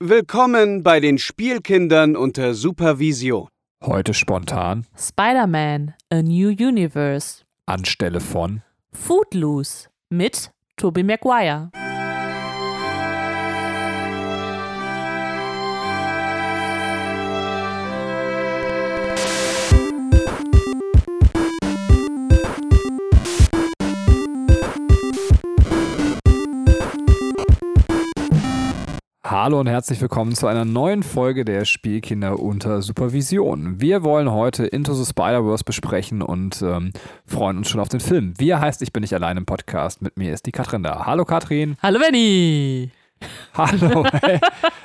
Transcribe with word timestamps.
Willkommen 0.00 0.84
bei 0.84 1.00
den 1.00 1.18
Spielkindern 1.18 2.14
unter 2.14 2.54
Supervision. 2.54 3.48
Heute 3.82 4.14
spontan 4.14 4.86
Spider-Man 4.96 5.92
A 6.10 6.22
New 6.22 6.50
Universe. 6.50 7.42
anstelle 7.66 8.20
von 8.20 8.62
Footloose 8.92 9.88
mit 10.08 10.52
Tobey 10.76 11.02
Maguire. 11.02 11.72
Hallo 29.48 29.60
und 29.60 29.66
herzlich 29.66 29.98
willkommen 30.02 30.34
zu 30.34 30.46
einer 30.46 30.66
neuen 30.66 31.02
Folge 31.02 31.42
der 31.42 31.64
Spielkinder 31.64 32.38
unter 32.38 32.82
Supervision. 32.82 33.80
Wir 33.80 34.04
wollen 34.04 34.30
heute 34.30 34.66
Into 34.66 34.92
the 34.92 35.06
Spider-Verse 35.06 35.64
besprechen 35.64 36.20
und 36.20 36.60
ähm, 36.60 36.92
freuen 37.24 37.56
uns 37.56 37.70
schon 37.70 37.80
auf 37.80 37.88
den 37.88 38.00
Film. 38.00 38.34
Wir 38.36 38.60
heißt, 38.60 38.82
ich 38.82 38.92
bin 38.92 39.00
nicht 39.00 39.14
allein 39.14 39.38
im 39.38 39.46
Podcast. 39.46 40.02
Mit 40.02 40.18
mir 40.18 40.34
ist 40.34 40.44
die 40.44 40.52
Katrin 40.52 40.82
da. 40.82 41.06
Hallo 41.06 41.24
Katrin. 41.24 41.78
Hallo 41.82 41.98
Benny. 41.98 42.90
Hallo. 43.54 44.04
Hey. 44.20 44.38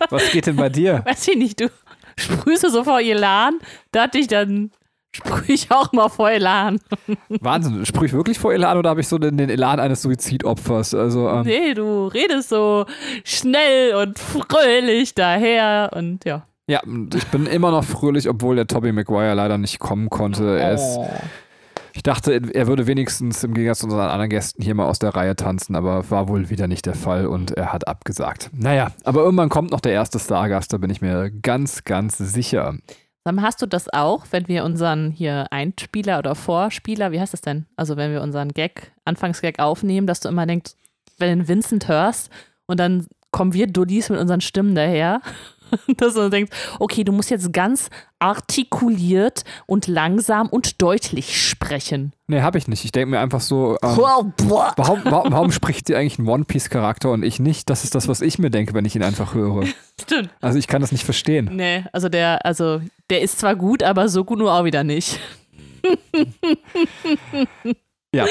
Was 0.09 0.31
geht 0.31 0.47
denn 0.47 0.55
bei 0.55 0.69
dir? 0.69 1.03
Weiß 1.03 1.27
ich 1.27 1.35
nicht, 1.35 1.59
du 1.59 1.69
sprühst 2.15 2.61
so 2.61 2.85
vor 2.85 3.01
Elan, 3.01 3.59
dachte 3.91 4.17
ich, 4.17 4.27
dann 4.27 4.71
sprühe 5.15 5.53
ich 5.53 5.71
auch 5.71 5.91
mal 5.93 6.09
vor 6.09 6.29
Elan. 6.31 6.79
Wahnsinn. 7.29 7.85
Sprühe 7.85 8.07
ich 8.07 8.13
wirklich 8.13 8.39
vor 8.39 8.53
Elan 8.53 8.77
oder 8.77 8.89
habe 8.89 9.01
ich 9.01 9.07
so 9.07 9.17
den, 9.17 9.37
den 9.37 9.49
Elan 9.49 9.79
eines 9.79 10.01
Suizidopfers? 10.01 10.93
Also, 10.93 11.29
ähm, 11.29 11.43
Nee, 11.43 11.73
du 11.73 12.07
redest 12.07 12.49
so 12.49 12.85
schnell 13.23 13.95
und 13.95 14.19
fröhlich 14.19 15.15
daher 15.15 15.91
und 15.95 16.25
ja. 16.25 16.45
ja, 16.67 16.81
ich 17.13 17.27
bin 17.27 17.45
immer 17.45 17.71
noch 17.71 17.83
fröhlich, 17.83 18.27
obwohl 18.29 18.55
der 18.55 18.67
Tobey 18.67 18.91
Maguire 18.91 19.33
leider 19.35 19.57
nicht 19.57 19.79
kommen 19.79 20.09
konnte. 20.09 20.59
Er 20.59 20.73
ist 20.73 20.97
Oh. 20.97 21.07
Ich 21.95 22.01
dachte, 22.01 22.41
er 22.53 22.67
würde 22.67 22.87
wenigstens 22.87 23.43
im 23.43 23.53
Gegensatz 23.53 23.79
zu 23.79 23.85
unseren 23.85 24.09
anderen 24.09 24.29
Gästen 24.31 24.63
hier 24.63 24.73
mal 24.73 24.87
aus 24.87 24.97
der 24.97 25.13
Reihe 25.15 25.35
tanzen, 25.35 25.75
aber 25.75 26.09
war 26.09 26.27
wohl 26.27 26.49
wieder 26.49 26.67
nicht 26.67 26.87
der 26.87 26.95
Fall 26.95 27.27
und 27.27 27.51
er 27.51 27.71
hat 27.71 27.87
abgesagt. 27.87 28.49
Naja, 28.51 28.91
aber 29.03 29.21
irgendwann 29.21 29.49
kommt 29.49 29.69
noch 29.69 29.79
der 29.79 29.91
erste 29.93 30.17
Stargast, 30.17 30.73
da 30.73 30.77
bin 30.79 30.89
ich 30.89 31.01
mir 31.01 31.29
ganz, 31.29 31.83
ganz 31.83 32.17
sicher. 32.17 32.75
Sag 33.25 33.35
mal, 33.35 33.43
hast 33.43 33.61
du 33.61 33.65
das 33.65 33.91
auch, 33.93 34.25
wenn 34.31 34.49
wir 34.49 34.65
unseren 34.65 35.11
hier 35.11 35.47
Einspieler 35.49 36.19
oder 36.19 36.35
Vorspieler, 36.35 37.13
wie 37.13 37.21
heißt 37.21 37.31
das 37.31 37.41
denn? 37.41 37.65
Also 37.77 37.95
wenn 37.95 38.11
wir 38.11 38.21
unseren 38.21 38.49
Gag, 38.49 38.91
Anfangsgag 39.05 39.59
aufnehmen, 39.59 40.07
dass 40.07 40.19
du 40.19 40.27
immer 40.27 40.45
denkst, 40.45 40.73
wenn 41.19 41.39
du 41.39 41.47
Vincent 41.47 41.87
hörst 41.87 42.29
und 42.65 42.79
dann 42.81 43.07
kommen 43.31 43.53
wir 43.53 43.67
Dullis 43.67 44.09
mit 44.09 44.19
unseren 44.19 44.41
Stimmen 44.41 44.75
daher, 44.75 45.21
dass 45.97 46.13
du 46.13 46.29
denkst, 46.29 46.51
okay, 46.79 47.03
du 47.03 47.11
musst 47.11 47.29
jetzt 47.29 47.51
ganz 47.53 47.89
artikuliert 48.19 49.43
und 49.65 49.87
langsam 49.87 50.47
und 50.47 50.81
deutlich 50.81 51.41
sprechen. 51.49 52.13
Nee, 52.27 52.41
hab 52.41 52.55
ich 52.55 52.67
nicht. 52.67 52.85
Ich 52.85 52.91
denke 52.91 53.11
mir 53.11 53.19
einfach 53.19 53.41
so, 53.41 53.77
ähm, 53.83 53.97
Wow, 53.97 54.25
boah. 54.37 54.73
warum, 54.77 55.01
warum, 55.03 55.31
warum 55.33 55.51
spricht 55.51 55.87
sie 55.87 55.95
eigentlich 55.95 56.19
einen 56.19 56.27
One-Piece-Charakter 56.29 57.11
und 57.11 57.23
ich 57.23 57.39
nicht? 57.39 57.69
Das 57.69 57.83
ist 57.83 57.95
das, 57.95 58.07
was 58.07 58.21
ich 58.21 58.39
mir 58.39 58.49
denke, 58.49 58.73
wenn 58.73 58.85
ich 58.85 58.95
ihn 58.95 59.03
einfach 59.03 59.33
höre. 59.33 59.65
Stimmt. 60.01 60.29
Also 60.41 60.57
ich 60.57 60.67
kann 60.67 60.81
das 60.81 60.91
nicht 60.91 61.03
verstehen. 61.03 61.49
Nee, 61.53 61.83
also 61.91 62.09
der, 62.09 62.45
also 62.45 62.81
der 63.09 63.21
ist 63.21 63.39
zwar 63.39 63.55
gut, 63.55 63.83
aber 63.83 64.07
so 64.09 64.23
gut 64.23 64.39
nur 64.39 64.53
auch 64.53 64.63
wieder 64.65 64.83
nicht. 64.83 65.19
Ja. 68.15 68.25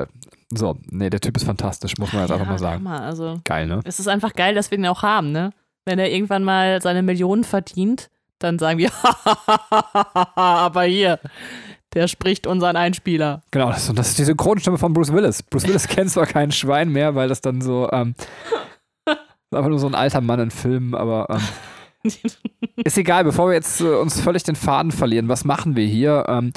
Äh, 0.00 0.06
so, 0.54 0.78
nee, 0.90 1.10
der 1.10 1.20
Typ 1.20 1.36
ist 1.36 1.44
fantastisch, 1.44 1.98
muss 1.98 2.12
man 2.12 2.22
jetzt 2.22 2.30
einfach 2.32 2.46
mal 2.46 2.58
sagen. 2.58 2.84
Hammer, 2.88 3.02
also 3.02 3.40
Geil, 3.44 3.66
ne? 3.66 3.80
Es 3.84 4.00
ist 4.00 4.08
einfach 4.08 4.32
geil, 4.32 4.54
dass 4.54 4.70
wir 4.70 4.78
ihn 4.78 4.86
auch 4.86 5.02
haben, 5.02 5.32
ne? 5.32 5.50
Wenn 5.86 5.98
er 6.00 6.10
irgendwann 6.10 6.44
mal 6.44 6.82
seine 6.82 7.02
Millionen 7.02 7.44
verdient, 7.44 8.10
dann 8.40 8.58
sagen 8.58 8.78
wir, 8.78 8.90
aber 10.34 10.82
hier, 10.82 11.20
der 11.94 12.08
spricht 12.08 12.46
unseren 12.46 12.76
Einspieler. 12.76 13.42
Genau, 13.52 13.68
das, 13.70 13.90
das 13.94 14.08
ist 14.08 14.18
die 14.18 14.24
Synchronstimme 14.24 14.78
von 14.78 14.92
Bruce 14.92 15.12
Willis. 15.12 15.42
Bruce 15.44 15.66
Willis 15.66 15.88
kennt 15.88 16.10
zwar 16.10 16.26
kein 16.26 16.50
Schwein 16.50 16.90
mehr, 16.90 17.14
weil 17.14 17.28
das 17.28 17.40
dann 17.40 17.60
so, 17.60 17.88
ähm, 17.92 18.14
einfach 19.50 19.68
nur 19.68 19.78
so 19.78 19.86
ein 19.86 19.94
alter 19.94 20.20
Mann 20.20 20.40
in 20.40 20.50
Filmen, 20.50 20.94
aber 20.94 21.28
ähm, 21.30 22.12
ist 22.84 22.98
egal, 22.98 23.24
bevor 23.24 23.48
wir 23.48 23.54
jetzt 23.54 23.80
äh, 23.80 23.84
uns 23.84 24.20
völlig 24.20 24.42
den 24.42 24.56
Faden 24.56 24.90
verlieren, 24.90 25.28
was 25.28 25.44
machen 25.44 25.76
wir 25.76 25.86
hier? 25.86 26.24
Ähm, 26.28 26.52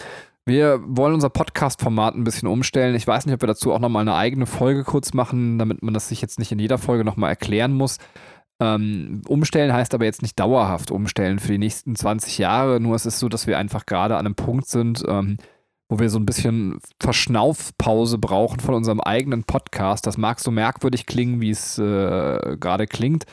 wir 0.45 0.79
wollen 0.83 1.13
unser 1.13 1.29
Podcast-Format 1.29 2.15
ein 2.15 2.23
bisschen 2.23 2.47
umstellen. 2.47 2.95
Ich 2.95 3.05
weiß 3.05 3.27
nicht, 3.27 3.35
ob 3.35 3.41
wir 3.43 3.47
dazu 3.47 3.71
auch 3.71 3.79
nochmal 3.79 4.01
eine 4.01 4.15
eigene 4.15 4.47
Folge 4.47 4.83
kurz 4.83 5.13
machen, 5.13 5.59
damit 5.59 5.83
man 5.83 5.93
das 5.93 6.09
sich 6.09 6.21
jetzt 6.21 6.39
nicht 6.39 6.51
in 6.51 6.57
jeder 6.57 6.79
Folge 6.79 7.03
nochmal 7.03 7.29
erklären 7.29 7.73
muss. 7.73 7.99
Ähm, 8.61 9.21
umstellen 9.27 9.71
heißt 9.71 9.93
aber 9.93 10.05
jetzt 10.05 10.21
nicht 10.21 10.39
dauerhaft 10.39 10.91
umstellen 10.91 11.39
für 11.39 11.53
die 11.53 11.57
nächsten 11.57 11.95
20 11.95 12.37
Jahre. 12.37 12.79
Nur 12.79 12.95
es 12.95 13.05
ist 13.05 13.19
so, 13.19 13.29
dass 13.29 13.47
wir 13.47 13.57
einfach 13.57 13.85
gerade 13.85 14.17
an 14.17 14.25
einem 14.25 14.35
Punkt 14.35 14.67
sind, 14.67 15.03
ähm, 15.07 15.37
wo 15.87 15.99
wir 15.99 16.09
so 16.09 16.19
ein 16.19 16.25
bisschen 16.25 16.79
Verschnaufpause 16.99 18.17
brauchen 18.17 18.59
von 18.59 18.75
unserem 18.75 18.99
eigenen 18.99 19.43
Podcast. 19.45 20.05
Das 20.05 20.17
mag 20.17 20.39
so 20.39 20.51
merkwürdig 20.51 21.05
klingen, 21.05 21.39
wie 21.41 21.51
es 21.51 21.77
äh, 21.79 22.57
gerade 22.59 22.85
klingt. 22.85 23.25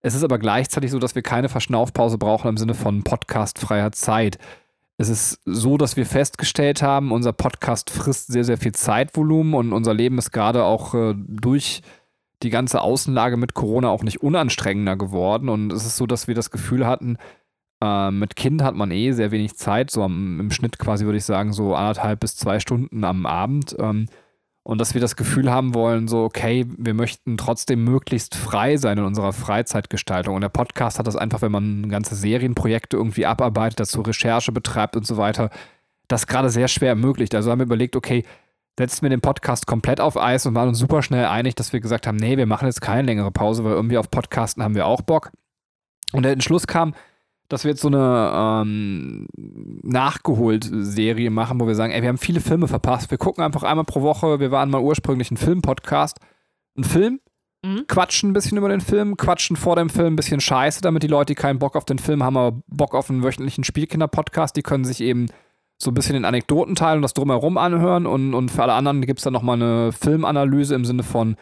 Es 0.00 0.14
ist 0.14 0.22
aber 0.22 0.38
gleichzeitig 0.38 0.92
so, 0.92 1.00
dass 1.00 1.16
wir 1.16 1.22
keine 1.22 1.48
Verschnaufpause 1.48 2.18
brauchen 2.18 2.48
im 2.48 2.56
Sinne 2.56 2.74
von 2.74 3.02
podcastfreier 3.02 3.90
Zeit. 3.90 4.38
Es 4.96 5.08
ist 5.08 5.40
so, 5.44 5.76
dass 5.76 5.96
wir 5.96 6.06
festgestellt 6.06 6.82
haben, 6.82 7.10
unser 7.12 7.32
Podcast 7.32 7.90
frisst 7.90 8.28
sehr, 8.28 8.44
sehr 8.44 8.58
viel 8.58 8.72
Zeitvolumen 8.72 9.54
und 9.54 9.72
unser 9.72 9.94
Leben 9.94 10.18
ist 10.18 10.30
gerade 10.30 10.64
auch 10.64 10.94
äh, 10.94 11.14
durch 11.16 11.82
die 12.42 12.50
ganze 12.50 12.80
Außenlage 12.80 13.36
mit 13.36 13.54
Corona 13.54 13.88
auch 13.88 14.02
nicht 14.02 14.22
unanstrengender 14.22 14.96
geworden. 14.96 15.48
Und 15.48 15.72
es 15.72 15.84
ist 15.84 15.96
so, 15.96 16.06
dass 16.06 16.28
wir 16.28 16.34
das 16.34 16.50
Gefühl 16.50 16.86
hatten, 16.86 17.16
äh, 17.82 18.10
mit 18.10 18.36
Kind 18.36 18.62
hat 18.62 18.74
man 18.74 18.90
eh 18.90 19.12
sehr 19.12 19.30
wenig 19.30 19.56
Zeit, 19.56 19.90
so 19.90 20.02
am, 20.02 20.40
im 20.40 20.50
Schnitt 20.50 20.78
quasi 20.78 21.04
würde 21.04 21.18
ich 21.18 21.24
sagen, 21.24 21.52
so 21.52 21.74
anderthalb 21.74 22.20
bis 22.20 22.36
zwei 22.36 22.60
Stunden 22.60 23.04
am 23.04 23.26
Abend. 23.26 23.76
Ähm, 23.78 24.06
und 24.68 24.78
dass 24.78 24.92
wir 24.92 25.00
das 25.00 25.16
Gefühl 25.16 25.50
haben 25.50 25.74
wollen, 25.74 26.08
so, 26.08 26.24
okay, 26.24 26.66
wir 26.76 26.92
möchten 26.92 27.38
trotzdem 27.38 27.84
möglichst 27.84 28.34
frei 28.34 28.76
sein 28.76 28.98
in 28.98 29.04
unserer 29.04 29.32
Freizeitgestaltung. 29.32 30.34
Und 30.34 30.42
der 30.42 30.50
Podcast 30.50 30.98
hat 30.98 31.06
das 31.06 31.16
einfach, 31.16 31.40
wenn 31.40 31.52
man 31.52 31.88
ganze 31.88 32.14
Serienprojekte 32.14 32.98
irgendwie 32.98 33.24
abarbeitet, 33.24 33.80
dazu 33.80 34.02
Recherche 34.02 34.52
betreibt 34.52 34.94
und 34.94 35.06
so 35.06 35.16
weiter, 35.16 35.48
das 36.06 36.26
gerade 36.26 36.50
sehr 36.50 36.68
schwer 36.68 36.90
ermöglicht. 36.90 37.34
Also 37.34 37.50
haben 37.50 37.60
wir 37.60 37.64
überlegt, 37.64 37.96
okay, 37.96 38.24
setzen 38.78 39.02
wir 39.02 39.10
den 39.10 39.20
Podcast 39.20 39.66
komplett 39.66 40.00
auf 40.00 40.16
Eis 40.16 40.46
und 40.46 40.54
waren 40.54 40.68
uns 40.68 40.78
super 40.78 41.02
schnell 41.02 41.26
einig, 41.26 41.56
dass 41.56 41.72
wir 41.72 41.80
gesagt 41.80 42.06
haben, 42.06 42.16
nee, 42.16 42.36
wir 42.36 42.46
machen 42.46 42.66
jetzt 42.66 42.80
keine 42.80 43.02
längere 43.02 43.32
Pause, 43.32 43.64
weil 43.64 43.72
irgendwie 43.72 43.98
auf 43.98 44.10
Podcasten 44.10 44.62
haben 44.62 44.74
wir 44.76 44.86
auch 44.86 45.02
Bock. 45.02 45.32
Und 46.12 46.22
der 46.22 46.32
Entschluss 46.32 46.66
kam, 46.66 46.94
dass 47.48 47.64
wir 47.64 47.70
jetzt 47.72 47.80
so 47.80 47.88
eine 47.88 48.32
ähm, 48.62 49.26
Nachgeholt-Serie 49.82 51.30
machen, 51.30 51.60
wo 51.60 51.66
wir 51.66 51.74
sagen, 51.74 51.92
ey, 51.92 52.02
wir 52.02 52.08
haben 52.08 52.18
viele 52.18 52.40
Filme 52.40 52.68
verpasst. 52.68 53.10
Wir 53.10 53.18
gucken 53.18 53.42
einfach 53.42 53.62
einmal 53.62 53.84
pro 53.84 54.02
Woche. 54.02 54.40
Wir 54.40 54.50
waren 54.50 54.70
mal 54.70 54.80
ursprünglich 54.80 55.30
ein 55.30 55.36
Film-Podcast. 55.36 56.18
Ein 56.76 56.84
Film, 56.84 57.20
Mhm. 57.64 57.86
quatschen 57.88 58.30
ein 58.30 58.34
bisschen 58.34 58.56
über 58.56 58.68
den 58.68 58.80
Film, 58.80 59.16
quatschen 59.16 59.56
vor 59.56 59.74
dem 59.74 59.90
Film 59.90 60.12
ein 60.12 60.16
bisschen 60.16 60.40
Scheiße, 60.40 60.80
damit 60.80 61.02
die 61.02 61.08
Leute, 61.08 61.32
die 61.32 61.34
keinen 61.34 61.58
Bock 61.58 61.74
auf 61.74 61.84
den 61.84 61.98
Film 61.98 62.22
haben, 62.22 62.36
aber 62.36 62.62
Bock 62.68 62.94
auf 62.94 63.10
einen 63.10 63.24
wöchentlichen 63.24 63.64
Spielkinder-Podcast, 63.64 64.54
die 64.54 64.62
können 64.62 64.84
sich 64.84 65.00
eben 65.00 65.26
so 65.80 65.90
ein 65.90 65.94
bisschen 65.94 66.14
den 66.14 66.24
Anekdotenteil 66.24 66.96
und 66.96 67.02
das 67.02 67.14
drumherum 67.14 67.56
anhören. 67.56 68.06
Und, 68.06 68.34
und 68.34 68.50
für 68.50 68.62
alle 68.64 68.72
anderen 68.74 69.00
gibt 69.02 69.20
es 69.20 69.24
dann 69.24 69.32
nochmal 69.32 69.56
eine 69.56 69.92
Filmanalyse 69.92 70.74
im 70.74 70.84
Sinne 70.84 71.04
von, 71.04 71.36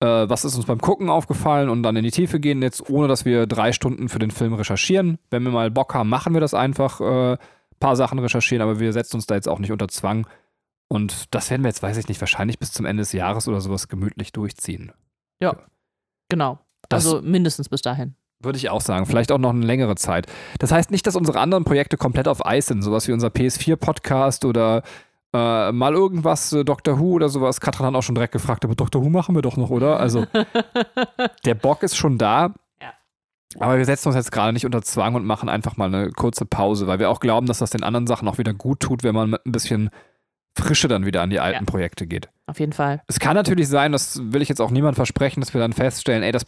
äh, 0.00 0.06
was 0.28 0.44
ist 0.44 0.56
uns 0.56 0.64
beim 0.66 0.80
Gucken 0.80 1.10
aufgefallen 1.10 1.68
und 1.68 1.82
dann 1.82 1.96
in 1.96 2.04
die 2.04 2.10
Tiefe 2.10 2.40
gehen, 2.40 2.62
jetzt 2.62 2.88
ohne 2.88 3.08
dass 3.08 3.24
wir 3.24 3.46
drei 3.46 3.72
Stunden 3.72 4.08
für 4.08 4.18
den 4.18 4.30
Film 4.30 4.54
recherchieren. 4.54 5.18
Wenn 5.30 5.42
wir 5.42 5.50
mal 5.50 5.70
Bock 5.70 5.94
haben, 5.94 6.08
machen 6.08 6.32
wir 6.34 6.40
das 6.40 6.54
einfach, 6.54 7.00
äh, 7.00 7.36
paar 7.80 7.96
Sachen 7.96 8.18
recherchieren, 8.18 8.62
aber 8.62 8.80
wir 8.80 8.92
setzen 8.94 9.16
uns 9.16 9.26
da 9.26 9.34
jetzt 9.34 9.48
auch 9.48 9.58
nicht 9.58 9.72
unter 9.72 9.88
Zwang. 9.88 10.26
Und 10.88 11.34
das 11.34 11.50
werden 11.50 11.62
wir 11.62 11.68
jetzt, 11.68 11.82
weiß 11.82 11.96
ich 11.98 12.08
nicht, 12.08 12.20
wahrscheinlich 12.20 12.58
bis 12.58 12.72
zum 12.72 12.86
Ende 12.86 13.02
des 13.02 13.12
Jahres 13.12 13.48
oder 13.48 13.60
sowas 13.60 13.88
gemütlich 13.88 14.32
durchziehen. 14.32 14.92
Genau. 16.30 16.58
Das- 16.88 17.04
also 17.06 17.20
mindestens 17.22 17.68
bis 17.68 17.82
dahin. 17.82 18.14
Würde 18.40 18.58
ich 18.58 18.68
auch 18.70 18.80
sagen. 18.80 19.06
Vielleicht 19.06 19.32
auch 19.32 19.38
noch 19.38 19.50
eine 19.50 19.64
längere 19.64 19.96
Zeit. 19.96 20.26
Das 20.58 20.70
heißt 20.72 20.90
nicht, 20.90 21.06
dass 21.06 21.16
unsere 21.16 21.40
anderen 21.40 21.64
Projekte 21.64 21.96
komplett 21.96 22.28
auf 22.28 22.44
Eis 22.44 22.66
sind. 22.66 22.82
Sowas 22.82 23.08
wie 23.08 23.12
unser 23.12 23.28
PS4-Podcast 23.28 24.44
oder 24.44 24.82
äh, 25.32 25.72
mal 25.72 25.94
irgendwas, 25.94 26.52
äh, 26.52 26.64
Doctor 26.64 26.98
Who 26.98 27.12
oder 27.14 27.28
sowas. 27.28 27.60
Katrin 27.60 27.86
hat 27.86 27.94
auch 27.94 28.02
schon 28.02 28.14
direkt 28.14 28.32
gefragt, 28.32 28.64
aber 28.64 28.74
Doctor 28.74 29.02
Who 29.02 29.08
machen 29.10 29.34
wir 29.34 29.42
doch 29.42 29.56
noch, 29.56 29.70
oder? 29.70 29.98
Also 29.98 30.26
der 31.44 31.54
Bock 31.54 31.82
ist 31.82 31.96
schon 31.96 32.18
da. 32.18 32.54
Ja. 32.80 32.92
Aber 33.60 33.78
wir 33.78 33.84
setzen 33.84 34.08
uns 34.08 34.16
jetzt 34.16 34.30
gerade 34.32 34.52
nicht 34.52 34.66
unter 34.66 34.82
Zwang 34.82 35.14
und 35.14 35.24
machen 35.24 35.48
einfach 35.48 35.76
mal 35.76 35.86
eine 35.86 36.10
kurze 36.10 36.44
Pause, 36.44 36.86
weil 36.86 36.98
wir 36.98 37.10
auch 37.10 37.20
glauben, 37.20 37.46
dass 37.46 37.58
das 37.58 37.70
den 37.70 37.82
anderen 37.82 38.06
Sachen 38.06 38.28
auch 38.28 38.38
wieder 38.38 38.52
gut 38.52 38.80
tut, 38.80 39.02
wenn 39.02 39.14
man 39.14 39.30
mit 39.30 39.46
ein 39.46 39.52
bisschen 39.52 39.90
Frische 40.56 40.86
dann 40.86 41.04
wieder 41.04 41.22
an 41.22 41.30
die 41.30 41.40
alten 41.40 41.64
Ja. 41.64 41.70
Projekte 41.70 42.06
geht. 42.06 42.28
Auf 42.46 42.60
jeden 42.60 42.72
Fall. 42.72 43.02
Es 43.08 43.18
kann 43.18 43.34
natürlich 43.34 43.68
sein, 43.68 43.90
das 43.90 44.20
will 44.22 44.42
ich 44.42 44.48
jetzt 44.48 44.60
auch 44.60 44.70
niemand 44.70 44.96
versprechen, 44.96 45.40
dass 45.40 45.52
wir 45.52 45.60
dann 45.60 45.72
feststellen, 45.72 46.22
ey, 46.22 46.30
das 46.30 46.46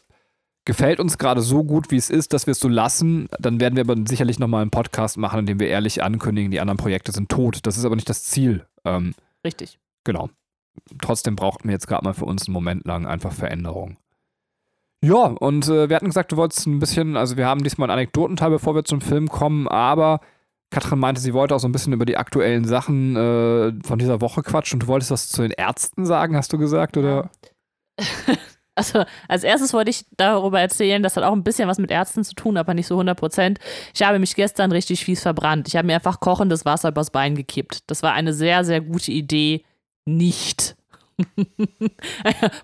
gefällt 0.66 1.00
uns 1.00 1.16
gerade 1.16 1.40
so 1.40 1.64
gut, 1.64 1.90
wie 1.90 1.96
es 1.96 2.10
ist, 2.10 2.34
dass 2.34 2.46
wir 2.46 2.52
es 2.52 2.60
so 2.60 2.68
lassen. 2.68 3.28
Dann 3.38 3.60
werden 3.60 3.76
wir 3.76 3.82
aber 3.82 3.96
sicherlich 4.06 4.38
nochmal 4.38 4.62
einen 4.62 4.70
Podcast 4.70 5.16
machen, 5.16 5.40
in 5.40 5.46
dem 5.46 5.60
wir 5.60 5.68
ehrlich 5.68 6.02
ankündigen, 6.02 6.50
die 6.50 6.60
anderen 6.60 6.76
Projekte 6.76 7.12
sind 7.12 7.30
tot. 7.30 7.60
Das 7.62 7.78
ist 7.78 7.84
aber 7.86 7.96
nicht 7.96 8.10
das 8.10 8.24
Ziel. 8.24 8.66
Ähm, 8.84 9.14
Richtig. 9.44 9.78
genau. 10.04 10.28
Trotzdem 11.00 11.36
brauchten 11.36 11.68
wir 11.68 11.72
jetzt 11.72 11.86
gerade 11.86 12.04
mal 12.04 12.12
für 12.12 12.26
uns 12.26 12.46
einen 12.46 12.52
Moment 12.52 12.84
lang 12.84 13.06
einfach 13.06 13.32
Veränderung. 13.32 13.96
Ja, 15.02 15.24
und 15.26 15.68
äh, 15.68 15.88
wir 15.88 15.96
hatten 15.96 16.06
gesagt, 16.06 16.32
du 16.32 16.36
wolltest 16.36 16.66
ein 16.66 16.80
bisschen, 16.80 17.16
also 17.16 17.36
wir 17.36 17.46
haben 17.46 17.62
diesmal 17.62 17.88
einen 17.88 17.98
Anekdotenteil, 17.98 18.50
bevor 18.50 18.74
wir 18.74 18.84
zum 18.84 19.00
Film 19.00 19.28
kommen, 19.28 19.68
aber 19.68 20.20
Katrin 20.70 20.98
meinte, 20.98 21.20
sie 21.20 21.32
wollte 21.32 21.54
auch 21.54 21.60
so 21.60 21.68
ein 21.68 21.72
bisschen 21.72 21.92
über 21.92 22.04
die 22.04 22.16
aktuellen 22.16 22.64
Sachen 22.64 23.14
äh, 23.14 23.72
von 23.84 23.98
dieser 23.98 24.20
Woche 24.20 24.42
quatschen 24.42 24.76
und 24.76 24.82
du 24.82 24.86
wolltest 24.88 25.12
was 25.12 25.28
zu 25.28 25.42
den 25.42 25.52
Ärzten 25.52 26.04
sagen, 26.06 26.34
hast 26.36 26.52
du 26.52 26.58
gesagt, 26.58 26.96
oder? 26.96 27.30
Also 28.76 29.04
als 29.26 29.42
erstes 29.42 29.72
wollte 29.72 29.90
ich 29.90 30.04
darüber 30.18 30.60
erzählen, 30.60 31.02
das 31.02 31.16
hat 31.16 31.24
auch 31.24 31.32
ein 31.32 31.42
bisschen 31.42 31.66
was 31.66 31.78
mit 31.78 31.90
Ärzten 31.90 32.22
zu 32.24 32.34
tun, 32.34 32.58
aber 32.58 32.74
nicht 32.74 32.86
so 32.86 32.94
100 32.94 33.18
Prozent. 33.18 33.58
Ich 33.94 34.02
habe 34.02 34.18
mich 34.18 34.36
gestern 34.36 34.70
richtig 34.70 35.04
fies 35.04 35.22
verbrannt. 35.22 35.66
Ich 35.66 35.76
habe 35.76 35.86
mir 35.86 35.94
einfach 35.94 36.20
kochendes 36.20 36.64
Wasser 36.66 36.90
übers 36.90 37.10
Bein 37.10 37.34
gekippt. 37.34 37.90
Das 37.90 38.02
war 38.02 38.12
eine 38.12 38.34
sehr, 38.34 38.64
sehr 38.64 38.82
gute 38.82 39.12
Idee. 39.12 39.64
Nicht. 40.04 40.76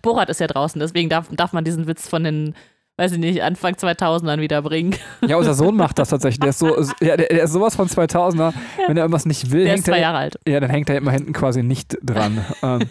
Borat 0.03 0.29
ist 0.29 0.41
ja 0.41 0.47
draußen, 0.47 0.79
deswegen 0.79 1.09
darf, 1.09 1.29
darf 1.33 1.55
man 1.55 1.65
diesen 1.65 1.87
Witz 1.87 2.07
von 2.07 2.25
den 2.25 2.55
weiß 2.99 3.13
ich 3.13 3.19
nicht, 3.19 3.43
Anfang 3.43 3.75
2000ern 3.75 4.41
wiederbringen. 4.41 4.95
Ja, 5.27 5.37
unser 5.37 5.55
Sohn 5.55 5.77
macht 5.77 5.99
das 5.99 6.11
tatsächlich. 6.11 6.41
Der 6.41 6.51
ist, 6.51 6.59
so, 6.59 6.77
ja, 7.01 7.17
der, 7.17 7.31
ist 7.31 7.53
sowas 7.53 7.75
von 7.75 7.89
2000er. 7.89 8.53
Wenn 8.87 8.97
er 8.97 9.05
irgendwas 9.05 9.27
nicht 9.27 9.51
will, 9.51 9.65
Der 9.65 9.71
hängt 9.71 9.79
ist 9.81 9.87
zwei 9.87 9.97
er, 9.97 10.03
Jahre 10.03 10.19
alt. 10.19 10.39
ja, 10.47 10.61
dann 10.61 10.71
hängt 10.71 10.91
er 10.91 10.97
immer 10.99 11.11
hinten 11.11 11.33
quasi 11.33 11.63
nicht 11.63 11.97
dran. 12.03 12.45
ähm, 12.63 12.89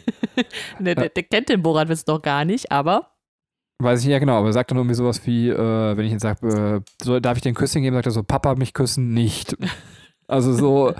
Der, 0.79 0.95
der, 0.95 1.09
der 1.09 1.23
kennt 1.23 1.49
den 1.49 1.61
Borat-Witz 1.61 2.05
doch 2.05 2.21
gar 2.21 2.45
nicht, 2.45 2.71
aber 2.71 3.10
weiß 3.83 3.99
ich 3.99 4.05
nicht, 4.05 4.13
ja 4.13 4.19
genau, 4.19 4.37
aber 4.37 4.47
er 4.47 4.53
sagt 4.53 4.71
dann 4.71 4.77
irgendwie 4.77 4.95
sowas 4.95 5.25
wie, 5.25 5.49
äh, 5.49 5.97
wenn 5.97 6.05
ich 6.05 6.11
ihn 6.11 6.19
sage, 6.19 6.47
äh, 6.47 7.03
soll, 7.03 7.21
darf 7.21 7.37
ich 7.37 7.43
dir 7.43 7.49
ein 7.49 7.55
Küsschen 7.55 7.81
geben, 7.81 7.95
sagt 7.95 8.07
er 8.07 8.11
so, 8.11 8.23
Papa 8.23 8.55
mich 8.55 8.73
küssen, 8.73 9.13
nicht. 9.13 9.55
Also 10.27 10.53
so, 10.53 10.93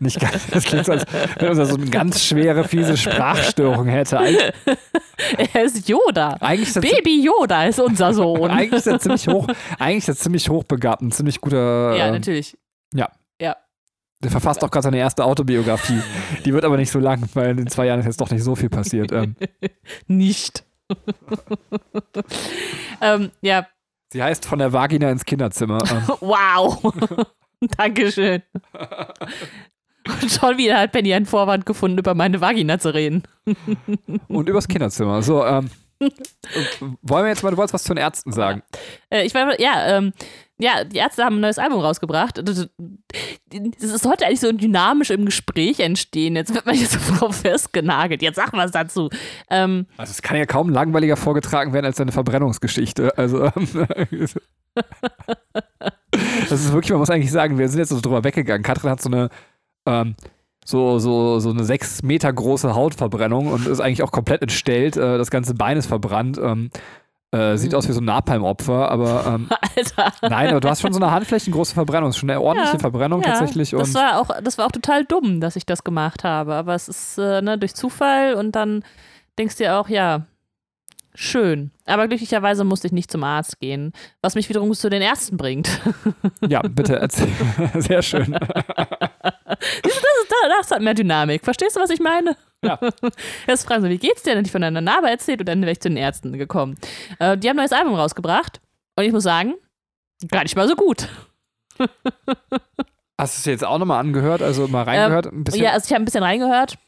nicht 0.00 0.18
ganz, 0.18 0.46
das 0.50 0.64
klingt 0.64 0.86
so, 0.86 0.92
als 0.92 1.06
wenn 1.38 1.56
er 1.56 1.66
so 1.66 1.76
eine 1.76 1.86
ganz 1.86 2.24
schwere, 2.24 2.64
fiese 2.64 2.96
Sprachstörung 2.96 3.86
hätte. 3.86 4.18
Eig 4.18 4.36
er 5.54 5.64
ist 5.64 5.88
Yoda. 5.88 6.36
eigentlich 6.40 6.74
Baby 6.74 7.24
Yoda 7.24 7.66
ist 7.66 7.78
unser 7.78 8.12
Sohn. 8.12 8.50
eigentlich 8.50 8.72
ist 8.72 8.86
er 8.88 8.98
ziemlich 8.98 9.28
hoch, 9.28 9.46
eigentlich 9.78 9.98
ist 9.98 10.08
er 10.08 10.16
ziemlich 10.16 10.48
hochbegabt, 10.48 11.02
ein 11.02 11.12
ziemlich 11.12 11.40
guter, 11.40 11.96
ja, 11.96 12.08
äh, 12.08 12.10
natürlich. 12.10 12.56
der 14.24 14.30
verfasst 14.30 14.64
auch 14.64 14.70
gerade 14.70 14.84
seine 14.84 14.96
erste 14.96 15.24
Autobiografie. 15.24 16.00
Die 16.44 16.52
wird 16.52 16.64
aber 16.64 16.78
nicht 16.78 16.90
so 16.90 16.98
lang, 16.98 17.28
weil 17.34 17.50
in 17.50 17.56
den 17.58 17.66
zwei 17.68 17.86
Jahren 17.86 18.00
ist 18.00 18.06
jetzt 18.06 18.20
doch 18.20 18.30
nicht 18.30 18.42
so 18.42 18.54
viel 18.56 18.70
passiert. 18.70 19.12
Ähm, 19.12 19.36
Nicht. 20.06 20.64
ähm, 23.00 23.30
ja, 23.40 23.66
sie 24.12 24.22
heißt 24.22 24.46
von 24.46 24.58
der 24.58 24.72
Vagina 24.72 25.10
ins 25.10 25.24
Kinderzimmer. 25.24 25.82
Ähm, 25.90 26.02
wow. 26.20 26.82
Dankeschön. 27.76 28.42
Und 30.06 30.30
schon 30.30 30.58
wieder 30.58 30.78
hat 30.78 30.92
Penny 30.92 31.14
einen 31.14 31.26
Vorwand 31.26 31.64
gefunden, 31.64 31.98
über 31.98 32.14
meine 32.14 32.40
Vagina 32.40 32.78
zu 32.78 32.92
reden. 32.92 33.22
und 34.28 34.48
übers 34.48 34.68
Kinderzimmer. 34.68 35.22
So, 35.22 35.44
ähm, 35.46 35.70
wollen 37.02 37.24
wir 37.24 37.28
jetzt 37.28 37.42
mal, 37.42 37.50
du 37.50 37.56
wolltest 37.56 37.74
was 37.74 37.84
zu 37.84 37.94
den 37.94 38.02
Ärzten 38.02 38.32
sagen. 38.32 38.62
Äh, 39.10 39.24
ich 39.24 39.34
war, 39.34 39.58
ja, 39.60 39.96
ähm, 39.96 40.12
ja, 40.58 40.84
die 40.84 40.98
Ärzte 40.98 41.24
haben 41.24 41.36
ein 41.36 41.40
neues 41.40 41.58
Album 41.58 41.80
rausgebracht. 41.80 42.40
Das, 42.46 42.68
sollte 43.78 44.26
eigentlich 44.26 44.40
so 44.40 44.52
dynamisch 44.52 45.10
im 45.10 45.24
Gespräch 45.24 45.80
entstehen. 45.80 46.36
Jetzt 46.36 46.54
wird 46.54 46.64
man 46.66 46.74
hier 46.76 46.86
so 46.86 46.98
drauf 47.18 47.36
festgenagelt. 47.36 48.22
Jetzt 48.22 48.36
sag 48.36 48.52
was 48.52 48.70
dazu. 48.70 49.10
Ähm, 49.50 49.86
Also 49.96 50.12
es 50.12 50.22
kann 50.22 50.36
ja 50.36 50.46
kaum 50.46 50.70
langweiliger 50.70 51.16
vorgetragen 51.16 51.72
werden 51.72 51.86
als 51.86 51.96
deine 51.96 52.12
Verbrennungsgeschichte. 52.12 53.18
Also 53.18 53.44
ähm, 53.44 53.68
das 56.48 56.60
ist 56.60 56.72
wirklich, 56.72 56.90
man 56.90 57.00
muss 57.00 57.10
eigentlich 57.10 57.32
sagen, 57.32 57.58
wir 57.58 57.68
sind 57.68 57.80
jetzt 57.80 57.88
so 57.88 58.00
drüber 58.00 58.22
weggegangen. 58.22 58.62
Katrin 58.62 58.90
hat 58.90 59.02
so 59.02 59.10
eine 59.10 59.30
ähm, 59.86 60.14
so, 60.64 60.98
so, 60.98 61.40
so 61.40 61.50
eine 61.50 61.64
sechs 61.64 62.02
Meter 62.02 62.32
große 62.32 62.74
Hautverbrennung 62.74 63.48
und 63.48 63.66
ist 63.66 63.80
eigentlich 63.80 64.02
auch 64.02 64.12
komplett 64.12 64.40
entstellt. 64.42 64.96
Äh, 64.96 65.18
das 65.18 65.30
ganze 65.30 65.54
Bein 65.54 65.76
ist 65.76 65.86
verbrannt. 65.86 66.38
Ähm, 66.42 66.70
äh, 67.34 67.56
sieht 67.56 67.74
aus 67.74 67.88
wie 67.88 67.92
so 67.92 68.00
ein 68.00 68.04
Napalm-Opfer, 68.04 68.90
aber 68.90 69.24
ähm, 69.26 69.48
Alter. 69.76 70.12
nein, 70.28 70.50
aber 70.50 70.60
du 70.60 70.68
hast 70.68 70.80
schon 70.82 70.92
so 70.92 71.00
eine 71.00 71.10
handflächengroße 71.10 71.74
Verbrennung. 71.74 72.08
Das 72.10 72.16
ist 72.16 72.20
schon 72.20 72.30
eine 72.30 72.40
ordentliche 72.40 72.74
Ja, 72.74 72.78
Verbrennung 72.78 73.22
tatsächlich. 73.22 73.70
Das 73.70 73.94
war, 73.94 74.20
auch, 74.20 74.30
das 74.42 74.56
war 74.58 74.66
auch 74.66 74.72
total 74.72 75.04
dumm, 75.04 75.40
dass 75.40 75.56
ich 75.56 75.66
das 75.66 75.82
gemacht 75.82 76.22
habe. 76.22 76.54
Aber 76.54 76.74
es 76.74 76.88
ist 76.88 77.18
äh, 77.18 77.42
ne, 77.42 77.58
durch 77.58 77.74
Zufall 77.74 78.34
und 78.34 78.52
dann 78.52 78.84
denkst 79.38 79.56
du 79.56 79.64
dir 79.64 79.78
auch, 79.78 79.88
ja, 79.88 80.26
schön. 81.14 81.70
Aber 81.86 82.08
glücklicherweise 82.08 82.64
musste 82.64 82.86
ich 82.86 82.92
nicht 82.92 83.10
zum 83.10 83.24
Arzt 83.24 83.58
gehen, 83.60 83.92
was 84.20 84.34
mich 84.34 84.48
wiederum 84.48 84.72
zu 84.72 84.88
den 84.88 85.02
Ärzten 85.02 85.36
bringt. 85.36 85.68
ja, 86.48 86.62
bitte 86.62 86.96
erzähl. 86.96 87.28
Sehr 87.74 88.02
schön. 88.02 88.32
das, 88.32 90.00
das 90.58 90.70
hat 90.70 90.82
mehr 90.82 90.94
Dynamik. 90.94 91.44
Verstehst 91.44 91.76
du, 91.76 91.80
was 91.80 91.90
ich 91.90 92.00
meine? 92.00 92.36
Ja. 92.64 92.78
Jetzt 93.46 93.66
fragen 93.66 93.82
sie, 93.82 93.90
wie 93.90 93.98
geht's 93.98 94.22
dir? 94.22 94.34
Dann 94.34 94.44
ich 94.44 94.52
von 94.52 94.62
einer 94.62 94.80
Narbe 94.80 95.08
erzählt 95.10 95.40
und 95.40 95.48
dann 95.48 95.60
wäre 95.62 95.72
ich 95.72 95.80
zu 95.80 95.88
den 95.88 95.96
Ärzten 95.96 96.32
gekommen. 96.32 96.76
Äh, 97.18 97.36
die 97.36 97.48
haben 97.48 97.58
ein 97.58 97.64
neues 97.64 97.72
Album 97.72 97.94
rausgebracht 97.94 98.60
und 98.96 99.04
ich 99.04 99.12
muss 99.12 99.24
sagen, 99.24 99.54
gar 100.30 100.42
nicht 100.42 100.56
mal 100.56 100.68
so 100.68 100.76
gut. 100.76 101.08
Hast 103.20 103.36
du 103.36 103.38
es 103.38 103.44
jetzt 103.44 103.64
auch 103.64 103.78
nochmal 103.78 104.00
angehört? 104.00 104.42
Also 104.42 104.66
mal 104.66 104.82
reingehört? 104.82 105.26
Ein 105.26 105.44
bisschen? 105.44 105.62
Ja, 105.62 105.70
also 105.72 105.86
ich 105.86 105.92
habe 105.92 106.02
ein 106.02 106.04
bisschen 106.04 106.24
reingehört. 106.24 106.78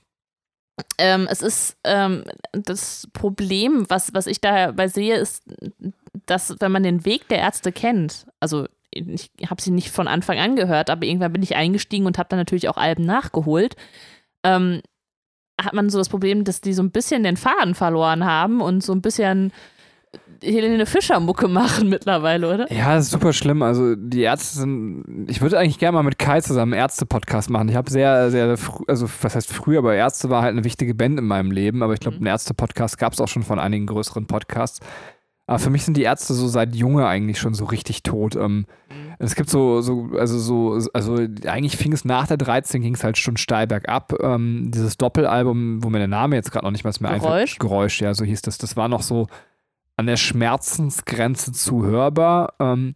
Ähm, 0.98 1.26
es 1.30 1.40
ist 1.40 1.76
ähm, 1.84 2.24
das 2.52 3.08
Problem, 3.12 3.86
was, 3.88 4.12
was 4.12 4.26
ich 4.26 4.40
dabei 4.40 4.88
sehe, 4.88 5.16
ist, 5.16 5.44
dass 6.26 6.56
wenn 6.60 6.72
man 6.72 6.82
den 6.82 7.04
Weg 7.04 7.28
der 7.28 7.38
Ärzte 7.38 7.72
kennt, 7.72 8.26
also 8.40 8.66
ich 8.90 9.30
habe 9.48 9.60
sie 9.60 9.70
nicht 9.70 9.90
von 9.90 10.08
Anfang 10.08 10.38
an 10.38 10.56
gehört, 10.56 10.90
aber 10.90 11.04
irgendwann 11.04 11.32
bin 11.32 11.42
ich 11.42 11.56
eingestiegen 11.56 12.06
und 12.06 12.18
habe 12.18 12.28
dann 12.28 12.38
natürlich 12.38 12.68
auch 12.68 12.76
Alben 12.76 13.04
nachgeholt, 13.04 13.76
ähm, 14.42 14.80
hat 15.60 15.74
man 15.74 15.88
so 15.88 15.98
das 15.98 16.08
Problem, 16.08 16.44
dass 16.44 16.60
die 16.60 16.74
so 16.74 16.82
ein 16.82 16.90
bisschen 16.90 17.22
den 17.22 17.36
Faden 17.36 17.74
verloren 17.74 18.24
haben 18.24 18.60
und 18.60 18.82
so 18.82 18.92
ein 18.92 19.02
bisschen 19.02 19.52
Helene 20.42 20.86
Fischer-Mucke 20.86 21.48
machen 21.48 21.88
mittlerweile, 21.88 22.52
oder? 22.52 22.72
Ja, 22.72 22.94
das 22.94 23.06
ist 23.06 23.10
super 23.12 23.32
schlimm. 23.32 23.62
Also 23.62 23.94
die 23.96 24.22
Ärzte 24.22 24.58
sind. 24.58 25.26
Ich 25.28 25.40
würde 25.40 25.58
eigentlich 25.58 25.78
gerne 25.78 25.96
mal 25.96 26.02
mit 26.02 26.18
Kai 26.18 26.40
zusammen 26.40 26.74
einen 26.74 26.82
Ärzte-Podcast 26.82 27.50
machen. 27.50 27.68
Ich 27.68 27.76
habe 27.76 27.90
sehr, 27.90 28.30
sehr 28.30 28.56
früh, 28.56 28.84
also 28.86 29.08
was 29.22 29.34
heißt 29.34 29.52
früher, 29.52 29.78
aber 29.78 29.94
Ärzte 29.94 30.30
war 30.30 30.42
halt 30.42 30.52
eine 30.52 30.64
wichtige 30.64 30.94
Band 30.94 31.18
in 31.18 31.26
meinem 31.26 31.50
Leben. 31.50 31.82
Aber 31.82 31.94
ich 31.94 32.00
glaube, 32.00 32.18
einen 32.18 32.26
Ärzte-Podcast 32.26 32.98
gab 32.98 33.12
es 33.12 33.20
auch 33.20 33.28
schon 33.28 33.42
von 33.42 33.58
einigen 33.58 33.86
größeren 33.86 34.26
Podcasts. 34.26 34.80
Aber 35.46 35.58
für 35.58 35.70
mich 35.70 35.84
sind 35.84 35.96
die 35.96 36.02
Ärzte 36.02 36.34
so 36.34 36.48
seit 36.48 36.74
Junge 36.74 37.06
eigentlich 37.06 37.38
schon 37.38 37.54
so 37.54 37.64
richtig 37.64 38.02
tot. 38.02 38.36
Ähm, 38.36 38.66
es 39.18 39.34
gibt 39.34 39.48
so, 39.50 39.80
so, 39.80 40.10
also 40.18 40.38
so, 40.38 40.88
also 40.92 41.16
eigentlich 41.46 41.76
fing 41.76 41.92
es 41.92 42.04
nach 42.04 42.26
der 42.26 42.36
13, 42.36 42.82
ging 42.82 42.94
es 42.94 43.04
halt 43.04 43.18
schon 43.18 43.36
steil 43.36 43.66
bergab. 43.66 44.12
Ähm, 44.22 44.70
dieses 44.72 44.96
Doppelalbum, 44.98 45.82
wo 45.82 45.88
mir 45.90 45.98
der 45.98 46.08
Name 46.08 46.36
jetzt 46.36 46.50
gerade 46.52 46.64
noch 46.66 46.72
nicht 46.72 46.84
mal 46.84 46.92
mehr 47.00 47.12
Geräusch? 47.18 47.24
einfällt. 47.32 47.60
Geräusch, 47.60 48.00
ja, 48.00 48.14
so 48.14 48.24
hieß 48.24 48.42
das. 48.42 48.58
Das 48.58 48.76
war 48.76 48.88
noch 48.88 49.02
so 49.02 49.26
an 49.96 50.06
der 50.06 50.16
Schmerzensgrenze 50.16 51.52
zu 51.52 51.84
hörbar. 51.84 52.54
Ähm, 52.60 52.94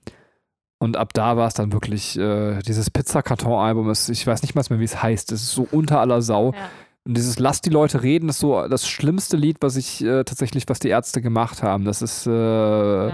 und 0.79 0.97
ab 0.97 1.13
da 1.13 1.37
war 1.37 1.47
es 1.47 1.55
dann 1.55 1.73
wirklich 1.73 2.19
äh, 2.19 2.59
dieses 2.61 2.91
Pizzakarton-Album. 2.91 3.91
ist- 3.91 4.09
Ich 4.09 4.27
weiß 4.27 4.43
nicht 4.43 4.55
mal 4.55 4.65
mehr, 4.71 4.81
wie 4.81 4.85
es 4.85 5.03
heißt. 5.03 5.31
Es 5.33 5.43
ist 5.43 5.53
so 5.53 5.67
unter 5.71 6.00
aller 6.00 6.23
Sau. 6.23 6.53
Ja. 6.53 6.59
Und 7.07 7.17
dieses 7.17 7.39
Lass 7.39 7.61
die 7.62 7.71
Leute 7.71 8.03
reden 8.03 8.29
ist 8.29 8.39
so 8.41 8.67
das 8.69 8.87
schlimmste 8.87 9.37
Lied, 9.37 9.57
was 9.61 9.77
ich 9.77 10.03
äh, 10.05 10.23
tatsächlich, 10.25 10.65
was 10.69 10.79
die 10.79 10.89
Ärzte 10.89 11.21
gemacht 11.23 11.62
haben. 11.62 11.85
Das 11.85 12.03
ist, 12.03 12.27
äh, 12.27 13.11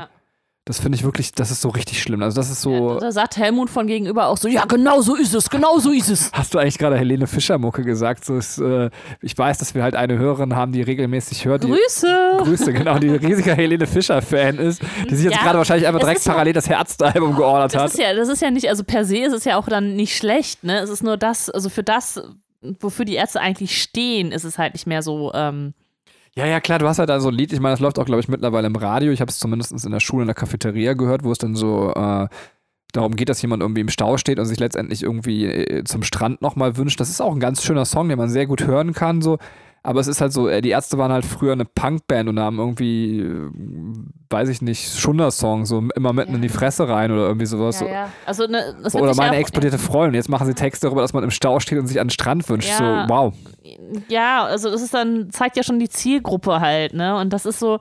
das 0.69 0.81
finde 0.81 0.97
ich 0.97 1.05
wirklich, 1.05 1.31
das 1.31 1.53
ist 1.53 1.61
so 1.63 1.69
richtig 1.69 2.03
schlimm. 2.03 2.23
Also 2.23 2.35
das 2.41 2.51
ist 2.51 2.61
so. 2.61 2.95
Ja, 2.95 2.99
da 2.99 3.13
sagt 3.13 3.37
Helmut 3.37 3.71
von 3.71 3.87
gegenüber 3.87 4.27
auch 4.27 4.37
so, 4.37 4.49
ja, 4.49 4.65
genau 4.65 5.01
so 5.01 5.15
ist 5.15 5.33
es, 5.33 5.49
genau 5.49 5.79
so 5.79 5.93
ist 5.93 6.11
es. 6.11 6.31
Hast 6.33 6.53
du 6.53 6.59
eigentlich 6.59 6.77
gerade 6.77 6.99
Helene 6.99 7.29
Fischer-Mucke 7.29 7.83
gesagt? 7.85 8.25
So 8.25 8.37
ist, 8.37 8.59
äh, 8.59 8.91
ich 9.23 9.39
weiß, 9.39 9.59
dass 9.59 9.77
wir 9.77 9.85
halt 9.85 9.95
eine 9.95 10.19
Hörerin 10.19 10.57
haben, 10.57 10.73
die 10.73 10.83
regelmäßig 10.83 11.45
hört. 11.45 11.63
Die, 11.63 11.69
Grüße. 11.69 12.39
Grüße, 12.39 12.73
genau, 12.73 12.99
die 12.99 13.11
riesiger 13.11 13.55
Helene 13.57 13.87
Fischer-Fan 13.87 14.59
ist, 14.59 14.83
die 15.09 15.15
sich 15.15 15.27
jetzt 15.27 15.37
Ja, 15.37 15.43
gerade 15.45 15.59
wahrscheinlich 15.59 15.87
einfach 15.87 16.01
direkt 16.01 16.19
ist 16.19 16.27
ja- 16.27 16.33
parallel 16.33 16.53
das 16.53 16.67
Ärzte-Album 16.67 17.37
geordert 17.37 17.73
Das 17.73 17.83
hat. 17.83 17.91
ist 17.93 17.99
ja, 18.01 18.13
das 18.13 18.29
ist 18.29 18.43
ja 18.43 18.51
nicht, 18.51 18.69
also 18.69 18.83
per 18.83 19.05
se 19.05 19.19
ist 19.19 19.33
es 19.35 19.45
ja 19.45 19.57
auch 19.59 19.69
dann 19.69 19.95
nicht 19.95 20.17
schlecht, 20.17 20.65
ne? 20.65 20.81
Es 20.81 20.91
ist 20.91 21.05
nur 21.05 21.17
das, 21.17 21.49
also 21.49 21.69
für 21.69 21.85
das, 21.85 22.21
wofür 22.81 23.05
die 23.05 23.15
Ärzte 23.15 23.41
eigentlich 23.41 23.81
stehen, 23.81 24.33
ist 24.33 24.43
es 24.43 24.59
halt 24.59 24.73
nicht 24.75 24.89
mehr 24.89 25.03
so, 25.03 25.33
ähm, 25.33 25.75
Ja, 26.39 26.45
ja, 26.47 26.61
klar, 26.61 26.79
du 26.79 26.87
hast 26.87 26.99
halt 26.99 27.09
da 27.09 27.19
so 27.19 27.29
ein 27.29 27.35
Lied, 27.35 27.53
ich 27.53 27.61
meine, 27.61 27.73
das 27.73 27.81
läuft 27.81 27.99
auch, 27.99 28.05
glaube 28.05 28.21
ich, 28.21 28.29
mittlerweile 28.29 28.67
im 28.67 28.77
Radio. 28.77 29.11
Ich 29.11 29.23
habe 29.23 29.31
es 29.31 29.39
zumindest 29.39 29.73
in 29.85 29.91
der 29.91 30.01
Schule, 30.01 30.23
in 30.23 30.27
der 30.27 30.35
Cafeteria 30.35 30.93
gehört, 30.93 31.25
wo 31.25 31.33
es 31.33 31.39
dann 31.39 31.55
so 31.55 31.95
äh, 31.95 32.29
darum 32.93 33.17
geht, 33.17 33.31
dass 33.31 33.41
jemand 33.41 33.63
irgendwie 33.63 33.81
im 33.81 33.89
Stau 33.89 34.19
steht 34.19 34.39
und 34.39 34.45
sich 34.45 34.59
letztendlich 34.61 35.03
irgendwie 35.03 35.47
äh, 35.47 35.85
zum 35.85 36.03
Strand 36.03 36.43
nochmal 36.43 36.77
wünscht. 36.77 37.01
Das 37.01 37.09
ist 37.09 37.23
auch 37.23 37.33
ein 37.33 37.41
ganz 37.41 37.63
schöner 37.65 37.87
Song, 37.87 38.11
den 38.11 38.19
man 38.19 38.29
sehr 38.29 38.47
gut 38.47 38.67
hören 38.67 38.93
kann, 38.93 39.23
so. 39.23 39.39
Aber 39.87 40.01
es 40.01 40.09
ist 40.09 40.21
halt 40.21 40.33
so, 40.33 40.49
äh, 40.49 40.61
die 40.61 40.71
Ärzte 40.71 40.99
waren 40.99 41.13
halt 41.13 41.25
früher 41.25 41.53
eine 41.53 41.65
Punkband 41.65 42.29
und 42.29 42.41
haben 42.41 42.59
irgendwie, 42.59 43.21
äh, 43.21 43.51
weiß 44.31 44.49
ich 44.49 44.61
nicht, 44.61 44.99
Schunder-Song, 44.99 45.65
so 45.65 45.85
immer 45.95 46.13
mitten 46.13 46.31
Ja. 46.33 46.37
in 46.37 46.43
die 46.43 46.49
Fresse 46.49 46.89
rein 46.89 47.13
oder 47.13 47.27
irgendwie 47.27 47.47
sowas. 47.47 47.81
ja, 47.81 47.87
ja. 47.89 48.09
Also, 48.27 48.47
ne, 48.47 48.75
Oder 48.95 49.15
meine 49.15 49.37
explodierte 49.37 49.79
Freundin. 49.79 50.15
Jetzt 50.15 50.29
machen 50.29 50.47
sie 50.47 50.55
Texte 50.55 50.87
darüber, 50.87 51.03
dass 51.03 51.13
man 51.13 51.23
im 51.23 51.31
Stau 51.31 51.61
steht 51.61 51.79
und 51.79 51.87
sich 51.87 52.01
an 52.01 52.09
den 52.09 52.11
Strand 52.11 52.49
wünscht. 52.49 52.69
Ja. 52.69 53.07
So, 53.07 53.15
wow. 53.15 53.35
Ja, 54.09 54.45
also 54.45 54.71
das 54.71 54.83
ist 54.83 54.93
dann, 54.93 55.31
zeigt 55.31 55.57
ja 55.57 55.63
schon 55.63 55.79
die 55.79 55.89
Zielgruppe 55.89 56.61
halt, 56.61 56.93
ne? 56.93 57.17
Und 57.17 57.33
das 57.33 57.47
ist 57.47 57.59
so, 57.61 57.79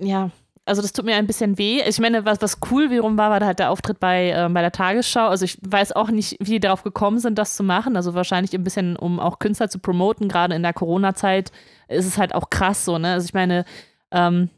ja, 0.00 0.30
also 0.66 0.82
das 0.82 0.92
tut 0.92 1.04
mir 1.04 1.14
ein 1.14 1.28
bisschen 1.28 1.58
weh. 1.58 1.80
Ich 1.86 2.00
meine, 2.00 2.24
was, 2.24 2.42
was 2.42 2.58
cool 2.70 2.90
wiederum 2.90 3.16
war, 3.16 3.30
war 3.30 3.40
halt 3.40 3.60
der 3.60 3.70
Auftritt 3.70 4.00
bei, 4.00 4.30
ähm, 4.30 4.52
bei 4.52 4.62
der 4.62 4.72
Tagesschau. 4.72 5.28
Also 5.28 5.44
ich 5.44 5.58
weiß 5.62 5.92
auch 5.92 6.10
nicht, 6.10 6.36
wie 6.40 6.52
die 6.52 6.60
darauf 6.60 6.82
gekommen 6.82 7.20
sind, 7.20 7.38
das 7.38 7.54
zu 7.54 7.62
machen. 7.62 7.96
Also 7.96 8.14
wahrscheinlich 8.14 8.52
ein 8.52 8.64
bisschen, 8.64 8.96
um 8.96 9.20
auch 9.20 9.38
Künstler 9.38 9.70
zu 9.70 9.78
promoten. 9.78 10.28
Gerade 10.28 10.56
in 10.56 10.64
der 10.64 10.72
Corona-Zeit 10.72 11.52
ist 11.88 12.06
es 12.06 12.18
halt 12.18 12.34
auch 12.34 12.50
krass 12.50 12.84
so, 12.84 12.98
ne? 12.98 13.12
Also 13.12 13.26
ich 13.26 13.34
meine, 13.34 13.64
ähm, 14.10 14.50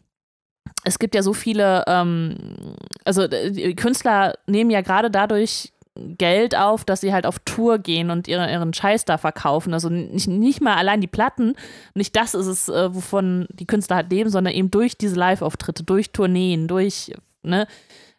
es 0.84 0.98
gibt 0.98 1.14
ja 1.14 1.22
so 1.22 1.34
viele, 1.34 1.84
ähm, 1.86 2.36
also 3.04 3.28
die 3.28 3.76
Künstler 3.76 4.34
nehmen 4.46 4.70
ja 4.70 4.80
gerade 4.80 5.10
dadurch 5.10 5.72
Geld 6.16 6.56
auf, 6.56 6.84
dass 6.84 7.00
sie 7.00 7.12
halt 7.12 7.26
auf 7.26 7.38
Tour 7.40 7.78
gehen 7.78 8.10
und 8.10 8.28
ihre, 8.28 8.50
ihren 8.50 8.72
Scheiß 8.72 9.04
da 9.04 9.18
verkaufen. 9.18 9.74
Also 9.74 9.88
nicht, 9.88 10.28
nicht 10.28 10.60
mal 10.60 10.76
allein 10.76 11.00
die 11.00 11.06
Platten, 11.06 11.54
nicht 11.94 12.16
das 12.16 12.34
ist 12.34 12.46
es, 12.46 12.68
äh, 12.68 12.94
wovon 12.94 13.46
die 13.50 13.66
Künstler 13.66 13.96
halt 13.96 14.10
leben, 14.10 14.30
sondern 14.30 14.54
eben 14.54 14.70
durch 14.70 14.96
diese 14.96 15.16
Live-Auftritte, 15.16 15.84
durch 15.84 16.12
Tourneen, 16.12 16.68
durch 16.68 17.12
ne, 17.42 17.66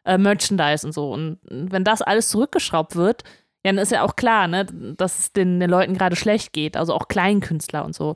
äh, 0.05 0.17
Merchandise 0.17 0.86
und 0.86 0.93
so. 0.93 1.12
Und 1.12 1.39
wenn 1.50 1.83
das 1.83 2.01
alles 2.01 2.29
zurückgeschraubt 2.29 2.95
wird, 2.95 3.24
dann 3.63 3.77
ist 3.77 3.91
ja 3.91 4.03
auch 4.03 4.15
klar, 4.15 4.48
ne, 4.48 4.65
dass 4.65 5.19
es 5.19 5.33
den, 5.33 5.59
den 5.59 5.69
Leuten 5.69 5.98
gerade 5.98 6.15
schlecht 6.15 6.53
geht, 6.53 6.77
also 6.77 6.93
auch 6.93 7.07
Kleinkünstler 7.07 7.83
und 7.86 7.95
so. 7.95 8.15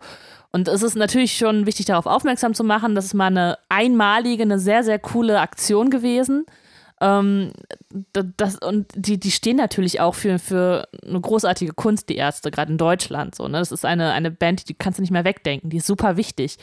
Und 0.51 0.67
es 0.67 0.84
ist 0.84 0.96
natürlich 0.96 1.36
schon 1.36 1.65
wichtig, 1.65 1.88
darauf 1.88 2.05
aufmerksam 2.05 2.53
zu 2.53 2.63
machen. 2.63 2.93
Das 2.93 3.05
ist 3.05 3.15
mal 3.15 3.27
eine 3.27 3.58
einmalige, 3.70 4.43
eine 4.43 4.60
sehr, 4.60 4.84
sehr 4.84 5.00
coole 5.00 5.39
Aktion 5.39 5.89
gewesen. 5.89 6.46
Ähm, 7.03 7.51
das, 8.13 8.55
und 8.60 8.88
die, 8.95 9.19
die 9.19 9.31
stehen 9.31 9.57
natürlich 9.57 10.00
auch 10.00 10.15
für, 10.15 10.39
für 10.39 10.88
eine 11.05 11.19
großartige 11.19 11.74
Kunst, 11.74 12.07
die 12.07 12.15
Ärzte, 12.15 12.50
gerade 12.50 12.72
in 12.72 12.77
Deutschland. 12.77 13.36
So, 13.36 13.50
ne? 13.50 13.60
Das 13.60 13.74
ist 13.74 13.83
eine, 13.83 14.13
eine 14.13 14.31
Band, 14.31 14.69
die 14.69 14.74
kannst 14.74 15.00
du 15.00 15.01
nicht 15.01 15.12
mehr 15.12 15.25
wegdenken, 15.25 15.69
die 15.69 15.77
ist 15.77 15.88
super 15.88 16.15
wichtig. 16.15 16.57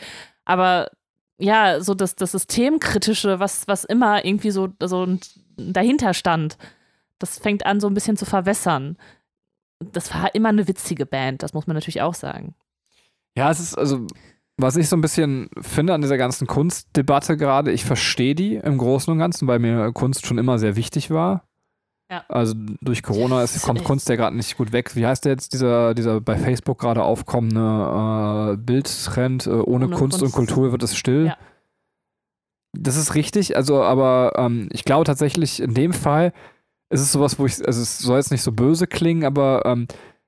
Aber 0.47 0.91
ja, 1.37 1.81
so 1.83 1.95
das, 1.95 2.17
das 2.17 2.33
Systemkritische, 2.33 3.39
was, 3.39 3.69
was 3.69 3.85
immer 3.85 4.25
irgendwie 4.25 4.51
so, 4.51 4.69
so 4.83 5.07
dahinter 5.59 6.15
stand, 6.15 6.57
das 7.19 7.39
fängt 7.39 7.67
an, 7.67 7.81
so 7.81 7.89
ein 7.89 7.95
bisschen 7.95 8.17
zu 8.17 8.25
verwässern. 8.25 8.97
Das 9.93 10.15
war 10.15 10.35
immer 10.35 10.49
eine 10.49 10.69
witzige 10.69 11.05
Band, 11.05 11.43
das 11.43 11.53
muss 11.53 11.67
man 11.67 11.75
natürlich 11.75 12.01
auch 12.01 12.15
sagen. 12.15 12.55
Ja, 13.37 13.51
es 13.51 13.61
ist 13.61 13.77
also, 13.77 14.07
was 14.63 14.77
ich 14.77 14.89
so 14.89 14.97
ein 14.97 15.01
bisschen 15.01 15.49
finde 15.61 15.95
an 15.95 16.03
dieser 16.03 16.19
ganzen 16.19 16.47
Kunstdebatte 16.47 17.37
gerade, 17.37 17.73
ich 17.73 17.85
verstehe 17.85 18.35
die 18.35 18.57
im 18.57 18.79
Großen 18.79 19.13
und 19.13 19.19
Ganzen, 19.19 19.49
weil 19.49 19.59
mir 19.59 19.93
Kunst 19.93 20.27
schon 20.27 20.39
immer 20.39 20.59
sehr 20.59 20.77
wichtig 20.77 21.11
war. 21.11 21.45
Ja. 22.11 22.25
Also 22.29 22.55
durch 22.81 23.05
Corona 23.05 23.43
ist, 23.43 23.63
kommt 23.63 23.85
Kunst 23.85 24.09
ja 24.09 24.17
gerade 24.17 24.37
nicht 24.37 24.57
gut 24.57 24.73
weg. 24.73 24.97
Wie 24.97 25.07
heißt 25.07 25.25
der 25.25 25.33
jetzt, 25.33 25.53
dieser, 25.53 25.95
dieser 25.95 26.21
bei 26.21 26.37
Facebook 26.37 26.81
gerade 26.81 27.05
aufkommende 27.05 28.55
äh, 28.55 28.57
Bildtrend, 28.57 29.47
äh, 29.47 29.51
ohne, 29.51 29.87
ohne 29.87 29.89
Kunst, 29.89 30.19
Kunst, 30.19 30.23
und 30.23 30.33
Kultur 30.33 30.73
wird 30.73 30.83
es 30.83 30.97
still? 30.97 31.27
Ja. 31.27 31.37
Das 32.73 32.97
ist 32.97 33.15
richtig, 33.15 33.57
also 33.57 33.83
aber 33.83 34.33
ähm, 34.37 34.69
ich 34.73 34.85
glaube 34.85 35.05
tatsächlich 35.05 35.61
in 35.61 35.75
dem 35.75 35.93
Fall 35.93 36.33
ist 36.89 37.01
es 37.01 37.13
sowas, 37.13 37.39
wo 37.39 37.47
ich, 37.47 37.65
also 37.65 37.81
es 37.81 37.99
soll 37.99 38.19
jetzt 38.19 38.33
nicht 38.33 38.43
so 38.43 38.53
böse 38.53 38.87
klingen, 38.87 39.25
aber 39.25 39.63
ähm, 39.65 39.87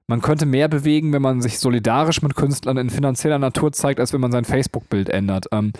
man 0.09 0.21
könnte 0.21 0.47
mehr 0.47 0.69
bewegen, 0.69 1.13
wenn 1.13 1.23
man 1.23 1.41
sich 1.41 1.59
solidarisch 1.59 2.23
mit 2.23 2.35
Künstlern 2.35 2.77
in 2.77 2.91
finanzieller 2.91 3.39
Natur 3.39 3.73
zeigt, 3.73 4.01
als 4.01 4.13
wenn 4.13 4.21
man 4.21 4.33
sein 4.33 4.45
Facebook-Bild 4.45 5.09
ändert. 5.09 5.47
Ähm, 5.53 5.73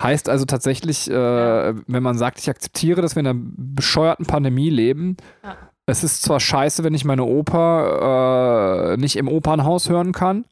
heißt 0.00 0.28
also 0.28 0.44
tatsächlich, 0.44 1.10
äh, 1.10 1.74
wenn 1.86 2.02
man 2.02 2.18
sagt, 2.18 2.38
ich 2.38 2.50
akzeptiere, 2.50 3.02
dass 3.02 3.16
wir 3.16 3.20
in 3.20 3.26
einer 3.26 3.40
bescheuerten 3.40 4.26
Pandemie 4.26 4.70
leben, 4.70 5.16
ja. 5.42 5.56
es 5.86 6.04
ist 6.04 6.22
zwar 6.22 6.40
scheiße, 6.40 6.84
wenn 6.84 6.94
ich 6.94 7.04
meine 7.04 7.24
Oper 7.24 8.92
äh, 8.92 8.96
nicht 8.98 9.16
im 9.16 9.28
Opernhaus 9.28 9.88
hören 9.88 10.12
kann, 10.12 10.44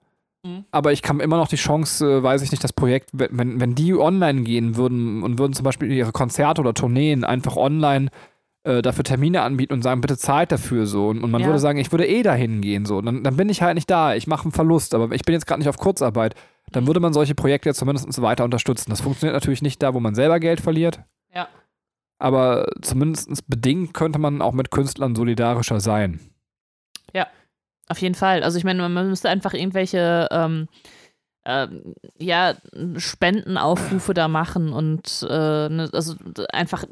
mhm. 0.44 0.64
aber 0.70 0.92
ich 0.92 1.02
kann 1.02 1.20
immer 1.20 1.36
noch 1.36 1.48
die 1.48 1.56
Chance, 1.56 2.04
äh, 2.04 2.22
weiß 2.22 2.42
ich 2.42 2.52
nicht, 2.52 2.64
das 2.64 2.72
Projekt, 2.72 3.10
wenn, 3.12 3.60
wenn 3.60 3.74
die 3.74 3.94
online 3.94 4.42
gehen 4.42 4.76
würden 4.76 5.22
und 5.22 5.38
würden 5.38 5.52
zum 5.52 5.64
Beispiel 5.64 5.92
ihre 5.92 6.12
Konzerte 6.12 6.60
oder 6.60 6.74
Tourneen 6.74 7.24
einfach 7.24 7.56
online 7.56 8.10
äh, 8.62 8.82
dafür 8.82 9.04
Termine 9.04 9.42
anbieten 9.42 9.72
und 9.72 9.82
sagen, 9.82 10.00
bitte 10.00 10.18
zahlt 10.18 10.52
dafür 10.52 10.86
so. 10.86 11.08
Und, 11.08 11.22
und 11.22 11.30
man 11.30 11.40
ja. 11.40 11.46
würde 11.46 11.58
sagen, 11.58 11.78
ich 11.78 11.90
würde 11.92 12.06
eh 12.06 12.22
dahin 12.22 12.60
gehen 12.60 12.84
so. 12.84 13.00
Dann, 13.00 13.24
dann 13.24 13.36
bin 13.36 13.48
ich 13.48 13.62
halt 13.62 13.74
nicht 13.74 13.90
da, 13.90 14.14
ich 14.14 14.26
mache 14.26 14.44
einen 14.44 14.52
Verlust, 14.52 14.94
aber 14.94 15.12
ich 15.12 15.22
bin 15.22 15.32
jetzt 15.32 15.46
gerade 15.46 15.60
nicht 15.60 15.68
auf 15.68 15.78
Kurzarbeit. 15.78 16.34
Dann 16.72 16.86
würde 16.86 17.00
man 17.00 17.12
solche 17.12 17.34
Projekte 17.34 17.70
ja 17.70 17.74
zumindest 17.74 18.20
weiter 18.20 18.44
unterstützen. 18.44 18.90
Das 18.90 19.00
funktioniert 19.00 19.34
natürlich 19.34 19.62
nicht 19.62 19.82
da, 19.82 19.94
wo 19.94 20.00
man 20.00 20.14
selber 20.14 20.40
Geld 20.40 20.60
verliert. 20.60 21.00
Ja. 21.34 21.48
Aber 22.18 22.68
zumindest 22.82 23.48
bedingt 23.48 23.94
könnte 23.94 24.18
man 24.18 24.42
auch 24.42 24.52
mit 24.52 24.70
Künstlern 24.70 25.16
solidarischer 25.16 25.80
sein. 25.80 26.20
Ja, 27.14 27.26
auf 27.88 27.98
jeden 27.98 28.14
Fall. 28.14 28.42
Also 28.42 28.58
ich 28.58 28.64
meine, 28.64 28.86
man 28.88 29.08
müsste 29.08 29.30
einfach 29.30 29.54
irgendwelche 29.54 30.28
ähm, 30.30 30.68
ähm, 31.46 31.94
ja, 32.18 32.54
Spendenaufrufe 32.96 34.12
da 34.12 34.28
machen 34.28 34.72
und 34.72 35.26
äh, 35.28 35.68
ne, 35.68 35.88
also 35.92 36.14
einfach 36.52 36.84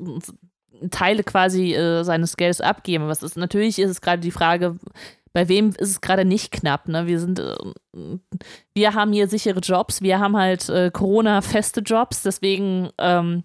Teile 0.90 1.24
quasi 1.24 1.74
äh, 1.74 2.02
seines 2.04 2.36
Geldes 2.36 2.60
abgeben. 2.60 3.04
Aber 3.04 3.12
ist, 3.12 3.36
natürlich 3.36 3.78
ist 3.78 3.90
es 3.90 4.00
gerade 4.00 4.20
die 4.20 4.30
Frage, 4.30 4.76
bei 5.32 5.48
wem 5.48 5.70
ist 5.70 5.90
es 5.90 6.00
gerade 6.00 6.24
nicht 6.24 6.50
knapp? 6.50 6.88
Ne? 6.88 7.06
Wir 7.06 7.20
sind, 7.20 7.38
äh, 7.38 7.56
wir 8.74 8.94
haben 8.94 9.12
hier 9.12 9.28
sichere 9.28 9.60
Jobs, 9.60 10.02
wir 10.02 10.18
haben 10.18 10.36
halt 10.36 10.68
äh, 10.68 10.90
Corona-feste 10.90 11.80
Jobs, 11.80 12.22
deswegen 12.22 12.90
ähm, 12.98 13.44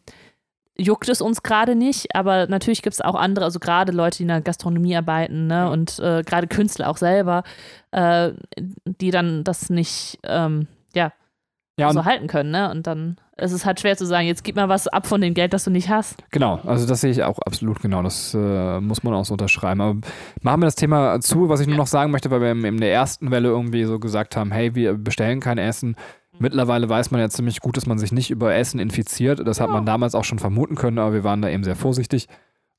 juckt 0.78 1.10
es 1.10 1.22
uns 1.22 1.44
gerade 1.44 1.76
nicht. 1.76 2.16
Aber 2.16 2.48
natürlich 2.48 2.82
gibt 2.82 2.94
es 2.94 3.02
auch 3.02 3.16
andere, 3.16 3.46
also 3.46 3.60
gerade 3.60 3.92
Leute, 3.92 4.18
die 4.18 4.24
in 4.24 4.30
der 4.30 4.42
Gastronomie 4.42 4.96
arbeiten 4.96 5.48
ne? 5.48 5.70
und 5.70 6.00
äh, 6.00 6.24
gerade 6.26 6.48
Künstler 6.48 6.90
auch 6.90 6.98
selber, 6.98 7.44
äh, 7.92 8.32
die 8.58 9.12
dann 9.12 9.44
das 9.44 9.70
nicht, 9.70 10.20
ähm, 10.24 10.68
ja, 10.96 11.12
ja, 11.80 11.92
so 11.92 12.06
halten 12.06 12.28
können, 12.28 12.52
ne? 12.52 12.70
Und 12.70 12.86
dann 12.86 13.18
ist 13.38 13.52
es 13.52 13.66
halt 13.66 13.80
schwer 13.80 13.98
zu 13.98 14.06
sagen, 14.06 14.28
jetzt 14.28 14.44
gib 14.44 14.56
mal 14.56 14.70
was 14.70 14.88
ab 14.88 15.08
von 15.08 15.22
dem 15.22 15.34
Geld, 15.34 15.54
das 15.54 15.64
du 15.64 15.72
nicht 15.72 15.90
hast. 15.90 16.24
Genau, 16.30 16.60
also 16.66 16.86
das 16.86 17.02
sehe 17.02 17.10
ich 17.10 17.24
auch 17.24 17.40
absolut 17.40 17.82
genau. 17.82 18.04
Das 18.04 18.34
äh, 18.36 18.80
muss 18.80 19.02
man 19.02 19.14
auch 19.14 19.26
so 19.26 19.34
unterschreiben. 19.34 19.82
Aber 19.82 20.00
machen 20.42 20.62
wir 20.62 20.68
das 20.68 20.76
Thema 20.76 21.20
zu, 21.20 21.50
was 21.50 21.60
ich 21.62 21.68
nur 21.68 21.78
noch 21.78 21.88
sagen 21.88 22.12
möchte, 22.12 22.30
weil 22.30 22.42
wir 22.42 22.52
in 22.52 22.78
der 22.78 22.94
ersten 22.94 23.32
Welle 23.32 23.50
irgendwie 23.50 23.86
so 23.86 23.98
gesagt 23.98 24.36
haben, 24.36 24.52
hey, 24.52 24.76
wir 24.76 24.94
bestellen 24.94 25.40
kein 25.40 25.58
Essen. 25.58 25.96
Mittlerweile 26.38 26.90
weiß 26.90 27.10
man 27.10 27.22
ja 27.22 27.30
ziemlich 27.30 27.60
gut, 27.60 27.76
dass 27.78 27.88
man 27.88 27.98
sich 27.98 28.12
nicht 28.12 28.30
über 28.30 28.54
Essen 28.54 28.80
infiziert. 28.80 29.46
Das 29.48 29.60
hat 29.60 29.70
man 29.70 29.86
damals 29.86 30.14
auch 30.14 30.24
schon 30.24 30.40
vermuten 30.40 30.76
können, 30.76 31.00
aber 31.00 31.14
wir 31.14 31.24
waren 31.24 31.42
da 31.42 31.50
eben 31.50 31.64
sehr 31.64 31.76
vorsichtig. 31.76 32.28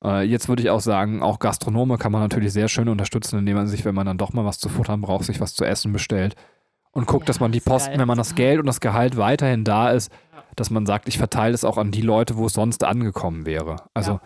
Äh, 0.03 0.23
jetzt 0.23 0.47
würde 0.47 0.63
ich 0.63 0.69
auch 0.69 0.81
sagen, 0.81 1.21
auch 1.21 1.39
Gastronome 1.39 1.97
kann 1.97 2.13
man 2.13 2.21
natürlich 2.21 2.53
sehr 2.53 2.69
schön 2.69 2.87
unterstützen, 2.87 3.39
indem 3.39 3.57
man 3.57 3.67
sich, 3.67 3.83
wenn 3.83 3.95
man 3.95 4.05
dann 4.05 4.17
doch 4.17 4.31
mal 4.31 4.45
was 4.45 4.59
zu 4.59 4.69
futtern 4.69 5.01
braucht, 5.01 5.25
sich 5.25 5.41
was 5.41 5.53
zu 5.53 5.65
essen 5.65 5.91
bestellt 5.91 6.35
und 6.95 7.07
guckt, 7.07 7.23
ja, 7.23 7.27
dass 7.27 7.39
man 7.39 7.51
die 7.51 7.59
Posten, 7.59 7.91
geil. 7.91 7.99
wenn 7.99 8.07
man 8.07 8.17
das 8.17 8.35
Geld 8.35 8.59
und 8.59 8.65
das 8.65 8.79
Gehalt 8.79 9.17
weiterhin 9.17 9.63
da 9.63 9.91
ist, 9.91 10.11
dass 10.55 10.69
man 10.69 10.85
sagt, 10.85 11.07
ich 11.09 11.17
verteile 11.17 11.53
es 11.53 11.65
auch 11.65 11.77
an 11.77 11.91
die 11.91 12.01
Leute, 12.01 12.37
wo 12.37 12.45
es 12.45 12.53
sonst 12.53 12.83
angekommen 12.83 13.45
wäre. 13.45 13.75
Also 13.93 14.13
ja. 14.13 14.21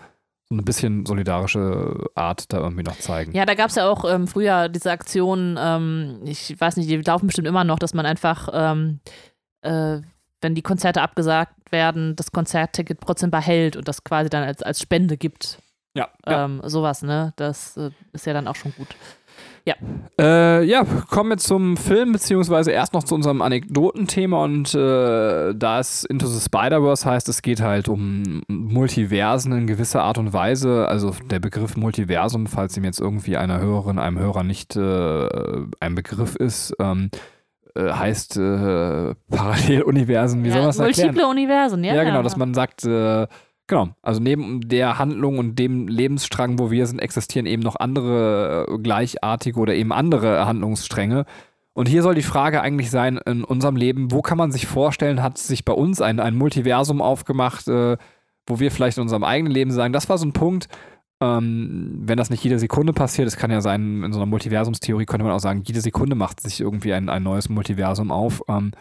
so 0.47 0.55
ein 0.55 0.63
bisschen 0.63 1.05
solidarische 1.05 2.05
Art 2.13 2.53
da 2.53 2.59
irgendwie 2.59 2.83
noch 2.83 2.97
zeigen. 2.99 3.33
Ja, 3.33 3.45
da 3.47 3.55
gab 3.55 3.69
es 3.69 3.75
ja 3.75 3.89
auch 3.89 4.05
ähm, 4.05 4.27
früher 4.27 4.69
diese 4.69 4.91
Aktionen, 4.91 5.57
ähm, 5.59 6.21
ich 6.25 6.59
weiß 6.61 6.77
nicht, 6.77 6.89
die 6.89 6.97
laufen 6.97 7.25
bestimmt 7.25 7.47
immer 7.47 7.63
noch, 7.63 7.79
dass 7.79 7.95
man 7.95 8.05
einfach, 8.05 8.49
ähm, 8.53 8.99
äh, 9.61 10.01
wenn 10.41 10.53
die 10.53 10.61
Konzerte 10.61 11.01
abgesagt 11.01 11.71
werden, 11.71 12.15
das 12.15 12.31
Konzertticket 12.31 12.99
trotzdem 13.01 13.31
behält 13.31 13.75
und 13.75 13.87
das 13.87 14.03
quasi 14.03 14.29
dann 14.29 14.43
als, 14.43 14.61
als 14.61 14.79
Spende 14.79 15.17
gibt. 15.17 15.59
Ja. 15.95 16.07
ja. 16.27 16.45
Ähm, 16.45 16.61
sowas, 16.63 17.01
ne? 17.01 17.33
Das 17.35 17.75
äh, 17.75 17.89
ist 18.13 18.27
ja 18.27 18.33
dann 18.33 18.47
auch 18.47 18.55
schon 18.55 18.73
gut. 18.75 18.87
Ja. 19.65 19.75
Äh, 20.19 20.63
ja, 20.63 20.83
kommen 21.09 21.31
wir 21.31 21.37
zum 21.37 21.77
Film, 21.77 22.11
beziehungsweise 22.11 22.71
erst 22.71 22.93
noch 22.93 23.03
zu 23.03 23.15
unserem 23.15 23.41
Anekdotenthema 23.41 24.43
und 24.43 24.73
äh, 24.73 25.53
da 25.53 25.79
es 25.79 26.03
Into 26.03 26.27
the 26.27 26.39
Spider-Verse 26.39 27.09
heißt, 27.09 27.29
es 27.29 27.41
geht 27.41 27.61
halt 27.61 27.87
um 27.87 28.41
Multiversen 28.47 29.51
in 29.53 29.67
gewisser 29.67 30.03
Art 30.03 30.17
und 30.17 30.33
Weise. 30.33 30.87
Also 30.87 31.15
der 31.29 31.39
Begriff 31.39 31.77
Multiversum, 31.77 32.47
falls 32.47 32.75
ihm 32.77 32.83
jetzt 32.83 32.99
irgendwie 32.99 33.37
einer 33.37 33.59
Hörerin, 33.59 33.99
einem 33.99 34.19
Hörer 34.19 34.43
nicht 34.43 34.75
äh, 34.75 35.27
ein 35.79 35.95
Begriff 35.95 36.35
ist, 36.35 36.73
ähm, 36.79 37.09
äh, 37.75 37.91
heißt 37.91 38.37
äh, 38.37 39.15
Paralleluniversen, 39.29 40.43
wie 40.43 40.47
ja, 40.47 40.53
soll 40.53 40.61
man 40.61 40.69
das 40.69 40.79
erklären? 40.79 41.07
Multiple 41.07 41.27
Universen, 41.27 41.83
ja. 41.83 41.95
Ja, 41.95 42.03
genau, 42.03 42.23
dass 42.23 42.35
man 42.35 42.53
sagt, 42.53 42.83
äh, 42.85 43.27
Genau, 43.69 43.89
also 44.01 44.19
neben 44.19 44.67
der 44.67 44.97
Handlung 44.97 45.37
und 45.37 45.59
dem 45.59 45.87
Lebensstrang, 45.87 46.57
wo 46.57 46.71
wir 46.71 46.87
sind, 46.87 46.97
existieren 46.97 47.45
eben 47.45 47.61
noch 47.61 47.75
andere 47.75 48.65
äh, 48.67 48.77
gleichartige 48.79 49.59
oder 49.59 49.75
eben 49.75 49.93
andere 49.93 50.47
Handlungsstränge. 50.47 51.25
Und 51.73 51.87
hier 51.87 52.01
soll 52.01 52.15
die 52.15 52.23
Frage 52.23 52.61
eigentlich 52.61 52.89
sein, 52.89 53.19
in 53.27 53.43
unserem 53.43 53.75
Leben, 53.75 54.11
wo 54.11 54.23
kann 54.23 54.39
man 54.39 54.51
sich 54.51 54.65
vorstellen, 54.65 55.21
hat 55.21 55.37
sich 55.37 55.65
bei 55.65 55.73
uns 55.73 56.01
ein, 56.01 56.19
ein 56.19 56.35
Multiversum 56.35 56.99
aufgemacht, 56.99 57.67
äh, 57.67 57.97
wo 58.47 58.59
wir 58.59 58.71
vielleicht 58.71 58.97
in 58.97 59.03
unserem 59.03 59.23
eigenen 59.23 59.53
Leben 59.53 59.69
sagen, 59.69 59.93
das 59.93 60.09
war 60.09 60.17
so 60.17 60.25
ein 60.25 60.33
Punkt, 60.33 60.67
ähm, 61.21 62.01
wenn 62.05 62.17
das 62.17 62.31
nicht 62.31 62.43
jede 62.43 62.57
Sekunde 62.57 62.91
passiert, 62.91 63.27
es 63.27 63.37
kann 63.37 63.51
ja 63.51 63.61
sein, 63.61 64.01
in 64.01 64.13
so 64.13 64.17
einer 64.17 64.25
Multiversumstheorie 64.25 65.05
könnte 65.05 65.25
man 65.25 65.33
auch 65.33 65.39
sagen, 65.39 65.61
jede 65.63 65.81
Sekunde 65.81 66.15
macht 66.15 66.41
sich 66.41 66.59
irgendwie 66.59 66.93
ein, 66.93 67.07
ein 67.07 67.21
neues 67.21 67.49
Multiversum 67.49 68.09
auf. 68.11 68.41
Ähm, 68.47 68.71
äh, 68.71 68.77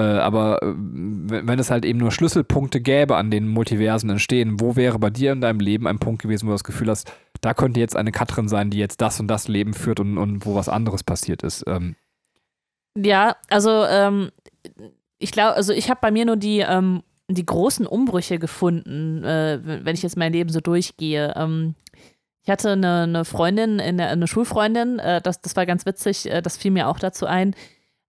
aber 0.00 0.62
äh, 0.62 0.74
wenn 0.76 1.58
es 1.58 1.70
halt 1.70 1.84
eben 1.84 1.98
nur 1.98 2.12
Schlüsselpunkte 2.12 2.80
gäbe, 2.80 3.16
an 3.16 3.30
denen 3.30 3.48
Multiversen 3.48 4.10
entstehen, 4.10 4.60
wo 4.60 4.76
wäre 4.76 4.98
bei 4.98 5.10
dir 5.10 5.32
in 5.32 5.40
deinem 5.40 5.60
Leben 5.60 5.86
ein 5.86 5.98
Punkt 5.98 6.22
gewesen, 6.22 6.46
wo 6.46 6.50
du 6.50 6.54
das 6.54 6.64
Gefühl 6.64 6.88
hast, 6.88 7.12
da 7.40 7.54
könnte 7.54 7.80
jetzt 7.80 7.96
eine 7.96 8.12
Katrin 8.12 8.48
sein, 8.48 8.70
die 8.70 8.78
jetzt 8.78 9.00
das 9.00 9.20
und 9.20 9.28
das 9.28 9.48
Leben 9.48 9.74
führt 9.74 10.00
und, 10.00 10.18
und 10.18 10.44
wo 10.46 10.54
was 10.54 10.68
anderes 10.68 11.04
passiert 11.04 11.42
ist? 11.42 11.64
Ähm. 11.66 11.96
Ja, 12.96 13.36
also 13.48 13.84
ähm, 13.84 14.30
ich 15.18 15.32
glaube, 15.32 15.54
also 15.54 15.72
ich 15.72 15.90
habe 15.90 16.00
bei 16.02 16.10
mir 16.10 16.24
nur 16.24 16.36
die, 16.36 16.60
ähm, 16.60 17.02
die 17.28 17.46
großen 17.46 17.86
Umbrüche 17.86 18.38
gefunden, 18.38 19.22
äh, 19.24 19.60
wenn 19.62 19.94
ich 19.94 20.02
jetzt 20.02 20.16
mein 20.16 20.32
Leben 20.32 20.50
so 20.50 20.60
durchgehe. 20.60 21.34
Ähm, 21.36 21.74
ich 22.42 22.50
hatte 22.50 22.72
eine, 22.72 23.02
eine 23.02 23.24
Freundin, 23.24 23.80
eine, 23.80 24.08
eine 24.08 24.26
Schulfreundin, 24.26 24.98
äh, 24.98 25.20
das, 25.20 25.40
das 25.40 25.56
war 25.56 25.66
ganz 25.66 25.86
witzig, 25.86 26.30
äh, 26.30 26.42
das 26.42 26.56
fiel 26.56 26.70
mir 26.70 26.88
auch 26.88 26.98
dazu 26.98 27.26
ein 27.26 27.54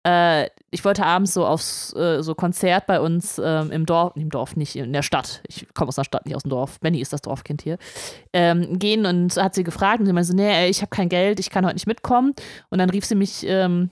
äh, 0.08 0.48
ich 0.70 0.84
wollte 0.84 1.04
abends 1.04 1.34
so 1.34 1.46
aufs 1.46 1.94
äh, 1.94 2.22
so 2.22 2.34
Konzert 2.34 2.86
bei 2.86 3.00
uns 3.00 3.40
ähm, 3.42 3.70
im 3.70 3.84
Dorf, 3.84 4.12
im 4.16 4.30
Dorf 4.30 4.56
nicht, 4.56 4.76
in 4.76 4.92
der 4.92 5.02
Stadt. 5.02 5.42
Ich 5.48 5.66
komme 5.74 5.88
aus 5.88 5.96
der 5.96 6.04
Stadt, 6.04 6.24
nicht 6.24 6.34
aus 6.34 6.42
dem 6.42 6.50
Dorf. 6.50 6.80
Benny 6.80 7.00
ist 7.00 7.12
das 7.12 7.22
Dorfkind 7.22 7.62
hier. 7.62 7.78
Ähm, 8.32 8.78
gehen 8.78 9.04
und 9.04 9.36
hat 9.36 9.54
sie 9.54 9.64
gefragt 9.64 10.00
und 10.00 10.06
sie 10.06 10.12
meinte 10.12 10.28
so, 10.28 10.34
nee, 10.34 10.68
ich 10.68 10.80
habe 10.80 10.90
kein 10.90 11.08
Geld, 11.08 11.40
ich 11.40 11.50
kann 11.50 11.64
heute 11.64 11.74
nicht 11.74 11.86
mitkommen. 11.86 12.32
Und 12.70 12.78
dann 12.78 12.90
rief 12.90 13.04
sie 13.04 13.14
mich 13.14 13.46
ähm, 13.46 13.90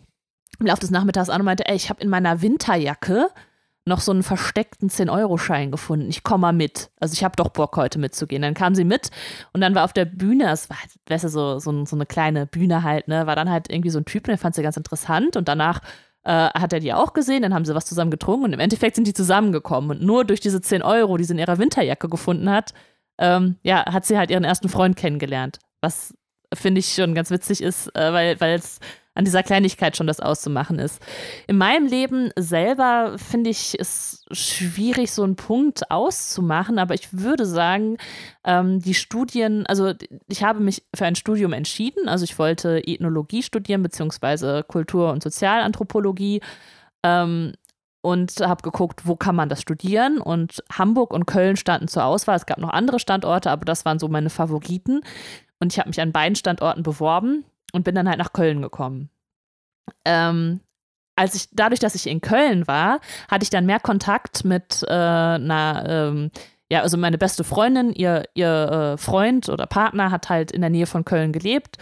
im 0.58 0.66
Laufe 0.66 0.80
des 0.80 0.90
Nachmittags 0.90 1.28
an 1.28 1.40
und 1.40 1.46
meinte, 1.46 1.66
ey, 1.66 1.76
ich 1.76 1.90
habe 1.90 2.02
in 2.02 2.08
meiner 2.08 2.40
Winterjacke 2.40 3.28
noch 3.86 4.00
so 4.00 4.10
einen 4.10 4.24
versteckten 4.24 4.90
10-Euro-Schein 4.90 5.70
gefunden. 5.70 6.08
Ich 6.08 6.24
komme 6.24 6.42
mal 6.42 6.52
mit. 6.52 6.90
Also 6.98 7.12
ich 7.14 7.22
habe 7.22 7.36
doch 7.36 7.50
Bock, 7.50 7.76
heute 7.76 8.00
mitzugehen. 8.00 8.42
Dann 8.42 8.54
kam 8.54 8.74
sie 8.74 8.84
mit 8.84 9.10
und 9.52 9.60
dann 9.60 9.76
war 9.76 9.84
auf 9.84 9.92
der 9.92 10.06
Bühne, 10.06 10.50
es 10.50 10.68
war, 10.68 10.76
weißt 11.08 11.24
du, 11.24 11.28
so, 11.28 11.58
so, 11.60 11.84
so, 11.84 11.96
eine 11.96 12.04
kleine 12.04 12.46
Bühne 12.46 12.82
halt, 12.82 13.06
ne, 13.06 13.26
war 13.28 13.36
dann 13.36 13.48
halt 13.48 13.70
irgendwie 13.70 13.90
so 13.90 14.00
ein 14.00 14.04
Typ, 14.04 14.24
der 14.24 14.38
fand 14.38 14.56
sie 14.56 14.62
ganz 14.62 14.76
interessant 14.76 15.36
und 15.36 15.46
danach 15.46 15.80
äh, 16.26 16.50
hat 16.54 16.72
er 16.72 16.80
die 16.80 16.92
auch 16.92 17.12
gesehen, 17.12 17.42
dann 17.42 17.54
haben 17.54 17.64
sie 17.64 17.74
was 17.74 17.86
zusammen 17.86 18.10
getrunken 18.10 18.46
und 18.46 18.52
im 18.52 18.60
Endeffekt 18.60 18.96
sind 18.96 19.06
die 19.06 19.14
zusammengekommen 19.14 19.90
und 19.90 20.02
nur 20.02 20.24
durch 20.24 20.40
diese 20.40 20.60
10 20.60 20.82
Euro, 20.82 21.16
die 21.16 21.24
sie 21.24 21.32
in 21.32 21.38
ihrer 21.38 21.58
Winterjacke 21.58 22.08
gefunden 22.08 22.50
hat, 22.50 22.74
ähm, 23.18 23.56
ja, 23.62 23.84
hat 23.86 24.04
sie 24.04 24.18
halt 24.18 24.30
ihren 24.30 24.42
ersten 24.42 24.68
Freund 24.68 24.96
kennengelernt. 24.96 25.60
Was 25.80 26.14
finde 26.52 26.80
ich 26.80 26.92
schon 26.94 27.14
ganz 27.14 27.30
witzig 27.30 27.62
ist, 27.62 27.94
äh, 27.96 28.12
weil 28.12 28.58
es 28.58 28.80
an 29.16 29.24
dieser 29.24 29.42
Kleinigkeit 29.42 29.96
schon 29.96 30.06
das 30.06 30.20
auszumachen 30.20 30.78
ist. 30.78 31.02
In 31.46 31.56
meinem 31.56 31.86
Leben 31.86 32.30
selber 32.36 33.16
finde 33.16 33.50
ich 33.50 33.76
es 33.78 34.24
schwierig, 34.30 35.10
so 35.10 35.22
einen 35.22 35.36
Punkt 35.36 35.90
auszumachen, 35.90 36.78
aber 36.78 36.94
ich 36.94 37.12
würde 37.12 37.46
sagen, 37.46 37.96
ähm, 38.44 38.80
die 38.80 38.94
Studien, 38.94 39.66
also 39.66 39.94
ich 40.28 40.44
habe 40.44 40.60
mich 40.60 40.84
für 40.94 41.06
ein 41.06 41.16
Studium 41.16 41.54
entschieden, 41.54 42.08
also 42.08 42.24
ich 42.24 42.38
wollte 42.38 42.86
Ethnologie 42.86 43.42
studieren, 43.42 43.82
beziehungsweise 43.82 44.62
Kultur- 44.62 45.12
und 45.12 45.22
Sozialanthropologie. 45.22 46.40
Ähm, 47.02 47.54
und 48.02 48.36
habe 48.38 48.62
geguckt, 48.62 49.02
wo 49.08 49.16
kann 49.16 49.34
man 49.34 49.48
das 49.48 49.60
studieren. 49.60 50.18
Und 50.18 50.62
Hamburg 50.72 51.12
und 51.12 51.26
Köln 51.26 51.56
standen 51.56 51.88
zur 51.88 52.04
Auswahl. 52.04 52.36
Es 52.36 52.46
gab 52.46 52.58
noch 52.58 52.68
andere 52.68 53.00
Standorte, 53.00 53.50
aber 53.50 53.64
das 53.64 53.84
waren 53.84 53.98
so 53.98 54.06
meine 54.06 54.30
Favoriten. 54.30 55.00
Und 55.58 55.72
ich 55.72 55.80
habe 55.80 55.88
mich 55.88 56.00
an 56.00 56.12
beiden 56.12 56.36
Standorten 56.36 56.84
beworben 56.84 57.44
und 57.76 57.84
bin 57.84 57.94
dann 57.94 58.08
halt 58.08 58.18
nach 58.18 58.32
Köln 58.32 58.62
gekommen. 58.62 59.10
Ähm, 60.04 60.60
als 61.14 61.34
ich, 61.34 61.48
dadurch, 61.52 61.78
dass 61.78 61.94
ich 61.94 62.06
in 62.08 62.20
Köln 62.20 62.66
war, 62.66 63.00
hatte 63.30 63.44
ich 63.44 63.50
dann 63.50 63.66
mehr 63.66 63.80
Kontakt 63.80 64.44
mit 64.44 64.82
äh, 64.88 64.92
einer, 64.92 65.84
ähm, 65.86 66.30
ja, 66.70 66.80
also 66.80 66.96
meine 66.96 67.18
beste 67.18 67.44
Freundin, 67.44 67.92
ihr, 67.92 68.24
ihr 68.34 68.94
äh, 68.94 68.96
Freund 68.96 69.48
oder 69.48 69.66
Partner 69.66 70.10
hat 70.10 70.28
halt 70.28 70.50
in 70.50 70.62
der 70.62 70.70
Nähe 70.70 70.86
von 70.86 71.04
Köln 71.04 71.32
gelebt. 71.32 71.76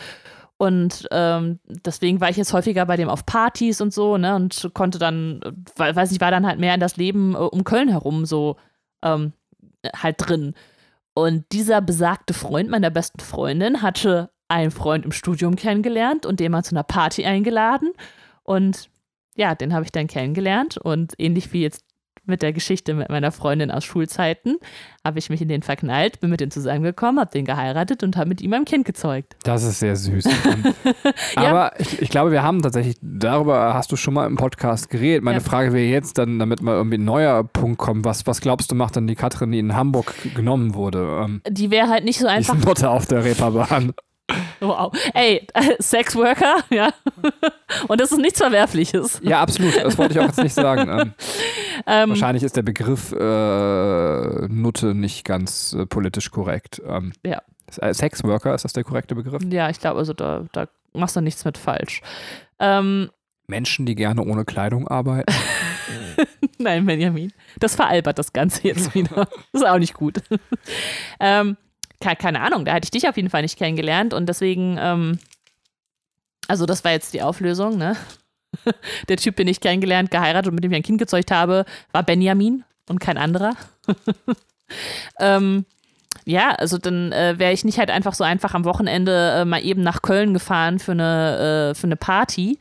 Und 0.56 1.08
ähm, 1.10 1.58
deswegen 1.66 2.20
war 2.20 2.30
ich 2.30 2.36
jetzt 2.36 2.52
häufiger 2.52 2.86
bei 2.86 2.96
dem 2.96 3.08
auf 3.08 3.24
Partys 3.26 3.80
und 3.80 3.92
so, 3.92 4.18
ne, 4.18 4.36
und 4.36 4.70
konnte 4.74 4.98
dann, 4.98 5.40
weiß 5.76 6.12
ich, 6.12 6.20
war 6.20 6.30
dann 6.30 6.46
halt 6.46 6.60
mehr 6.60 6.74
in 6.74 6.80
das 6.80 6.96
Leben 6.96 7.34
äh, 7.34 7.38
um 7.38 7.64
Köln 7.64 7.88
herum 7.88 8.26
so 8.26 8.56
ähm, 9.02 9.32
halt 9.96 10.16
drin. 10.18 10.54
Und 11.14 11.44
dieser 11.52 11.80
besagte 11.80 12.34
Freund 12.34 12.70
meiner 12.70 12.90
besten 12.90 13.20
Freundin 13.20 13.82
hatte 13.82 14.30
einen 14.48 14.70
Freund 14.70 15.04
im 15.04 15.12
Studium 15.12 15.56
kennengelernt 15.56 16.26
und 16.26 16.40
den 16.40 16.52
mal 16.52 16.62
zu 16.62 16.74
einer 16.74 16.82
Party 16.82 17.24
eingeladen. 17.24 17.92
Und 18.42 18.90
ja, 19.36 19.54
den 19.54 19.72
habe 19.72 19.84
ich 19.84 19.92
dann 19.92 20.06
kennengelernt. 20.06 20.76
Und 20.76 21.14
ähnlich 21.18 21.52
wie 21.52 21.62
jetzt 21.62 21.84
mit 22.26 22.42
der 22.42 22.52
Geschichte 22.52 22.94
mit 22.94 23.10
meiner 23.10 23.32
Freundin 23.32 23.70
aus 23.70 23.84
Schulzeiten, 23.84 24.56
habe 25.04 25.18
ich 25.18 25.28
mich 25.28 25.42
in 25.42 25.48
den 25.48 25.62
verknallt, 25.62 26.20
bin 26.20 26.30
mit 26.30 26.40
dem 26.40 26.50
zusammengekommen, 26.50 27.20
habe 27.20 27.30
den 27.30 27.44
geheiratet 27.44 28.02
und 28.02 28.16
habe 28.16 28.28
mit 28.28 28.40
ihm 28.40 28.52
ein 28.54 28.64
Kind 28.64 28.86
gezeugt. 28.86 29.36
Das 29.42 29.62
ist 29.62 29.80
sehr 29.80 29.96
süß. 29.96 30.24
Aber 31.36 31.44
ja. 31.44 31.72
ich, 31.78 32.00
ich, 32.00 32.08
glaube, 32.08 32.32
wir 32.32 32.42
haben 32.42 32.62
tatsächlich, 32.62 32.96
darüber 33.02 33.74
hast 33.74 33.92
du 33.92 33.96
schon 33.96 34.14
mal 34.14 34.26
im 34.26 34.36
Podcast 34.36 34.88
geredet. 34.88 35.22
Meine 35.22 35.38
ja. 35.38 35.44
Frage 35.44 35.72
wäre 35.72 35.86
jetzt 35.86 36.18
dann, 36.18 36.38
damit 36.38 36.62
mal 36.62 36.74
irgendwie 36.74 36.98
ein 36.98 37.04
neuer 37.04 37.44
Punkt 37.44 37.78
kommt, 37.78 38.04
was, 38.04 38.26
was 38.26 38.40
glaubst 38.40 38.70
du 38.70 38.74
macht 38.74 38.96
dann 38.96 39.06
die 39.06 39.16
Katrin, 39.16 39.52
die 39.52 39.58
in 39.58 39.76
Hamburg 39.76 40.14
genommen 40.34 40.74
wurde? 40.74 41.24
Ähm, 41.24 41.42
die 41.46 41.70
wäre 41.70 41.88
halt 41.88 42.04
nicht 42.04 42.18
so 42.18 42.26
einfach. 42.26 42.56
Die 42.58 42.66
Mutter 42.66 42.90
auf 42.90 43.06
der 43.06 43.24
Reeperbahn. 43.24 43.92
Wow. 44.60 44.92
Ey, 45.12 45.46
Sexworker, 45.80 46.56
ja. 46.70 46.92
Und 47.88 48.00
das 48.00 48.12
ist 48.12 48.18
nichts 48.18 48.38
Verwerfliches. 48.38 49.20
Ja, 49.22 49.40
absolut. 49.40 49.76
Das 49.76 49.98
wollte 49.98 50.14
ich 50.14 50.20
auch 50.20 50.26
jetzt 50.26 50.42
nicht 50.42 50.54
sagen. 50.54 50.88
Ähm, 50.88 51.14
ähm, 51.86 52.08
wahrscheinlich 52.10 52.42
ist 52.42 52.56
der 52.56 52.62
Begriff 52.62 53.12
äh, 53.12 54.48
Nutte 54.48 54.94
nicht 54.94 55.24
ganz 55.24 55.74
äh, 55.74 55.86
politisch 55.86 56.30
korrekt. 56.30 56.80
Ähm, 56.86 57.12
ja. 57.24 57.42
Äh, 57.80 57.92
Sexworker, 57.92 58.54
ist 58.54 58.64
das 58.64 58.72
der 58.72 58.84
korrekte 58.84 59.14
Begriff? 59.14 59.42
Ja, 59.50 59.68
ich 59.68 59.80
glaube, 59.80 59.98
also 59.98 60.12
da, 60.12 60.44
da 60.52 60.68
machst 60.92 61.16
du 61.16 61.20
nichts 61.20 61.44
mit 61.44 61.58
falsch. 61.58 62.00
Ähm, 62.58 63.10
Menschen, 63.46 63.84
die 63.84 63.94
gerne 63.94 64.22
ohne 64.22 64.44
Kleidung 64.44 64.88
arbeiten. 64.88 65.32
Nein, 66.58 66.86
Benjamin. 66.86 67.32
Das 67.58 67.74
veralbert 67.74 68.18
das 68.18 68.32
Ganze 68.32 68.66
jetzt 68.68 68.94
wieder. 68.94 69.28
Das 69.52 69.62
ist 69.62 69.66
auch 69.66 69.78
nicht 69.78 69.94
gut. 69.94 70.22
ähm, 71.20 71.56
keine 72.00 72.40
Ahnung, 72.40 72.64
da 72.64 72.74
hätte 72.74 72.86
ich 72.86 72.90
dich 72.90 73.08
auf 73.08 73.16
jeden 73.16 73.30
Fall 73.30 73.42
nicht 73.42 73.58
kennengelernt 73.58 74.14
und 74.14 74.26
deswegen, 74.28 74.76
ähm, 74.78 75.18
also 76.48 76.66
das 76.66 76.84
war 76.84 76.92
jetzt 76.92 77.14
die 77.14 77.22
Auflösung, 77.22 77.78
ne? 77.78 77.96
Der 79.08 79.16
Typ, 79.16 79.36
den 79.36 79.48
ich 79.48 79.60
kennengelernt, 79.60 80.10
geheiratet 80.10 80.48
und 80.48 80.54
mit 80.54 80.64
dem 80.64 80.72
ich 80.72 80.76
ein 80.76 80.82
Kind 80.82 80.98
gezeugt 80.98 81.30
habe, 81.30 81.64
war 81.92 82.02
Benjamin 82.02 82.64
und 82.88 83.00
kein 83.00 83.18
anderer. 83.18 83.54
ähm, 85.18 85.64
ja, 86.24 86.50
also 86.52 86.78
dann 86.78 87.12
äh, 87.12 87.38
wäre 87.38 87.52
ich 87.52 87.64
nicht 87.64 87.78
halt 87.78 87.90
einfach 87.90 88.14
so 88.14 88.24
einfach 88.24 88.54
am 88.54 88.64
Wochenende 88.64 89.40
äh, 89.40 89.44
mal 89.44 89.64
eben 89.64 89.82
nach 89.82 90.02
Köln 90.02 90.32
gefahren 90.32 90.78
für 90.78 90.92
eine, 90.92 91.70
äh, 91.70 91.74
für 91.74 91.86
eine 91.86 91.96
Party. 91.96 92.58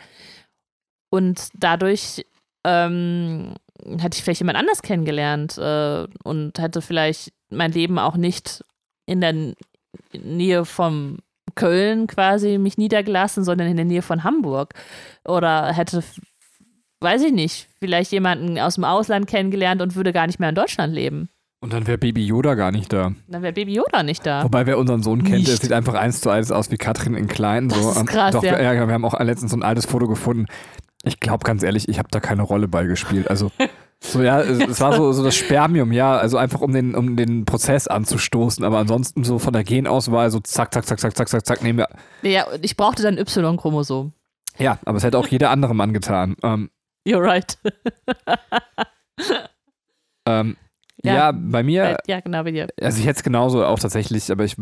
Und 1.09 1.49
dadurch 1.53 2.25
ähm, 2.63 3.53
hätte 3.99 4.17
ich 4.17 4.23
vielleicht 4.23 4.41
jemand 4.41 4.57
anders 4.57 4.81
kennengelernt 4.81 5.57
äh, 5.57 6.07
und 6.23 6.59
hätte 6.59 6.81
vielleicht 6.81 7.31
mein 7.49 7.71
Leben 7.71 7.99
auch 7.99 8.15
nicht 8.15 8.63
in 9.05 9.21
der 9.21 9.53
Nähe 10.13 10.65
von 10.65 11.19
Köln 11.55 12.07
quasi 12.07 12.57
mich 12.57 12.77
niedergelassen, 12.77 13.43
sondern 13.43 13.67
in 13.67 13.77
der 13.77 13.85
Nähe 13.85 14.01
von 14.01 14.23
Hamburg. 14.23 14.73
Oder 15.25 15.73
hätte, 15.73 16.03
weiß 17.01 17.23
ich 17.23 17.31
nicht, 17.31 17.69
vielleicht 17.79 18.11
jemanden 18.11 18.57
aus 18.59 18.75
dem 18.75 18.83
Ausland 18.83 19.27
kennengelernt 19.27 19.81
und 19.81 19.95
würde 19.95 20.13
gar 20.13 20.27
nicht 20.27 20.39
mehr 20.39 20.49
in 20.49 20.55
Deutschland 20.55 20.93
leben. 20.93 21.29
Und 21.63 21.71
dann 21.71 21.87
wäre 21.87 21.97
Baby 21.97 22.25
Yoda 22.25 22.55
gar 22.55 22.73
nicht 22.73 22.91
da. 22.91 23.13
Dann 23.29 23.41
wäre 23.41 23.53
Baby 23.53 23.75
Yoda 23.75 24.03
nicht 24.03 24.25
da. 24.25 24.43
Wobei, 24.43 24.65
wer 24.65 24.77
unseren 24.77 25.01
Sohn 25.01 25.23
kennt, 25.23 25.47
der 25.47 25.55
sieht 25.55 25.71
einfach 25.71 25.93
eins 25.93 26.19
zu 26.19 26.29
eins 26.29 26.51
aus 26.51 26.71
wie 26.71 26.77
Katrin 26.77 27.15
in 27.15 27.27
klein. 27.27 27.69
So. 27.69 27.77
Das 27.77 27.97
ist 27.97 28.05
krass, 28.07 28.33
Doch, 28.33 28.43
ja. 28.43 28.59
ja. 28.59 28.85
Wir 28.85 28.93
haben 28.93 29.05
auch 29.05 29.17
letztens 29.21 29.51
so 29.51 29.57
ein 29.57 29.63
altes 29.63 29.85
Foto 29.85 30.09
gefunden. 30.09 30.47
Ich 31.05 31.21
glaube 31.21 31.45
ganz 31.45 31.63
ehrlich, 31.63 31.87
ich 31.87 31.99
habe 31.99 32.09
da 32.11 32.19
keine 32.19 32.41
Rolle 32.41 32.67
bei 32.67 32.83
gespielt. 32.85 33.29
Also 33.29 33.49
So, 34.05 34.21
ja, 34.21 34.41
es, 34.41 34.81
war 34.81 34.93
so, 34.93 35.13
so 35.13 35.23
das 35.23 35.33
Spermium, 35.33 35.93
ja, 35.93 36.17
also 36.17 36.37
einfach 36.37 36.59
um 36.59 36.73
den, 36.73 36.93
um 36.93 37.15
den 37.15 37.45
Prozess 37.45 37.87
anzustoßen, 37.87 38.65
aber 38.65 38.79
ansonsten 38.79 39.23
so 39.23 39.39
von 39.39 39.53
der 39.53 39.63
Genauswahl 39.63 40.29
so 40.29 40.41
zack, 40.41 40.73
zack, 40.73 40.85
zack, 40.85 40.99
zack, 40.99 41.15
zack, 41.15 41.29
zack, 41.29 41.45
zack, 41.45 41.63
nehmen 41.63 41.79
wir. 41.79 41.87
Ja, 42.21 42.45
ich 42.61 42.75
brauchte 42.75 43.01
dann 43.01 43.17
Y-Chromosom. 43.17 44.11
Ja, 44.59 44.77
aber 44.83 44.97
es 44.97 45.03
hätte 45.05 45.17
auch 45.17 45.27
jeder 45.27 45.51
andere 45.51 45.73
Mann 45.73 45.93
getan. 45.93 46.35
Ähm, 46.43 46.69
You're 47.07 47.23
right. 47.23 47.57
ähm, 50.27 50.57
ja, 51.01 51.15
ja, 51.15 51.31
bei 51.31 51.63
mir. 51.63 51.97
Ja, 52.05 52.19
genau, 52.19 52.43
bei 52.43 52.51
dir. 52.51 52.67
Also 52.81 52.99
ich 52.99 53.05
hätte 53.05 53.17
es 53.17 53.23
genauso 53.23 53.65
auch 53.65 53.79
tatsächlich, 53.79 54.29
aber 54.31 54.43
ich 54.43 54.57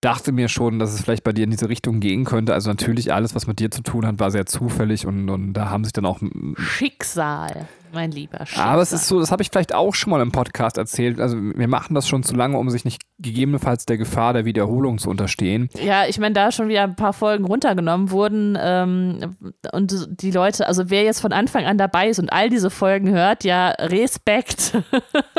dachte 0.00 0.32
mir 0.32 0.48
schon, 0.48 0.78
dass 0.78 0.92
es 0.92 1.00
vielleicht 1.00 1.24
bei 1.24 1.32
dir 1.32 1.44
in 1.44 1.50
diese 1.50 1.68
Richtung 1.68 2.00
gehen 2.00 2.24
könnte. 2.24 2.52
Also 2.52 2.68
natürlich 2.68 3.12
alles, 3.12 3.34
was 3.34 3.46
mit 3.46 3.58
dir 3.58 3.70
zu 3.70 3.82
tun 3.82 4.06
hat, 4.06 4.18
war 4.18 4.30
sehr 4.30 4.46
zufällig 4.46 5.06
und, 5.06 5.30
und 5.30 5.54
da 5.54 5.70
haben 5.70 5.84
sich 5.84 5.92
dann 5.92 6.04
auch 6.04 6.20
Schicksal, 6.58 7.66
mein 7.94 8.10
lieber 8.10 8.44
Schicksal. 8.44 8.66
Aber 8.66 8.82
es 8.82 8.92
ist 8.92 9.08
so, 9.08 9.18
das 9.18 9.32
habe 9.32 9.42
ich 9.42 9.48
vielleicht 9.50 9.74
auch 9.74 9.94
schon 9.94 10.10
mal 10.10 10.20
im 10.20 10.32
Podcast 10.32 10.76
erzählt. 10.76 11.18
Also 11.18 11.38
wir 11.38 11.66
machen 11.66 11.94
das 11.94 12.06
schon 12.06 12.22
zu 12.22 12.34
lange, 12.36 12.58
um 12.58 12.68
sich 12.68 12.84
nicht 12.84 13.02
gegebenenfalls 13.18 13.86
der 13.86 13.96
Gefahr 13.96 14.34
der 14.34 14.44
Wiederholung 14.44 14.98
zu 14.98 15.08
unterstehen. 15.08 15.70
Ja, 15.82 16.06
ich 16.06 16.18
meine, 16.18 16.34
da 16.34 16.52
schon 16.52 16.68
wieder 16.68 16.82
ein 16.82 16.96
paar 16.96 17.14
Folgen 17.14 17.46
runtergenommen 17.46 18.10
wurden 18.10 18.58
ähm, 18.60 19.36
und 19.72 20.08
die 20.20 20.30
Leute, 20.30 20.66
also 20.66 20.90
wer 20.90 21.04
jetzt 21.04 21.20
von 21.20 21.32
Anfang 21.32 21.64
an 21.64 21.78
dabei 21.78 22.10
ist 22.10 22.18
und 22.18 22.30
all 22.30 22.50
diese 22.50 22.68
Folgen 22.68 23.08
hört, 23.08 23.44
ja, 23.44 23.70
Respekt. 23.70 24.74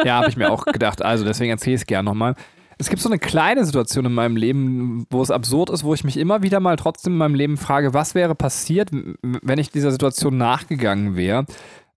ja, 0.04 0.16
habe 0.16 0.30
ich 0.30 0.36
mir 0.36 0.52
auch 0.52 0.66
gedacht. 0.66 1.04
Also 1.04 1.24
deswegen 1.26 1.52
erzähle 1.52 1.76
ich 1.76 1.82
es 1.82 1.88
gerne 1.88 2.10
nochmal. 2.10 2.36
Es 2.80 2.90
gibt 2.90 3.02
so 3.02 3.10
eine 3.10 3.18
kleine 3.18 3.66
Situation 3.66 4.06
in 4.06 4.14
meinem 4.14 4.36
Leben, 4.36 5.08
wo 5.10 5.22
es 5.22 5.32
absurd 5.32 5.70
ist, 5.72 5.84
wo 5.84 5.94
ich 5.94 6.04
mich 6.04 6.18
immer 6.18 6.44
wieder 6.44 6.60
mal 6.60 6.76
trotzdem 6.76 7.14
in 7.14 7.18
meinem 7.18 7.36
Leben 7.36 7.58
frage, 7.58 7.94
was 7.94 8.14
wäre 8.14 8.36
passiert, 8.36 8.90
wenn 8.92 9.60
ich 9.60 9.72
dieser 9.72 9.92
Situation 9.92 10.38
nachgegangen 10.38 11.16
wäre. 11.16 11.46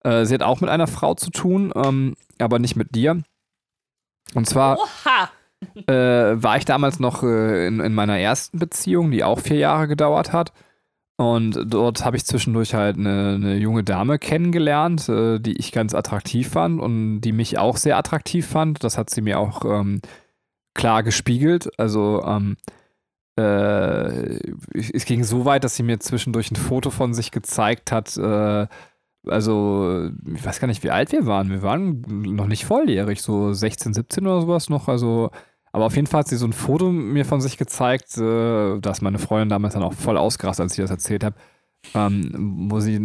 Äh, 0.04 0.24
sie 0.24 0.34
hat 0.34 0.42
auch 0.42 0.60
mit 0.60 0.70
einer 0.70 0.86
Frau 0.86 1.14
zu 1.14 1.30
tun, 1.30 1.72
ähm, 1.74 2.16
aber 2.38 2.58
nicht 2.58 2.76
mit 2.76 2.94
dir. 2.94 3.22
Und 4.34 4.48
zwar 4.48 4.78
äh, 5.86 5.92
war 5.92 6.56
ich 6.56 6.64
damals 6.64 6.98
noch 6.98 7.22
äh, 7.22 7.66
in, 7.66 7.80
in 7.80 7.94
meiner 7.94 8.18
ersten 8.18 8.58
Beziehung, 8.58 9.10
die 9.10 9.24
auch 9.24 9.40
vier 9.40 9.58
Jahre 9.58 9.88
gedauert 9.88 10.32
hat. 10.32 10.52
Und 11.16 11.58
dort 11.66 12.02
habe 12.06 12.16
ich 12.16 12.24
zwischendurch 12.24 12.72
halt 12.72 12.96
eine, 12.96 13.34
eine, 13.34 13.56
junge 13.56 13.84
Dame 13.84 14.18
kennengelernt, 14.18 15.06
äh, 15.10 15.38
die 15.38 15.58
ich 15.58 15.70
ganz 15.70 15.94
attraktiv 15.94 16.48
fand 16.48 16.80
und 16.80 17.20
die 17.20 17.32
mich 17.32 17.58
auch 17.58 17.76
sehr 17.76 17.98
attraktiv 17.98 18.46
fand. 18.46 18.82
Das 18.82 18.96
hat 18.96 19.10
sie 19.10 19.20
mir 19.20 19.38
auch 19.38 19.66
ähm, 19.66 20.00
klar 20.74 21.02
gespiegelt. 21.02 21.70
Also 21.78 22.22
ähm, 22.24 22.56
äh, 23.36 24.38
es 24.74 25.04
ging 25.04 25.24
so 25.24 25.44
weit, 25.44 25.64
dass 25.64 25.76
sie 25.76 25.82
mir 25.82 26.00
zwischendurch 26.00 26.50
ein 26.50 26.56
Foto 26.56 26.90
von 26.90 27.14
sich 27.14 27.30
gezeigt 27.30 27.92
hat, 27.92 28.16
äh, 28.16 28.66
also 29.26 30.10
ich 30.34 30.44
weiß 30.44 30.60
gar 30.60 30.68
nicht, 30.68 30.82
wie 30.82 30.90
alt 30.90 31.12
wir 31.12 31.26
waren. 31.26 31.50
Wir 31.50 31.62
waren 31.62 32.00
noch 32.34 32.46
nicht 32.46 32.64
volljährig, 32.64 33.20
so 33.22 33.52
16, 33.52 33.94
17 33.94 34.26
oder 34.26 34.40
sowas 34.42 34.70
noch. 34.70 34.88
Also, 34.88 35.30
aber 35.72 35.86
auf 35.86 35.96
jeden 35.96 36.06
Fall 36.06 36.20
hat 36.20 36.28
sie 36.28 36.36
so 36.36 36.46
ein 36.46 36.52
Foto 36.52 36.90
mir 36.90 37.24
von 37.24 37.40
sich 37.40 37.58
gezeigt, 37.58 38.16
äh, 38.18 38.78
dass 38.80 39.02
meine 39.02 39.18
Freundin 39.18 39.50
damals 39.50 39.74
dann 39.74 39.82
auch 39.82 39.92
voll 39.92 40.16
ausgerastet, 40.16 40.64
als 40.64 40.72
ich 40.78 40.82
das 40.82 40.90
erzählt 40.90 41.24
habe. 41.24 41.36
Ähm, 41.94 42.68
wo 42.70 42.78
sie 42.78 43.00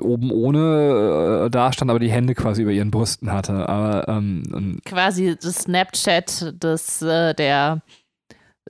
oben 0.00 0.30
ohne 0.30 1.46
äh, 1.46 1.50
da 1.50 1.72
stand, 1.72 1.90
aber 1.90 2.00
die 2.00 2.10
Hände 2.10 2.34
quasi 2.34 2.62
über 2.62 2.70
ihren 2.70 2.90
Brüsten 2.90 3.32
hatte. 3.32 3.68
Aber, 3.68 4.08
ähm, 4.08 4.80
quasi 4.84 5.36
das 5.40 5.62
Snapchat 5.62 6.62
des, 6.62 7.02
äh, 7.02 7.34
der 7.34 7.82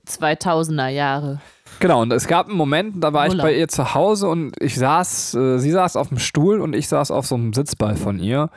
2000er 0.07 0.89
Jahre. 0.89 1.41
Genau, 1.81 2.03
und 2.03 2.13
es 2.13 2.27
gab 2.27 2.49
einen 2.49 2.57
Moment, 2.57 3.03
da 3.03 3.13
war 3.13 3.29
Urlaub. 3.29 3.37
ich 3.37 3.43
bei 3.43 3.59
ihr 3.59 3.69
zu 3.69 3.95
Hause 3.95 4.29
und 4.29 4.55
ich 4.61 4.77
saß, 4.77 5.35
äh, 5.35 5.59
sie 5.59 5.71
saß 5.71 5.97
auf 5.97 6.09
dem 6.09 6.19
Stuhl 6.19 6.61
und 6.61 6.75
ich 6.75 6.89
saß 6.89 7.11
auf 7.11 7.27
so 7.27 7.35
einem 7.35 7.53
Sitzball 7.53 7.97
von 7.97 8.19
ihr. 8.19 8.51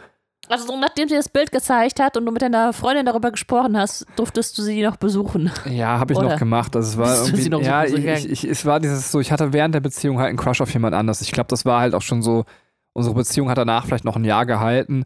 Also 0.50 0.66
so, 0.66 0.80
nachdem 0.80 1.08
sie 1.08 1.16
das 1.16 1.30
Bild 1.30 1.52
gezeigt 1.52 2.00
hat 2.00 2.18
und 2.18 2.26
du 2.26 2.32
mit 2.32 2.42
deiner 2.42 2.74
Freundin 2.74 3.06
darüber 3.06 3.30
gesprochen 3.30 3.78
hast, 3.78 4.08
durftest 4.16 4.58
du 4.58 4.64
sie 4.64 4.82
noch 4.82 4.98
besuchen. 4.98 5.52
Ja, 5.70 6.00
habe 6.00 6.14
ich 6.14 6.20
Oder? 6.20 6.30
noch 6.30 6.40
gemacht. 6.40 6.76
Also 6.76 6.90
es 6.90 6.98
war 6.98 7.16
irgendwie, 7.24 7.42
sie 7.44 7.50
noch 7.50 7.62
ja, 7.62 7.86
ich, 7.86 7.94
ich, 7.94 8.30
ich, 8.30 8.44
es 8.46 8.66
war 8.66 8.80
dieses 8.80 9.12
so, 9.12 9.20
ich 9.20 9.32
hatte 9.32 9.54
während 9.54 9.76
der 9.76 9.80
Beziehung 9.80 10.18
halt 10.18 10.30
einen 10.30 10.40
Crush 10.40 10.60
auf 10.62 10.74
jemand 10.74 10.96
anders. 10.96 11.22
Ich 11.22 11.32
glaube, 11.32 11.50
das 11.50 11.66
war 11.66 11.80
halt 11.80 11.94
auch 11.94 12.02
schon 12.02 12.24
so, 12.24 12.46
unsere 12.94 13.14
Beziehung 13.14 13.48
hat 13.50 13.60
danach 13.60 13.86
vielleicht 13.86 14.06
noch 14.06 14.16
ein 14.16 14.26
Jahr 14.26 14.48
gehalten, 14.48 15.06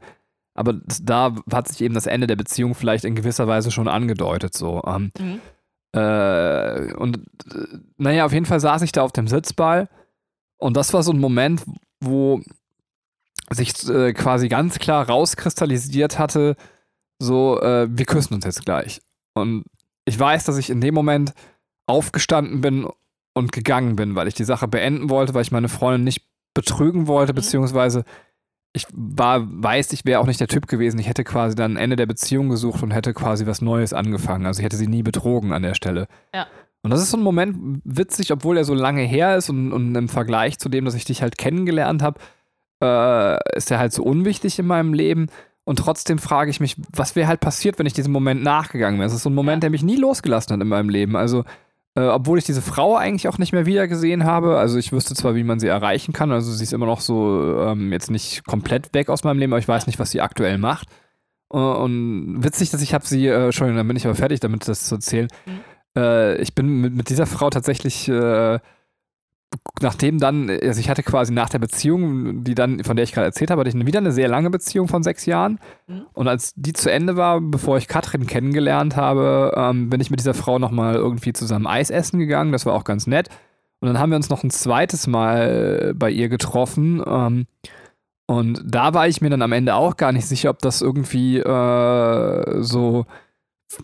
aber 0.54 0.80
da 1.02 1.36
hat 1.52 1.68
sich 1.68 1.82
eben 1.82 1.94
das 1.94 2.06
Ende 2.06 2.26
der 2.26 2.38
Beziehung 2.38 2.74
vielleicht 2.74 3.04
in 3.04 3.14
gewisser 3.14 3.46
Weise 3.46 3.70
schon 3.70 3.90
angedeutet 3.90 4.56
so. 4.56 4.82
Ähm, 4.88 5.12
mhm. 5.20 5.42
Äh, 5.92 6.94
und 6.94 7.18
äh, 7.54 7.80
naja, 7.98 8.26
auf 8.26 8.32
jeden 8.32 8.46
Fall 8.46 8.62
saß 8.62 8.82
ich 8.82 8.94
da 8.94 9.02
auf 9.02 9.12
dem 9.12 9.28
Sitzball 9.28 9.90
und 10.58 10.78
das 10.78 10.94
war 10.94 11.04
so 11.04 11.12
ein 11.12 11.20
Moment, 11.20 11.64
wo 12.00 12.40
sich 13.56 13.88
äh, 13.90 14.14
quasi 14.14 14.48
ganz 14.48 14.80
klar 14.80 15.08
rauskristallisiert 15.08 16.20
hatte, 16.20 16.56
so, 17.20 17.60
äh, 17.62 17.88
wir 17.90 18.06
küssen 18.06 18.34
uns 18.34 18.46
jetzt 18.46 18.66
gleich. 18.66 19.02
Und 19.34 19.66
ich 20.06 20.20
weiß, 20.20 20.44
dass 20.46 20.58
ich 20.58 20.70
in 20.70 20.82
dem 20.82 20.94
Moment 20.94 21.34
aufgestanden 21.88 22.62
bin 22.62 22.88
und 23.34 23.52
gegangen 23.52 23.96
bin, 23.96 24.16
weil 24.16 24.28
ich 24.28 24.34
die 24.34 24.44
Sache 24.44 24.68
beenden 24.68 25.10
wollte, 25.10 25.34
weil 25.34 25.42
ich 25.42 25.52
meine 25.52 25.70
Freundin 25.70 26.04
nicht 26.04 26.22
betrügen 26.54 27.08
wollte, 27.08 27.34
mhm. 27.34 27.38
beziehungsweise 27.38 28.04
ich 28.76 28.88
war, 28.92 29.42
weiß, 29.46 29.94
ich 29.94 30.04
wäre 30.04 30.20
auch 30.20 30.26
nicht 30.26 30.40
der 30.40 30.48
Typ 30.48 30.68
gewesen. 30.68 31.00
Ich 31.00 31.08
hätte 31.08 31.24
quasi 31.24 31.56
dann 31.56 31.78
Ende 31.78 31.96
der 31.96 32.08
Beziehung 32.08 32.50
gesucht 32.50 32.82
und 32.82 32.92
hätte 32.92 33.14
quasi 33.14 33.46
was 33.46 33.62
Neues 33.62 33.94
angefangen. 33.94 34.48
Also 34.48 34.60
ich 34.60 34.66
hätte 34.66 34.78
sie 34.78 34.88
nie 34.88 35.04
betrogen 35.04 35.54
an 35.54 35.62
der 35.62 35.76
Stelle. 35.76 36.08
Ja. 36.34 36.48
Und 36.82 36.90
das 36.90 37.02
ist 37.02 37.12
so 37.12 37.18
ein 37.18 37.24
Moment 37.24 37.82
witzig, 37.86 38.32
obwohl 38.32 38.58
er 38.58 38.66
so 38.66 38.74
lange 38.74 39.04
her 39.04 39.38
ist 39.38 39.50
und, 39.50 39.72
und 39.72 39.96
im 39.96 40.10
Vergleich 40.10 40.58
zu 40.58 40.70
dem, 40.70 40.86
dass 40.86 40.96
ich 40.96 41.06
dich 41.06 41.22
halt 41.22 41.38
kennengelernt 41.38 42.02
habe, 42.02 42.20
äh, 42.84 43.58
ist 43.58 43.72
er 43.72 43.80
halt 43.80 43.94
so 43.94 44.04
unwichtig 44.04 44.60
in 44.60 44.68
meinem 44.68 44.94
Leben. 44.94 45.28
Und 45.64 45.80
trotzdem 45.80 46.20
frage 46.20 46.52
ich 46.52 46.60
mich, 46.60 46.76
was 46.92 47.16
wäre 47.16 47.28
halt 47.28 47.40
passiert, 47.40 47.80
wenn 47.80 47.86
ich 47.86 47.94
diesem 47.94 48.12
Moment 48.12 48.44
nachgegangen 48.44 49.00
wäre. 49.00 49.08
Es 49.08 49.14
ist 49.14 49.24
so 49.24 49.30
ein 49.30 49.36
Moment, 49.36 49.64
der 49.64 49.70
mich 49.70 49.84
nie 49.84 49.96
losgelassen 49.96 50.54
hat 50.54 50.62
in 50.62 50.68
meinem 50.68 50.90
Leben. 50.90 51.16
Also 51.16 51.46
äh, 51.96 52.02
obwohl 52.02 52.40
ich 52.40 52.46
diese 52.46 52.62
Frau 52.62 52.98
eigentlich 52.98 53.28
auch 53.28 53.38
nicht 53.38 53.54
mehr 53.54 53.66
wiedergesehen 53.66 54.26
habe. 54.26 54.58
Also 54.58 54.78
ich 54.78 54.92
wüsste 54.92 55.14
zwar, 55.16 55.36
wie 55.36 55.44
man 55.44 55.60
sie 55.60 55.68
erreichen 55.68 56.12
kann. 56.12 56.32
Also 56.32 56.52
sie 56.52 56.64
ist 56.64 56.74
immer 56.74 56.88
noch 56.88 57.02
so 57.02 57.60
ähm, 57.60 57.92
jetzt 57.92 58.10
nicht 58.10 58.46
komplett 58.46 58.94
weg 58.94 59.10
aus 59.10 59.24
meinem 59.24 59.40
Leben, 59.40 59.54
aber 59.54 59.60
ich 59.60 59.68
weiß 59.68 59.88
nicht, 59.88 60.00
was 60.00 60.12
sie 60.12 60.22
aktuell 60.22 60.58
macht. 60.58 60.88
Äh, 61.52 61.58
und 61.58 62.44
witzig, 62.44 62.72
dass 62.72 62.82
ich 62.82 62.94
habe 62.94 63.06
sie, 63.06 63.28
äh, 63.28 63.46
Entschuldigung, 63.46 63.78
dann 63.78 63.88
bin 63.88 63.98
ich 63.98 64.06
aber 64.06 64.16
fertig 64.16 64.40
damit, 64.40 64.68
das 64.68 64.88
zu 64.88 64.96
erzählen. 64.96 65.28
Mhm. 65.46 66.02
Äh, 66.02 66.38
ich 66.38 66.56
bin 66.56 66.68
mit, 66.82 66.94
mit, 66.96 67.10
dieser 67.10 67.28
Frau 67.28 67.50
tatsächlich 67.50 68.10
äh, 68.10 68.60
nachdem 69.82 70.20
dann, 70.20 70.50
also 70.50 70.80
ich 70.80 70.90
hatte 70.90 71.04
quasi 71.04 71.34
nach 71.34 71.50
der 71.50 71.60
Beziehung, 71.60 72.44
die 72.44 72.56
dann, 72.56 72.84
von 72.84 72.96
der 72.96 73.04
ich 73.04 73.12
gerade 73.12 73.26
erzählt 73.26 73.52
habe, 73.52 73.62
hatte 73.62 73.70
ich 73.70 73.86
wieder 73.86 74.00
eine 74.00 74.12
sehr 74.12 74.28
lange 74.28 74.50
Beziehung 74.50 74.88
von 74.88 75.04
sechs 75.04 75.26
Jahren. 75.26 75.60
Mhm. 75.88 76.06
Und 76.14 76.28
als 76.28 76.54
die 76.56 76.74
zu 76.74 76.92
Ende 76.92 77.16
war, 77.16 77.42
bevor 77.42 77.78
ich 77.78 77.88
Katrin 77.88 78.28
kennengelernt 78.28 78.96
habe, 78.96 79.54
ähm, 79.56 79.90
bin 79.90 80.02
ich 80.02 80.10
mit 80.10 80.20
dieser 80.20 80.34
Frau 80.34 80.60
nochmal 80.60 80.96
irgendwie 80.96 81.34
zusammen 81.34 81.68
Eis 81.68 81.90
essen 81.90 82.20
gegangen. 82.20 82.52
Das 82.52 82.66
war 82.66 82.74
auch 82.74 82.84
ganz 82.84 83.08
nett. 83.08 83.30
Und 83.80 83.88
dann 83.88 84.00
haben 84.00 84.12
wir 84.12 84.16
uns 84.16 84.30
noch 84.30 84.44
ein 84.44 84.52
zweites 84.52 85.08
Mal 85.08 85.94
bei 85.96 86.10
ihr 86.10 86.30
getroffen. 86.30 87.04
Ähm, 87.06 87.48
und 88.26 88.62
da 88.66 88.94
war 88.94 89.08
ich 89.08 89.22
mir 89.22 89.30
dann 89.30 89.42
am 89.42 89.52
Ende 89.52 89.76
auch 89.76 89.98
gar 89.98 90.12
nicht 90.12 90.26
sicher, 90.26 90.50
ob 90.50 90.60
das 90.60 90.82
irgendwie 90.82 91.40
äh, 91.40 92.62
so 92.62 93.06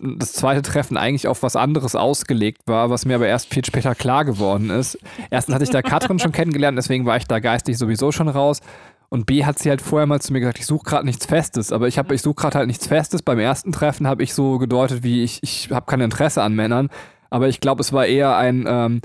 das 0.00 0.32
zweite 0.32 0.62
Treffen 0.62 0.96
eigentlich 0.96 1.28
auf 1.28 1.42
was 1.42 1.56
anderes 1.56 1.94
ausgelegt 1.94 2.62
war, 2.66 2.90
was 2.90 3.04
mir 3.04 3.16
aber 3.16 3.28
erst 3.28 3.52
viel 3.52 3.64
später 3.64 3.94
klar 3.94 4.24
geworden 4.24 4.70
ist. 4.70 4.98
Erstens 5.30 5.54
hatte 5.54 5.64
ich 5.64 5.70
da 5.70 5.82
Katrin 5.82 6.18
schon 6.18 6.32
kennengelernt, 6.32 6.78
deswegen 6.78 7.06
war 7.06 7.16
ich 7.16 7.26
da 7.26 7.38
geistig 7.38 7.78
sowieso 7.78 8.12
schon 8.12 8.28
raus. 8.28 8.60
Und 9.08 9.26
B 9.26 9.44
hat 9.44 9.58
sie 9.58 9.70
halt 9.70 9.82
vorher 9.82 10.06
mal 10.06 10.20
zu 10.20 10.32
mir 10.32 10.38
gesagt, 10.38 10.60
ich 10.60 10.66
suche 10.66 10.84
gerade 10.84 11.04
nichts 11.04 11.26
Festes, 11.26 11.72
aber 11.72 11.88
ich 11.88 11.98
habe, 11.98 12.14
ich 12.14 12.22
suche 12.22 12.36
gerade 12.36 12.58
halt 12.58 12.68
nichts 12.68 12.86
Festes. 12.86 13.22
Beim 13.22 13.40
ersten 13.40 13.72
Treffen 13.72 14.06
habe 14.06 14.22
ich 14.22 14.34
so 14.34 14.58
gedeutet, 14.58 15.02
wie 15.02 15.24
ich, 15.24 15.42
ich 15.42 15.70
habe 15.72 15.86
kein 15.86 16.00
Interesse 16.00 16.42
an 16.42 16.54
Männern, 16.54 16.90
aber 17.28 17.48
ich 17.48 17.60
glaube, 17.60 17.80
es 17.80 17.92
war 17.92 18.06
eher 18.06 18.36
ein 18.36 18.66
ähm, 18.68 19.00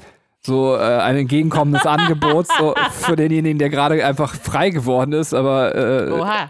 so 0.45 0.75
äh, 0.75 0.79
ein 0.79 1.17
entgegenkommendes 1.17 1.85
Angebot 1.87 2.47
so 2.47 2.75
für 2.91 3.15
denjenigen, 3.15 3.57
der 3.57 3.69
gerade 3.69 4.05
einfach 4.05 4.35
frei 4.35 4.69
geworden 4.69 5.11
ist, 5.11 5.33
aber 5.33 5.73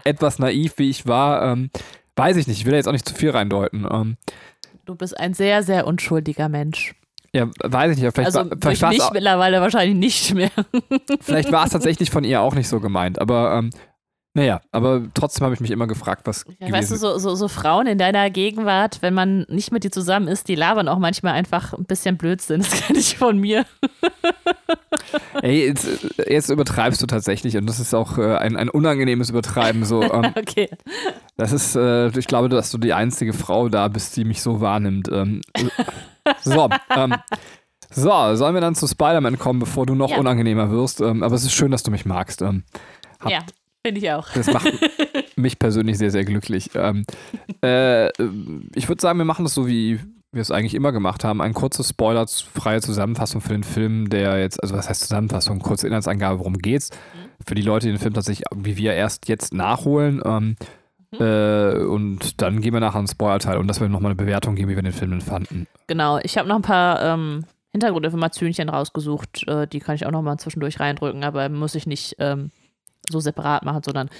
äh, 0.04 0.08
etwas 0.08 0.38
naiv 0.38 0.74
wie 0.76 0.90
ich 0.90 1.06
war. 1.06 1.42
Ähm, 1.42 1.70
Weiß 2.16 2.36
ich 2.36 2.46
nicht, 2.46 2.58
ich 2.58 2.64
will 2.64 2.72
da 2.72 2.78
jetzt 2.78 2.88
auch 2.88 2.92
nicht 2.92 3.08
zu 3.08 3.14
viel 3.14 3.30
reindeuten. 3.30 3.86
Ähm, 3.90 4.16
du 4.86 4.94
bist 4.94 5.18
ein 5.18 5.34
sehr, 5.34 5.62
sehr 5.62 5.86
unschuldiger 5.86 6.48
Mensch. 6.48 6.94
Ja, 7.34 7.50
weiß 7.62 7.92
ich 7.92 8.02
nicht. 8.02 8.14
Vielleicht 8.14 8.36
also 8.36 8.50
war, 8.50 8.56
vielleicht 8.58 8.88
mich 8.88 9.10
mittlerweile 9.12 9.60
wahrscheinlich 9.60 9.96
nicht 9.96 10.34
mehr. 10.34 10.50
vielleicht 11.20 11.52
war 11.52 11.66
es 11.66 11.72
tatsächlich 11.72 12.10
von 12.10 12.24
ihr 12.24 12.40
auch 12.40 12.54
nicht 12.54 12.68
so 12.68 12.80
gemeint, 12.80 13.20
aber 13.20 13.58
ähm, 13.58 13.70
naja, 14.36 14.60
aber 14.70 15.00
trotzdem 15.14 15.46
habe 15.46 15.54
ich 15.54 15.60
mich 15.60 15.70
immer 15.70 15.86
gefragt, 15.86 16.26
was. 16.26 16.44
Ja, 16.58 16.70
weißt 16.70 16.90
du, 16.90 16.96
so, 16.96 17.16
so, 17.16 17.34
so, 17.34 17.48
Frauen 17.48 17.86
in 17.86 17.96
deiner 17.96 18.28
Gegenwart, 18.28 18.98
wenn 19.00 19.14
man 19.14 19.46
nicht 19.48 19.72
mit 19.72 19.82
dir 19.82 19.90
zusammen 19.90 20.28
ist, 20.28 20.48
die 20.48 20.54
labern 20.54 20.88
auch 20.88 20.98
manchmal 20.98 21.32
einfach 21.32 21.72
ein 21.72 21.86
bisschen 21.86 22.18
Blödsinn. 22.18 22.60
Das 22.60 22.70
kenne 22.82 22.98
ich 22.98 23.16
von 23.16 23.38
mir. 23.38 23.64
Ey, 25.40 25.66
jetzt, 25.66 25.88
jetzt, 26.28 26.50
übertreibst 26.50 27.00
du 27.00 27.06
tatsächlich 27.06 27.56
und 27.56 27.64
das 27.64 27.80
ist 27.80 27.94
auch 27.94 28.18
äh, 28.18 28.36
ein, 28.36 28.58
ein 28.58 28.68
unangenehmes 28.68 29.30
Übertreiben. 29.30 29.86
So, 29.86 30.02
ähm, 30.12 30.34
okay. 30.36 30.68
Das 31.38 31.52
ist, 31.52 31.74
äh, 31.74 32.08
ich 32.08 32.26
glaube, 32.26 32.50
dass 32.50 32.70
du 32.70 32.76
die 32.76 32.92
einzige 32.92 33.32
Frau 33.32 33.70
da 33.70 33.88
bist, 33.88 34.18
die 34.18 34.26
mich 34.26 34.42
so 34.42 34.60
wahrnimmt. 34.60 35.08
Ähm, 35.10 35.40
so, 36.42 36.68
ähm, 36.94 37.14
so, 37.90 38.34
sollen 38.34 38.52
wir 38.52 38.60
dann 38.60 38.74
zu 38.74 38.86
Spider-Man 38.86 39.38
kommen, 39.38 39.60
bevor 39.60 39.86
du 39.86 39.94
noch 39.94 40.10
ja. 40.10 40.18
unangenehmer 40.18 40.70
wirst? 40.70 41.00
Ähm, 41.00 41.22
aber 41.22 41.36
es 41.36 41.44
ist 41.44 41.54
schön, 41.54 41.70
dass 41.70 41.84
du 41.84 41.90
mich 41.90 42.04
magst. 42.04 42.42
Ähm, 42.42 42.64
hab, 43.18 43.30
ja. 43.30 43.38
Finde 43.86 44.00
ich 44.00 44.10
auch. 44.10 44.28
Das 44.34 44.52
macht 44.52 44.72
mich 45.36 45.60
persönlich 45.60 45.96
sehr, 45.96 46.10
sehr 46.10 46.24
glücklich. 46.24 46.70
Ähm, 46.74 47.04
äh, 47.62 48.08
ich 48.74 48.88
würde 48.88 49.00
sagen, 49.00 49.16
wir 49.18 49.24
machen 49.24 49.44
das 49.44 49.54
so, 49.54 49.68
wie 49.68 50.00
wir 50.32 50.42
es 50.42 50.50
eigentlich 50.50 50.74
immer 50.74 50.90
gemacht 50.90 51.22
haben. 51.22 51.40
Ein 51.40 51.54
kurzes 51.54 51.90
spoilerfreie 51.90 52.80
Zusammenfassung 52.80 53.40
für 53.40 53.52
den 53.52 53.62
Film, 53.62 54.10
der 54.10 54.40
jetzt, 54.40 54.60
also 54.60 54.74
was 54.74 54.88
heißt 54.88 55.02
Zusammenfassung, 55.02 55.60
kurze 55.60 55.86
Inhaltsangabe, 55.86 56.40
worum 56.40 56.58
geht's. 56.58 56.90
Mhm. 56.90 57.44
Für 57.46 57.54
die 57.54 57.62
Leute, 57.62 57.86
die 57.86 57.92
den 57.92 58.00
Film 58.00 58.14
tatsächlich 58.14 58.44
wie 58.56 58.76
wir 58.76 58.94
erst 58.94 59.28
jetzt 59.28 59.54
nachholen. 59.54 60.20
Ähm, 60.24 60.56
mhm. 61.12 61.20
äh, 61.24 61.84
und 61.84 62.42
dann 62.42 62.60
gehen 62.60 62.72
wir 62.72 62.80
nachher 62.80 62.98
ins 62.98 63.12
Spoiler-Teil 63.12 63.58
und 63.58 63.68
dass 63.68 63.80
wir 63.80 63.88
nochmal 63.88 64.10
eine 64.10 64.16
Bewertung 64.16 64.56
geben, 64.56 64.68
wie 64.68 64.74
wir 64.74 64.82
den 64.82 64.90
Film 64.90 65.20
fanden. 65.20 65.68
Genau, 65.86 66.18
ich 66.24 66.36
habe 66.38 66.48
noch 66.48 66.56
ein 66.56 66.62
paar 66.62 67.00
ähm, 67.04 67.44
Hintergrundinformationen 67.70 68.68
rausgesucht, 68.68 69.46
äh, 69.46 69.68
die 69.68 69.78
kann 69.78 69.94
ich 69.94 70.06
auch 70.06 70.10
nochmal 70.10 70.38
zwischendurch 70.40 70.80
reindrücken, 70.80 71.22
aber 71.22 71.48
muss 71.48 71.76
ich 71.76 71.86
nicht 71.86 72.16
ähm, 72.18 72.50
so 73.10 73.20
separat 73.20 73.64
machen, 73.64 73.82
sondern 73.82 74.10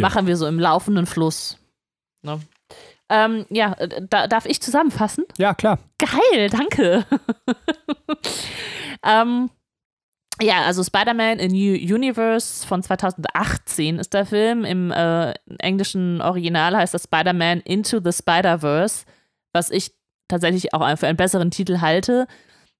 machen 0.00 0.26
wir 0.26 0.36
so 0.36 0.46
im 0.46 0.58
laufenden 0.58 1.06
Fluss. 1.06 1.58
Ne? 2.22 2.40
Ähm, 3.08 3.46
ja, 3.50 3.72
äh, 3.74 4.02
da, 4.08 4.26
darf 4.26 4.46
ich 4.46 4.60
zusammenfassen? 4.60 5.24
Ja, 5.38 5.54
klar. 5.54 5.78
Geil, 5.98 6.50
danke. 6.50 7.04
ähm, 9.04 9.50
ja, 10.40 10.62
also 10.62 10.82
Spider-Man 10.82 11.38
in 11.38 11.52
New 11.52 11.94
Universe 11.94 12.66
von 12.66 12.82
2018 12.82 13.98
ist 13.98 14.12
der 14.12 14.26
Film. 14.26 14.64
Im 14.64 14.90
äh, 14.90 15.32
englischen 15.58 16.20
Original 16.20 16.76
heißt 16.76 16.94
das 16.94 17.04
Spider-Man 17.04 17.60
Into 17.60 18.00
the 18.04 18.12
Spider-Verse, 18.12 19.04
was 19.52 19.70
ich 19.70 19.92
tatsächlich 20.28 20.74
auch 20.74 20.98
für 20.98 21.06
einen 21.06 21.16
besseren 21.16 21.50
Titel 21.50 21.80
halte. 21.80 22.26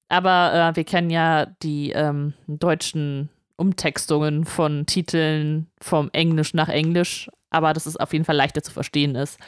Aber 0.09 0.53
äh, 0.53 0.77
wir 0.77 0.85
kennen 0.85 1.11
ja 1.11 1.47
die 1.63 1.93
ähm, 1.93 2.35
deutschen 2.47 3.31
Umtextungen 3.57 4.45
von 4.45 4.87
Titeln 4.87 5.69
vom 5.81 6.11
Englisch 6.13 6.55
nach 6.55 6.69
Englisch, 6.69 7.31
aber 7.51 7.73
dass 7.73 7.87
es 7.87 7.97
auf 7.97 8.13
jeden 8.13 8.25
Fall 8.25 8.37
leichter 8.37 8.63
zu 8.63 8.73
verstehen 8.73 9.15
ist. 9.15 9.39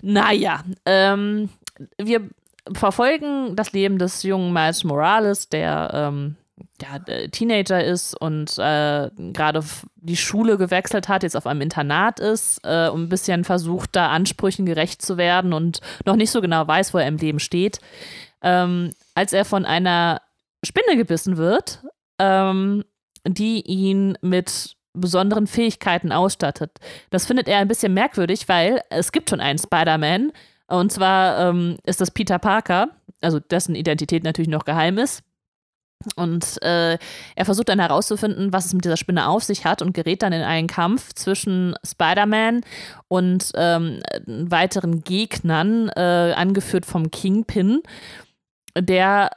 Naja, 0.00 0.62
ähm, 0.86 1.50
wir 1.98 2.28
verfolgen 2.72 3.56
das 3.56 3.72
Leben 3.72 3.98
des 3.98 4.22
jungen 4.22 4.52
Miles 4.52 4.84
Morales, 4.84 5.48
der 5.48 5.90
ähm, 5.92 6.36
ja, 6.80 6.98
Teenager 7.28 7.82
ist 7.82 8.14
und 8.20 8.58
äh, 8.58 9.10
gerade 9.32 9.62
die 9.96 10.16
Schule 10.16 10.56
gewechselt 10.56 11.08
hat, 11.08 11.22
jetzt 11.22 11.36
auf 11.36 11.46
einem 11.46 11.60
Internat 11.60 12.20
ist 12.20 12.60
äh, 12.64 12.88
und 12.88 13.04
ein 13.04 13.08
bisschen 13.08 13.44
versucht, 13.44 13.90
da 13.96 14.08
Ansprüchen 14.08 14.66
gerecht 14.66 15.02
zu 15.02 15.16
werden 15.16 15.52
und 15.52 15.80
noch 16.04 16.16
nicht 16.16 16.30
so 16.30 16.40
genau 16.40 16.66
weiß, 16.66 16.94
wo 16.94 16.98
er 16.98 17.08
im 17.08 17.16
Leben 17.16 17.40
steht. 17.40 17.80
Ähm, 18.42 18.90
als 19.14 19.32
er 19.32 19.44
von 19.44 19.64
einer 19.64 20.20
Spinne 20.64 20.96
gebissen 20.96 21.36
wird, 21.36 21.82
ähm, 22.18 22.84
die 23.26 23.62
ihn 23.62 24.16
mit 24.20 24.76
besonderen 24.92 25.46
Fähigkeiten 25.46 26.12
ausstattet. 26.12 26.78
Das 27.10 27.26
findet 27.26 27.48
er 27.48 27.58
ein 27.58 27.68
bisschen 27.68 27.94
merkwürdig, 27.94 28.48
weil 28.48 28.82
es 28.90 29.12
gibt 29.12 29.30
schon 29.30 29.40
einen 29.40 29.58
Spider-Man. 29.58 30.32
Und 30.68 30.92
zwar 30.92 31.50
ähm, 31.50 31.76
ist 31.84 32.00
das 32.00 32.10
Peter 32.10 32.38
Parker, 32.38 32.88
also 33.20 33.40
dessen 33.40 33.74
Identität 33.74 34.24
natürlich 34.24 34.48
noch 34.48 34.64
geheim 34.64 34.98
ist. 34.98 35.22
Und 36.16 36.62
äh, 36.62 36.98
er 37.34 37.44
versucht 37.44 37.68
dann 37.68 37.78
herauszufinden, 37.78 38.52
was 38.52 38.66
es 38.66 38.74
mit 38.74 38.84
dieser 38.84 38.96
Spinne 38.96 39.28
auf 39.28 39.42
sich 39.42 39.64
hat 39.64 39.82
und 39.82 39.94
gerät 39.94 40.22
dann 40.22 40.32
in 40.32 40.42
einen 40.42 40.68
Kampf 40.68 41.14
zwischen 41.14 41.74
Spider-Man 41.84 42.60
und 43.08 43.50
ähm, 43.54 44.00
weiteren 44.26 45.02
Gegnern, 45.02 45.88
äh, 45.90 46.34
angeführt 46.36 46.86
vom 46.86 47.10
Kingpin, 47.10 47.80
der 48.78 49.30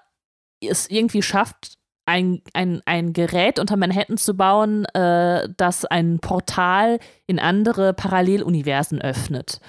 es 0.61 0.89
irgendwie 0.89 1.21
schafft, 1.21 1.76
ein, 2.07 2.41
ein, 2.53 2.81
ein 2.85 3.13
Gerät 3.13 3.59
unter 3.59 3.75
Manhattan 3.75 4.17
zu 4.17 4.35
bauen, 4.35 4.85
äh, 4.85 5.47
das 5.57 5.85
ein 5.85 6.19
Portal 6.19 6.99
in 7.27 7.37
andere 7.37 7.93
Paralleluniversen 7.93 9.01
öffnet. 9.01 9.59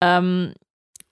Ähm, 0.00 0.54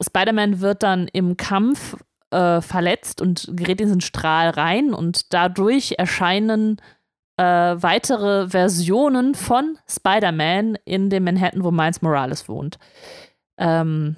Spider-Man 0.02 0.61
wird 0.61 0.83
dann 0.83 1.09
im 1.09 1.37
Kampf 1.37 1.96
äh, 2.31 2.61
verletzt 2.61 3.22
und 3.22 3.48
gerät 3.52 3.81
in 3.81 3.87
diesen 3.87 4.00
Strahl 4.00 4.50
rein 4.50 4.92
und 4.92 5.33
dadurch 5.33 5.94
erscheinen 5.98 6.79
äh, 7.37 7.44
weitere 7.44 8.48
Versionen 8.48 9.35
von 9.35 9.79
Spider-Man 9.88 10.79
in 10.85 11.11
dem 11.11 11.24
Manhattan, 11.24 11.62
wo 11.62 11.70
Miles 11.70 12.02
Morales 12.02 12.48
wohnt. 12.48 12.79
Ähm, 13.57 14.16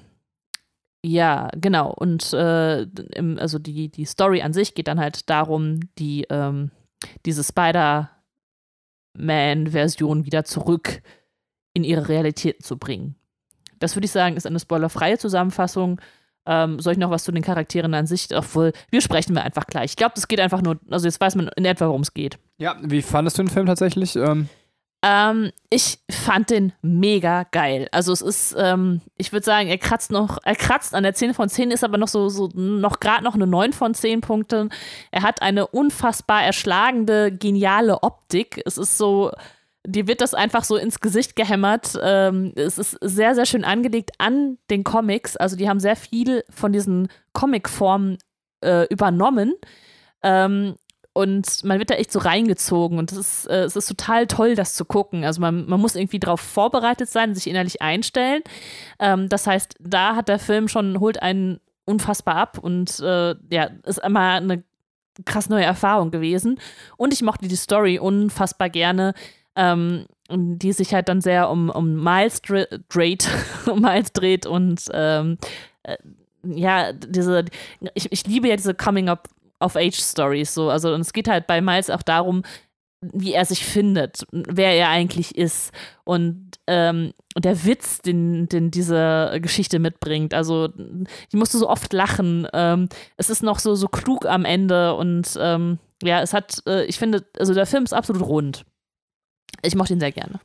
ja, 1.03 1.49
genau. 1.55 1.91
Und 1.91 2.31
äh, 2.33 2.81
im, 2.81 3.37
also 3.39 3.59
die, 3.59 3.89
die 3.89 4.05
Story 4.05 4.41
an 4.41 4.53
sich 4.53 4.73
geht 4.73 4.87
dann 4.87 4.99
halt 4.99 5.29
darum, 5.29 5.81
die, 5.97 6.25
ähm, 6.29 6.71
diese 7.25 7.43
Spider-Man-Version 7.43 10.25
wieder 10.25 10.43
zurück 10.43 11.01
in 11.73 11.83
ihre 11.83 12.09
Realität 12.09 12.65
zu 12.65 12.77
bringen. 12.77 13.15
Das 13.79 13.95
würde 13.95 14.05
ich 14.05 14.11
sagen, 14.11 14.35
ist 14.35 14.45
eine 14.45 14.59
spoilerfreie 14.59 15.17
Zusammenfassung. 15.17 15.99
Ähm, 16.45 16.79
soll 16.79 16.93
ich 16.93 16.99
noch 16.99 17.11
was 17.11 17.23
zu 17.23 17.31
den 17.31 17.43
Charakteren 17.43 17.93
an 17.93 18.07
sich? 18.07 18.27
Obwohl, 18.35 18.73
wir 18.91 19.01
sprechen 19.01 19.35
wir 19.35 19.43
einfach 19.43 19.67
gleich. 19.67 19.91
Ich 19.91 19.95
glaube, 19.95 20.15
das 20.15 20.27
geht 20.27 20.41
einfach 20.41 20.61
nur, 20.61 20.79
also 20.89 21.05
jetzt 21.05 21.21
weiß 21.21 21.35
man 21.35 21.49
in 21.55 21.63
etwa, 21.63 21.87
worum 21.87 22.01
es 22.01 22.13
geht. 22.13 22.37
Ja, 22.57 22.75
wie 22.81 23.01
fandest 23.01 23.37
du 23.37 23.43
den 23.43 23.49
Film 23.49 23.67
tatsächlich? 23.67 24.17
Ähm 24.17 24.49
ähm, 25.01 25.51
ich 25.69 25.99
fand 26.11 26.49
den 26.49 26.73
mega 26.81 27.43
geil. 27.51 27.87
Also 27.91 28.11
es 28.11 28.21
ist, 28.21 28.55
ähm, 28.57 29.01
ich 29.17 29.31
würde 29.31 29.45
sagen, 29.45 29.69
er 29.69 29.77
kratzt 29.77 30.11
noch, 30.11 30.39
er 30.43 30.55
kratzt 30.55 30.93
an 30.93 31.03
der 31.03 31.13
10 31.13 31.33
von 31.33 31.47
10, 31.47 31.71
ist 31.71 31.85
aber 31.85 31.97
noch 31.97 32.09
so, 32.09 32.27
so 32.27 32.49
noch 32.53 32.99
gerade 32.99 33.23
noch 33.23 33.35
eine 33.35 33.47
9 33.47 33.71
von 33.71 33.93
10 33.93 34.19
Punkten. 34.19 34.69
Er 35.11 35.23
hat 35.23 35.41
eine 35.41 35.67
unfassbar 35.67 36.43
erschlagende, 36.43 37.31
geniale 37.31 38.03
Optik. 38.03 38.61
Es 38.65 38.77
ist 38.77 38.97
so, 38.97 39.31
dir 39.85 40.07
wird 40.07 40.19
das 40.19 40.33
einfach 40.33 40.65
so 40.65 40.75
ins 40.75 40.99
Gesicht 40.99 41.37
gehämmert. 41.37 41.97
Ähm, 42.01 42.51
es 42.55 42.77
ist 42.77 42.97
sehr, 42.99 43.35
sehr 43.35 43.45
schön 43.45 43.63
angelegt 43.63 44.11
an 44.17 44.57
den 44.69 44.83
Comics. 44.83 45.37
Also 45.37 45.55
die 45.55 45.69
haben 45.69 45.79
sehr 45.79 45.95
viel 45.95 46.43
von 46.49 46.73
diesen 46.73 47.07
Comicformen 47.31 48.17
äh, 48.61 48.85
übernommen. 48.87 49.53
Ähm, 50.23 50.75
und 51.19 51.65
man 51.65 51.79
wird 51.79 51.89
da 51.89 51.95
echt 51.95 52.13
so 52.13 52.19
reingezogen 52.19 52.97
und 52.97 53.11
es 53.11 53.17
ist, 53.17 53.45
äh, 53.47 53.63
es 53.63 53.75
ist 53.75 53.87
total 53.87 54.25
toll, 54.25 54.55
das 54.55 54.73
zu 54.75 54.85
gucken. 54.85 55.25
Also 55.25 55.41
man, 55.41 55.67
man 55.67 55.81
muss 55.81 55.95
irgendwie 55.95 56.19
darauf 56.19 56.39
vorbereitet 56.39 57.09
sein, 57.09 57.35
sich 57.35 57.47
innerlich 57.47 57.81
einstellen. 57.81 58.41
Ähm, 58.99 59.27
das 59.27 59.45
heißt, 59.45 59.75
da 59.81 60.15
hat 60.15 60.29
der 60.29 60.39
Film 60.39 60.69
schon, 60.69 61.01
holt 61.01 61.21
einen 61.21 61.59
unfassbar 61.83 62.35
ab 62.35 62.57
und 62.57 63.01
äh, 63.01 63.35
ja, 63.51 63.69
ist 63.85 63.99
immer 63.99 64.35
eine 64.35 64.63
krass 65.25 65.49
neue 65.49 65.65
Erfahrung 65.65 66.09
gewesen. 66.09 66.57
Und 66.95 67.11
ich 67.13 67.21
mochte 67.21 67.49
die 67.49 67.55
Story 67.57 67.99
unfassbar 67.99 68.69
gerne 68.69 69.13
ähm, 69.57 70.05
die 70.31 70.71
sich 70.71 70.93
halt 70.93 71.09
dann 71.09 71.19
sehr 71.19 71.49
um, 71.49 71.69
um 71.69 72.01
Miles 72.01 72.41
dreht, 72.41 73.29
um 73.65 73.81
Miles 73.81 74.13
dreht 74.13 74.45
und 74.45 74.85
ähm, 74.93 75.37
äh, 75.83 75.97
ja, 76.43 76.93
diese, 76.93 77.43
ich, 77.93 78.11
ich 78.11 78.25
liebe 78.25 78.47
ja 78.47 78.55
diese 78.55 78.73
Coming-of-Age-Stories 79.59 80.53
so. 80.53 80.69
Also, 80.69 80.93
und 80.93 81.01
es 81.01 81.13
geht 81.13 81.27
halt 81.27 81.47
bei 81.47 81.61
Miles 81.61 81.89
auch 81.89 82.01
darum, 82.01 82.43
wie 83.01 83.33
er 83.33 83.45
sich 83.45 83.65
findet, 83.65 84.25
wer 84.31 84.73
er 84.73 84.89
eigentlich 84.89 85.37
ist 85.37 85.71
und 86.03 86.51
ähm, 86.67 87.13
der 87.37 87.63
Witz, 87.63 87.99
den, 87.99 88.49
den 88.49 88.71
diese 88.71 89.39
Geschichte 89.41 89.79
mitbringt. 89.79 90.33
Also 90.33 90.67
ich 91.29 91.33
musste 91.33 91.57
so 91.57 91.69
oft 91.69 91.93
lachen. 91.93 92.45
Ähm, 92.51 92.89
es 93.15 93.29
ist 93.29 93.41
noch 93.41 93.59
so, 93.59 93.75
so 93.75 93.87
klug 93.87 94.25
am 94.25 94.43
Ende 94.43 94.95
und 94.95 95.37
ähm, 95.39 95.79
ja, 96.03 96.21
es 96.21 96.33
hat, 96.33 96.61
äh, 96.67 96.83
ich 96.85 96.99
finde, 96.99 97.25
also 97.39 97.53
der 97.53 97.65
Film 97.65 97.85
ist 97.85 97.93
absolut 97.93 98.21
rund. 98.21 98.65
Ich 99.61 99.75
mochte 99.75 99.93
ihn 99.93 100.01
sehr 100.01 100.11
gerne. 100.11 100.41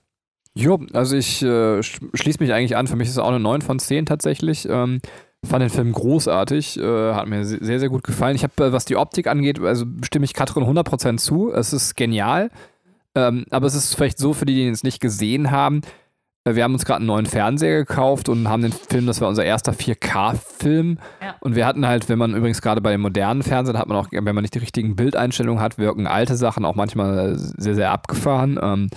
Jo, 0.56 0.80
also 0.92 1.16
ich 1.16 1.42
äh, 1.42 1.82
schließe 1.82 2.38
mich 2.38 2.52
eigentlich 2.52 2.76
an. 2.76 2.86
Für 2.86 2.94
mich 2.94 3.08
ist 3.08 3.14
es 3.14 3.18
auch 3.18 3.28
eine 3.28 3.40
9 3.40 3.62
von 3.62 3.80
10 3.80 4.06
tatsächlich. 4.06 4.68
Ähm, 4.68 5.00
fand 5.44 5.62
den 5.62 5.70
Film 5.70 5.92
großartig, 5.92 6.78
äh, 6.78 7.14
hat 7.14 7.26
mir 7.26 7.44
sehr, 7.44 7.80
sehr 7.80 7.88
gut 7.88 8.04
gefallen. 8.04 8.36
Ich 8.36 8.42
habe, 8.42 8.64
äh, 8.64 8.72
was 8.72 8.84
die 8.84 8.96
Optik 8.96 9.26
angeht, 9.26 9.60
also 9.60 9.84
stimme 10.02 10.24
ich 10.24 10.34
Katrin 10.34 10.64
100% 10.64 11.18
zu. 11.18 11.52
Es 11.52 11.72
ist 11.72 11.96
genial. 11.96 12.50
Ähm, 13.14 13.44
aber 13.50 13.66
es 13.66 13.74
ist 13.74 13.94
vielleicht 13.94 14.18
so 14.18 14.32
für 14.32 14.44
die, 14.44 14.54
die 14.54 14.68
es 14.68 14.82
nicht 14.82 15.00
gesehen 15.00 15.50
haben. 15.50 15.82
Äh, 16.44 16.54
wir 16.54 16.64
haben 16.64 16.74
uns 16.74 16.84
gerade 16.84 16.98
einen 16.98 17.06
neuen 17.06 17.26
Fernseher 17.26 17.84
gekauft 17.84 18.28
und 18.28 18.48
haben 18.48 18.62
den 18.62 18.72
Film, 18.72 19.06
das 19.06 19.20
war 19.20 19.28
unser 19.28 19.44
erster 19.44 19.72
4K-Film. 19.72 20.98
Ja. 21.22 21.34
Und 21.40 21.54
wir 21.54 21.66
hatten 21.66 21.86
halt, 21.86 22.08
wenn 22.08 22.18
man 22.18 22.34
übrigens 22.34 22.60
gerade 22.62 22.80
bei 22.80 22.92
den 22.92 23.00
modernen 23.00 23.42
Fernsehern 23.42 23.78
hat 23.78 23.88
man 23.88 23.96
auch, 23.96 24.08
wenn 24.10 24.34
man 24.34 24.42
nicht 24.42 24.54
die 24.54 24.60
richtigen 24.60 24.96
Bildeinstellungen 24.96 25.62
hat, 25.62 25.78
wirken 25.78 26.06
alte 26.06 26.36
Sachen 26.36 26.64
auch 26.64 26.74
manchmal 26.74 27.36
sehr, 27.36 27.74
sehr 27.74 27.90
abgefahren. 27.90 28.58
Ähm, 28.62 28.88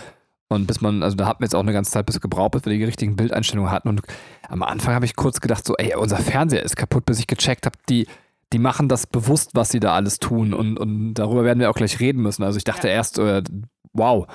und 0.50 0.68
bis 0.68 0.82
man, 0.82 1.04
also 1.04 1.16
da 1.18 1.26
hat 1.26 1.40
man 1.40 1.46
jetzt 1.46 1.56
auch 1.56 1.62
eine 1.62 1.74
ganze 1.74 1.92
Zeit 1.92 2.06
bis 2.06 2.22
gebraucht, 2.22 2.52
bis 2.52 2.66
wir 2.66 2.74
die 2.74 2.84
richtigen 2.84 3.16
Bildeinstellungen 3.16 3.72
hatten. 3.72 3.90
Und 3.90 4.02
am 4.48 4.64
Anfang 4.64 4.94
habe 4.94 5.06
ich 5.06 5.16
kurz 5.16 5.42
gedacht, 5.42 5.66
so, 5.66 5.76
ey, 5.76 5.96
unser 5.96 6.18
Fernseher 6.18 6.64
ist 6.64 6.78
kaputt, 6.78 7.06
bis 7.06 7.20
ich 7.20 7.28
gecheckt 7.28 7.66
habe, 7.66 7.78
die, 7.90 8.08
die 8.54 8.60
machen 8.60 8.88
das 8.88 9.08
bewusst, 9.08 9.52
was 9.56 9.70
sie 9.70 9.82
da 9.82 9.94
alles 9.94 10.20
tun. 10.20 10.54
Und, 10.54 10.78
und 10.78 11.16
darüber 11.16 11.44
werden 11.44 11.60
wir 11.60 11.70
auch 11.70 11.76
gleich 11.76 12.00
reden 12.00 12.22
müssen. 12.22 12.44
Also 12.44 12.58
ich 12.58 12.64
dachte 12.64 12.88
ja. 12.88 12.94
erst, 12.94 13.20
äh, 13.20 13.44
wow, 13.92 14.26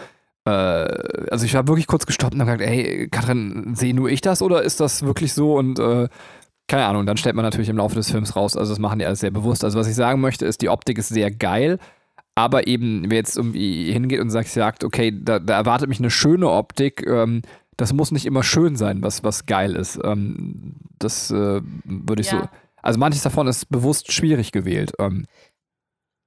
äh, 0.44 0.51
also 0.51 1.46
ich 1.46 1.55
war 1.55 1.66
wirklich 1.66 1.87
kurz 1.87 2.05
gestoppt 2.05 2.35
und 2.35 2.40
habe 2.40 2.59
gesagt, 2.59 2.70
ey, 2.70 3.09
Katrin, 3.09 3.75
sehe 3.75 3.94
nur 3.94 4.11
ich 4.11 4.20
das 4.20 4.42
oder 4.42 4.62
ist 4.62 4.81
das 4.81 5.03
wirklich 5.05 5.33
so? 5.33 5.57
Und 5.57 5.79
äh, 5.79 6.09
keine 6.68 6.87
Ahnung, 6.87 7.07
dann 7.07 7.16
stellt 7.16 7.37
man 7.37 7.44
natürlich 7.44 7.68
im 7.68 7.77
Laufe 7.77 7.94
des 7.94 8.11
Films 8.11 8.37
raus, 8.37 8.57
also 8.57 8.72
das 8.72 8.79
machen 8.79 8.98
die 8.98 9.07
alles 9.07 9.20
sehr 9.20 9.31
bewusst. 9.31 9.64
Also 9.64 9.79
was 9.79 9.88
ich 9.88 9.94
sagen 9.94 10.20
möchte, 10.20 10.46
ist, 10.46 10.62
die 10.62 10.68
Optik 10.68 10.98
ist 10.98 11.09
sehr 11.09 11.31
geil, 11.31 11.79
aber 12.34 12.66
eben, 12.66 13.10
wer 13.10 13.18
jetzt 13.18 13.36
irgendwie 13.36 13.92
hingeht 13.92 14.20
und 14.20 14.30
sagt, 14.30 14.48
sagt 14.48 14.84
okay, 14.84 15.12
da, 15.14 15.38
da 15.38 15.54
erwartet 15.54 15.88
mich 15.88 15.98
eine 15.98 16.10
schöne 16.10 16.48
Optik, 16.48 17.06
ähm, 17.06 17.42
das 17.76 17.92
muss 17.92 18.10
nicht 18.10 18.26
immer 18.26 18.42
schön 18.42 18.76
sein, 18.76 19.02
was, 19.02 19.24
was 19.24 19.46
geil 19.46 19.76
ist. 19.76 19.98
Ähm, 20.04 20.76
das 20.98 21.30
äh, 21.30 21.60
würde 21.84 22.22
ich 22.22 22.30
ja. 22.30 22.42
so. 22.42 22.48
Also 22.82 22.98
manches 22.98 23.22
davon 23.22 23.46
ist 23.46 23.68
bewusst 23.70 24.12
schwierig 24.12 24.52
gewählt. 24.52 24.92
Ähm, 24.98 25.26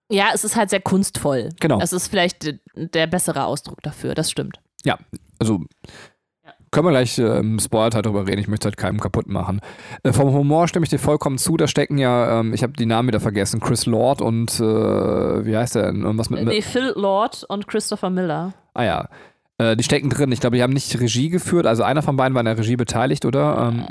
ja, 0.09 0.29
es 0.33 0.43
ist 0.43 0.55
halt 0.55 0.69
sehr 0.69 0.81
kunstvoll. 0.81 1.49
Genau. 1.59 1.79
Es 1.81 1.93
ist 1.93 2.07
vielleicht 2.07 2.55
der 2.75 3.07
bessere 3.07 3.45
Ausdruck 3.45 3.81
dafür, 3.81 4.13
das 4.13 4.29
stimmt. 4.29 4.59
Ja, 4.83 4.99
also. 5.39 5.61
Können 6.71 6.87
wir 6.87 6.91
gleich 6.91 7.17
äh, 7.17 7.39
im 7.39 7.59
Spoiler 7.59 7.89
darüber 8.01 8.27
reden, 8.27 8.39
ich 8.39 8.47
möchte 8.47 8.65
halt 8.65 8.77
keinem 8.77 8.99
kaputt 8.99 9.27
machen. 9.27 9.61
Äh, 10.03 10.13
vom 10.13 10.33
Humor 10.33 10.67
stimme 10.67 10.83
ich 10.85 10.89
dir 10.89 10.99
vollkommen 10.99 11.37
zu, 11.37 11.57
da 11.57 11.67
stecken 11.67 11.97
ja, 11.97 12.39
ähm, 12.39 12.53
ich 12.53 12.63
habe 12.63 12.73
die 12.73 12.85
Namen 12.85 13.07
wieder 13.07 13.19
vergessen, 13.19 13.59
Chris 13.59 13.85
Lord 13.85 14.21
und 14.21 14.59
äh, 14.59 14.63
wie 15.45 15.55
heißt 15.55 15.75
der 15.75 15.91
denn? 15.91 16.03
Irgendwas 16.03 16.29
mit, 16.29 16.43
mit 16.43 16.53
nee, 16.53 16.61
Phil 16.61 16.93
Lord 16.95 17.43
und 17.47 17.67
Christopher 17.67 18.09
Miller. 18.09 18.53
Ah 18.73 18.83
ja. 18.83 19.09
Äh, 19.57 19.77
die 19.77 19.83
stecken 19.83 20.09
drin. 20.09 20.31
Ich 20.31 20.41
glaube, 20.41 20.57
die 20.57 20.63
haben 20.63 20.73
nicht 20.73 20.99
Regie 20.99 21.29
geführt. 21.29 21.65
Also 21.65 21.83
einer 21.83 22.01
von 22.01 22.17
beiden 22.17 22.33
war 22.33 22.41
in 22.41 22.45
der 22.45 22.57
Regie 22.57 22.75
beteiligt, 22.75 23.23
oder? 23.23 23.71
Ähm, 23.73 23.85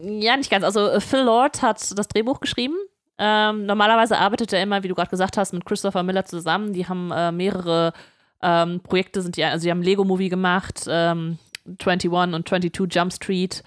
äh, 0.00 0.24
ja, 0.24 0.36
nicht 0.36 0.50
ganz. 0.50 0.64
Also 0.64 0.98
Phil 1.00 1.22
Lord 1.22 1.60
hat 1.60 1.98
das 1.98 2.08
Drehbuch 2.08 2.40
geschrieben 2.40 2.76
ähm, 3.18 3.66
normalerweise 3.66 4.18
arbeitet 4.18 4.52
er 4.52 4.62
immer, 4.62 4.82
wie 4.82 4.88
du 4.88 4.94
gerade 4.94 5.10
gesagt 5.10 5.36
hast, 5.36 5.52
mit 5.52 5.64
Christopher 5.64 6.02
Miller 6.02 6.24
zusammen. 6.24 6.72
Die 6.72 6.86
haben 6.88 7.12
äh, 7.12 7.30
mehrere 7.30 7.92
ähm, 8.42 8.80
Projekte, 8.80 9.22
sind 9.22 9.36
die, 9.36 9.44
also 9.44 9.64
die 9.64 9.70
haben 9.70 9.82
Lego-Movie 9.82 10.28
gemacht, 10.28 10.84
ähm, 10.88 11.38
21 11.66 12.10
und 12.10 12.48
22 12.48 12.94
Jump 12.94 13.12
Street, 13.12 13.62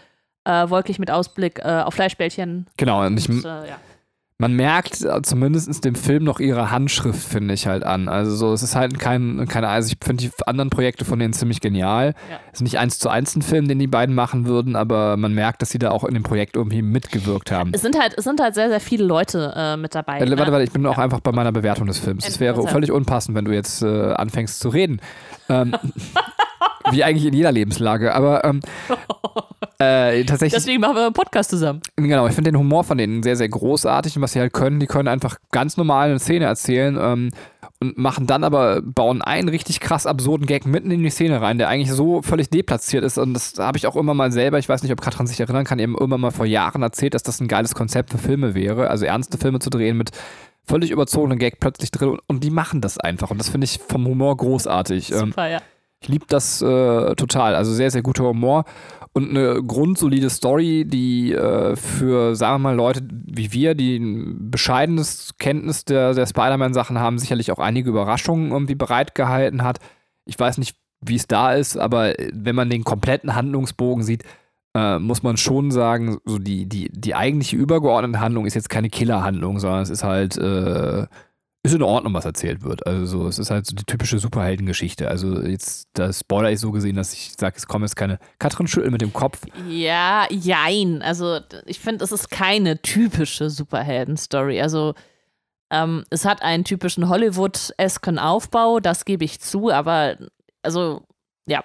äh, 0.46 0.70
Wolkig 0.70 1.00
mit 1.00 1.12
Ausblick 1.12 1.60
äh, 1.60 1.82
auf 1.82 1.94
Fleischbällchen. 1.94 2.68
Genau, 2.78 3.06
und, 3.06 3.18
ich, 3.18 3.30
und 3.30 3.46
äh, 3.46 3.68
ja 3.68 3.80
man 4.40 4.54
merkt 4.54 5.04
zumindest 5.24 5.84
dem 5.84 5.96
Film 5.96 6.24
noch 6.24 6.40
ihre 6.40 6.70
Handschrift, 6.70 7.28
finde 7.28 7.56
ich 7.56 7.66
halt 7.66 7.84
an. 7.84 8.08
Also 8.08 8.36
so, 8.36 8.54
es 8.54 8.62
ist 8.62 8.76
halt 8.76 9.00
kein, 9.00 9.48
keine, 9.48 9.68
also 9.68 9.92
ich 9.92 9.98
finde 10.04 10.26
die 10.26 10.32
anderen 10.46 10.70
Projekte 10.70 11.06
von 11.06 11.18
denen 11.18 11.34
ziemlich 11.34 11.60
genial. 11.60 12.14
Ja. 12.30 12.40
Es 12.52 12.60
ist 12.60 12.62
nicht 12.62 12.78
eins 12.78 13.00
zu 13.00 13.10
eins 13.10 13.36
ein 13.36 13.42
Film, 13.42 13.68
den 13.68 13.80
die 13.80 13.88
beiden 13.88 14.14
machen 14.14 14.46
würden, 14.46 14.76
aber 14.76 15.18
man 15.18 15.34
merkt, 15.34 15.64
dass 15.64 15.72
sie 15.72 15.80
da 15.80 15.90
auch 15.90 16.04
in 16.04 16.14
dem 16.14 16.22
Projekt 16.22 16.56
irgendwie 16.56 16.84
mitgewirkt 16.84 17.52
haben. 17.52 17.72
Es 17.74 17.82
sind 17.82 18.00
halt, 18.00 18.14
es 18.16 18.26
sind 18.26 18.40
halt 18.40 18.54
sehr, 18.54 18.70
sehr 18.70 18.80
viele 18.80 19.06
Leute 19.06 19.54
äh, 19.56 19.76
mit 19.76 19.96
dabei. 19.96 20.20
Äh, 20.20 20.26
ne? 20.26 20.38
Warte, 20.38 20.52
warte, 20.52 20.64
ich 20.64 20.72
bin 20.72 20.84
ja. 20.84 20.92
auch 20.92 21.00
einfach 21.00 21.20
bei 21.20 21.32
meiner 21.32 21.52
Bewertung 21.52 21.88
des 21.88 21.98
Films. 21.98 22.28
Es 22.28 22.40
wäre 22.40 22.68
völlig 22.68 22.92
unpassend, 22.92 23.36
wenn 23.36 23.46
du 23.46 23.54
jetzt 23.54 23.82
äh, 23.82 23.88
anfängst 24.14 24.60
zu 24.60 24.70
reden. 24.70 25.02
Ähm, 25.50 25.74
wie 26.92 27.04
eigentlich 27.04 27.26
in 27.26 27.34
jeder 27.34 27.52
Lebenslage. 27.52 28.14
Aber 28.14 28.44
ähm, 28.46 28.62
Äh, 29.80 30.24
tatsächlich. 30.24 30.54
Deswegen 30.54 30.82
machen 30.82 30.96
wir 30.96 31.06
einen 31.06 31.14
Podcast 31.14 31.52
zusammen. 31.52 31.82
Genau, 31.98 32.26
ich 32.26 32.34
finde 32.34 32.52
den 32.52 32.60
Humor 32.60 32.84
von 32.84 32.98
denen 32.98 33.22
sehr, 33.22 33.36
sehr 33.36 33.48
großartig 33.48 34.16
und 34.16 34.24
was 34.24 34.32
sie 34.32 34.40
halt 34.40 34.52
können, 34.52 34.80
die 34.80 34.88
können 34.88 35.08
einfach 35.08 35.38
ganz 35.52 35.78
normal 35.78 36.10
eine 36.10 36.20
Szene 36.20 36.46
erzählen 36.46 36.98
ähm, 37.00 37.30
und 37.80 37.98
machen 37.98 38.26
dann 38.26 38.44
aber, 38.44 38.82
bauen 38.82 39.22
einen 39.22 39.50
richtig 39.50 39.80
krass 39.80 40.08
absurden 40.08 40.48
Gag 40.48 40.66
mitten 40.66 40.90
in 40.90 41.04
die 41.04 41.10
Szene 41.10 41.42
rein, 41.42 41.58
der 41.58 41.70
eigentlich 41.70 41.92
so 41.92 42.22
völlig 42.22 42.50
deplatziert 42.50 43.04
ist 43.04 43.18
und 43.18 43.34
das 43.34 43.60
habe 43.60 43.78
ich 43.78 43.88
auch 43.88 43.96
immer 43.96 44.13
mal 44.13 44.32
selber, 44.32 44.58
ich 44.58 44.68
weiß 44.68 44.84
nicht, 44.84 44.92
ob 44.92 45.02
Katrin 45.02 45.28
sich 45.28 45.40
erinnern 45.40 45.66
kann, 45.66 45.80
eben 45.80 45.98
immer 45.98 46.18
mal 46.18 46.32
vor 46.32 46.46
Jahren 46.46 46.82
erzählt, 46.82 47.13
dass 47.13 47.24
das 47.24 47.40
ein 47.40 47.48
geiles 47.48 47.76
Konzept 47.76 48.10
für 48.10 48.18
Filme 48.18 48.56
wäre, 48.56 48.90
also 48.90 49.06
ernste 49.06 49.38
Filme 49.38 49.60
zu 49.60 49.70
drehen 49.70 49.98
mit 49.98 50.12
völlig 50.63 50.92
überzogenen 50.92 51.40
Gag 51.40 51.60
plötzlich 51.60 51.92
drin 51.92 52.18
und 52.28 52.44
die 52.44 52.50
machen 52.50 52.82
das 52.82 53.00
einfach 53.00 53.32
und 53.32 53.38
das 53.38 53.50
finde 53.50 53.66
ich 53.66 53.80
vom 53.88 54.06
Humor 54.06 54.36
großartig. 54.38 55.12
Ähm, 55.12 55.20
Super, 55.20 55.48
ja. 55.48 55.60
Ich 56.00 56.10
liebe 56.10 56.26
das 56.28 56.62
äh, 56.62 57.16
total. 57.16 57.56
Also 57.56 57.74
sehr, 57.74 57.90
sehr 57.90 58.04
guter 58.04 58.26
Humor 58.26 58.66
und 59.18 59.32
eine 59.32 59.64
grundsolide 59.64 60.30
Story, 60.30 60.86
die 60.86 61.34
äh, 61.34 61.76
für, 61.76 62.36
sagen 62.36 62.62
wir 62.62 62.70
mal, 62.70 62.76
Leute 62.76 63.02
wie 63.10 63.52
wir, 63.52 63.74
die 63.74 63.98
ein 63.98 64.52
bescheidenes 64.52 65.34
Kenntnis 65.40 65.86
der, 65.86 66.14
der 66.14 66.28
Spider-Man-Sachen 66.28 67.00
haben, 67.00 67.18
sicherlich 67.18 67.52
auch 67.52 67.58
einige 67.58 67.90
Überraschungen 67.90 68.52
irgendwie 68.52 68.76
bereitgehalten 68.76 69.64
hat. 69.64 69.80
Ich 70.26 70.38
weiß 70.38 70.60
nicht, 70.60 70.78
wie 71.02 71.16
es 71.16 71.26
da 71.26 71.54
ist, 71.54 71.78
aber 71.78 72.14
wenn 72.32 72.56
man 72.56 72.70
den 72.70 72.84
kompletten 72.84 73.34
Handlungsbogen 73.34 74.04
sieht, 74.04 74.24
äh, 74.76 75.00
muss 75.00 75.24
man 75.24 75.36
schon 75.38 75.72
sagen, 75.72 76.20
so 76.24 76.38
die, 76.38 76.68
die, 76.68 76.90
die 76.92 77.16
eigentliche 77.16 77.56
übergeordnete 77.56 78.20
Handlung 78.20 78.46
ist 78.46 78.54
jetzt 78.54 78.70
keine 78.70 78.90
Killerhandlung, 78.90 79.58
sondern 79.58 79.82
es 79.82 79.90
ist 79.90 80.04
halt 80.04 80.38
äh, 80.38 81.08
ist 81.72 81.76
in 81.76 81.84
Ordnung, 81.84 82.14
was 82.14 82.26
erzählt 82.26 82.64
wird. 82.64 82.86
Also 82.86 83.06
so, 83.06 83.28
es 83.28 83.40
ist 83.40 83.52
halt 83.52 83.66
so 83.66 83.76
die 83.76 83.84
typische 83.84 84.20
Superheldengeschichte. 84.20 85.08
Also 85.08 85.42
jetzt, 85.42 85.88
das 85.94 86.20
Spoiler 86.20 86.52
ich 86.52 86.60
so 86.60 86.72
gesehen, 86.72 86.96
dass 86.96 87.14
ich 87.14 87.34
sage, 87.40 87.56
es 87.58 87.68
kommt 87.68 87.84
jetzt 87.84 87.96
keine 87.96 88.20
Katrin 88.40 88.68
Schüttel 88.68 88.92
mit 88.92 89.02
dem 89.02 89.14
Kopf. 89.14 89.42
Ja, 89.70 90.26
jein. 90.30 91.02
Also 91.02 91.40
ich 91.66 91.80
finde, 91.80 92.04
es 92.04 92.12
ist 92.12 92.30
keine 92.30 92.82
typische 92.82 93.50
Superhelden-Story. 93.50 94.62
Also 94.62 94.94
ähm, 95.72 96.06
es 96.10 96.26
hat 96.26 96.42
einen 96.42 96.64
typischen 96.64 97.10
Hollywood-esken 97.10 98.20
Aufbau, 98.20 98.80
das 98.80 99.06
gebe 99.06 99.26
ich 99.26 99.42
zu, 99.42 99.70
aber 99.72 100.18
also 100.62 101.04
ja. 101.48 101.64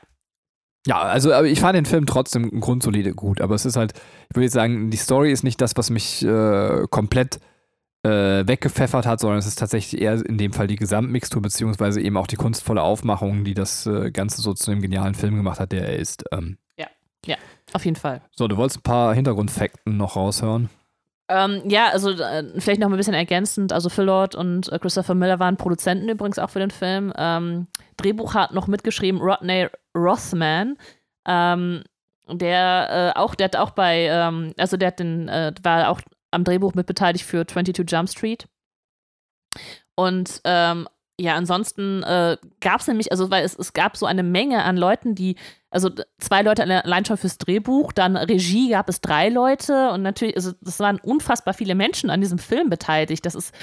Ja, 0.86 1.00
also 1.02 1.32
ich 1.42 1.60
fand 1.60 1.76
den 1.76 1.86
Film 1.86 2.06
trotzdem 2.06 2.60
grundsolide 2.60 3.14
gut, 3.14 3.40
aber 3.40 3.54
es 3.54 3.64
ist 3.64 3.76
halt, 3.76 3.92
ich 4.28 4.36
würde 4.36 4.44
jetzt 4.44 4.54
sagen, 4.54 4.90
die 4.90 4.96
Story 4.96 5.30
ist 5.30 5.44
nicht 5.44 5.60
das, 5.60 5.76
was 5.76 5.90
mich 5.90 6.24
äh, 6.24 6.82
komplett 6.90 7.38
äh, 8.04 8.46
weggepfeffert 8.46 9.06
hat, 9.06 9.20
sondern 9.20 9.38
es 9.38 9.46
ist 9.46 9.58
tatsächlich 9.58 10.00
eher 10.00 10.14
in 10.26 10.38
dem 10.38 10.52
Fall 10.52 10.66
die 10.66 10.76
Gesamtmixtur, 10.76 11.40
beziehungsweise 11.40 12.00
eben 12.00 12.16
auch 12.16 12.26
die 12.26 12.36
kunstvolle 12.36 12.82
Aufmachung, 12.82 13.44
die 13.44 13.54
das 13.54 13.86
äh, 13.86 14.10
Ganze 14.10 14.42
so 14.42 14.54
zu 14.54 14.70
einem 14.70 14.82
genialen 14.82 15.14
Film 15.14 15.36
gemacht 15.36 15.60
hat, 15.60 15.72
der 15.72 15.88
er 15.88 15.96
ist. 15.96 16.24
Ähm. 16.32 16.58
Ja, 16.76 16.88
ja, 17.26 17.36
auf 17.72 17.84
jeden 17.84 17.96
Fall. 17.96 18.22
So, 18.32 18.48
du 18.48 18.56
wolltest 18.56 18.80
ein 18.80 18.82
paar 18.82 19.14
Hintergrundfakten 19.14 19.96
noch 19.96 20.16
raushören. 20.16 20.68
Ähm, 21.28 21.62
ja, 21.66 21.88
also 21.90 22.10
äh, 22.10 22.44
vielleicht 22.58 22.80
noch 22.80 22.90
ein 22.90 22.96
bisschen 22.96 23.14
ergänzend. 23.14 23.72
Also 23.72 23.88
Phil 23.88 24.04
Lord 24.04 24.34
und 24.34 24.70
äh, 24.70 24.78
Christopher 24.78 25.14
Miller 25.14 25.38
waren 25.38 25.56
Produzenten 25.56 26.08
übrigens 26.08 26.38
auch 26.38 26.50
für 26.50 26.58
den 26.58 26.70
Film. 26.70 27.12
Ähm, 27.16 27.68
Drehbuch 27.96 28.34
hat 28.34 28.52
noch 28.52 28.66
mitgeschrieben 28.66 29.20
Rodney 29.20 29.68
Rothman. 29.94 30.76
Ähm, 31.26 31.84
der 32.28 33.14
äh, 33.14 33.18
auch, 33.18 33.34
der 33.34 33.44
hat 33.44 33.56
auch 33.56 33.70
bei, 33.70 34.08
ähm, 34.10 34.52
also 34.58 34.76
der 34.76 34.88
hat 34.88 34.98
den, 34.98 35.28
äh, 35.28 35.52
war 35.62 35.88
auch 35.88 36.00
am 36.32 36.44
Drehbuch 36.44 36.74
mitbeteiligt 36.74 37.24
für 37.24 37.46
22 37.46 37.90
Jump 37.90 38.08
Street. 38.08 38.48
Und 39.94 40.40
ähm, 40.44 40.88
ja, 41.20 41.34
ansonsten 41.34 42.02
äh, 42.02 42.36
gab 42.60 42.80
es 42.80 42.86
nämlich, 42.86 43.12
also 43.12 43.30
weil 43.30 43.44
es, 43.44 43.56
es 43.56 43.74
gab 43.74 43.96
so 43.96 44.06
eine 44.06 44.22
Menge 44.22 44.64
an 44.64 44.76
Leuten, 44.76 45.14
die, 45.14 45.36
also 45.70 45.90
zwei 46.18 46.42
Leute 46.42 46.62
allein 46.62 47.04
schon 47.04 47.18
fürs 47.18 47.38
Drehbuch, 47.38 47.92
dann 47.92 48.16
Regie 48.16 48.70
gab 48.70 48.88
es 48.88 49.00
drei 49.00 49.28
Leute 49.28 49.90
und 49.90 50.02
natürlich, 50.02 50.36
also 50.36 50.52
das 50.60 50.80
waren 50.80 50.98
unfassbar 50.98 51.54
viele 51.54 51.74
Menschen 51.74 52.10
an 52.10 52.20
diesem 52.20 52.38
Film 52.38 52.70
beteiligt. 52.70 53.24
Das 53.26 53.34
ist, 53.34 53.54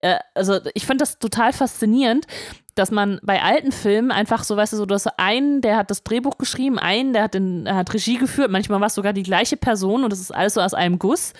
äh, 0.00 0.18
also 0.34 0.60
ich 0.74 0.86
finde 0.86 1.02
das 1.02 1.18
total 1.18 1.52
faszinierend, 1.52 2.26
dass 2.74 2.90
man 2.90 3.18
bei 3.22 3.42
alten 3.42 3.72
Filmen 3.72 4.12
einfach 4.12 4.44
so, 4.44 4.56
weißt 4.56 4.74
du, 4.74 4.76
so, 4.76 4.86
du 4.86 4.94
hast 4.94 5.08
einen, 5.18 5.60
der 5.62 5.78
hat 5.78 5.90
das 5.90 6.04
Drehbuch 6.04 6.38
geschrieben, 6.38 6.78
einen, 6.78 7.14
der 7.14 7.24
hat, 7.24 7.34
den, 7.34 7.68
hat 7.68 7.92
Regie 7.92 8.18
geführt, 8.18 8.50
manchmal 8.50 8.80
war 8.80 8.86
es 8.86 8.94
sogar 8.94 9.12
die 9.12 9.24
gleiche 9.24 9.56
Person 9.56 10.04
und 10.04 10.12
das 10.12 10.20
ist 10.20 10.32
alles 10.32 10.54
so 10.54 10.60
aus 10.60 10.74
einem 10.74 10.98
Guss. 10.98 11.32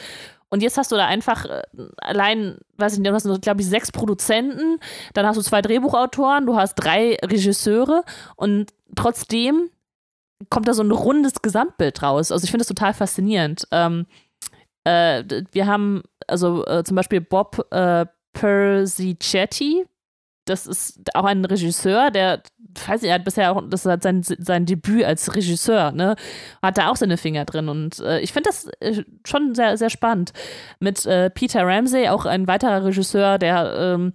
Und 0.50 0.62
jetzt 0.62 0.78
hast 0.78 0.90
du 0.92 0.96
da 0.96 1.06
einfach 1.06 1.44
äh, 1.44 1.62
allein, 1.98 2.58
weiß 2.76 2.94
ich 2.94 2.98
nicht, 2.98 3.11
du 3.11 3.14
hast, 3.14 3.42
glaube 3.42 3.61
ich, 3.61 3.66
sechs 3.66 3.92
Produzenten, 3.92 4.78
dann 5.14 5.26
hast 5.26 5.37
du 5.37 5.42
zwei 5.42 5.62
Drehbuchautoren, 5.62 6.46
du 6.46 6.56
hast 6.56 6.74
drei 6.76 7.16
Regisseure 7.22 8.04
und 8.37 8.72
trotzdem 8.96 9.70
kommt 10.50 10.68
da 10.68 10.74
so 10.74 10.82
ein 10.82 10.90
rundes 10.90 11.42
Gesamtbild 11.42 12.02
raus. 12.02 12.32
Also 12.32 12.44
ich 12.44 12.50
finde 12.50 12.62
das 12.62 12.68
total 12.68 12.94
faszinierend. 12.94 13.66
Ähm, 13.72 14.06
äh, 14.84 15.24
wir 15.52 15.66
haben 15.66 16.02
also 16.26 16.64
äh, 16.66 16.84
zum 16.84 16.96
Beispiel 16.96 17.20
Bob 17.20 17.66
äh, 17.70 18.06
Persichetti, 18.32 19.84
das 20.48 20.66
ist 20.66 21.00
auch 21.14 21.24
ein 21.24 21.44
Regisseur, 21.44 22.11
der, 22.11 22.42
weiß 22.87 23.02
ich, 23.02 23.08
er 23.08 23.16
hat 23.16 23.24
bisher 23.24 23.52
auch, 23.52 23.62
das 23.68 23.84
hat 23.84 24.02
sein, 24.02 24.22
sein 24.22 24.66
Debüt 24.66 25.04
als 25.04 25.34
Regisseur, 25.34 25.92
ne, 25.92 26.16
hat 26.62 26.78
da 26.78 26.90
auch 26.90 26.96
seine 26.96 27.16
Finger 27.16 27.44
drin 27.44 27.68
und 27.68 28.00
äh, 28.00 28.20
ich 28.20 28.32
finde 28.32 28.50
das 28.50 28.68
äh, 28.80 29.04
schon 29.26 29.54
sehr, 29.54 29.76
sehr 29.76 29.90
spannend. 29.90 30.32
Mit 30.80 31.06
äh, 31.06 31.30
Peter 31.30 31.66
Ramsey, 31.66 32.08
auch 32.08 32.24
ein 32.24 32.46
weiterer 32.46 32.84
Regisseur, 32.84 33.38
der 33.38 33.74
ähm, 33.76 34.12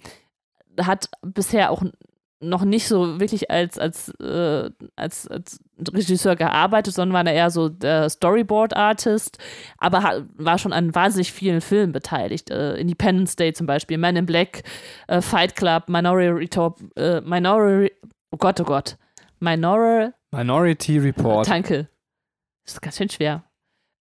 hat 0.79 1.09
bisher 1.21 1.71
auch 1.71 1.83
noch 2.39 2.65
nicht 2.65 2.87
so 2.87 3.19
wirklich 3.19 3.49
als, 3.49 3.79
als, 3.79 4.09
äh, 4.19 4.69
als, 4.95 5.27
als 5.27 5.59
Regisseur 5.91 6.35
gearbeitet, 6.35 6.93
sondern 6.93 7.13
war 7.13 7.25
er 7.25 7.33
eher 7.33 7.49
so 7.49 7.69
der 7.69 8.09
Storyboard-Artist, 8.09 9.37
aber 9.77 10.25
war 10.35 10.57
schon 10.57 10.73
an 10.73 10.93
wahnsinnig 10.93 11.31
vielen 11.31 11.61
Filmen 11.61 11.91
beteiligt. 11.91 12.51
Äh, 12.51 12.75
Independence 12.75 13.35
Day 13.35 13.53
zum 13.53 13.67
Beispiel, 13.67 13.97
Man 13.97 14.15
in 14.15 14.25
Black, 14.25 14.63
äh, 15.07 15.21
Fight 15.21 15.55
Club, 15.55 15.89
Minority 15.89 16.29
Report, 16.29 16.79
äh, 16.95 17.21
Minority, 17.21 17.93
oh 18.31 18.37
Gott, 18.37 18.59
oh 18.59 18.65
Gott, 18.65 18.97
Minor 19.39 20.13
Minority 20.31 20.99
Report. 20.99 21.47
Danke. 21.47 21.89
Das 22.65 22.75
ist 22.75 22.81
ganz 22.81 22.97
schön 22.97 23.09
schwer. 23.09 23.43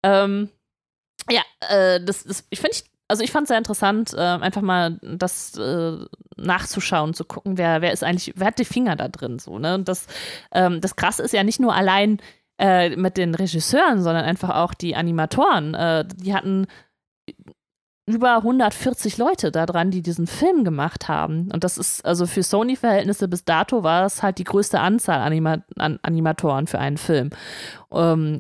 Ähm, 0.04 0.50
ja, 1.30 1.42
äh, 1.70 2.04
das, 2.04 2.24
das 2.24 2.46
ich 2.50 2.60
finde 2.60 2.76
also 3.12 3.26
ich 3.26 3.32
fand 3.32 3.44
es 3.44 3.50
sehr 3.50 3.58
interessant, 3.58 4.14
äh, 4.14 4.20
einfach 4.20 4.62
mal 4.62 4.98
das 5.02 5.58
äh, 5.58 5.98
nachzuschauen, 6.38 7.14
zu 7.14 7.26
gucken, 7.26 7.58
wer, 7.58 7.82
wer 7.82 7.92
ist 7.92 8.06
eigentlich, 8.06 8.34
wer 8.38 8.48
hat 8.48 8.58
die 8.58 8.64
Finger 8.64 8.96
da 8.96 9.10
drin 9.10 9.38
so, 9.38 9.60
ne? 9.60 9.76
Und 9.76 9.90
das, 9.90 10.08
ähm, 10.54 10.80
das 10.80 10.96
Krasse 10.96 11.22
ist 11.22 11.34
ja 11.34 11.44
nicht 11.44 11.60
nur 11.60 11.76
allein 11.76 12.22
äh, 12.58 12.96
mit 12.96 13.18
den 13.18 13.36
Regisseuren, 13.36 14.02
sondern 14.02 14.24
einfach 14.24 14.52
auch 14.52 14.74
die 14.74 14.96
Animatoren. 14.96 15.74
Äh, 15.74 16.06
die 16.06 16.34
hatten 16.34 16.68
über 18.06 18.38
140 18.38 19.18
Leute 19.18 19.52
da 19.52 19.66
dran, 19.66 19.92
die 19.92 20.02
diesen 20.02 20.26
Film 20.26 20.64
gemacht 20.64 21.10
haben. 21.10 21.52
Und 21.52 21.66
das 21.66 21.78
ist, 21.78 22.06
also 22.06 22.26
für 22.26 22.44
Sony-Verhältnisse 22.44 23.28
bis 23.28 23.44
dato 23.44 23.84
war 23.84 24.06
es 24.06 24.24
halt 24.24 24.38
die 24.38 24.46
größte 24.46 24.80
Anzahl 24.80 25.20
Anima 25.20 25.58
an 25.76 26.00
Animatoren 26.02 26.66
für 26.66 26.80
einen 26.80 26.98
Film. 26.98 27.32
Ähm, 27.92 28.40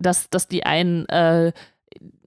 dass, 0.00 0.30
dass 0.30 0.48
die 0.48 0.66
einen, 0.66 1.08
äh, 1.10 1.52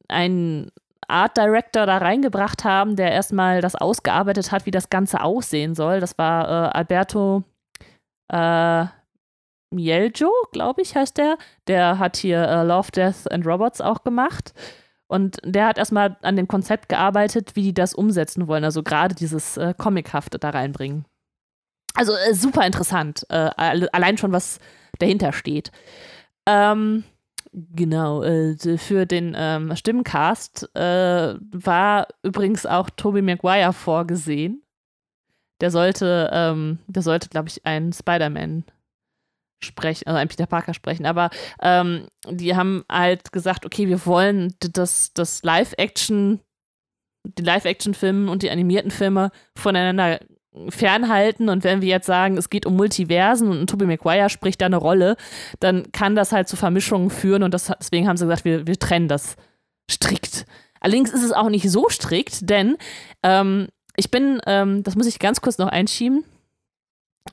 einen 0.07 0.71
Art 1.11 1.37
Director 1.37 1.85
da 1.85 1.97
reingebracht 1.97 2.63
haben, 2.63 2.95
der 2.95 3.11
erstmal 3.11 3.61
das 3.61 3.75
ausgearbeitet 3.75 4.51
hat, 4.51 4.65
wie 4.65 4.71
das 4.71 4.89
Ganze 4.89 5.21
aussehen 5.21 5.75
soll. 5.75 5.99
Das 5.99 6.17
war 6.17 6.47
äh, 6.47 6.77
Alberto 6.77 7.43
äh, 8.29 8.85
Mieljo, 9.73 10.31
glaube 10.51 10.81
ich, 10.81 10.95
heißt 10.95 11.17
der. 11.17 11.37
Der 11.67 11.99
hat 11.99 12.17
hier 12.17 12.41
äh, 12.41 12.63
Love, 12.63 12.91
Death 12.91 13.31
and 13.31 13.45
Robots 13.45 13.81
auch 13.81 14.03
gemacht. 14.03 14.53
Und 15.07 15.39
der 15.43 15.67
hat 15.67 15.77
erstmal 15.77 16.17
an 16.21 16.37
dem 16.37 16.47
Konzept 16.47 16.87
gearbeitet, 16.87 17.55
wie 17.55 17.63
die 17.63 17.73
das 17.73 17.93
umsetzen 17.93 18.47
wollen. 18.47 18.63
Also 18.63 18.81
gerade 18.81 19.13
dieses 19.13 19.57
äh, 19.57 19.73
Comichafte 19.77 20.39
da 20.39 20.51
reinbringen. 20.51 21.05
Also 21.95 22.13
äh, 22.13 22.33
super 22.33 22.65
interessant. 22.65 23.25
Äh, 23.29 23.49
allein 23.55 24.17
schon, 24.17 24.31
was 24.31 24.59
dahinter 24.99 25.33
steht. 25.33 25.71
Ähm, 26.47 27.03
Genau, 27.53 28.23
äh, 28.23 28.55
für 28.77 29.05
den 29.05 29.35
ähm, 29.35 29.75
Stimmencast 29.75 30.73
äh, 30.73 31.35
war 31.51 32.07
übrigens 32.23 32.65
auch 32.65 32.89
Tobey 32.89 33.21
Maguire 33.21 33.73
vorgesehen. 33.73 34.63
Der 35.59 35.69
sollte, 35.69 36.29
ähm, 36.31 36.79
der 36.87 37.01
sollte, 37.03 37.27
glaube 37.27 37.49
ich, 37.49 37.65
einen 37.65 37.91
Spider-Man 37.91 38.63
sprechen, 39.63 40.07
also 40.07 40.17
einen 40.17 40.29
Peter 40.29 40.45
Parker 40.45 40.73
sprechen. 40.73 41.05
Aber 41.05 41.29
ähm, 41.61 42.07
die 42.29 42.55
haben 42.55 42.85
halt 42.89 43.33
gesagt, 43.33 43.65
okay, 43.65 43.87
wir 43.87 44.05
wollen 44.05 44.55
das, 44.59 45.13
das 45.13 45.43
Live-Action, 45.43 46.39
die 47.25 47.43
Live-Action-Filme 47.43 48.31
und 48.31 48.43
die 48.43 48.49
animierten 48.49 48.91
Filme 48.91 49.29
voneinander 49.57 50.21
fernhalten 50.69 51.49
und 51.49 51.63
wenn 51.63 51.81
wir 51.81 51.87
jetzt 51.87 52.05
sagen, 52.05 52.37
es 52.37 52.49
geht 52.49 52.65
um 52.65 52.75
Multiversen 52.75 53.49
und 53.49 53.69
Tobey 53.69 53.85
Maguire 53.85 54.29
spricht 54.29 54.61
da 54.61 54.65
eine 54.65 54.77
Rolle, 54.77 55.15
dann 55.59 55.91
kann 55.91 56.15
das 56.15 56.31
halt 56.31 56.49
zu 56.49 56.57
Vermischungen 56.57 57.09
führen 57.09 57.43
und 57.43 57.53
das, 57.53 57.71
deswegen 57.79 58.07
haben 58.07 58.17
sie 58.17 58.25
gesagt, 58.25 58.45
wir, 58.45 58.67
wir 58.67 58.77
trennen 58.77 59.07
das 59.07 59.35
strikt. 59.89 60.45
Allerdings 60.81 61.11
ist 61.11 61.23
es 61.23 61.31
auch 61.31 61.49
nicht 61.49 61.69
so 61.69 61.87
strikt, 61.89 62.49
denn 62.49 62.77
ähm, 63.23 63.67
ich 63.95 64.11
bin, 64.11 64.41
ähm, 64.45 64.83
das 64.83 64.95
muss 64.95 65.07
ich 65.07 65.19
ganz 65.19 65.41
kurz 65.41 65.57
noch 65.57 65.67
einschieben, 65.67 66.25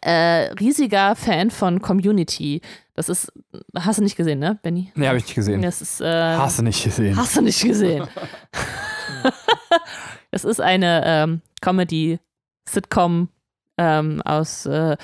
äh, 0.02 0.52
riesiger 0.60 1.16
Fan 1.16 1.50
von 1.50 1.80
Community. 1.80 2.60
Das 2.94 3.08
ist, 3.08 3.32
hast 3.76 3.98
du 3.98 4.02
nicht 4.02 4.16
gesehen, 4.16 4.38
ne, 4.38 4.58
Benny? 4.62 4.92
Nee, 4.94 5.08
habe 5.08 5.18
ich 5.18 5.24
nicht 5.24 5.34
gesehen. 5.34 5.62
Das 5.62 5.80
ist, 5.80 6.00
äh, 6.00 6.36
Hast 6.36 6.58
du 6.58 6.62
nicht 6.62 6.84
gesehen. 6.84 7.16
Hast 7.16 7.36
du 7.36 7.40
nicht 7.40 7.62
gesehen. 7.62 8.06
das 10.30 10.44
ist 10.44 10.60
eine 10.60 11.02
ähm, 11.04 11.42
Comedy-Sitcom 12.68 13.28
ähm, 13.80 14.20
aus 14.22 14.66
äh, 14.66 14.96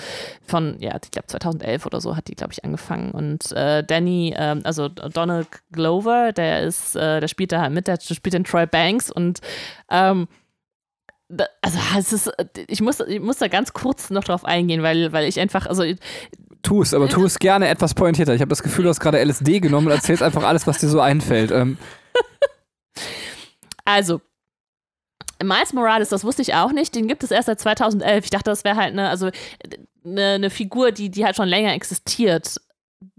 von, 0.45 0.77
ja, 0.81 0.97
ich 1.03 1.11
glaube 1.13 1.29
2011 1.29 1.87
oder 1.87 2.01
so 2.01 2.17
hat 2.17 2.29
die, 2.29 2.35
glaube 2.35 2.53
ich, 2.53 2.65
angefangen. 2.65 3.13
Und 3.13 3.53
äh, 3.53 3.85
Danny, 3.85 4.35
ähm, 4.37 4.63
also 4.65 4.89
Donald 4.89 5.49
Glover, 5.71 6.33
der 6.33 6.63
ist, 6.63 6.97
äh, 6.97 7.21
der 7.21 7.29
spielt 7.29 7.53
da 7.53 7.61
halt 7.61 7.73
mit, 7.73 7.87
der 7.87 8.01
spielt 8.01 8.35
den 8.35 8.45
Troy 8.45 8.67
Banks 8.67 9.11
und 9.11 9.41
ähm, 9.91 10.27
da, 11.29 11.47
also 11.63 11.79
es 11.99 12.13
ist, 12.13 12.33
ich 12.67 12.81
muss, 12.81 13.01
ich 13.01 13.21
muss 13.21 13.39
da 13.39 13.49
ganz 13.49 13.73
kurz 13.73 14.11
noch 14.11 14.25
drauf 14.25 14.45
eingehen, 14.45 14.83
weil, 14.83 15.13
weil 15.13 15.27
ich 15.27 15.41
einfach, 15.41 15.67
also 15.67 15.85
Tu 16.63 16.81
es, 16.81 16.95
aber 16.95 17.09
tu 17.11 17.23
es 17.27 17.39
gerne 17.39 17.69
etwas 17.69 17.93
pointierter. 17.95 18.35
Ich 18.35 18.41
habe 18.41 18.49
das 18.49 18.63
Gefühl, 18.63 18.85
du 18.85 18.89
hast 18.89 18.99
gerade 18.99 19.23
LSD 19.23 19.61
genommen 19.61 19.89
und 19.89 19.93
erzählst 19.93 20.23
einfach 20.23 20.45
alles, 20.45 20.67
was 20.67 20.79
dir 20.79 20.89
so 20.89 21.01
einfällt. 21.01 21.51
Ähm. 21.51 21.79
Also, 23.87 24.23
Miles 25.43 25.73
Morales, 25.73 26.09
das 26.09 26.25
wusste 26.25 26.43
ich 26.43 26.55
auch 26.55 26.73
nicht, 26.73 26.95
den 26.95 27.09
gibt 27.09 27.25
es 27.25 27.31
erst 27.31 27.47
seit 27.47 27.61
2011. 27.61 28.25
Ich 28.25 28.31
dachte, 28.31 28.51
das 28.51 28.65
wäre 28.65 28.77
halt 28.77 28.93
eine, 28.93 29.09
also 29.09 29.31
eine, 30.05 30.27
eine 30.35 30.51
Figur, 30.51 30.93
die, 30.93 31.11
die 31.11 31.25
halt 31.25 31.37
schon 31.37 31.49
länger 31.49 31.75
existiert. 31.75 32.61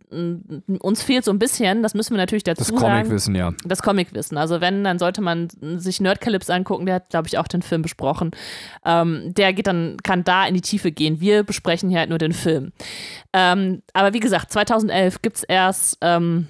Uns 0.09 1.01
fehlt 1.01 1.25
so 1.25 1.31
ein 1.31 1.39
bisschen, 1.39 1.81
das 1.83 1.93
müssen 1.93 2.11
wir 2.11 2.17
natürlich 2.17 2.43
dazu 2.43 2.59
Das 2.59 2.67
sagen. 2.67 3.01
Comicwissen, 3.03 3.35
ja. 3.35 3.51
Das 3.65 3.81
Comicwissen. 3.81 4.37
Also 4.37 4.61
wenn, 4.61 4.83
dann 4.83 4.99
sollte 4.99 5.21
man 5.21 5.49
sich 5.77 5.99
Nerdcalypse 5.99 6.53
angucken, 6.53 6.85
der 6.85 6.95
hat, 6.95 7.09
glaube 7.09 7.27
ich, 7.27 7.37
auch 7.37 7.47
den 7.47 7.63
Film 7.63 7.81
besprochen. 7.81 8.31
Ähm, 8.85 9.33
der 9.33 9.51
geht 9.53 9.67
dann, 9.67 9.97
kann 10.03 10.23
da 10.23 10.45
in 10.45 10.53
die 10.53 10.61
Tiefe 10.61 10.91
gehen. 10.91 11.19
Wir 11.19 11.43
besprechen 11.43 11.89
hier 11.89 11.99
halt 11.99 12.09
nur 12.09 12.19
den 12.19 12.33
Film. 12.33 12.71
Ähm, 13.33 13.81
aber 13.93 14.13
wie 14.13 14.19
gesagt, 14.19 14.51
2011 14.51 15.21
gibt 15.21 15.37
es 15.37 15.43
erst 15.43 15.97
ähm, 16.01 16.47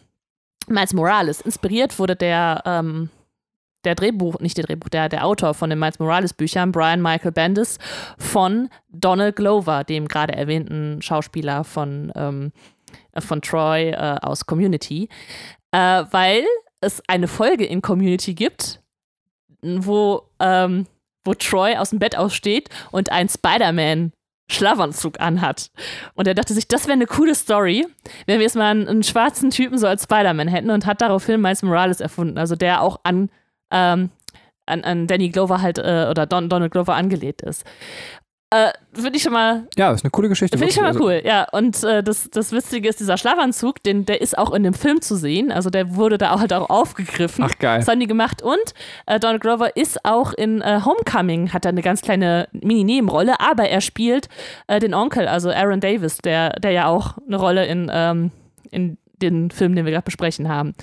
Miles 0.67 0.93
Morales. 0.93 1.41
Inspiriert 1.41 1.97
wurde 1.97 2.15
der 2.15 2.61
ähm, 2.65 3.09
der 3.85 3.95
Drehbuch, 3.95 4.39
nicht 4.39 4.57
der 4.57 4.65
Drehbuch, 4.65 4.89
der, 4.89 5.09
der 5.09 5.25
Autor 5.25 5.53
von 5.53 5.69
den 5.69 5.79
Miles 5.79 5.99
Morales 5.99 6.33
Büchern, 6.33 6.71
Brian 6.71 7.01
Michael 7.01 7.31
Bendis, 7.31 7.77
von 8.17 8.69
Donald 8.89 9.35
Glover, 9.35 9.83
dem 9.83 10.07
gerade 10.07 10.33
erwähnten 10.33 11.01
Schauspieler 11.01 11.63
von, 11.63 12.11
ähm, 12.15 12.51
von 13.17 13.41
Troy 13.41 13.91
äh, 13.91 14.17
aus 14.21 14.45
Community, 14.45 15.09
äh, 15.71 16.03
weil 16.11 16.45
es 16.81 17.01
eine 17.07 17.27
Folge 17.27 17.65
in 17.65 17.81
Community 17.81 18.33
gibt, 18.33 18.81
wo, 19.61 20.23
ähm, 20.39 20.85
wo 21.23 21.33
Troy 21.33 21.75
aus 21.75 21.89
dem 21.89 21.99
Bett 21.99 22.17
aussteht 22.17 22.69
und 22.91 23.11
ein 23.11 23.29
Spider-Man 23.29 24.11
Schlafanzug 24.47 25.19
anhat. 25.19 25.71
Und 26.13 26.27
er 26.27 26.35
dachte 26.35 26.53
sich, 26.53 26.67
das 26.67 26.85
wäre 26.85 26.93
eine 26.93 27.07
coole 27.07 27.33
Story, 27.33 27.87
wenn 28.27 28.37
wir 28.37 28.43
jetzt 28.43 28.55
mal 28.55 28.71
einen, 28.71 28.87
einen 28.87 29.03
schwarzen 29.03 29.49
Typen 29.49 29.77
so 29.77 29.87
als 29.87 30.03
Spider-Man 30.03 30.47
hätten 30.47 30.69
und 30.69 30.85
hat 30.85 31.01
daraufhin 31.01 31.41
Miles 31.41 31.63
Morales 31.63 31.99
erfunden, 31.99 32.37
also 32.37 32.55
der 32.55 32.81
auch 32.81 32.99
an 33.03 33.29
ähm, 33.71 34.09
an, 34.65 34.83
an 34.83 35.07
Danny 35.07 35.29
Glover 35.29 35.61
halt 35.61 35.77
äh, 35.77 36.07
oder 36.09 36.25
Don, 36.25 36.49
Donald 36.49 36.71
Glover 36.71 36.95
angelehnt 36.95 37.41
ist. 37.41 37.65
Äh, 38.51 38.71
Finde 38.93 39.17
ich 39.17 39.23
schon 39.23 39.33
mal. 39.33 39.67
Ja, 39.75 39.91
ist 39.91 40.03
eine 40.03 40.11
coole 40.11 40.29
Geschichte. 40.29 40.57
Finde 40.57 40.69
ich 40.69 40.75
schon 40.75 40.83
mal 40.83 40.89
Also, 40.89 41.03
cool, 41.03 41.21
ja. 41.25 41.47
Und 41.51 41.83
äh, 41.83 42.03
das, 42.03 42.29
das 42.29 42.51
Witzige 42.51 42.87
ist, 42.87 42.99
dieser 42.99 43.17
Schlafanzug, 43.17 43.81
den, 43.83 44.05
der 44.05 44.21
ist 44.21 44.37
auch 44.37 44.53
in 44.53 44.63
dem 44.63 44.73
Film 44.75 45.01
zu 45.01 45.15
sehen. 45.15 45.51
Also 45.51 45.69
der 45.69 45.95
wurde 45.95 46.17
da 46.17 46.31
auch 46.31 46.39
halt 46.39 46.53
auch 46.53 46.69
aufgegriffen. 46.69 47.43
Ach, 47.43 47.57
geil. 47.57 47.79
Das 47.79 47.87
haben 47.87 47.99
die 47.99 48.07
gemacht. 48.07 48.41
Und 48.43 48.73
äh, 49.07 49.19
Donald 49.19 49.41
Glover 49.41 49.75
ist 49.75 50.05
auch 50.05 50.31
in 50.31 50.61
äh, 50.61 50.81
Homecoming, 50.85 51.53
hat 51.53 51.65
er 51.65 51.69
eine 51.69 51.81
ganz 51.81 52.01
kleine 52.01 52.47
Mini-Nebenrolle, 52.53 53.39
aber 53.39 53.67
er 53.67 53.81
spielt 53.81 54.29
äh, 54.67 54.79
den 54.79 54.93
Onkel, 54.93 55.27
also 55.27 55.49
Aaron 55.49 55.81
Davis, 55.81 56.19
der, 56.19 56.51
der 56.51 56.71
ja 56.71 56.87
auch 56.87 57.17
eine 57.27 57.37
Rolle 57.37 57.65
in, 57.65 57.89
ähm, 57.91 58.31
in 58.69 58.97
den 59.21 59.49
Film, 59.49 59.75
den 59.75 59.85
wir 59.85 59.91
gerade 59.91 60.05
besprechen 60.05 60.47
haben, 60.47 60.75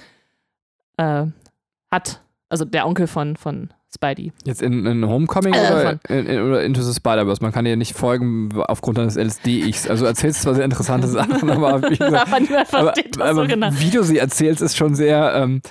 äh, 0.97 1.26
hat. 1.91 2.20
Also 2.53 2.66
der 2.66 2.86
Onkel 2.86 3.07
von, 3.07 3.36
von 3.36 3.72
Spidey. 3.94 4.30
Jetzt 4.44 4.61
in, 4.61 4.84
in 4.84 5.09
Homecoming 5.09 5.55
Äh, 5.55 5.59
oder, 5.59 6.00
in, 6.11 6.26
in, 6.26 6.42
oder 6.42 6.62
Into 6.62 6.82
the 6.82 6.92
Spider-Verse? 6.92 7.42
Man 7.42 7.50
kann 7.50 7.64
dir 7.64 7.76
nicht 7.76 7.96
folgen 7.96 8.50
aufgrund 8.68 8.98
deines 8.98 9.16
LSD-Ichs. 9.16 9.88
Also 9.88 10.05
erzählst 10.05 10.42
zwar 10.42 10.55
sehr 10.55 10.66
interessante 10.66 11.09
Sachen, 11.09 11.48
aber 11.48 11.80
wie 11.90 11.96
gesagt, 11.96 12.74
aber 12.74 12.92
aber 13.18 13.34
so 13.34 13.46
genau. 13.46 13.70
wie 13.72 13.88
du 13.88 14.03
sie 14.03 14.18
erzählst, 14.18 14.61
ist 14.61 14.76
schon 14.76 14.94
sehr, 14.94 15.32
ähm, 15.34 15.62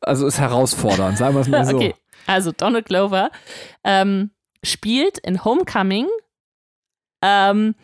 also 0.00 0.26
ist 0.26 0.40
herausfordernd, 0.40 1.18
sagen 1.18 1.34
wir 1.34 1.42
es 1.42 1.48
mal 1.48 1.66
so. 1.66 1.76
Okay, 1.76 1.94
also 2.26 2.50
Donald 2.50 2.86
Glover 2.86 3.30
ähm, 3.84 4.30
spielt 4.64 5.18
in 5.18 5.44
Homecoming 5.44 6.06
ähm, 7.22 7.74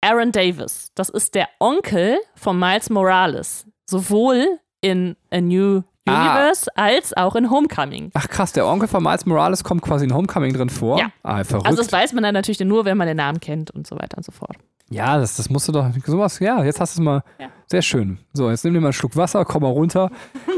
Aaron 0.00 0.32
Davis. 0.32 0.90
Das 0.96 1.08
ist 1.08 1.36
der 1.36 1.48
Onkel 1.60 2.18
von 2.34 2.58
Miles 2.58 2.90
Morales. 2.90 3.64
Sowohl 3.88 4.58
in 4.80 5.14
A 5.30 5.40
New 5.40 5.82
Ah. 6.08 6.36
Universe 6.36 6.68
als 6.76 7.16
auch 7.16 7.34
in 7.36 7.50
Homecoming. 7.50 8.10
Ach 8.14 8.28
krass, 8.28 8.52
der 8.52 8.66
Onkel 8.66 8.88
von 8.88 9.02
Miles 9.02 9.26
Morales 9.26 9.64
kommt 9.64 9.82
quasi 9.82 10.04
in 10.04 10.14
Homecoming 10.14 10.52
drin 10.54 10.70
vor. 10.70 10.98
Ja. 10.98 11.06
Ah, 11.22 11.42
verrückt. 11.44 11.66
Also 11.66 11.82
das 11.82 11.92
weiß 11.92 12.12
man 12.12 12.22
dann 12.22 12.34
natürlich 12.34 12.60
nur, 12.60 12.84
wenn 12.84 12.96
man 12.96 13.06
den 13.06 13.16
Namen 13.16 13.40
kennt 13.40 13.70
und 13.70 13.86
so 13.86 13.96
weiter 13.96 14.16
und 14.18 14.24
so 14.24 14.32
fort. 14.32 14.56
ja, 14.90 15.18
das, 15.18 15.36
das 15.36 15.50
musst 15.50 15.68
du 15.68 15.72
doch, 15.72 15.86
sowas, 16.06 16.38
ja, 16.40 16.64
jetzt 16.64 16.80
hast 16.80 16.96
du 16.96 17.00
es 17.00 17.04
mal, 17.04 17.22
Ja. 17.38 17.48
sehr 17.66 17.82
schön. 17.82 18.18
So, 18.32 18.50
jetzt 18.50 18.64
nimm 18.64 18.74
dir 18.74 18.80
mal 18.80 18.86
einen 18.88 18.92
Schluck 18.94 19.16
Wasser, 19.16 19.44
komm 19.44 19.62
mal 19.62 19.68
runter. 19.70 20.10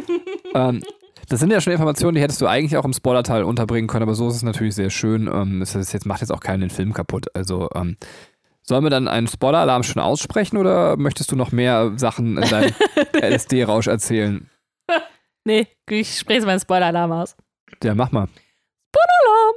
ähm, 0.55 0.83
das 1.29 1.41
sind 1.41 1.53
ja 1.53 1.61
schon 1.61 1.73
Informationen, 1.73 2.15
die 2.17 2.21
hättest 2.21 2.41
du 2.41 2.47
eigentlich 2.47 2.77
auch 2.77 2.85
im 2.85 2.93
Spoilerteil 2.93 3.45
unterbringen 3.45 3.87
können, 3.89 4.03
aber 4.03 4.15
so 4.15 4.29
ist 4.29 4.37
es 4.37 4.43
natürlich 4.43 4.75
sehr 4.75 4.91
schön. 4.91 5.29
Ähm, 5.33 5.63
es 5.63 5.75
jetzt, 5.75 6.07
macht 6.07 6.21
jetzt 6.21 6.33
auch 6.33 6.41
keinen 6.41 6.61
den 6.61 6.71
Film 6.71 6.93
kaputt. 6.93 7.27
Also, 7.35 7.69
ähm, 7.75 7.97
sollen 8.63 8.85
wir 8.85 8.91
dann 8.91 9.09
einen 9.09 9.27
Spoiler-Alarm 9.27 9.83
schon 9.83 10.03
aussprechen 10.03 10.57
oder 10.57 10.97
möchtest 10.97 11.33
du 11.33 11.37
noch 11.37 11.51
mehr 11.51 11.93
Sachen 11.97 12.37
in 12.37 12.49
deinem 12.49 12.73
LSD-Rausch 13.21 13.87
erzählen? 13.89 14.49
Nee, 15.51 15.67
ich 15.89 16.17
spreche 16.17 16.47
meinen 16.47 16.61
Spoiler-Alarm 16.61 17.11
aus. 17.11 17.37
Ja, 17.83 17.93
mach 17.97 18.13
mal. 18.13 18.29
Spoiler-Alarm! 18.95 19.55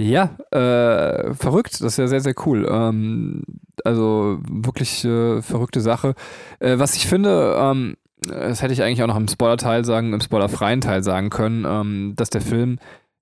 Ja, 0.00 0.36
äh, 0.50 1.32
verrückt, 1.34 1.74
das 1.74 1.82
ist 1.82 1.96
ja 1.98 2.08
sehr, 2.08 2.20
sehr 2.20 2.34
cool. 2.44 2.66
Ähm, 2.68 3.44
also 3.84 4.40
wirklich 4.50 5.04
äh, 5.04 5.42
verrückte 5.42 5.80
Sache. 5.80 6.14
Äh, 6.58 6.78
was 6.80 6.96
ich 6.96 7.06
finde, 7.06 7.54
ähm, 7.56 7.96
das 8.22 8.62
hätte 8.62 8.72
ich 8.72 8.82
eigentlich 8.82 9.00
auch 9.04 9.06
noch 9.06 9.16
im 9.16 9.28
Spoiler-Teil 9.28 9.84
sagen, 9.84 10.12
im 10.12 10.20
spoilerfreien 10.20 10.80
Teil 10.80 11.04
sagen 11.04 11.30
können, 11.30 11.64
ähm, 11.68 12.14
dass 12.16 12.30
der 12.30 12.40
Film 12.40 12.80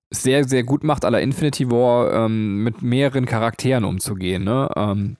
sehr, 0.09 0.45
sehr 0.45 0.63
gut 0.63 0.83
macht, 0.83 1.05
aller 1.05 1.21
Infinity 1.21 1.69
War 1.69 2.11
ähm, 2.25 2.63
mit 2.63 2.81
mehreren 2.81 3.27
Charakteren 3.27 3.83
umzugehen. 3.83 4.43
Ne? 4.43 4.69
Ähm, 4.75 5.17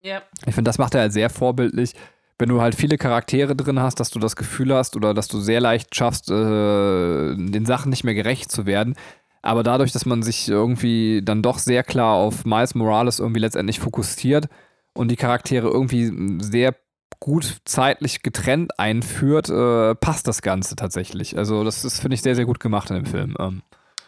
Ja. 0.00 0.22
ich 0.46 0.54
finde, 0.54 0.68
das 0.68 0.78
macht 0.78 0.94
er 0.94 1.00
halt 1.00 1.12
sehr 1.12 1.28
vorbildlich. 1.28 1.94
Wenn 2.38 2.48
du 2.48 2.60
halt 2.60 2.74
viele 2.74 2.98
Charaktere 2.98 3.54
drin 3.54 3.80
hast, 3.80 4.00
dass 4.00 4.10
du 4.10 4.18
das 4.18 4.36
Gefühl 4.36 4.74
hast 4.74 4.96
oder 4.96 5.14
dass 5.14 5.28
du 5.28 5.38
sehr 5.40 5.60
leicht 5.60 5.94
schaffst, 5.94 6.30
äh, 6.30 7.34
den 7.36 7.66
Sachen 7.66 7.90
nicht 7.90 8.04
mehr 8.04 8.14
gerecht 8.14 8.50
zu 8.50 8.66
werden. 8.66 8.96
Aber 9.42 9.62
dadurch, 9.62 9.92
dass 9.92 10.06
man 10.06 10.22
sich 10.22 10.48
irgendwie 10.48 11.20
dann 11.22 11.42
doch 11.42 11.58
sehr 11.58 11.82
klar 11.82 12.14
auf 12.14 12.44
Miles 12.44 12.74
Morales 12.74 13.18
irgendwie 13.18 13.40
letztendlich 13.40 13.80
fokussiert 13.80 14.48
und 14.94 15.10
die 15.10 15.16
Charaktere 15.16 15.68
irgendwie 15.68 16.12
sehr 16.42 16.74
gut 17.18 17.58
zeitlich 17.64 18.22
getrennt 18.22 18.78
einführt, 18.78 19.48
äh, 19.48 19.94
passt 19.94 20.26
das 20.26 20.42
Ganze 20.42 20.76
tatsächlich. 20.76 21.36
Also 21.36 21.64
das 21.64 21.84
ist, 21.84 22.00
finde 22.00 22.14
ich, 22.14 22.22
sehr, 22.22 22.34
sehr 22.34 22.46
gut 22.46 22.60
gemacht 22.60 22.90
in 22.90 22.96
dem 22.96 23.06
Film. 23.06 23.36
Ähm, 23.38 23.62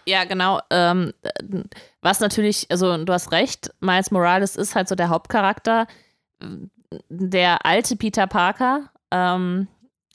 Ja, 0.06 0.24
genau. 0.24 0.60
Ähm, 0.70 1.12
was 2.02 2.20
natürlich, 2.20 2.66
also 2.70 2.96
du 3.04 3.12
hast 3.12 3.32
recht, 3.32 3.72
Miles 3.80 4.10
Morales 4.10 4.56
ist 4.56 4.74
halt 4.74 4.88
so 4.88 4.94
der 4.94 5.08
Hauptcharakter. 5.08 5.86
Der 7.09 7.64
alte 7.66 7.97
Peter 7.97 8.26
Parker 8.26 8.91
ähm, 9.11 9.68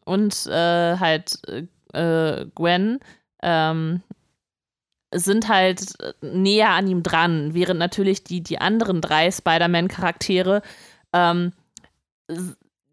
und 0.05 0.47
äh, 0.47 0.97
halt 0.97 1.39
äh, 1.93 2.45
Gwen 2.55 2.99
ähm, 3.41 4.01
sind 5.13 5.47
halt 5.47 5.93
näher 6.21 6.69
an 6.69 6.87
ihm 6.87 7.03
dran, 7.03 7.53
während 7.53 7.79
natürlich 7.79 8.23
die, 8.23 8.41
die 8.41 8.59
anderen 8.59 9.01
drei 9.01 9.31
Spider-Man-Charaktere 9.31 10.61
ähm, 11.13 11.53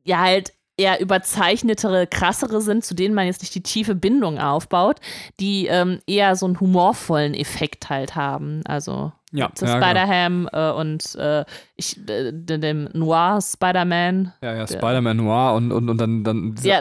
ja 0.04 0.20
halt 0.20 0.52
eher 0.78 1.00
überzeichnetere, 1.00 2.06
krassere 2.06 2.60
sind, 2.60 2.84
zu 2.84 2.94
denen 2.94 3.14
man 3.14 3.26
jetzt 3.26 3.42
nicht 3.42 3.54
die 3.54 3.62
tiefe 3.62 3.94
Bindung 3.94 4.38
aufbaut, 4.38 5.00
die 5.40 5.66
ähm, 5.66 6.00
eher 6.06 6.36
so 6.36 6.46
einen 6.46 6.60
humorvollen 6.60 7.34
Effekt 7.34 7.88
halt 7.88 8.14
haben. 8.14 8.62
Also 8.66 9.12
ja, 9.36 9.50
zu 9.54 9.64
ja, 9.66 9.74
genau. 9.74 9.86
Spider-Ham 9.86 10.48
äh, 10.52 10.70
und 10.72 11.14
äh, 11.16 11.44
ich, 11.76 11.98
äh, 12.08 12.32
dem 12.32 12.88
Noir 12.94 13.38
Spider-Man. 13.40 14.32
ja, 14.42 14.54
ja, 14.54 14.66
Spider-Man 14.66 15.16
Noir 15.16 15.54
und, 15.54 15.72
und, 15.72 15.88
und 15.90 15.98
dann, 15.98 16.24
dann 16.24 16.54
diese 16.54 16.68
Ja, 16.68 16.80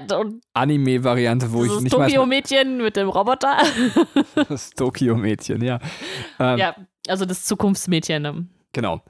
Anime-Variante, 0.53 1.51
wo 1.51 1.65
ich 1.65 1.79
nicht 1.81 1.91
Tokio-Mädchen 1.93 2.77
mit 2.77 2.95
dem 2.95 3.09
Roboter. 3.09 3.57
das 4.49 4.71
Tokio-Mädchen, 4.71 5.61
ja. 5.63 5.79
Ähm, 6.39 6.57
ja, 6.57 6.75
also 7.07 7.25
das 7.25 7.43
Zukunftsmädchen. 7.45 8.21
ne? 8.21 8.47
Genau. 8.73 9.01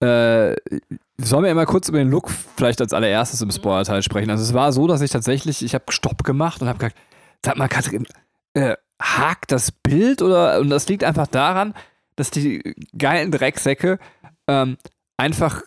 Äh, 0.00 0.54
sollen 1.18 1.44
wir 1.44 1.54
mal 1.54 1.64
kurz 1.66 1.88
über 1.88 1.98
den 1.98 2.10
Look 2.10 2.30
vielleicht 2.30 2.80
als 2.82 2.92
allererstes 2.92 3.40
Mhm. 3.40 3.46
im 3.48 3.50
Spoiler-Teil 3.52 4.02
sprechen? 4.02 4.30
Also 4.30 4.42
es 4.42 4.52
war 4.52 4.72
so, 4.72 4.86
dass 4.86 5.00
ich 5.00 5.10
tatsächlich, 5.10 5.64
ich 5.64 5.74
habe 5.74 5.84
Stopp 5.90 6.24
gemacht 6.24 6.60
und 6.60 6.68
habe 6.68 6.78
gesagt, 6.78 6.96
sag 7.44 7.56
mal 7.56 7.68
Katrin, 7.68 8.06
äh, 8.54 8.76
hakt 9.00 9.52
das 9.52 9.72
Bild 9.72 10.20
oder, 10.22 10.60
und 10.60 10.68
das 10.70 10.88
liegt 10.88 11.04
einfach 11.04 11.26
daran, 11.26 11.74
dass 12.16 12.30
die 12.30 12.74
geilen 12.96 13.30
Drecksäcke 13.30 13.98
ähm, 14.48 14.76
einfach 15.16 15.62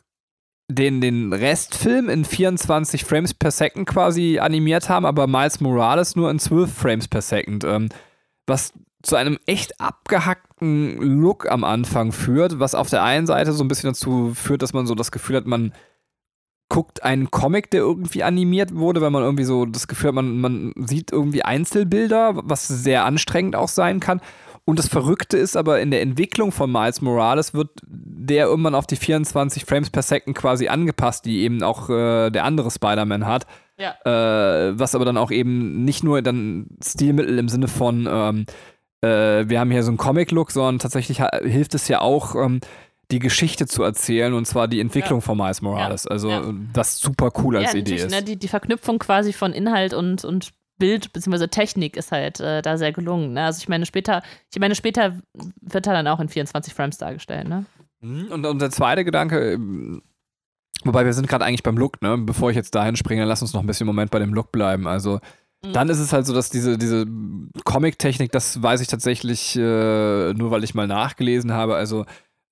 den, 0.72 1.02
den 1.02 1.34
Restfilm 1.34 2.10
in 2.10 2.26
24 2.26 3.04
Frames 3.04 3.34
per 3.34 3.52
Second 3.52 3.88
quasi 3.88 4.40
animiert 4.40 4.88
haben, 4.88 5.06
aber 5.06 5.26
Miles 5.26 5.62
Morales 5.62 6.16
nur 6.16 6.30
in 6.30 6.38
12 6.38 6.72
Frames 6.72 7.08
per 7.08 7.22
Second. 7.22 7.64
Ähm, 7.64 7.90
was 8.46 8.74
zu 9.02 9.16
einem 9.16 9.40
echt 9.46 9.80
abgehackten 9.80 10.98
Look 11.22 11.50
am 11.50 11.64
Anfang 11.64 12.12
führt, 12.12 12.60
was 12.60 12.76
auf 12.76 12.90
der 12.90 13.04
einen 13.04 13.28
Seite 13.28 13.54
so 13.54 13.64
ein 13.64 13.68
bisschen 13.68 13.92
dazu 13.92 14.34
führt, 14.36 14.62
dass 14.62 14.74
man 14.74 14.86
so 14.86 14.96
das 14.96 15.12
Gefühl 15.12 15.38
hat, 15.38 15.46
man 15.46 15.74
guckt 16.68 17.04
einen 17.04 17.32
Comic, 17.32 17.72
der 17.72 17.82
irgendwie 17.82 18.24
animiert 18.24 18.76
wurde, 18.76 19.02
weil 19.02 19.10
man 19.10 19.24
irgendwie 19.24 19.46
so 19.46 19.66
das 19.66 19.88
Gefühl 19.88 20.10
hat, 20.10 20.16
man, 20.16 20.40
man 20.40 20.74
sieht 20.76 21.12
irgendwie 21.12 21.44
Einzelbilder, 21.44 22.42
was 22.44 22.68
sehr 22.68 23.06
anstrengend 23.06 23.56
auch 23.56 23.70
sein 23.70 24.00
kann. 24.00 24.22
Und 24.70 24.78
das 24.78 24.88
Verrückte 24.88 25.36
ist 25.36 25.58
aber, 25.58 25.82
in 25.82 25.90
der 25.90 26.04
Entwicklung 26.04 26.52
von 26.52 26.72
Miles 26.72 27.02
Morales 27.02 27.56
wird 27.56 27.72
der 27.88 28.46
irgendwann 28.46 28.76
auf 28.76 28.86
die 28.86 28.98
24 28.98 29.66
Frames 29.66 29.90
per 29.90 30.04
Second 30.04 30.38
quasi 30.38 30.68
angepasst, 30.68 31.26
die 31.26 31.40
eben 31.40 31.64
auch 31.64 31.90
äh, 31.90 32.30
der 32.30 32.44
andere 32.44 32.70
Spider-Man 32.70 33.26
hat. 33.26 33.48
Ja. 33.80 33.96
Äh, 34.06 34.78
was 34.78 34.94
aber 34.94 35.06
dann 35.06 35.18
auch 35.18 35.32
eben 35.32 35.84
nicht 35.86 36.04
nur 36.04 36.22
dann 36.22 36.68
Stilmittel 36.86 37.40
im 37.40 37.50
Sinne 37.50 37.68
von, 37.68 38.08
ähm, 38.08 38.46
äh, 39.02 39.50
wir 39.50 39.60
haben 39.60 39.72
hier 39.72 39.82
so 39.82 39.90
einen 39.90 39.98
Comic-Look, 39.98 40.52
sondern 40.52 40.78
tatsächlich 40.78 41.20
hilft 41.42 41.74
es 41.74 41.88
ja 41.88 42.02
auch, 42.02 42.36
ähm, 42.36 42.60
die 43.10 43.18
Geschichte 43.18 43.66
zu 43.66 43.82
erzählen 43.82 44.36
und 44.36 44.46
zwar 44.46 44.68
die 44.68 44.82
Entwicklung 44.82 45.22
ja. 45.22 45.26
von 45.26 45.36
Miles 45.36 45.64
Morales. 45.64 46.04
Ja. 46.04 46.12
Also, 46.12 46.54
was 46.76 47.00
super 47.00 47.32
cool 47.40 47.58
als 47.58 47.74
Idee 47.74 47.96
ist. 47.96 48.12
Ne, 48.12 48.22
die, 48.22 48.38
die 48.38 48.48
Verknüpfung 48.48 49.00
quasi 49.00 49.34
von 49.34 49.52
Inhalt 49.52 49.96
und, 49.96 50.24
und 50.24 50.52
Bild 50.80 51.14
bzw. 51.14 51.48
Technik 51.48 51.96
ist 51.96 52.12
halt 52.12 52.40
äh, 52.40 52.62
da 52.62 52.78
sehr 52.78 52.92
gelungen. 52.92 53.34
Ne? 53.34 53.44
Also 53.44 53.60
ich 53.60 53.70
meine, 53.70 53.86
später, 53.86 54.24
ich 54.52 54.60
meine, 54.60 54.76
später 54.76 55.20
wird 55.62 55.86
er 55.86 55.94
dann 55.94 56.08
auch 56.08 56.20
in 56.20 56.30
24 56.30 56.74
Frames 56.74 56.98
dargestellt, 56.98 57.48
ne? 57.48 57.66
Mhm, 58.02 58.28
und, 58.32 58.46
und 58.46 58.62
der 58.62 58.72
zweite 58.72 59.04
Gedanke, 59.04 59.54
ähm, 59.54 60.02
wobei 60.84 61.06
wir 61.06 61.14
sind 61.14 61.28
gerade 61.28 61.46
eigentlich 61.46 61.64
beim 61.64 61.78
Look, 61.78 62.02
ne? 62.02 62.18
Bevor 62.18 62.50
ich 62.50 62.56
jetzt 62.56 62.74
dahin 62.74 62.96
springe, 62.96 63.26
lass 63.26 63.42
uns 63.42 63.54
noch 63.54 63.62
ein 63.62 63.68
bisschen 63.68 63.86
Moment 63.86 64.10
bei 64.10 64.20
dem 64.20 64.34
Look 64.34 64.52
bleiben. 64.52 64.88
Also 64.88 65.20
mhm. 65.64 65.74
dann 65.74 65.90
ist 65.90 66.00
es 66.00 66.14
halt 66.14 66.26
so, 66.26 66.34
dass 66.34 66.50
diese, 66.50 66.78
diese 66.78 67.06
Comic-Technik, 67.66 68.32
das 68.32 68.64
weiß 68.64 68.82
ich 68.82 68.88
tatsächlich 68.88 69.56
äh, 69.58 70.34
nur, 70.34 70.50
weil 70.50 70.64
ich 70.64 70.74
mal 70.74 70.88
nachgelesen 70.88 71.52
habe. 71.52 71.76
Also 71.76 72.06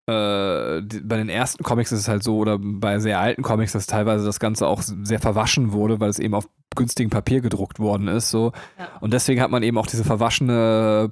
bei 0.08 1.18
den 1.18 1.28
ersten 1.28 1.64
Comics 1.64 1.92
ist 1.92 2.00
es 2.00 2.08
halt 2.08 2.24
so, 2.24 2.38
oder 2.38 2.58
bei 2.60 3.00
sehr 3.00 3.20
alten 3.20 3.42
Comics, 3.44 3.74
dass 3.74 3.88
teilweise 3.88 4.26
das 4.26 4.40
Ganze 4.40 4.66
auch 4.66 4.82
sehr 4.82 5.20
verwaschen 5.20 5.74
wurde, 5.74 6.00
weil 6.00 6.10
es 6.10 6.20
eben 6.20 6.34
auf 6.34 6.48
günstigem 6.78 7.10
Papier 7.10 7.42
gedruckt 7.42 7.80
worden 7.80 8.08
ist. 8.08 8.30
So. 8.30 8.54
Ja. 8.80 8.88
Und 9.02 9.12
deswegen 9.12 9.42
hat 9.42 9.52
man 9.52 9.64
eben 9.64 9.78
auch 9.78 9.88
diese 9.88 10.06
verwaschene 10.06 11.12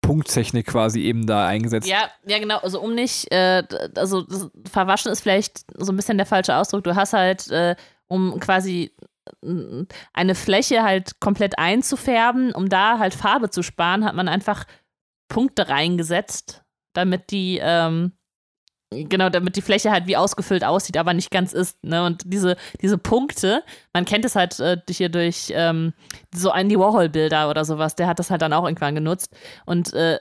Punkttechnik 0.00 0.66
quasi 0.66 1.00
eben 1.00 1.26
da 1.26 1.48
eingesetzt. 1.48 1.88
Ja, 1.88 2.08
ja, 2.24 2.38
genau. 2.38 2.58
Also 2.58 2.80
um 2.80 2.94
nicht, 2.94 3.32
äh, 3.32 3.64
also 3.96 4.24
verwaschen 4.70 5.10
ist 5.10 5.22
vielleicht 5.22 5.64
so 5.74 5.90
ein 5.92 5.96
bisschen 5.96 6.16
der 6.16 6.26
falsche 6.26 6.54
Ausdruck. 6.54 6.84
Du 6.84 6.94
hast 6.94 7.14
halt, 7.14 7.50
äh, 7.50 7.74
um 8.06 8.38
quasi 8.38 8.94
äh, 9.42 9.84
eine 10.12 10.36
Fläche 10.36 10.84
halt 10.84 11.18
komplett 11.18 11.58
einzufärben, 11.58 12.52
um 12.52 12.68
da 12.68 13.00
halt 13.00 13.14
Farbe 13.14 13.50
zu 13.50 13.64
sparen, 13.64 14.04
hat 14.04 14.14
man 14.14 14.28
einfach 14.28 14.66
Punkte 15.28 15.68
reingesetzt, 15.68 16.62
damit 16.94 17.32
die, 17.32 17.58
ähm, 17.60 18.12
Genau, 19.04 19.28
damit 19.28 19.56
die 19.56 19.62
Fläche 19.62 19.90
halt 19.90 20.06
wie 20.06 20.16
ausgefüllt 20.16 20.64
aussieht, 20.64 20.96
aber 20.96 21.14
nicht 21.14 21.30
ganz 21.30 21.52
ist. 21.52 21.82
Ne? 21.84 22.04
Und 22.04 22.22
diese, 22.24 22.56
diese 22.80 22.98
Punkte, 22.98 23.62
man 23.92 24.04
kennt 24.04 24.24
es 24.24 24.36
halt 24.36 24.58
äh, 24.60 24.76
hier 24.88 25.08
durch 25.08 25.52
ähm, 25.54 25.92
so 26.34 26.50
Andy 26.52 26.78
Warhol-Bilder 26.78 27.50
oder 27.50 27.64
sowas, 27.64 27.94
der 27.94 28.06
hat 28.06 28.18
das 28.18 28.30
halt 28.30 28.42
dann 28.42 28.52
auch 28.52 28.64
irgendwann 28.64 28.94
genutzt. 28.94 29.34
Und 29.64 29.92
äh, 29.94 30.18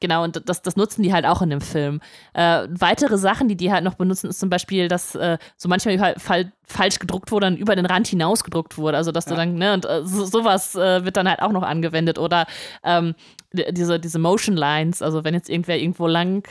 genau, 0.00 0.24
und 0.24 0.48
das, 0.48 0.62
das 0.62 0.76
nutzen 0.76 1.02
die 1.02 1.12
halt 1.12 1.26
auch 1.26 1.42
in 1.42 1.50
dem 1.50 1.60
Film. 1.60 2.00
Äh, 2.34 2.66
weitere 2.70 3.18
Sachen, 3.18 3.48
die 3.48 3.56
die 3.56 3.72
halt 3.72 3.84
noch 3.84 3.94
benutzen, 3.94 4.30
ist 4.30 4.40
zum 4.40 4.50
Beispiel, 4.50 4.88
dass 4.88 5.14
äh, 5.14 5.38
so 5.56 5.68
manchmal 5.68 5.98
halt 6.00 6.20
fall, 6.20 6.52
falsch 6.64 6.98
gedruckt 6.98 7.30
wurde 7.30 7.46
und 7.46 7.56
über 7.56 7.76
den 7.76 7.86
Rand 7.86 8.06
hinaus 8.06 8.44
gedruckt 8.44 8.78
wurde. 8.78 8.96
Also, 8.96 9.12
dass 9.12 9.26
ja. 9.26 9.32
du 9.32 9.36
dann, 9.36 9.54
ne, 9.54 9.74
und 9.74 9.84
äh, 9.84 10.04
so, 10.04 10.24
sowas 10.24 10.74
äh, 10.74 11.04
wird 11.04 11.16
dann 11.16 11.28
halt 11.28 11.40
auch 11.40 11.52
noch 11.52 11.62
angewendet. 11.62 12.18
Oder 12.18 12.46
ähm, 12.84 13.14
diese, 13.52 13.98
diese 13.98 14.18
Motion 14.18 14.56
Lines, 14.56 15.02
also 15.02 15.24
wenn 15.24 15.34
jetzt 15.34 15.48
irgendwer 15.48 15.78
irgendwo 15.78 16.06
lang 16.06 16.46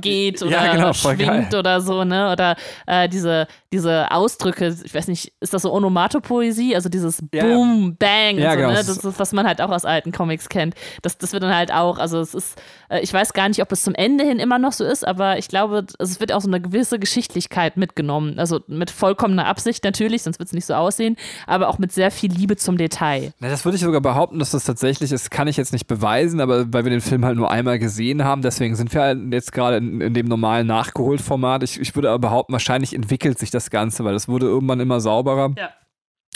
geht 0.00 0.42
oder 0.42 0.50
ja, 0.50 0.74
genau, 0.74 0.92
schwingt 0.92 1.20
geil. 1.20 1.48
oder 1.58 1.80
so, 1.80 2.04
ne? 2.04 2.30
Oder 2.32 2.56
äh, 2.86 3.08
diese, 3.08 3.46
diese 3.72 4.10
Ausdrücke, 4.10 4.76
ich 4.84 4.94
weiß 4.94 5.08
nicht, 5.08 5.32
ist 5.40 5.54
das 5.54 5.62
so 5.62 5.72
Onomatopoesie? 5.72 6.74
Also 6.74 6.88
dieses 6.88 7.22
ja. 7.32 7.44
Boom, 7.44 7.96
Bang, 7.96 8.38
ja, 8.38 8.52
so, 8.52 8.56
genau. 8.56 8.68
ne? 8.70 8.74
Das 8.74 8.88
ist, 8.88 9.18
was 9.18 9.32
man 9.32 9.46
halt 9.46 9.60
auch 9.60 9.70
aus 9.70 9.84
alten 9.84 10.12
Comics 10.12 10.48
kennt. 10.48 10.74
Das, 11.02 11.18
das 11.18 11.32
wird 11.32 11.42
dann 11.42 11.54
halt 11.54 11.72
auch, 11.72 11.98
also 11.98 12.20
es 12.20 12.34
ist, 12.34 12.60
äh, 12.88 13.00
ich 13.00 13.12
weiß 13.12 13.32
gar 13.32 13.48
nicht, 13.48 13.62
ob 13.62 13.72
es 13.72 13.82
zum 13.82 13.94
Ende 13.94 14.24
hin 14.24 14.38
immer 14.38 14.58
noch 14.58 14.72
so 14.72 14.84
ist, 14.84 15.06
aber 15.06 15.38
ich 15.38 15.48
glaube, 15.48 15.86
es 15.98 16.20
wird 16.20 16.32
auch 16.32 16.40
so 16.40 16.48
eine 16.48 16.60
gewisse 16.60 16.98
Geschichtlichkeit 16.98 17.76
mitgenommen. 17.76 18.38
Also 18.38 18.60
mit 18.66 18.90
vollkommener 18.90 19.46
Absicht 19.46 19.84
natürlich, 19.84 20.22
sonst 20.22 20.38
wird 20.38 20.48
es 20.48 20.52
nicht 20.52 20.66
so 20.66 20.74
aussehen, 20.74 21.16
aber 21.46 21.68
auch 21.68 21.78
mit 21.78 21.92
sehr 21.92 22.10
viel 22.10 22.32
Liebe 22.32 22.56
zum 22.56 22.76
Detail. 22.76 23.32
Na, 23.40 23.48
das 23.48 23.64
würde 23.64 23.76
ich 23.76 23.82
sogar 23.82 24.00
behaupten, 24.00 24.38
dass 24.38 24.50
das 24.50 24.64
tatsächlich 24.64 25.12
ist, 25.12 25.30
kann 25.30 25.48
ich 25.48 25.56
jetzt 25.56 25.72
nicht 25.72 25.86
beweisen, 25.86 26.40
aber 26.40 26.72
weil 26.72 26.84
wir 26.84 26.90
den 26.90 27.00
Film 27.00 27.24
halt 27.24 27.36
nur 27.36 27.50
einmal 27.50 27.78
gesehen 27.78 28.24
haben, 28.24 28.42
deswegen 28.42 28.76
sind 28.76 28.92
wir 28.92 29.02
halt 29.02 29.18
jetzt 29.32 29.52
gerade 29.52 29.77
in, 29.78 30.00
in 30.00 30.14
dem 30.14 30.26
normalen 30.26 30.66
Nachgeholt-Format. 30.66 31.62
Ich, 31.62 31.80
ich 31.80 31.94
würde 31.94 32.10
aber 32.10 32.18
behaupten, 32.18 32.52
wahrscheinlich 32.52 32.94
entwickelt 32.94 33.38
sich 33.38 33.50
das 33.50 33.70
Ganze, 33.70 34.04
weil 34.04 34.14
es 34.14 34.28
wurde 34.28 34.46
irgendwann 34.46 34.80
immer 34.80 35.00
sauberer. 35.00 35.54
Ja. 35.56 35.70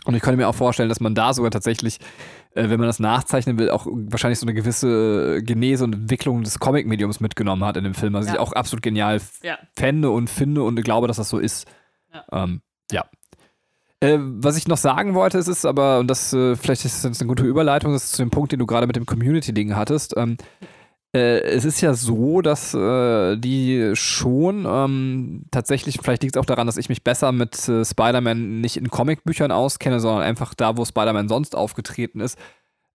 Und 0.04 0.14
ich 0.14 0.22
könnte 0.22 0.36
mir 0.36 0.48
auch 0.48 0.54
vorstellen, 0.54 0.88
dass 0.88 1.00
man 1.00 1.14
da 1.14 1.32
sogar 1.32 1.50
tatsächlich, 1.50 1.98
äh, 2.54 2.68
wenn 2.68 2.80
man 2.80 2.88
das 2.88 2.98
nachzeichnen 2.98 3.58
will, 3.58 3.70
auch 3.70 3.86
wahrscheinlich 3.86 4.38
so 4.38 4.46
eine 4.46 4.54
gewisse 4.54 5.42
Genese 5.42 5.84
und 5.84 5.94
Entwicklung 5.94 6.42
des 6.42 6.58
Comic-Mediums 6.58 7.20
mitgenommen 7.20 7.64
hat 7.64 7.76
in 7.76 7.84
dem 7.84 7.94
Film, 7.94 8.14
was 8.14 8.26
ja. 8.26 8.34
ich 8.34 8.38
auch 8.38 8.52
absolut 8.52 8.82
genial 8.82 9.20
ja. 9.42 9.58
fände 9.76 10.10
und 10.10 10.28
finde 10.28 10.64
und 10.64 10.82
glaube, 10.82 11.06
dass 11.06 11.18
das 11.18 11.28
so 11.28 11.38
ist. 11.38 11.68
Ja. 12.12 12.24
Ähm, 12.32 12.62
ja. 12.90 13.04
Äh, 14.00 14.18
was 14.18 14.56
ich 14.56 14.66
noch 14.66 14.76
sagen 14.76 15.14
wollte, 15.14 15.38
ist 15.38 15.46
es 15.46 15.64
aber, 15.64 16.00
und 16.00 16.08
das 16.08 16.32
äh, 16.32 16.56
vielleicht 16.56 16.84
ist 16.84 17.04
das 17.04 17.20
eine 17.20 17.28
gute 17.28 17.44
Überleitung, 17.44 17.92
das 17.92 18.06
ist 18.06 18.12
zu 18.12 18.22
dem 18.22 18.30
Punkt, 18.30 18.50
den 18.50 18.58
du 18.58 18.66
gerade 18.66 18.88
mit 18.88 18.96
dem 18.96 19.06
Community-Ding 19.06 19.76
hattest. 19.76 20.16
Ähm, 20.16 20.36
äh, 21.14 21.40
es 21.42 21.64
ist 21.64 21.80
ja 21.80 21.94
so, 21.94 22.40
dass 22.40 22.72
äh, 22.72 23.36
die 23.36 23.92
schon 23.94 24.64
ähm, 24.66 25.44
tatsächlich, 25.50 25.98
vielleicht 26.02 26.22
liegt 26.22 26.36
es 26.36 26.40
auch 26.40 26.46
daran, 26.46 26.66
dass 26.66 26.78
ich 26.78 26.88
mich 26.88 27.04
besser 27.04 27.32
mit 27.32 27.68
äh, 27.68 27.84
Spider-Man 27.84 28.60
nicht 28.60 28.78
in 28.78 28.88
Comicbüchern 28.88 29.52
auskenne, 29.52 30.00
sondern 30.00 30.22
einfach 30.22 30.54
da, 30.54 30.76
wo 30.76 30.84
Spider-Man 30.84 31.28
sonst 31.28 31.54
aufgetreten 31.54 32.20
ist, 32.20 32.38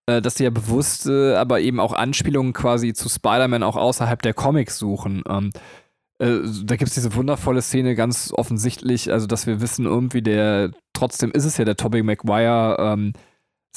äh, 0.08 0.22
dass 0.22 0.36
sie 0.36 0.46
ja 0.46 0.50
bewusst 0.50 1.06
äh, 1.06 1.36
aber 1.36 1.60
eben 1.60 1.80
auch 1.80 1.94
Anspielungen 1.94 2.54
quasi 2.54 2.94
zu 2.94 3.08
Spider-Man 3.08 3.62
auch 3.62 3.76
außerhalb 3.76 4.22
der 4.22 4.34
Comics 4.34 4.80
suchen. 4.80 5.24
Ähm, 5.30 5.52
äh, 6.20 6.40
da 6.64 6.76
gibt 6.76 6.90
es 6.90 6.96
diese 6.96 7.14
wundervolle 7.14 7.62
Szene 7.62 7.94
ganz 7.94 8.34
offensichtlich, 8.36 9.12
also 9.12 9.28
dass 9.28 9.46
wir 9.46 9.62
wissen, 9.62 9.86
irgendwie 9.86 10.24
der, 10.24 10.72
trotzdem 10.94 11.32
ist 11.32 11.46
es 11.46 11.58
ja 11.58 11.66
der 11.66 11.78
Tobey 11.78 12.02
Maguire, 12.02 12.78
ähm, 12.80 13.14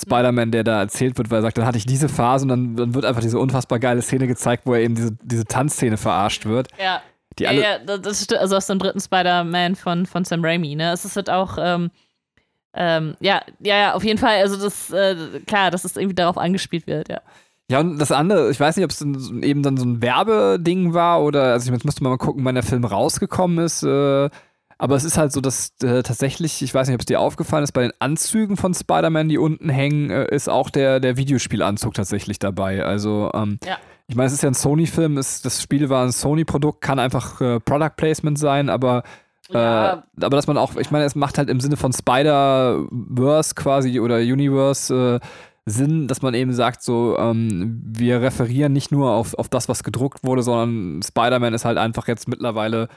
Spider-Man, 0.00 0.50
der 0.50 0.64
da 0.64 0.80
erzählt 0.80 1.18
wird, 1.18 1.30
weil 1.30 1.38
er 1.38 1.42
sagt, 1.42 1.58
dann 1.58 1.66
hatte 1.66 1.78
ich 1.78 1.86
diese 1.86 2.08
Phase 2.08 2.44
und 2.44 2.48
dann, 2.48 2.76
dann 2.76 2.94
wird 2.94 3.04
einfach 3.04 3.20
diese 3.20 3.38
unfassbar 3.38 3.78
geile 3.78 4.02
Szene 4.02 4.26
gezeigt, 4.26 4.66
wo 4.66 4.74
er 4.74 4.80
eben 4.80 4.94
diese, 4.94 5.12
diese 5.22 5.44
Tanzszene 5.44 5.96
verarscht 5.96 6.46
wird. 6.46 6.68
Ja. 6.82 7.02
Die 7.38 7.46
alle 7.46 7.62
ja, 7.62 7.78
ja, 7.86 7.98
das 7.98 8.20
ist 8.20 8.34
also 8.34 8.56
aus 8.56 8.66
dem 8.66 8.78
dritten 8.78 9.00
Spider-Man 9.00 9.76
von, 9.76 10.06
von 10.06 10.24
Sam 10.24 10.44
Raimi, 10.44 10.74
ne? 10.74 10.92
Es 10.92 11.04
ist 11.04 11.16
halt 11.16 11.30
auch, 11.30 11.58
ähm, 11.60 11.90
ähm, 12.74 13.14
ja, 13.20 13.42
ja, 13.60 13.76
ja, 13.78 13.94
auf 13.94 14.04
jeden 14.04 14.18
Fall, 14.18 14.40
also 14.40 14.56
das, 14.56 14.90
äh, 14.90 15.40
klar, 15.46 15.70
dass 15.70 15.84
es 15.84 15.96
irgendwie 15.96 16.14
darauf 16.14 16.38
angespielt 16.38 16.86
wird, 16.86 17.08
ja. 17.08 17.20
Ja, 17.70 17.78
und 17.78 17.98
das 17.98 18.10
andere, 18.10 18.50
ich 18.50 18.58
weiß 18.58 18.76
nicht, 18.76 18.84
ob 18.84 18.90
es 18.90 19.00
eben 19.00 19.62
dann 19.62 19.76
so 19.76 19.84
ein 19.84 20.02
Werbeding 20.02 20.92
war 20.92 21.22
oder, 21.22 21.52
also 21.52 21.72
jetzt 21.72 21.84
müsste 21.84 22.02
man 22.02 22.10
mal 22.10 22.18
gucken, 22.18 22.44
wann 22.44 22.56
der 22.56 22.64
Film 22.64 22.84
rausgekommen 22.84 23.64
ist. 23.64 23.84
Äh, 23.84 24.28
aber 24.80 24.96
es 24.96 25.04
ist 25.04 25.18
halt 25.18 25.30
so, 25.30 25.42
dass 25.42 25.74
äh, 25.82 26.02
tatsächlich, 26.02 26.62
ich 26.62 26.72
weiß 26.72 26.88
nicht, 26.88 26.94
ob 26.94 27.00
es 27.00 27.06
dir 27.06 27.20
aufgefallen 27.20 27.64
ist, 27.64 27.72
bei 27.72 27.82
den 27.82 27.92
Anzügen 27.98 28.56
von 28.56 28.72
Spider-Man, 28.72 29.28
die 29.28 29.36
unten 29.36 29.68
hängen, 29.68 30.10
äh, 30.10 30.34
ist 30.34 30.48
auch 30.48 30.70
der, 30.70 31.00
der 31.00 31.18
Videospielanzug 31.18 31.92
tatsächlich 31.92 32.38
dabei. 32.38 32.82
Also, 32.82 33.30
ähm, 33.34 33.58
ja. 33.62 33.76
ich 34.08 34.16
meine, 34.16 34.28
es 34.28 34.32
ist 34.32 34.42
ja 34.42 34.48
ein 34.48 34.54
Sony-Film, 34.54 35.16
das 35.16 35.62
Spiel 35.62 35.90
war 35.90 36.02
ein 36.02 36.12
Sony-Produkt, 36.12 36.80
kann 36.80 36.98
einfach 36.98 37.42
äh, 37.42 37.60
Product 37.60 37.92
Placement 37.94 38.38
sein, 38.38 38.70
aber 38.70 39.02
äh, 39.50 39.58
ja. 39.58 40.04
aber 40.22 40.36
dass 40.36 40.46
man 40.46 40.56
auch, 40.56 40.74
ich 40.76 40.90
meine, 40.90 41.04
es 41.04 41.14
macht 41.14 41.36
halt 41.36 41.50
im 41.50 41.60
Sinne 41.60 41.76
von 41.76 41.92
Spider-Verse 41.92 43.54
quasi 43.54 44.00
oder 44.00 44.16
Universe 44.16 45.20
äh, 45.20 45.26
Sinn, 45.66 46.08
dass 46.08 46.22
man 46.22 46.32
eben 46.32 46.54
sagt, 46.54 46.82
so, 46.82 47.18
ähm, 47.18 47.82
wir 47.84 48.22
referieren 48.22 48.72
nicht 48.72 48.92
nur 48.92 49.10
auf, 49.10 49.34
auf 49.34 49.50
das, 49.50 49.68
was 49.68 49.84
gedruckt 49.84 50.24
wurde, 50.24 50.42
sondern 50.42 51.02
Spider-Man 51.02 51.52
ist 51.52 51.66
halt 51.66 51.76
einfach 51.76 52.08
jetzt 52.08 52.28
mittlerweile 52.28 52.88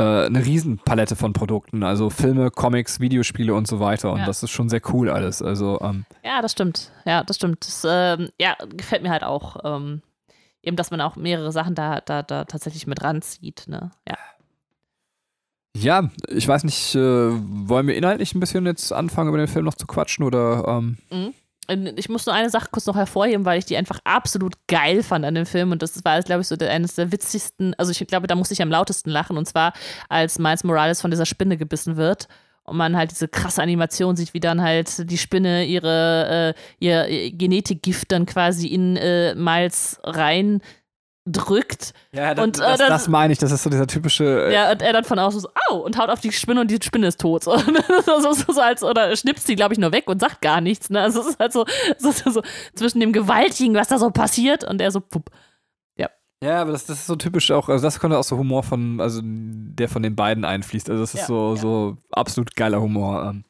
äh, 0.00 0.26
eine 0.26 0.44
Riesenpalette 0.44 1.14
von 1.14 1.34
Produkten, 1.34 1.82
also 1.82 2.08
Filme, 2.08 2.50
Comics, 2.50 3.00
Videospiele 3.00 3.52
und 3.52 3.66
so 3.66 3.80
weiter. 3.80 4.12
Und 4.12 4.20
ja. 4.20 4.26
das 4.26 4.42
ist 4.42 4.50
schon 4.50 4.70
sehr 4.70 4.80
cool 4.92 5.10
alles. 5.10 5.42
Also, 5.42 5.78
ähm, 5.82 6.06
ja, 6.24 6.40
das 6.40 6.52
stimmt. 6.52 6.90
Ja, 7.04 7.22
das 7.22 7.36
stimmt. 7.36 7.66
Das 7.66 7.86
ähm, 7.86 8.30
ja, 8.40 8.56
gefällt 8.74 9.02
mir 9.02 9.10
halt 9.10 9.24
auch. 9.24 9.56
Ähm, 9.62 10.00
eben, 10.62 10.76
dass 10.76 10.90
man 10.90 11.00
auch 11.02 11.16
mehrere 11.16 11.52
Sachen 11.52 11.74
da, 11.74 12.00
da, 12.00 12.22
da 12.22 12.44
tatsächlich 12.44 12.86
mit 12.86 13.02
ranzieht. 13.02 13.64
Ne? 13.66 13.90
Ja. 14.08 14.16
Ja, 15.76 16.10
ich 16.28 16.48
weiß 16.48 16.64
nicht, 16.64 16.94
äh, 16.94 16.98
wollen 16.98 17.86
wir 17.86 17.94
inhaltlich 17.94 18.34
ein 18.34 18.40
bisschen 18.40 18.66
jetzt 18.66 18.92
anfangen, 18.92 19.28
über 19.28 19.38
den 19.38 19.48
Film 19.48 19.64
noch 19.66 19.76
zu 19.76 19.86
quatschen 19.86 20.24
oder? 20.24 20.64
Ähm? 20.66 20.98
Mhm. 21.10 21.34
Ich 21.96 22.08
muss 22.08 22.26
nur 22.26 22.34
eine 22.34 22.50
Sache 22.50 22.68
kurz 22.70 22.86
noch 22.86 22.96
hervorheben, 22.96 23.44
weil 23.44 23.58
ich 23.58 23.64
die 23.64 23.76
einfach 23.76 24.00
absolut 24.04 24.54
geil 24.66 25.02
fand 25.02 25.24
an 25.24 25.34
dem 25.34 25.46
Film. 25.46 25.72
Und 25.72 25.82
das 25.82 26.04
war, 26.04 26.20
glaube 26.22 26.42
ich, 26.42 26.48
so 26.48 26.56
eines 26.56 26.94
der 26.94 27.12
witzigsten, 27.12 27.74
also 27.78 27.92
ich 27.92 28.06
glaube, 28.06 28.26
da 28.26 28.34
musste 28.34 28.54
ich 28.54 28.62
am 28.62 28.70
lautesten 28.70 29.10
lachen. 29.10 29.36
Und 29.36 29.46
zwar, 29.46 29.72
als 30.08 30.38
Miles 30.38 30.64
Morales 30.64 31.00
von 31.00 31.10
dieser 31.10 31.26
Spinne 31.26 31.56
gebissen 31.56 31.96
wird 31.96 32.28
und 32.64 32.76
man 32.76 32.96
halt 32.96 33.10
diese 33.10 33.28
krasse 33.28 33.62
Animation 33.62 34.16
sieht, 34.16 34.34
wie 34.34 34.40
dann 34.40 34.62
halt 34.62 35.10
die 35.10 35.18
Spinne 35.18 35.64
ihre 35.64 36.54
äh, 36.54 36.60
ihr 36.78 37.30
Genetikgift 37.32 38.12
dann 38.12 38.26
quasi 38.26 38.68
in 38.68 38.96
äh, 38.96 39.34
Miles 39.34 40.00
rein 40.04 40.60
drückt. 41.26 41.92
Ja, 42.12 42.34
das, 42.34 42.44
und, 42.44 42.58
äh, 42.58 42.62
das, 42.62 42.78
dann- 42.78 42.88
das 42.88 43.08
meine 43.08 43.32
ich, 43.32 43.38
das 43.38 43.52
ist 43.52 43.62
so 43.62 43.70
dieser 43.70 43.86
typische. 43.86 44.48
Äh, 44.48 44.54
Ja, 44.54 44.72
und 44.72 44.82
er 44.82 44.92
dann 44.92 45.04
von 45.04 45.18
außen 45.18 45.40
so, 45.40 45.48
au, 45.68 45.76
und 45.76 45.96
haut 45.98 46.08
auf 46.10 46.20
die 46.20 46.32
Spinne 46.32 46.60
und 46.62 46.70
die 46.70 46.78
Spinne 46.82 47.06
ist 47.08 47.20
tot. 47.20 47.44
So, 48.06 48.20
so, 48.20 48.32
so, 48.32 48.52
so 48.52 48.60
als, 48.60 48.82
oder 48.82 49.14
schnipst 49.16 49.48
die, 49.48 49.54
glaube 49.56 49.74
ich, 49.74 49.78
nur 49.78 49.92
weg 49.92 50.08
und 50.08 50.20
sagt 50.20 50.40
gar 50.40 50.60
nichts. 50.60 50.90
Ne? 50.90 51.00
Also 51.00 51.20
es 51.20 51.26
ist 51.28 51.38
halt 51.38 51.52
so, 51.52 51.64
so, 51.98 52.10
so, 52.30 52.42
zwischen 52.74 53.00
dem 53.00 53.12
Gewaltigen, 53.12 53.74
was 53.74 53.88
da 53.88 53.98
so 53.98 54.10
passiert, 54.10 54.64
und 54.64 54.80
er 54.80 54.90
so, 54.90 55.00
pup. 55.00 55.30
Ja, 56.42 56.62
aber 56.62 56.72
das, 56.72 56.86
das 56.86 57.00
ist 57.00 57.06
so 57.06 57.16
typisch 57.16 57.50
auch, 57.50 57.68
also 57.68 57.84
das 57.84 58.00
könnte 58.00 58.16
auch 58.16 58.24
so 58.24 58.38
Humor 58.38 58.62
von, 58.62 58.98
also 58.98 59.20
der 59.22 59.90
von 59.90 60.02
den 60.02 60.16
beiden 60.16 60.46
einfließt. 60.46 60.88
Also 60.88 61.02
das 61.02 61.12
ist 61.12 61.20
Ja, 61.20 61.26
so, 61.26 61.50
ja. 61.54 61.60
so 61.60 61.96
absolut 62.12 62.56
geiler 62.56 62.80
Humor. 62.80 63.22
ähm. 63.28 63.44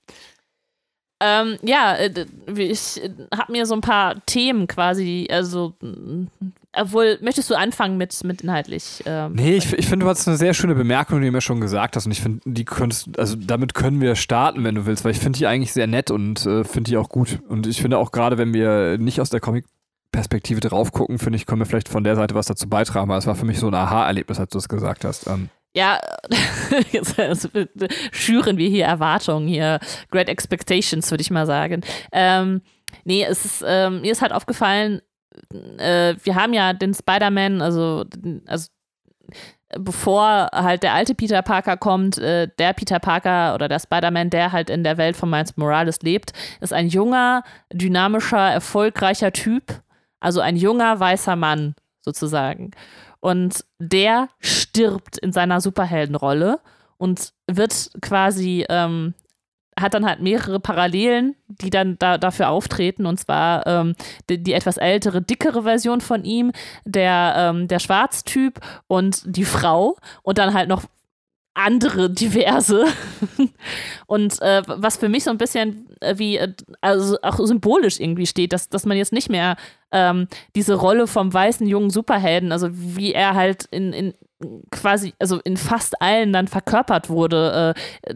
Ähm, 1.23 1.59
ja, 1.62 1.95
äh, 1.95 2.27
ich 2.57 3.01
habe 3.33 3.53
mir 3.53 3.64
so 3.66 3.75
ein 3.75 3.81
paar 3.81 4.16
Themen 4.27 4.66
quasi, 4.66 5.29
also, 5.31 5.75
obwohl, 6.73 7.18
möchtest 7.21 7.51
du 7.51 7.55
anfangen 7.55 7.97
mit, 7.97 8.23
mit 8.23 8.43
inhaltlich? 8.43 9.03
Ähm, 9.05 9.33
Nee, 9.35 9.57
ich, 9.57 9.73
ich 9.73 9.87
finde, 9.87 10.05
du 10.05 10.11
hast 10.11 10.29
eine 10.29 10.37
sehr 10.37 10.55
schöne 10.55 10.75
Bemerkung, 10.75 11.21
die 11.21 11.27
du 11.27 11.33
mir 11.33 11.41
schon 11.41 11.61
gesagt 11.61 11.97
hast. 11.97 12.07
Und 12.07 12.12
ich 12.12 12.21
finde, 12.21 12.41
die 12.45 12.64
könntest, 12.64 13.18
also 13.18 13.37
damit 13.37 13.75
können 13.75 14.01
wir 14.01 14.14
starten, 14.14 14.62
wenn 14.62 14.77
du 14.77 14.87
willst, 14.87 15.05
weil 15.05 15.11
ich 15.12 15.18
finde 15.18 15.39
die 15.39 15.47
eigentlich 15.47 15.73
sehr 15.73 15.89
nett 15.89 16.11
und 16.11 16.47
äh, 16.47 16.62
finde 16.64 16.91
die 16.91 16.97
auch 16.97 17.09
gut. 17.09 17.41
Und 17.49 17.66
ich 17.66 17.81
finde 17.81 17.99
auch 17.99 18.12
gerade, 18.12 18.39
wenn 18.39 18.55
wir 18.55 18.99
nicht 18.99 19.21
aus 19.21 19.31
der 19.31 19.41
Comic-Perspektive 19.41 20.61
drauf 20.61 20.93
gucken, 20.93 21.18
finde 21.18 21.37
ich, 21.37 21.47
können 21.47 21.61
wir 21.61 21.66
vielleicht 21.66 21.89
von 21.89 22.05
der 22.05 22.14
Seite 22.14 22.37
was 22.37 22.47
dazu 22.47 22.68
beitragen, 22.68 23.09
weil 23.09 23.18
es 23.18 23.27
war 23.27 23.35
für 23.35 23.47
mich 23.47 23.59
so 23.59 23.66
ein 23.66 23.75
Aha-Erlebnis, 23.75 24.39
als 24.39 24.51
du 24.51 24.59
es 24.59 24.68
gesagt 24.68 25.05
hast. 25.05 25.27
Ähm, 25.27 25.49
Ja, 25.75 25.99
jetzt 26.93 27.16
schüren 28.12 28.59
wir 28.59 28.68
hier 28.68 28.85
Erwartungen, 28.85 29.49
hier 29.49 29.81
Great 30.11 30.29
Expectations, 30.29 31.11
würde 31.11 31.23
ich 31.23 31.31
mal 31.33 31.47
sagen. 31.47 31.83
Ähm, 32.12 32.62
nee, 33.05 33.25
es 33.25 33.45
ist, 33.45 33.64
ähm, 33.66 34.03
mir 34.03 34.12
ist 34.12 34.23
halt 34.23 34.33
aufgefallen, 34.33 35.01
äh, 35.78 36.14
wir 36.22 36.35
haben 36.35 36.53
ja 36.53 36.72
den 36.72 36.95
Spider-Man, 36.95 37.62
also, 37.62 38.05
also 38.47 38.68
bevor 39.78 40.49
halt 40.53 40.83
der 40.83 40.95
alte 40.95 41.14
Peter 41.14 41.43
Parker 41.43 41.76
kommt, 41.76 42.18
äh, 42.18 42.49
der 42.59 42.72
Peter 42.72 42.99
Parker 42.99 43.55
oder 43.55 43.68
der 43.68 43.78
Spider-Man, 43.78 44.31
der 44.31 44.53
halt 44.53 44.70
in 44.70 44.85
der 44.85 44.97
Welt 44.97 45.16
von 45.16 45.31
Miles 45.31 45.57
Morales 45.57 46.01
lebt, 46.03 46.33
ist 46.61 46.72
ein 46.72 46.89
junger, 46.89 47.45
dynamischer, 47.72 48.51
erfolgreicher 48.51 49.33
Typ, 49.33 49.83
also 50.18 50.41
ein 50.41 50.57
junger 50.57 50.99
weißer 50.99 51.37
Mann 51.37 51.74
sozusagen. 52.01 52.72
Und 53.20 53.64
der 53.78 54.28
stirbt 54.41 55.18
in 55.18 55.33
seiner 55.33 55.61
Superheldenrolle 55.61 56.61
und 56.97 57.33
wird 57.47 57.91
quasi, 58.01 58.64
ähm, 58.68 59.14
hat 59.81 59.95
dann 59.95 60.07
halt 60.07 60.20
mehrere 60.20 60.61
Parallelen, 60.61 61.37
die 61.49 61.70
dann 61.70 61.99
da, 61.99 62.18
dafür 62.18 62.51
auftreten. 62.51 63.07
Und 63.07 63.18
zwar 63.18 63.66
ähm, 63.66 63.95
die, 64.28 64.43
die 64.43 64.53
etwas 64.53 64.76
ältere, 64.76 65.22
dickere 65.22 65.62
Version 65.62 66.01
von 66.01 66.24
ihm, 66.24 66.53
der, 66.85 67.35
ähm, 67.37 67.68
der 67.68 67.78
Schwarztyp 67.78 68.61
und 68.87 69.22
die 69.24 69.45
Frau 69.45 69.97
und 70.22 70.39
dann 70.39 70.55
halt 70.55 70.68
noch 70.68 70.85
andere 71.55 72.11
diverse. 72.11 72.87
und 74.07 74.41
äh, 74.41 74.62
was 74.66 74.97
für 74.97 75.09
mich 75.09 75.24
so 75.24 75.31
ein 75.31 75.39
bisschen 75.39 75.91
äh, 76.01 76.18
wie, 76.18 76.37
äh, 76.37 76.53
also 76.81 77.18
auch 77.22 77.39
symbolisch 77.39 78.01
irgendwie 78.01 78.26
steht, 78.26 78.53
dass, 78.53 78.68
dass 78.68 78.87
man 78.87 78.97
jetzt 78.97 79.12
nicht 79.12 79.31
mehr 79.31 79.57
ähm, 79.93 80.28
diese 80.55 80.74
Rolle 80.74 81.07
vom 81.07 81.33
weißen 81.33 81.66
jungen 81.66 81.91
Superhelden, 81.91 82.53
also 82.53 82.68
wie 82.72 83.12
er 83.12 83.35
halt 83.35 83.66
in, 83.70 83.93
in 83.93 84.14
quasi, 84.70 85.12
also 85.18 85.38
in 85.45 85.57
fast 85.57 86.01
allen 86.01 86.32
dann 86.32 86.49
verkörpert 86.49 87.09
wurde, 87.11 87.74
äh, 88.09 88.14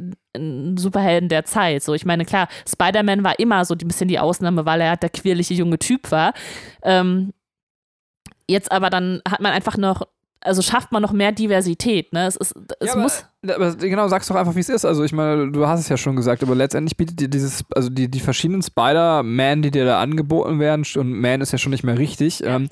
Superhelden 0.77 1.29
der 1.29 1.45
Zeit. 1.45 1.83
So, 1.83 1.95
ich 1.95 2.05
meine, 2.07 2.25
klar, 2.25 2.49
Spider-Man 2.69 3.23
war 3.25 3.39
immer 3.39 3.65
so 3.65 3.75
ein 3.75 3.87
bisschen 3.89 4.09
die 4.09 4.19
Ausnahme, 4.19 4.65
weil 4.67 4.81
er 4.81 4.91
halt 4.91 5.03
der 5.03 5.11
quirlige 5.11 5.55
junge 5.55 5.79
Typ 5.79 6.11
war. 6.11 6.33
Ähm, 6.83 7.33
jetzt 8.49 8.73
aber 8.73 8.91
dann 8.91 9.21
hat 9.29 9.41
man 9.41 9.53
einfach 9.53 9.77
noch, 9.77 10.03
also 10.41 10.61
schafft 10.61 10.93
man 10.93 11.01
noch 11.03 11.13
mehr 11.13 11.33
Diversität, 11.33 12.13
ne? 12.13 12.27
Es, 12.27 12.37
ist, 12.37 12.55
es 12.81 12.89
Ja, 12.89 12.93
aber- 12.95 13.03
muss. 13.03 13.25
Aber 13.49 13.75
genau, 13.77 14.09
sag's 14.09 14.27
doch 14.29 14.35
einfach, 14.37 14.55
wie 14.57 14.61
es 14.61 14.69
ist. 14.69 14.85
Also 14.85 15.05
ich 15.05 15.13
meine, 15.13 15.51
du 15.53 15.67
hast 15.67 15.81
es 15.81 15.89
ja 15.89 15.97
schon 15.97 16.17
gesagt, 16.17 16.43
aber 16.43 16.55
letztendlich 16.55 16.97
bietet 16.97 17.21
dir 17.21 17.29
dieses, 17.29 17.65
also 17.75 17.89
die, 17.91 18.11
die 18.11 18.21
verschiedenen 18.21 18.63
Spider-Man, 18.63 19.63
die 19.63 19.71
dir 19.71 19.85
da 19.85 20.01
angeboten 20.01 20.59
werden, 20.59 20.85
und 20.97 21.13
Man 21.13 21.41
ist 21.41 21.53
ja 21.53 21.59
schon 21.59 21.71
nicht 21.71 21.85
mehr 21.85 21.97
richtig, 21.99 22.43
ähm, 22.45 22.69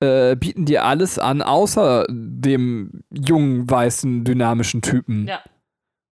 äh, 0.00 0.36
bieten 0.36 0.64
dir 0.64 0.84
alles 0.84 1.18
an, 1.18 1.42
außer 1.42 2.06
dem 2.08 3.02
jungen, 3.10 3.70
weißen, 3.70 4.24
dynamischen 4.24 4.82
Typen. 4.82 5.26
Ja. 5.28 5.40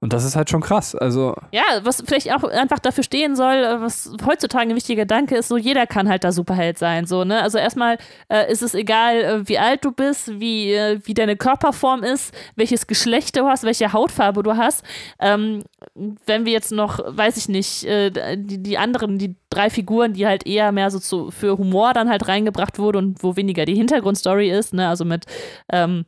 Und 0.01 0.13
das 0.13 0.25
ist 0.25 0.37
halt 0.37 0.51
schon 0.51 0.61
krass. 0.61 0.95
Also, 0.95 1.35
Ja, 1.53 1.63
was 1.83 2.03
vielleicht 2.07 2.31
auch 2.31 2.45
einfach 2.45 2.79
dafür 2.79 3.03
stehen 3.03 3.35
soll, 3.35 3.55
äh, 3.55 3.81
was 3.81 4.13
heutzutage 4.27 4.69
ein 4.69 4.77
wichtiger 4.77 5.03
Gedanke 5.03 5.37
ist, 5.37 5.49
so 5.49 5.57
jeder 5.57 5.87
kann 5.87 6.07
halt 6.09 6.23
da 6.23 6.33
Superheld 6.33 6.77
sein, 6.79 7.07
so, 7.07 7.25
ne? 7.25 7.41
Also 7.43 7.57
erstmal 7.57 7.97
äh, 8.29 8.53
ist 8.53 8.63
es 8.63 8.75
egal, 8.75 9.17
äh, 9.17 9.49
wie 9.49 9.59
alt 9.59 9.87
du 9.87 9.93
bist, 9.93 10.39
wie, 10.39 10.75
äh, 10.75 11.01
wie 11.05 11.15
deine 11.15 11.37
Körperform 11.37 12.03
ist, 12.03 12.35
welches 12.57 12.87
Geschlecht 12.87 13.37
du 13.37 13.47
hast, 13.47 13.65
welche 13.65 13.95
Hautfarbe 13.95 14.43
du 14.43 14.59
hast. 14.59 14.85
Ähm, 15.19 15.63
wenn 16.27 16.45
wir 16.45 16.53
jetzt 16.53 16.73
noch, 16.73 17.01
weiß 17.07 17.39
ich 17.39 17.49
nicht, 17.49 17.85
äh, 17.85 18.37
die, 18.37 18.63
die 18.63 18.77
anderen, 18.77 19.17
die 19.17 19.35
drei 19.49 19.71
Figuren, 19.71 20.13
die 20.13 20.27
halt 20.27 20.47
eher 20.47 20.73
mehr 20.73 20.91
so 20.91 20.99
zu, 20.99 21.31
für 21.31 21.57
Humor 21.57 21.95
dann 21.95 22.11
halt 22.11 22.29
reingebracht 22.29 22.79
wurde 22.79 22.99
und 22.99 23.23
wo 23.23 23.37
weniger 23.37 23.65
die 23.65 23.75
Hintergrundstory 23.75 24.51
ist, 24.51 24.75
ne? 24.75 24.89
Also 24.91 25.07
mit, 25.07 25.25
ähm, 25.73 26.05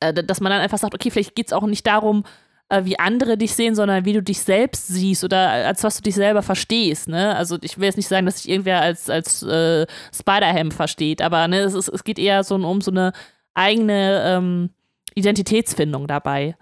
äh, 0.00 0.14
dass 0.14 0.40
man 0.40 0.50
dann 0.50 0.62
einfach 0.62 0.78
sagt, 0.78 0.94
okay, 0.94 1.10
vielleicht 1.10 1.34
geht 1.34 1.48
es 1.48 1.52
auch 1.52 1.66
nicht 1.66 1.86
darum, 1.86 2.24
äh, 2.68 2.84
wie 2.84 2.98
andere 2.98 3.36
dich 3.36 3.54
sehen, 3.54 3.74
sondern 3.74 4.04
wie 4.04 4.12
du 4.12 4.22
dich 4.22 4.40
selbst 4.40 4.88
siehst 4.88 5.24
oder 5.24 5.50
als 5.50 5.84
was 5.84 5.96
du 5.96 6.02
dich 6.02 6.14
selber 6.14 6.42
verstehst. 6.42 7.08
Ne? 7.08 7.36
Also 7.36 7.58
ich 7.62 7.78
will 7.78 7.84
jetzt 7.86 7.96
nicht 7.96 8.08
sagen, 8.08 8.26
dass 8.26 8.42
sich 8.42 8.50
irgendwer 8.50 8.80
als, 8.80 9.08
als 9.08 9.42
äh, 9.42 9.86
Spider-Ham 10.14 10.70
versteht, 10.72 11.22
aber 11.22 11.46
ne, 11.48 11.60
es, 11.60 11.74
ist, 11.74 11.88
es 11.88 12.04
geht 12.04 12.18
eher 12.18 12.42
so 12.44 12.56
um 12.56 12.80
so 12.80 12.90
eine 12.90 13.12
eigene 13.54 14.22
ähm, 14.26 14.70
Identitätsfindung 15.14 16.06
dabei. 16.06 16.56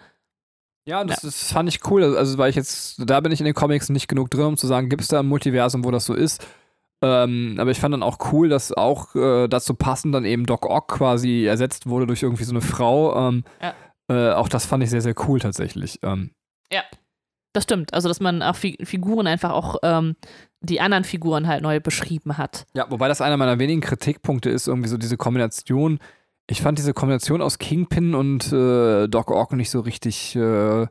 ja, 0.86 1.00
und 1.00 1.10
das, 1.10 1.22
das 1.22 1.52
fand 1.52 1.68
ich 1.68 1.80
cool. 1.90 2.16
Also, 2.16 2.38
weil 2.38 2.50
ich 2.50 2.56
jetzt, 2.56 3.02
da 3.04 3.20
bin 3.20 3.32
ich 3.32 3.40
in 3.40 3.46
den 3.46 3.54
Comics 3.54 3.88
nicht 3.88 4.08
genug 4.08 4.30
drin, 4.30 4.44
um 4.44 4.56
zu 4.56 4.66
sagen, 4.66 4.88
gibt 4.88 5.02
es 5.02 5.08
da 5.08 5.20
ein 5.20 5.26
Multiversum, 5.26 5.84
wo 5.84 5.90
das 5.90 6.04
so 6.04 6.14
ist. 6.14 6.46
Ähm, 7.02 7.56
aber 7.58 7.70
ich 7.70 7.80
fand 7.80 7.92
dann 7.92 8.02
auch 8.02 8.18
cool, 8.32 8.48
dass 8.48 8.72
auch 8.72 9.14
äh, 9.14 9.48
dazu 9.48 9.74
passend 9.74 10.14
dann 10.14 10.24
eben 10.24 10.46
Doc 10.46 10.64
Ock 10.70 10.88
quasi 10.88 11.44
ersetzt 11.44 11.86
wurde 11.86 12.06
durch 12.06 12.22
irgendwie 12.22 12.44
so 12.44 12.52
eine 12.52 12.60
Frau. 12.60 13.28
Ähm, 13.28 13.44
Ja. 13.60 13.74
Äh, 14.08 14.30
auch 14.32 14.48
das 14.48 14.66
fand 14.66 14.82
ich 14.82 14.90
sehr, 14.90 15.00
sehr 15.00 15.14
cool 15.28 15.40
tatsächlich. 15.40 15.98
Ähm, 16.02 16.30
Das 17.52 17.62
stimmt. 17.62 17.94
Also, 17.94 18.08
dass 18.08 18.18
man 18.18 18.42
auch 18.42 18.56
Fi 18.56 18.76
Figuren 18.82 19.28
einfach 19.28 19.52
auch 19.52 19.76
ähm, 19.84 20.16
die 20.60 20.80
anderen 20.80 21.04
Figuren 21.04 21.46
halt 21.46 21.62
neu 21.62 21.78
beschrieben 21.78 22.36
hat. 22.36 22.66
ja, 22.74 22.84
wobei 22.90 23.06
das 23.06 23.20
einer 23.20 23.36
meiner 23.36 23.60
wenigen 23.60 23.80
Kritikpunkte 23.80 24.50
ist, 24.50 24.66
irgendwie 24.66 24.88
so 24.88 24.96
diese 24.96 25.16
Kombination. 25.16 26.00
Ich 26.48 26.62
fand 26.62 26.78
diese 26.78 26.92
Kombination 26.94 27.40
aus 27.40 27.58
Kingpin 27.58 28.16
und 28.16 28.52
äh, 28.52 29.06
Doc 29.06 29.30
Ock 29.30 29.52
nicht 29.52 29.70
so 29.70 29.78
richtig 29.80 30.34
äh, 30.34 30.88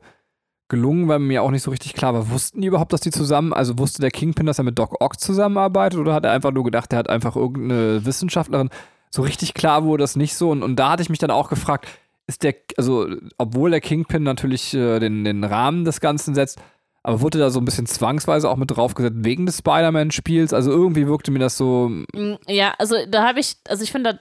gelungen, 0.69 1.09
weil 1.09 1.19
mir 1.19 1.43
auch 1.43 1.51
nicht 1.51 1.63
so 1.63 1.71
richtig 1.71 1.95
klar 1.95 2.13
war. 2.13 2.29
Wussten 2.29 2.61
die 2.61 2.67
überhaupt, 2.67 2.93
dass 2.93 3.01
die 3.01 3.11
zusammen, 3.11 3.51
also 3.51 3.77
wusste 3.77 4.01
der 4.01 4.11
Kingpin, 4.11 4.45
dass 4.45 4.57
er 4.57 4.63
mit 4.63 4.79
Doc 4.79 5.01
Ock 5.01 5.19
zusammenarbeitet 5.19 5.99
oder 5.99 6.13
hat 6.13 6.23
er 6.23 6.31
einfach 6.31 6.51
nur 6.51 6.63
gedacht, 6.63 6.93
er 6.93 6.99
hat 6.99 7.09
einfach 7.09 7.35
irgendeine 7.35 8.05
Wissenschaftlerin? 8.05 8.69
So 9.11 9.21
richtig 9.21 9.53
klar 9.53 9.83
wurde 9.83 10.03
das 10.03 10.15
nicht 10.15 10.35
so. 10.35 10.49
Und, 10.49 10.63
und 10.63 10.77
da 10.77 10.91
hatte 10.91 11.03
ich 11.03 11.09
mich 11.09 11.19
dann 11.19 11.29
auch 11.29 11.49
gefragt, 11.49 11.87
ist 12.27 12.43
der, 12.43 12.55
also 12.77 13.07
obwohl 13.37 13.71
der 13.71 13.81
Kingpin 13.81 14.23
natürlich 14.23 14.73
äh, 14.73 14.99
den, 14.99 15.23
den 15.23 15.43
Rahmen 15.43 15.85
des 15.85 15.99
Ganzen 15.99 16.35
setzt, 16.35 16.59
aber 17.03 17.19
wurde 17.19 17.37
da 17.37 17.49
so 17.49 17.59
ein 17.59 17.65
bisschen 17.65 17.85
zwangsweise 17.85 18.49
auch 18.49 18.55
mit 18.55 18.71
draufgesetzt 18.71 19.17
wegen 19.19 19.45
des 19.45 19.57
Spider-Man-Spiels? 19.57 20.53
Also 20.53 20.71
irgendwie 20.71 21.07
wirkte 21.07 21.31
mir 21.31 21.39
das 21.39 21.57
so, 21.57 21.89
Mm, 21.89 22.35
Ja, 22.47 22.73
also 22.79 22.95
da 23.09 23.27
habe 23.27 23.39
ich, 23.41 23.57
also 23.67 23.83
ich 23.83 23.91
finde, 23.91 24.19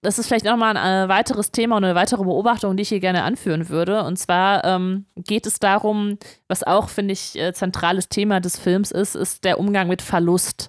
das 0.00 0.18
ist 0.18 0.26
vielleicht 0.26 0.44
nochmal 0.44 0.76
ein 0.76 1.04
äh, 1.04 1.08
weiteres 1.08 1.50
Thema 1.50 1.76
und 1.76 1.84
eine 1.84 1.94
weitere 1.94 2.24
Beobachtung, 2.24 2.76
die 2.76 2.82
ich 2.82 2.88
hier 2.90 3.00
gerne 3.00 3.24
anführen 3.24 3.68
würde. 3.68 4.04
Und 4.04 4.18
zwar 4.18 4.64
ähm, 4.64 5.06
geht 5.16 5.46
es 5.46 5.58
darum, 5.58 6.18
was 6.48 6.62
auch, 6.62 6.88
finde 6.88 7.12
ich, 7.12 7.38
äh, 7.38 7.52
zentrales 7.52 8.08
Thema 8.08 8.40
des 8.40 8.58
Films 8.58 8.90
ist, 8.90 9.16
ist 9.16 9.44
der 9.44 9.58
Umgang 9.58 9.88
mit 9.88 10.02
Verlust. 10.02 10.68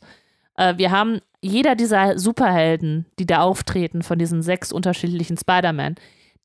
Äh, 0.57 0.77
wir 0.77 0.91
haben 0.91 1.19
jeder 1.41 1.75
dieser 1.75 2.17
Superhelden, 2.17 3.05
die 3.19 3.25
da 3.25 3.41
auftreten, 3.41 4.03
von 4.03 4.17
diesen 4.17 4.41
sechs 4.41 4.71
unterschiedlichen 4.71 5.37
Spider-Man, 5.37 5.95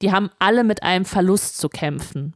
die 0.02 0.12
haben 0.12 0.30
alle 0.38 0.64
mit 0.64 0.82
einem 0.82 1.04
Verlust 1.04 1.58
zu 1.58 1.68
kämpfen. 1.68 2.34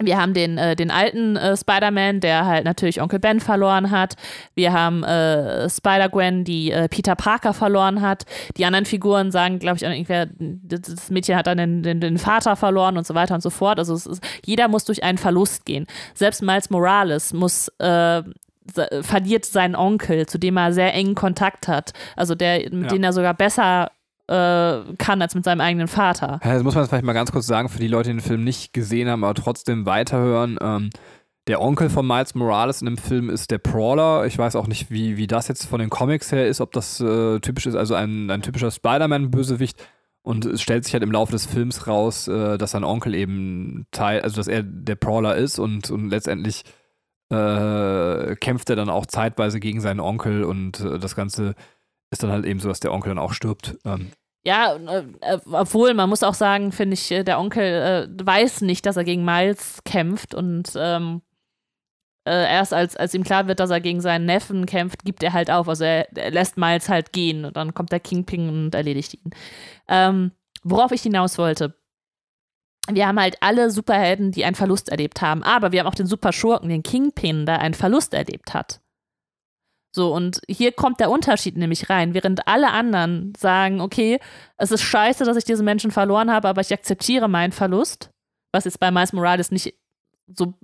Wir 0.00 0.16
haben 0.16 0.32
den, 0.32 0.58
äh, 0.58 0.76
den 0.76 0.92
alten 0.92 1.34
äh, 1.36 1.56
Spider-Man, 1.56 2.20
der 2.20 2.46
halt 2.46 2.64
natürlich 2.64 3.02
Onkel 3.02 3.18
Ben 3.18 3.40
verloren 3.40 3.90
hat. 3.90 4.14
Wir 4.54 4.72
haben 4.72 5.02
äh, 5.02 5.68
Spider-Gwen, 5.68 6.44
die 6.44 6.70
äh, 6.70 6.88
Peter 6.88 7.16
Parker 7.16 7.52
verloren 7.52 8.00
hat. 8.00 8.24
Die 8.56 8.64
anderen 8.64 8.84
Figuren 8.84 9.32
sagen, 9.32 9.58
glaube 9.58 9.76
ich, 9.78 9.82
irgendwer, 9.82 10.28
das 10.38 11.10
Mädchen 11.10 11.34
hat 11.34 11.48
dann 11.48 11.58
den, 11.58 11.82
den, 11.82 12.00
den 12.00 12.18
Vater 12.18 12.54
verloren 12.54 12.96
und 12.96 13.08
so 13.08 13.16
weiter 13.16 13.34
und 13.34 13.40
so 13.42 13.50
fort. 13.50 13.80
Also 13.80 13.94
ist, 13.94 14.22
jeder 14.46 14.68
muss 14.68 14.84
durch 14.84 15.02
einen 15.02 15.18
Verlust 15.18 15.64
gehen. 15.64 15.86
Selbst 16.14 16.42
Miles 16.42 16.70
Morales 16.70 17.32
muss 17.32 17.66
äh, 17.78 18.22
verliert 19.00 19.46
seinen 19.46 19.74
Onkel, 19.74 20.26
zu 20.26 20.38
dem 20.38 20.56
er 20.58 20.72
sehr 20.72 20.94
engen 20.94 21.16
Kontakt 21.16 21.66
hat. 21.66 21.92
Also 22.14 22.36
der, 22.36 22.70
mit 22.70 22.84
Ja. 22.84 22.88
dem 22.90 23.02
er 23.02 23.12
sogar 23.12 23.34
besser 23.34 23.90
kann 24.28 25.22
als 25.22 25.34
mit 25.34 25.44
seinem 25.44 25.60
eigenen 25.60 25.88
Vater. 25.88 26.38
Das 26.42 26.62
muss 26.62 26.74
man 26.74 26.86
vielleicht 26.86 27.04
mal 27.04 27.14
ganz 27.14 27.32
kurz 27.32 27.46
sagen, 27.46 27.68
für 27.68 27.78
die 27.78 27.88
Leute, 27.88 28.10
die 28.10 28.16
den 28.16 28.22
Film 28.22 28.44
nicht 28.44 28.72
gesehen 28.72 29.08
haben, 29.08 29.24
aber 29.24 29.34
trotzdem 29.34 29.86
weiterhören. 29.86 30.58
Ähm, 30.60 30.90
der 31.48 31.62
Onkel 31.62 31.88
von 31.88 32.06
Miles 32.06 32.34
Morales 32.34 32.82
in 32.82 32.86
dem 32.86 32.98
Film 32.98 33.30
ist 33.30 33.50
der 33.50 33.56
Brawler. 33.56 34.26
Ich 34.26 34.36
weiß 34.36 34.54
auch 34.54 34.66
nicht, 34.66 34.90
wie, 34.90 35.16
wie 35.16 35.26
das 35.26 35.48
jetzt 35.48 35.66
von 35.66 35.80
den 35.80 35.88
Comics 35.88 36.30
her 36.30 36.46
ist, 36.46 36.60
ob 36.60 36.72
das 36.72 37.00
äh, 37.00 37.40
typisch 37.40 37.64
ist, 37.64 37.74
also 37.74 37.94
ein, 37.94 38.30
ein 38.30 38.42
typischer 38.42 38.70
Spider-Man-Bösewicht. 38.70 39.82
Und 40.20 40.44
es 40.44 40.60
stellt 40.60 40.84
sich 40.84 40.92
halt 40.92 41.02
im 41.02 41.10
Laufe 41.10 41.32
des 41.32 41.46
Films 41.46 41.86
raus, 41.86 42.28
äh, 42.28 42.58
dass 42.58 42.72
sein 42.72 42.84
Onkel 42.84 43.14
eben 43.14 43.86
Teil, 43.92 44.20
also 44.20 44.36
dass 44.36 44.46
er 44.46 44.62
der 44.62 44.96
Brawler 44.96 45.36
ist 45.36 45.58
und, 45.58 45.90
und 45.90 46.10
letztendlich 46.10 46.64
äh, 47.30 48.36
kämpft 48.36 48.68
er 48.68 48.76
dann 48.76 48.90
auch 48.90 49.06
zeitweise 49.06 49.58
gegen 49.58 49.80
seinen 49.80 50.00
Onkel 50.00 50.44
und 50.44 50.80
äh, 50.80 50.98
das 50.98 51.16
Ganze 51.16 51.54
ist 52.10 52.22
dann 52.22 52.30
halt 52.30 52.46
eben 52.46 52.60
so, 52.60 52.68
dass 52.68 52.80
der 52.80 52.92
Onkel 52.92 53.10
dann 53.10 53.18
auch 53.18 53.32
stirbt. 53.32 53.76
Ähm, 53.84 54.10
Ja, 54.44 54.74
äh, 54.76 55.04
äh, 55.20 55.38
obwohl 55.52 55.94
man 55.94 56.08
muss 56.08 56.22
auch 56.22 56.34
sagen, 56.34 56.72
finde 56.72 56.94
ich, 56.94 57.10
äh, 57.10 57.24
der 57.24 57.38
Onkel 57.38 57.62
äh, 57.62 58.24
weiß 58.24 58.62
nicht, 58.62 58.86
dass 58.86 58.96
er 58.96 59.04
gegen 59.04 59.24
Miles 59.24 59.80
kämpft 59.84 60.34
und 60.34 60.72
ähm, 60.76 61.22
äh, 62.26 62.50
erst 62.52 62.74
als, 62.74 62.96
als 62.96 63.14
ihm 63.14 63.24
klar 63.24 63.46
wird, 63.48 63.60
dass 63.60 63.70
er 63.70 63.80
gegen 63.80 64.00
seinen 64.00 64.26
Neffen 64.26 64.66
kämpft, 64.66 65.04
gibt 65.04 65.22
er 65.22 65.32
halt 65.32 65.50
auf. 65.50 65.68
Also 65.68 65.84
er, 65.84 66.08
er 66.16 66.30
lässt 66.30 66.58
Miles 66.58 66.88
halt 66.88 67.12
gehen 67.12 67.44
und 67.44 67.56
dann 67.56 67.74
kommt 67.74 67.90
der 67.90 68.00
Kingpin 68.00 68.48
und 68.48 68.74
erledigt 68.74 69.14
ihn. 69.14 69.30
Ähm, 69.88 70.32
worauf 70.62 70.92
ich 70.92 71.02
hinaus 71.02 71.38
wollte. 71.38 71.74
Wir 72.90 73.06
haben 73.06 73.20
halt 73.20 73.36
alle 73.42 73.70
Superhelden, 73.70 74.32
die 74.32 74.44
einen 74.44 74.54
Verlust 74.54 74.88
erlebt 74.88 75.20
haben, 75.20 75.42
aber 75.42 75.72
wir 75.72 75.80
haben 75.80 75.86
auch 75.86 75.94
den 75.94 76.06
Superschurken, 76.06 76.70
den 76.70 76.82
Kingpin, 76.82 77.44
der 77.44 77.60
einen 77.60 77.74
Verlust 77.74 78.14
erlebt 78.14 78.54
hat. 78.54 78.80
So, 79.98 80.14
und 80.14 80.40
hier 80.48 80.70
kommt 80.70 81.00
der 81.00 81.10
Unterschied 81.10 81.56
nämlich 81.56 81.90
rein. 81.90 82.14
Während 82.14 82.46
alle 82.46 82.70
anderen 82.70 83.32
sagen, 83.36 83.80
okay, 83.80 84.20
es 84.56 84.70
ist 84.70 84.82
scheiße, 84.82 85.24
dass 85.24 85.36
ich 85.36 85.42
diesen 85.42 85.64
Menschen 85.64 85.90
verloren 85.90 86.30
habe, 86.30 86.46
aber 86.46 86.60
ich 86.60 86.72
akzeptiere 86.72 87.26
meinen 87.28 87.50
Verlust, 87.50 88.10
was 88.52 88.64
jetzt 88.64 88.78
bei 88.78 88.92
Miles 88.92 89.12
Morales 89.12 89.50
nicht 89.50 89.74
so 90.32 90.54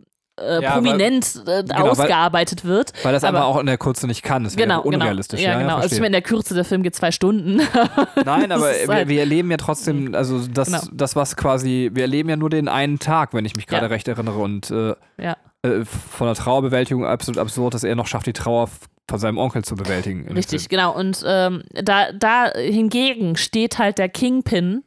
äh, 0.41 0.63
Ja, 0.63 0.75
prominent 0.75 1.43
äh, 1.49 1.65
genau, 1.65 1.75
weil- 1.83 1.91
ausgearbeitet 1.91 2.65
wird. 2.65 2.93
Weil 3.05 3.13
das 3.13 3.25
Aber- 3.25 3.39
einfach 3.39 3.49
auch 3.51 3.59
in 3.59 3.67
der 3.67 3.77
Kurze 3.77 4.07
nicht 4.07 4.23
kann. 4.23 4.45
Das 4.45 4.57
wäre 4.57 4.69
Genau, 4.69 4.83
unrealistisch. 4.83 5.41
genau. 5.41 5.53
Ja, 5.53 5.59
genau. 5.59 5.77
also 5.79 5.87
ich 5.93 6.01
meine, 6.01 6.07
in 6.07 6.13
der 6.13 6.23
Kürze 6.23 6.55
der 6.55 6.65
Film 6.65 6.85
geht 6.85 6.95
zwei 6.95 7.11
Stunden. 7.11 7.57
Nein, 8.25 8.53
aber 8.53 8.67
halt- 8.87 9.09
wir 9.09 9.19
erleben 9.19 9.51
ja 9.51 9.57
trotzdem, 9.57 10.15
also 10.15 10.47
das, 10.47 10.69
Genau. 10.69 10.83
das, 10.93 11.17
was 11.17 11.35
quasi, 11.35 11.91
wir 11.93 12.03
erleben 12.05 12.29
ja 12.29 12.37
nur 12.37 12.51
den 12.51 12.69
einen 12.69 13.01
Tag, 13.01 13.35
wenn 13.35 13.45
ich 13.45 13.57
mich 13.57 13.67
gerade 13.67 13.87
Ja. 13.87 13.89
recht 13.89 14.07
erinnere. 14.07 14.39
Und 14.39 14.71
äh, 14.71 14.95
Ja. 15.21 15.37
äh, 15.63 15.85
von 15.85 16.29
der 16.29 16.37
Trauerbewältigung 16.37 17.05
absolut 17.05 17.39
absurd, 17.39 17.75
dass 17.75 17.83
er 17.83 17.97
noch 17.97 18.07
schafft, 18.07 18.27
die 18.27 18.33
Trauer 18.33 18.69
von 19.09 19.19
seinem 19.19 19.39
Onkel 19.39 19.65
zu 19.65 19.75
bewältigen. 19.75 20.27
Richtig, 20.33 20.69
genau. 20.69 20.95
Und 20.95 21.23
ähm, 21.27 21.63
da, 21.73 22.13
da 22.13 22.51
hingegen 22.57 23.37
steht 23.37 23.79
halt 23.79 23.99
der 23.99 24.09
Kingpin, 24.09 24.83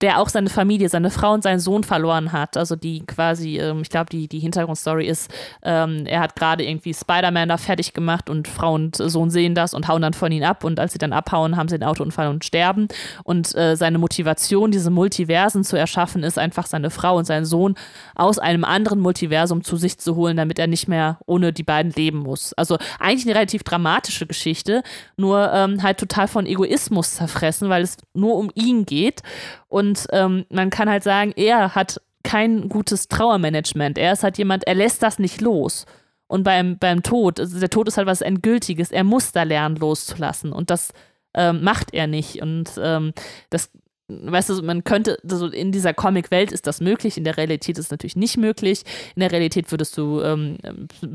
der 0.00 0.18
auch 0.18 0.28
seine 0.28 0.48
Familie, 0.48 0.88
seine 0.88 1.10
Frau 1.10 1.32
und 1.32 1.42
seinen 1.42 1.60
Sohn 1.60 1.84
verloren 1.84 2.32
hat. 2.32 2.56
Also 2.56 2.74
die 2.76 3.04
quasi, 3.06 3.58
ähm, 3.58 3.82
ich 3.82 3.90
glaube, 3.90 4.08
die, 4.10 4.28
die 4.28 4.38
Hintergrundstory 4.38 5.06
ist, 5.06 5.30
ähm, 5.62 6.06
er 6.06 6.20
hat 6.20 6.36
gerade 6.36 6.64
irgendwie 6.64 6.94
Spider-Man 6.94 7.48
da 7.48 7.58
fertig 7.58 7.92
gemacht 7.92 8.30
und 8.30 8.48
Frau 8.48 8.74
und 8.74 8.96
Sohn 8.96 9.30
sehen 9.30 9.54
das 9.54 9.74
und 9.74 9.88
hauen 9.88 10.02
dann 10.02 10.14
von 10.14 10.32
ihm 10.32 10.42
ab. 10.42 10.64
Und 10.64 10.80
als 10.80 10.92
sie 10.92 10.98
dann 10.98 11.12
abhauen, 11.12 11.56
haben 11.56 11.68
sie 11.68 11.74
einen 11.74 11.84
Autounfall 11.84 12.28
und 12.28 12.44
sterben. 12.44 12.88
Und 13.24 13.54
äh, 13.54 13.76
seine 13.76 13.98
Motivation, 13.98 14.70
diese 14.70 14.90
Multiversen 14.90 15.64
zu 15.64 15.76
erschaffen, 15.76 16.22
ist 16.22 16.38
einfach 16.38 16.66
seine 16.66 16.90
Frau 16.90 17.18
und 17.18 17.26
seinen 17.26 17.44
Sohn 17.44 17.74
aus 18.14 18.38
einem 18.38 18.64
anderen 18.64 19.00
Multiversum 19.00 19.62
zu 19.62 19.76
sich 19.76 19.98
zu 19.98 20.16
holen, 20.16 20.36
damit 20.36 20.58
er 20.58 20.66
nicht 20.66 20.88
mehr 20.88 21.18
ohne 21.26 21.52
die 21.52 21.62
beiden 21.62 21.92
leben 21.92 22.18
muss. 22.18 22.54
Also 22.54 22.78
eigentlich 22.98 23.26
eine 23.26 23.34
relativ 23.34 23.64
dramatische 23.64 24.26
Geschichte, 24.26 24.82
nur 25.16 25.52
ähm, 25.52 25.82
halt 25.82 25.98
total 25.98 26.28
von 26.28 26.46
Egoismus 26.46 27.14
zerfressen, 27.14 27.68
weil 27.68 27.82
es 27.82 27.96
nur 28.14 28.36
um 28.36 28.50
ihn 28.54 28.86
geht. 28.86 29.22
Und 29.68 29.89
ähm, 30.12 30.44
man 30.50 30.70
kann 30.70 30.88
halt 30.88 31.02
sagen, 31.02 31.32
er 31.36 31.74
hat 31.74 32.00
kein 32.22 32.68
gutes 32.68 33.08
Trauermanagement. 33.08 33.98
Er 33.98 34.12
ist 34.12 34.22
halt 34.22 34.38
jemand, 34.38 34.66
er 34.66 34.74
lässt 34.74 35.02
das 35.02 35.18
nicht 35.18 35.40
los. 35.40 35.86
Und 36.26 36.44
beim, 36.44 36.78
beim 36.78 37.02
Tod, 37.02 37.40
also 37.40 37.58
der 37.58 37.70
Tod 37.70 37.88
ist 37.88 37.96
halt 37.96 38.06
was 38.06 38.20
Endgültiges. 38.20 38.92
Er 38.92 39.04
muss 39.04 39.32
da 39.32 39.42
lernen, 39.42 39.76
loszulassen. 39.76 40.52
Und 40.52 40.70
das 40.70 40.92
ähm, 41.34 41.62
macht 41.64 41.92
er 41.92 42.06
nicht. 42.06 42.40
Und 42.40 42.70
ähm, 42.80 43.12
das, 43.50 43.70
weißt 44.08 44.50
du, 44.50 44.62
man 44.62 44.84
könnte, 44.84 45.18
also 45.28 45.48
in 45.48 45.72
dieser 45.72 45.94
Comic-Welt 45.94 46.52
ist 46.52 46.66
das 46.66 46.80
möglich, 46.80 47.16
in 47.16 47.24
der 47.24 47.36
Realität 47.36 47.78
ist 47.78 47.86
es 47.86 47.90
natürlich 47.90 48.16
nicht 48.16 48.36
möglich. 48.36 48.82
In 49.16 49.20
der 49.20 49.32
Realität 49.32 49.70
würdest 49.72 49.96
du 49.98 50.20
ähm, 50.20 50.58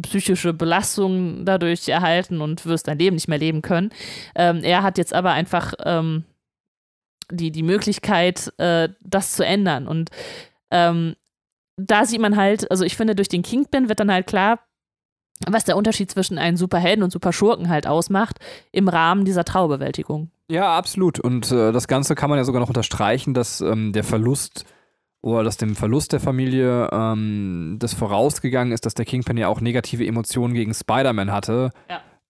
psychische 0.01 0.53
Belastungen 0.53 1.45
dadurch 1.45 1.87
erhalten 1.87 2.41
und 2.41 2.65
wirst 2.65 2.87
dein 2.87 2.99
Leben 2.99 3.15
nicht 3.15 3.29
mehr 3.29 3.37
leben 3.39 3.61
können. 3.61 3.91
Ähm, 4.35 4.63
er 4.63 4.83
hat 4.83 4.97
jetzt 4.97 5.13
aber 5.13 5.31
einfach 5.31 5.73
ähm, 5.85 6.25
die, 7.31 7.51
die 7.51 7.63
Möglichkeit, 7.63 8.53
äh, 8.57 8.89
das 9.01 9.33
zu 9.35 9.45
ändern. 9.45 9.87
Und 9.87 10.09
ähm, 10.71 11.15
da 11.77 12.05
sieht 12.05 12.21
man 12.21 12.35
halt, 12.35 12.69
also 12.71 12.83
ich 12.83 12.95
finde, 12.95 13.15
durch 13.15 13.29
den 13.29 13.43
Kingpin 13.43 13.89
wird 13.89 13.99
dann 13.99 14.11
halt 14.11 14.27
klar, 14.27 14.59
was 15.47 15.65
der 15.65 15.75
Unterschied 15.75 16.09
zwischen 16.09 16.37
einem 16.37 16.57
Superhelden 16.57 17.03
und 17.03 17.11
Superschurken 17.11 17.69
halt 17.69 17.87
ausmacht 17.87 18.39
im 18.71 18.87
Rahmen 18.87 19.25
dieser 19.25 19.43
Trauerbewältigung. 19.43 20.31
Ja, 20.49 20.77
absolut. 20.77 21.19
Und 21.19 21.51
äh, 21.51 21.71
das 21.71 21.87
Ganze 21.87 22.15
kann 22.15 22.29
man 22.29 22.37
ja 22.37 22.45
sogar 22.45 22.61
noch 22.61 22.69
unterstreichen, 22.69 23.33
dass 23.33 23.61
ähm, 23.61 23.91
der 23.91 24.03
Verlust 24.03 24.65
oder 25.21 25.43
dass 25.43 25.57
dem 25.57 25.75
Verlust 25.75 26.13
der 26.13 26.19
Familie 26.19 26.87
ähm, 26.91 27.77
das 27.79 27.95
vorausgegangen 27.95 28.71
ist, 28.71 28.85
dass 28.85 28.93
der 28.93 29.05
Kingpin 29.05 29.37
ja 29.37 29.47
auch 29.47 29.59
negative 29.59 30.05
Emotionen 30.05 30.53
gegen 30.53 30.73
Spider-Man 30.73 31.31
hatte, 31.31 31.71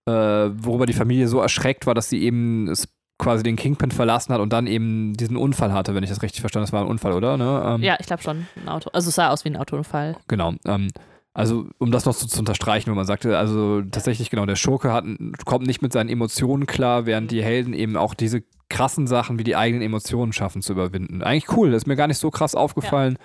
äh, 0.06 0.12
worüber 0.12 0.86
die 0.86 0.94
Familie 0.94 1.28
so 1.28 1.42
erschreckt 1.42 1.88
war, 1.88 1.94
dass 1.94 2.10
sie 2.10 2.24
eben 2.24 2.74
quasi 3.18 3.44
den 3.44 3.56
Kingpin 3.56 3.92
verlassen 3.92 4.34
hat 4.34 4.42
und 4.42 4.52
dann 4.52 4.68
eben 4.68 5.14
diesen 5.14 5.38
Unfall 5.38 5.72
hatte, 5.72 5.96
wenn 5.96 6.04
ich 6.04 6.10
das 6.10 6.22
richtig 6.22 6.42
verstanden 6.42 6.64
habe. 6.64 6.72
Das 6.72 6.80
war 6.80 6.86
ein 6.86 6.90
Unfall, 6.92 7.14
oder? 7.14 7.38
Ne? 7.38 7.64
Ähm, 7.66 7.82
Ja, 7.82 7.96
ich 8.00 8.08
glaube 8.08 8.22
schon, 8.22 8.48
ein 8.56 8.70
Auto. 8.70 8.90
Also 8.92 9.10
es 9.10 9.16
sah 9.16 9.30
aus 9.30 9.46
wie 9.46 9.50
ein 9.50 9.58
Autounfall. 9.58 10.18
Genau. 10.28 10.54
Ähm, 10.66 10.90
also, 11.34 11.68
um 11.80 11.92
das 11.92 12.06
noch 12.06 12.14
so 12.14 12.28
zu 12.28 12.40
unterstreichen, 12.40 12.90
wo 12.92 12.96
man 12.96 13.06
sagte, 13.06 13.38
also 13.38 13.82
tatsächlich, 13.82 14.30
genau, 14.30 14.46
der 14.46 14.56
Schurke 14.56 14.94
hat, 14.94 15.04
kommt 15.46 15.68
nicht 15.68 15.82
mit 15.82 15.92
seinen 15.92 16.10
Emotionen 16.10 16.66
klar, 16.66 17.06
während 17.06 17.30
die 17.30 17.44
Helden 17.44 17.74
eben 17.74 17.98
auch 17.98 18.14
diese 18.14 18.44
krassen 18.70 19.06
Sachen 19.06 19.38
wie 19.38 19.44
die 19.44 19.58
eigenen 19.58 19.84
Emotionen 19.84 20.32
schaffen 20.32 20.62
zu 20.62 20.72
überwinden. 20.72 21.22
Eigentlich 21.22 21.56
cool, 21.58 21.72
das 21.72 21.84
ist 21.84 21.88
mir 21.88 21.98
gar 21.98 22.08
nicht 22.08 22.20
so 22.20 22.32
krass 22.32 22.56
aufgefallen. 22.56 23.18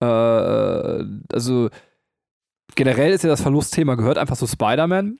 Äh, 0.00 0.06
also, 1.32 1.70
generell 2.74 3.12
ist 3.12 3.24
ja 3.24 3.30
das 3.30 3.40
Verlustthema, 3.40 3.94
gehört 3.94 4.18
einfach 4.18 4.36
zu 4.36 4.46
Spider-Man. 4.46 5.18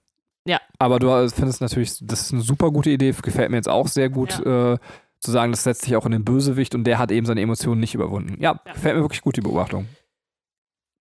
Ja. 0.49 0.61
Aber 0.79 0.99
du 0.99 1.29
findest 1.29 1.61
natürlich, 1.61 1.99
das 2.01 2.23
ist 2.23 2.33
eine 2.33 2.41
super 2.43 2.71
gute 2.71 2.89
Idee, 2.91 3.15
gefällt 3.23 3.51
mir 3.51 3.57
jetzt 3.57 3.69
auch 3.69 3.87
sehr 3.87 4.09
gut, 4.09 4.41
äh, 4.41 4.79
zu 5.21 5.31
sagen, 5.31 5.53
das 5.53 5.65
setzt 5.65 5.83
sich 5.83 5.95
auch 5.97 6.07
in 6.07 6.13
den 6.13 6.25
Bösewicht 6.25 6.75
und 6.75 6.85
der 6.85 6.99
hat 6.99 7.11
eben 7.11 7.27
seine 7.27 7.43
Emotionen 7.43 7.81
nicht 7.81 7.95
überwunden. 7.95 8.41
Ja, 8.41 8.61
Ja. 8.65 8.73
gefällt 8.73 8.97
mir 8.97 9.03
wirklich 9.03 9.21
gut, 9.21 9.37
die 9.37 9.41
Beobachtung. 9.43 9.87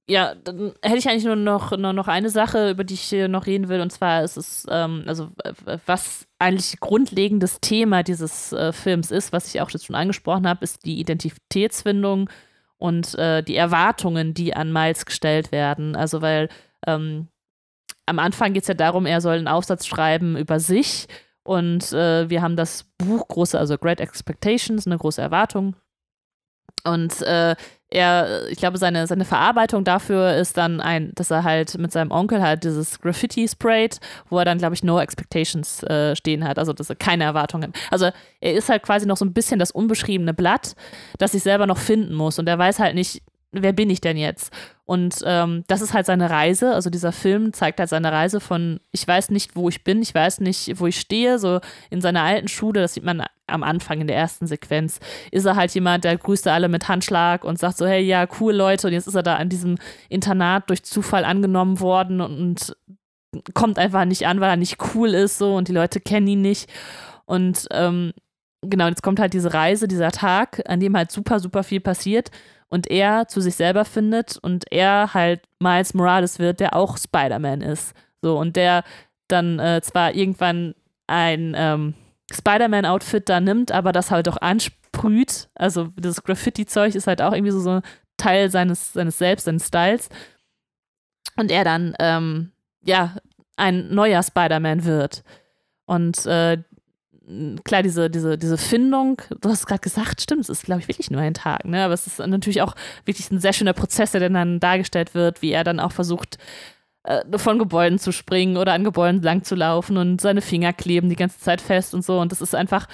Ja, 0.09 0.35
dann 0.35 0.73
hätte 0.81 0.97
ich 0.97 1.07
eigentlich 1.09 1.25
nur 1.25 1.35
noch, 1.35 1.77
nur 1.77 1.93
noch 1.93 2.07
eine 2.07 2.29
Sache, 2.29 2.71
über 2.71 2.83
die 2.83 2.93
ich 2.93 3.11
noch 3.27 3.45
reden 3.45 3.67
will, 3.67 3.81
und 3.81 3.91
zwar 3.91 4.23
ist 4.23 4.37
es, 4.37 4.65
ähm, 4.69 5.03
also 5.05 5.29
äh, 5.43 5.77
was 5.85 6.25
eigentlich 6.39 6.79
grundlegendes 6.79 7.59
Thema 7.61 8.03
dieses 8.03 8.53
äh, 8.53 8.71
Films 8.71 9.11
ist, 9.11 9.33
was 9.33 9.53
ich 9.53 9.61
auch 9.61 9.69
jetzt 9.69 9.85
schon 9.85 9.95
angesprochen 9.95 10.47
habe, 10.47 10.63
ist 10.63 10.85
die 10.85 10.99
Identitätsfindung 10.99 12.29
und 12.77 13.15
äh, 13.15 13.43
die 13.43 13.55
Erwartungen, 13.55 14.33
die 14.33 14.53
an 14.55 14.71
Miles 14.71 15.05
gestellt 15.05 15.51
werden. 15.51 15.95
Also 15.95 16.21
weil 16.21 16.47
ähm, 16.85 17.27
am 18.07 18.19
Anfang 18.19 18.53
geht 18.53 18.63
es 18.63 18.67
ja 18.67 18.73
darum, 18.73 19.05
er 19.05 19.21
soll 19.21 19.37
einen 19.37 19.47
Aufsatz 19.47 19.85
schreiben 19.85 20.37
über 20.37 20.59
sich 20.59 21.07
und 21.43 21.93
äh, 21.93 22.29
wir 22.29 22.41
haben 22.41 22.55
das 22.55 22.85
Buch 22.97 23.27
große, 23.27 23.57
also 23.57 23.77
Great 23.77 23.99
Expectations, 24.01 24.87
eine 24.87 24.97
große 24.97 25.21
Erwartung. 25.21 25.75
Und 26.83 27.21
äh, 27.21 27.55
er, 27.89 28.47
ich 28.49 28.57
glaube, 28.57 28.77
seine, 28.77 29.07
seine 29.07 29.25
Verarbeitung 29.25 29.83
dafür 29.83 30.35
ist 30.35 30.57
dann 30.57 30.81
ein, 30.81 31.11
dass 31.15 31.31
er 31.31 31.43
halt 31.43 31.77
mit 31.77 31.91
seinem 31.91 32.11
Onkel 32.11 32.41
halt 32.41 32.63
dieses 32.63 32.99
Graffiti 32.99 33.47
sprayt, 33.47 33.99
wo 34.29 34.37
er 34.37 34.45
dann, 34.45 34.57
glaube 34.57 34.75
ich, 34.75 34.83
No 34.83 34.99
Expectations 34.99 35.83
äh, 35.83 36.15
stehen 36.15 36.45
hat, 36.45 36.59
also 36.59 36.73
dass 36.73 36.89
er 36.89 36.97
keine 36.97 37.23
Erwartungen 37.23 37.71
hat. 37.73 37.81
Also 37.91 38.09
er 38.41 38.53
ist 38.53 38.69
halt 38.69 38.83
quasi 38.83 39.05
noch 39.05 39.17
so 39.17 39.25
ein 39.25 39.33
bisschen 39.33 39.59
das 39.59 39.71
unbeschriebene 39.71 40.33
Blatt, 40.33 40.75
das 41.17 41.31
sich 41.31 41.43
selber 41.43 41.65
noch 41.65 41.77
finden 41.77 42.13
muss 42.13 42.39
und 42.39 42.47
er 42.47 42.57
weiß 42.57 42.79
halt 42.79 42.95
nicht, 42.95 43.21
wer 43.51 43.73
bin 43.73 43.89
ich 43.89 44.01
denn 44.01 44.17
jetzt? 44.17 44.53
Und 44.85 45.21
ähm, 45.25 45.63
das 45.67 45.81
ist 45.81 45.93
halt 45.93 46.05
seine 46.05 46.29
Reise. 46.29 46.73
Also 46.73 46.89
dieser 46.89 47.11
Film 47.11 47.53
zeigt 47.53 47.79
halt 47.79 47.89
seine 47.89 48.11
Reise 48.11 48.39
von, 48.39 48.79
ich 48.91 49.05
weiß 49.05 49.31
nicht, 49.31 49.55
wo 49.55 49.69
ich 49.69 49.83
bin, 49.83 50.01
ich 50.01 50.13
weiß 50.13 50.39
nicht, 50.39 50.79
wo 50.79 50.87
ich 50.87 50.99
stehe. 50.99 51.39
So 51.39 51.59
in 51.89 52.01
seiner 52.01 52.23
alten 52.23 52.47
Schule, 52.47 52.81
das 52.81 52.93
sieht 52.93 53.03
man 53.03 53.23
am 53.47 53.63
Anfang 53.63 54.01
in 54.01 54.07
der 54.07 54.15
ersten 54.15 54.47
Sequenz, 54.47 54.99
ist 55.31 55.45
er 55.45 55.55
halt 55.55 55.73
jemand, 55.73 56.03
der 56.03 56.17
grüßt 56.17 56.47
alle 56.47 56.69
mit 56.69 56.87
Handschlag 56.87 57.43
und 57.43 57.59
sagt 57.59 57.77
so, 57.77 57.85
hey, 57.85 58.01
ja, 58.01 58.27
cool 58.39 58.53
Leute. 58.53 58.87
Und 58.87 58.93
jetzt 58.93 59.07
ist 59.07 59.15
er 59.15 59.23
da 59.23 59.35
an 59.35 59.49
diesem 59.49 59.77
Internat 60.09 60.69
durch 60.69 60.83
Zufall 60.83 61.25
angenommen 61.25 61.79
worden 61.79 62.21
und 62.21 62.75
kommt 63.53 63.77
einfach 63.77 64.05
nicht 64.05 64.25
an, 64.25 64.39
weil 64.39 64.49
er 64.49 64.57
nicht 64.57 64.77
cool 64.95 65.13
ist 65.13 65.37
so 65.37 65.55
und 65.55 65.67
die 65.67 65.73
Leute 65.73 65.99
kennen 65.99 66.27
ihn 66.27 66.41
nicht. 66.41 66.69
Und 67.25 67.67
ähm, 67.71 68.13
genau, 68.61 68.87
jetzt 68.87 69.03
kommt 69.03 69.19
halt 69.19 69.33
diese 69.33 69.53
Reise, 69.53 69.87
dieser 69.87 70.11
Tag, 70.11 70.61
an 70.65 70.79
dem 70.79 70.95
halt 70.95 71.11
super, 71.11 71.39
super 71.39 71.63
viel 71.63 71.81
passiert 71.81 72.31
und 72.69 72.87
er 72.87 73.27
zu 73.27 73.41
sich 73.41 73.55
selber 73.55 73.85
findet 73.85 74.37
und 74.37 74.71
er 74.71 75.13
halt 75.13 75.41
Miles 75.59 75.93
Morales 75.93 76.39
wird, 76.39 76.59
der 76.59 76.75
auch 76.75 76.97
Spider-Man 76.97 77.61
ist. 77.61 77.93
So, 78.21 78.37
und 78.37 78.55
der 78.55 78.83
dann 79.27 79.59
äh, 79.59 79.81
zwar 79.81 80.13
irgendwann 80.13 80.75
ein 81.07 81.53
ähm, 81.55 81.93
Spider-Man-Outfit 82.31 83.29
da 83.29 83.39
nimmt, 83.39 83.71
aber 83.71 83.91
das 83.91 84.11
halt 84.11 84.27
auch 84.27 84.37
ansprüht. 84.37 85.49
Also 85.55 85.89
das 85.95 86.23
Graffiti-Zeug 86.23 86.95
ist 86.95 87.07
halt 87.07 87.21
auch 87.21 87.33
irgendwie 87.33 87.51
so, 87.51 87.59
so 87.59 87.69
ein 87.71 87.81
Teil 88.17 88.49
seines, 88.49 88.93
seines 88.93 89.17
Selbst, 89.17 89.45
seines 89.45 89.67
Styles. 89.67 90.09
Und 91.37 91.51
er 91.51 91.63
dann, 91.63 91.93
ähm, 91.99 92.51
ja, 92.83 93.15
ein 93.55 93.93
neuer 93.93 94.23
Spider-Man 94.23 94.83
wird. 94.85 95.23
Und 95.85 96.25
äh, 96.25 96.57
klar, 97.63 97.83
diese, 97.83 98.09
diese, 98.09 98.37
diese 98.37 98.57
Findung, 98.57 99.21
du 99.41 99.49
hast 99.49 99.65
gerade 99.65 99.81
gesagt, 99.81 100.21
stimmt, 100.21 100.41
es 100.41 100.49
ist, 100.49 100.63
glaube 100.63 100.81
ich, 100.81 100.87
wirklich 100.87 101.11
nur 101.11 101.21
ein 101.21 101.33
Tag, 101.33 101.65
ne? 101.65 101.83
Aber 101.83 101.93
es 101.93 102.07
ist 102.07 102.19
natürlich 102.19 102.61
auch 102.61 102.75
wirklich 103.05 103.29
ein 103.31 103.39
sehr 103.39 103.53
schöner 103.53 103.73
Prozess, 103.73 104.11
der 104.11 104.29
dann 104.29 104.59
dargestellt 104.59 105.13
wird, 105.13 105.41
wie 105.41 105.51
er 105.51 105.63
dann 105.63 105.79
auch 105.79 105.91
versucht, 105.91 106.37
äh, 107.03 107.37
von 107.37 107.59
Gebäuden 107.59 107.99
zu 107.99 108.11
springen 108.11 108.57
oder 108.57 108.73
an 108.73 108.83
Gebäuden 108.83 109.21
lang 109.21 109.43
zu 109.43 109.55
laufen 109.55 109.97
und 109.97 110.21
seine 110.21 110.41
Finger 110.41 110.73
kleben 110.73 111.09
die 111.09 111.15
ganze 111.15 111.39
Zeit 111.39 111.61
fest 111.61 111.93
und 111.93 112.03
so. 112.03 112.19
Und 112.19 112.31
das 112.31 112.41
ist 112.41 112.55
einfach 112.55 112.87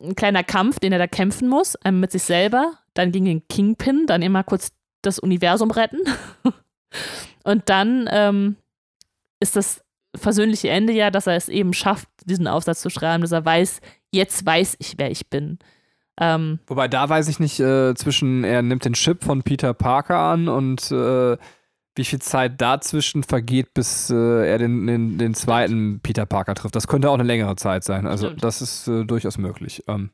ein 0.00 0.14
kleiner 0.14 0.44
Kampf, 0.44 0.78
den 0.78 0.92
er 0.92 0.98
da 0.98 1.06
kämpfen 1.06 1.48
muss, 1.48 1.76
einmal 1.76 2.02
mit 2.02 2.12
sich 2.12 2.22
selber, 2.22 2.72
dann 2.94 3.12
gegen 3.12 3.26
den 3.26 3.48
Kingpin, 3.48 4.06
dann 4.06 4.22
immer 4.22 4.42
kurz 4.42 4.72
das 5.02 5.18
Universum 5.18 5.70
retten. 5.70 6.00
und 7.44 7.68
dann 7.68 8.08
ähm, 8.10 8.56
ist 9.40 9.56
das 9.56 9.82
versöhnliche 10.16 10.68
Ende 10.68 10.92
ja, 10.92 11.10
dass 11.10 11.26
er 11.26 11.36
es 11.36 11.48
eben 11.48 11.72
schafft, 11.72 12.08
diesen 12.24 12.46
Aufsatz 12.46 12.80
zu 12.80 12.90
schreiben, 12.90 13.22
dass 13.22 13.32
er 13.32 13.44
weiß, 13.44 13.80
jetzt 14.12 14.44
weiß 14.44 14.76
ich, 14.78 14.94
wer 14.98 15.10
ich 15.10 15.28
bin. 15.28 15.58
Ähm, 16.18 16.60
Wobei 16.66 16.88
da 16.88 17.08
weiß 17.08 17.28
ich 17.28 17.40
nicht, 17.40 17.60
äh, 17.60 17.94
zwischen 17.94 18.42
er 18.44 18.62
nimmt 18.62 18.84
den 18.84 18.94
Chip 18.94 19.22
von 19.22 19.42
Peter 19.42 19.74
Parker 19.74 20.18
an 20.18 20.48
und 20.48 20.90
äh, 20.90 21.36
wie 21.96 22.04
viel 22.04 22.20
Zeit 22.20 22.60
dazwischen 22.60 23.22
vergeht, 23.22 23.74
bis 23.74 24.10
äh, 24.10 24.48
er 24.48 24.58
den, 24.58 24.86
den, 24.86 25.18
den, 25.18 25.34
zweiten 25.34 26.00
Peter 26.00 26.26
Parker 26.26 26.54
trifft. 26.54 26.76
Das 26.76 26.88
könnte 26.88 27.10
auch 27.10 27.14
eine 27.14 27.22
längere 27.22 27.56
Zeit 27.56 27.84
sein. 27.84 28.06
Also 28.06 28.28
Stimmt. 28.28 28.44
das 28.44 28.62
ist 28.62 28.88
äh, 28.88 29.04
durchaus 29.04 29.38
möglich. 29.38 29.82
Ähm, 29.88 30.10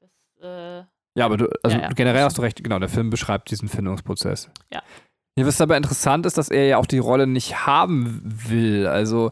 das, 0.00 0.10
äh, 0.42 0.84
ja, 1.14 1.24
aber 1.26 1.36
du, 1.36 1.48
also 1.62 1.76
ja, 1.76 1.84
ja. 1.84 1.88
generell 1.90 2.24
hast 2.24 2.38
du 2.38 2.42
recht, 2.42 2.62
genau, 2.62 2.78
der 2.78 2.88
Film 2.88 3.10
beschreibt 3.10 3.50
diesen 3.50 3.68
Findungsprozess. 3.68 4.50
Ja. 4.72 4.82
Ja, 5.40 5.46
was 5.46 5.58
aber 5.62 5.78
interessant 5.78 6.26
ist, 6.26 6.36
dass 6.36 6.50
er 6.50 6.66
ja 6.66 6.76
auch 6.76 6.84
die 6.84 6.98
Rolle 6.98 7.26
nicht 7.26 7.66
haben 7.66 8.20
will. 8.22 8.86
Also 8.86 9.30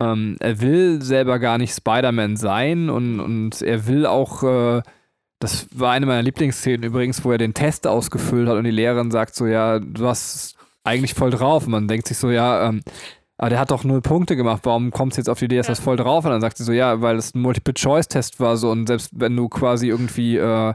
ähm, 0.00 0.34
er 0.40 0.60
will 0.60 1.00
selber 1.02 1.38
gar 1.38 1.56
nicht 1.56 1.72
Spider-Man 1.72 2.36
sein 2.36 2.90
und, 2.90 3.20
und 3.20 3.62
er 3.62 3.86
will 3.86 4.06
auch, 4.06 4.42
äh, 4.42 4.82
das 5.38 5.68
war 5.72 5.92
eine 5.92 6.04
meiner 6.04 6.22
Lieblingsszenen 6.22 6.82
übrigens, 6.82 7.24
wo 7.24 7.30
er 7.30 7.38
den 7.38 7.54
Test 7.54 7.86
ausgefüllt 7.86 8.48
hat 8.48 8.56
und 8.56 8.64
die 8.64 8.72
Lehrerin 8.72 9.12
sagt 9.12 9.36
so, 9.36 9.46
ja, 9.46 9.78
du 9.78 10.08
hast 10.08 10.56
eigentlich 10.82 11.14
voll 11.14 11.30
drauf. 11.30 11.66
Und 11.66 11.70
man 11.70 11.86
denkt 11.86 12.08
sich 12.08 12.18
so, 12.18 12.32
ja, 12.32 12.68
ähm, 12.68 12.80
aber 13.38 13.50
der 13.50 13.60
hat 13.60 13.70
doch 13.70 13.84
null 13.84 14.00
Punkte 14.00 14.34
gemacht, 14.34 14.62
warum 14.64 14.90
kommt 14.90 15.12
es 15.12 15.18
jetzt 15.18 15.28
auf 15.28 15.38
die 15.38 15.44
Idee, 15.44 15.58
dass 15.58 15.68
das 15.68 15.78
voll 15.78 15.96
drauf? 15.96 16.24
Und 16.24 16.32
dann 16.32 16.40
sagt 16.40 16.56
sie 16.56 16.64
so, 16.64 16.72
ja, 16.72 17.02
weil 17.02 17.14
es 17.18 17.36
ein 17.36 17.40
Multiple-Choice-Test 17.42 18.40
war 18.40 18.56
so 18.56 18.72
und 18.72 18.88
selbst 18.88 19.10
wenn 19.12 19.36
du 19.36 19.48
quasi 19.48 19.86
irgendwie 19.86 20.38
äh, 20.38 20.74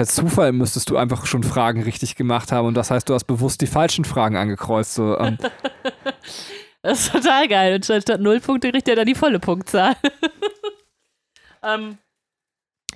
per 0.00 0.06
Zufall 0.06 0.52
müsstest 0.52 0.88
du 0.88 0.96
einfach 0.96 1.26
schon 1.26 1.42
Fragen 1.42 1.82
richtig 1.82 2.16
gemacht 2.16 2.52
haben 2.52 2.68
und 2.68 2.72
das 2.72 2.90
heißt, 2.90 3.06
du 3.06 3.12
hast 3.12 3.24
bewusst 3.24 3.60
die 3.60 3.66
falschen 3.66 4.06
Fragen 4.06 4.34
angekreuzt. 4.34 4.94
So, 4.94 5.18
ähm. 5.18 5.36
das 6.82 7.00
ist 7.00 7.12
total 7.12 7.46
geil. 7.48 7.74
Und 7.74 7.84
statt 7.84 8.18
null 8.18 8.40
Punkte 8.40 8.70
kriegt 8.70 8.88
er 8.88 8.96
dann 8.96 9.04
die 9.04 9.14
volle 9.14 9.38
Punktzahl. 9.38 9.94
ähm, 11.62 11.98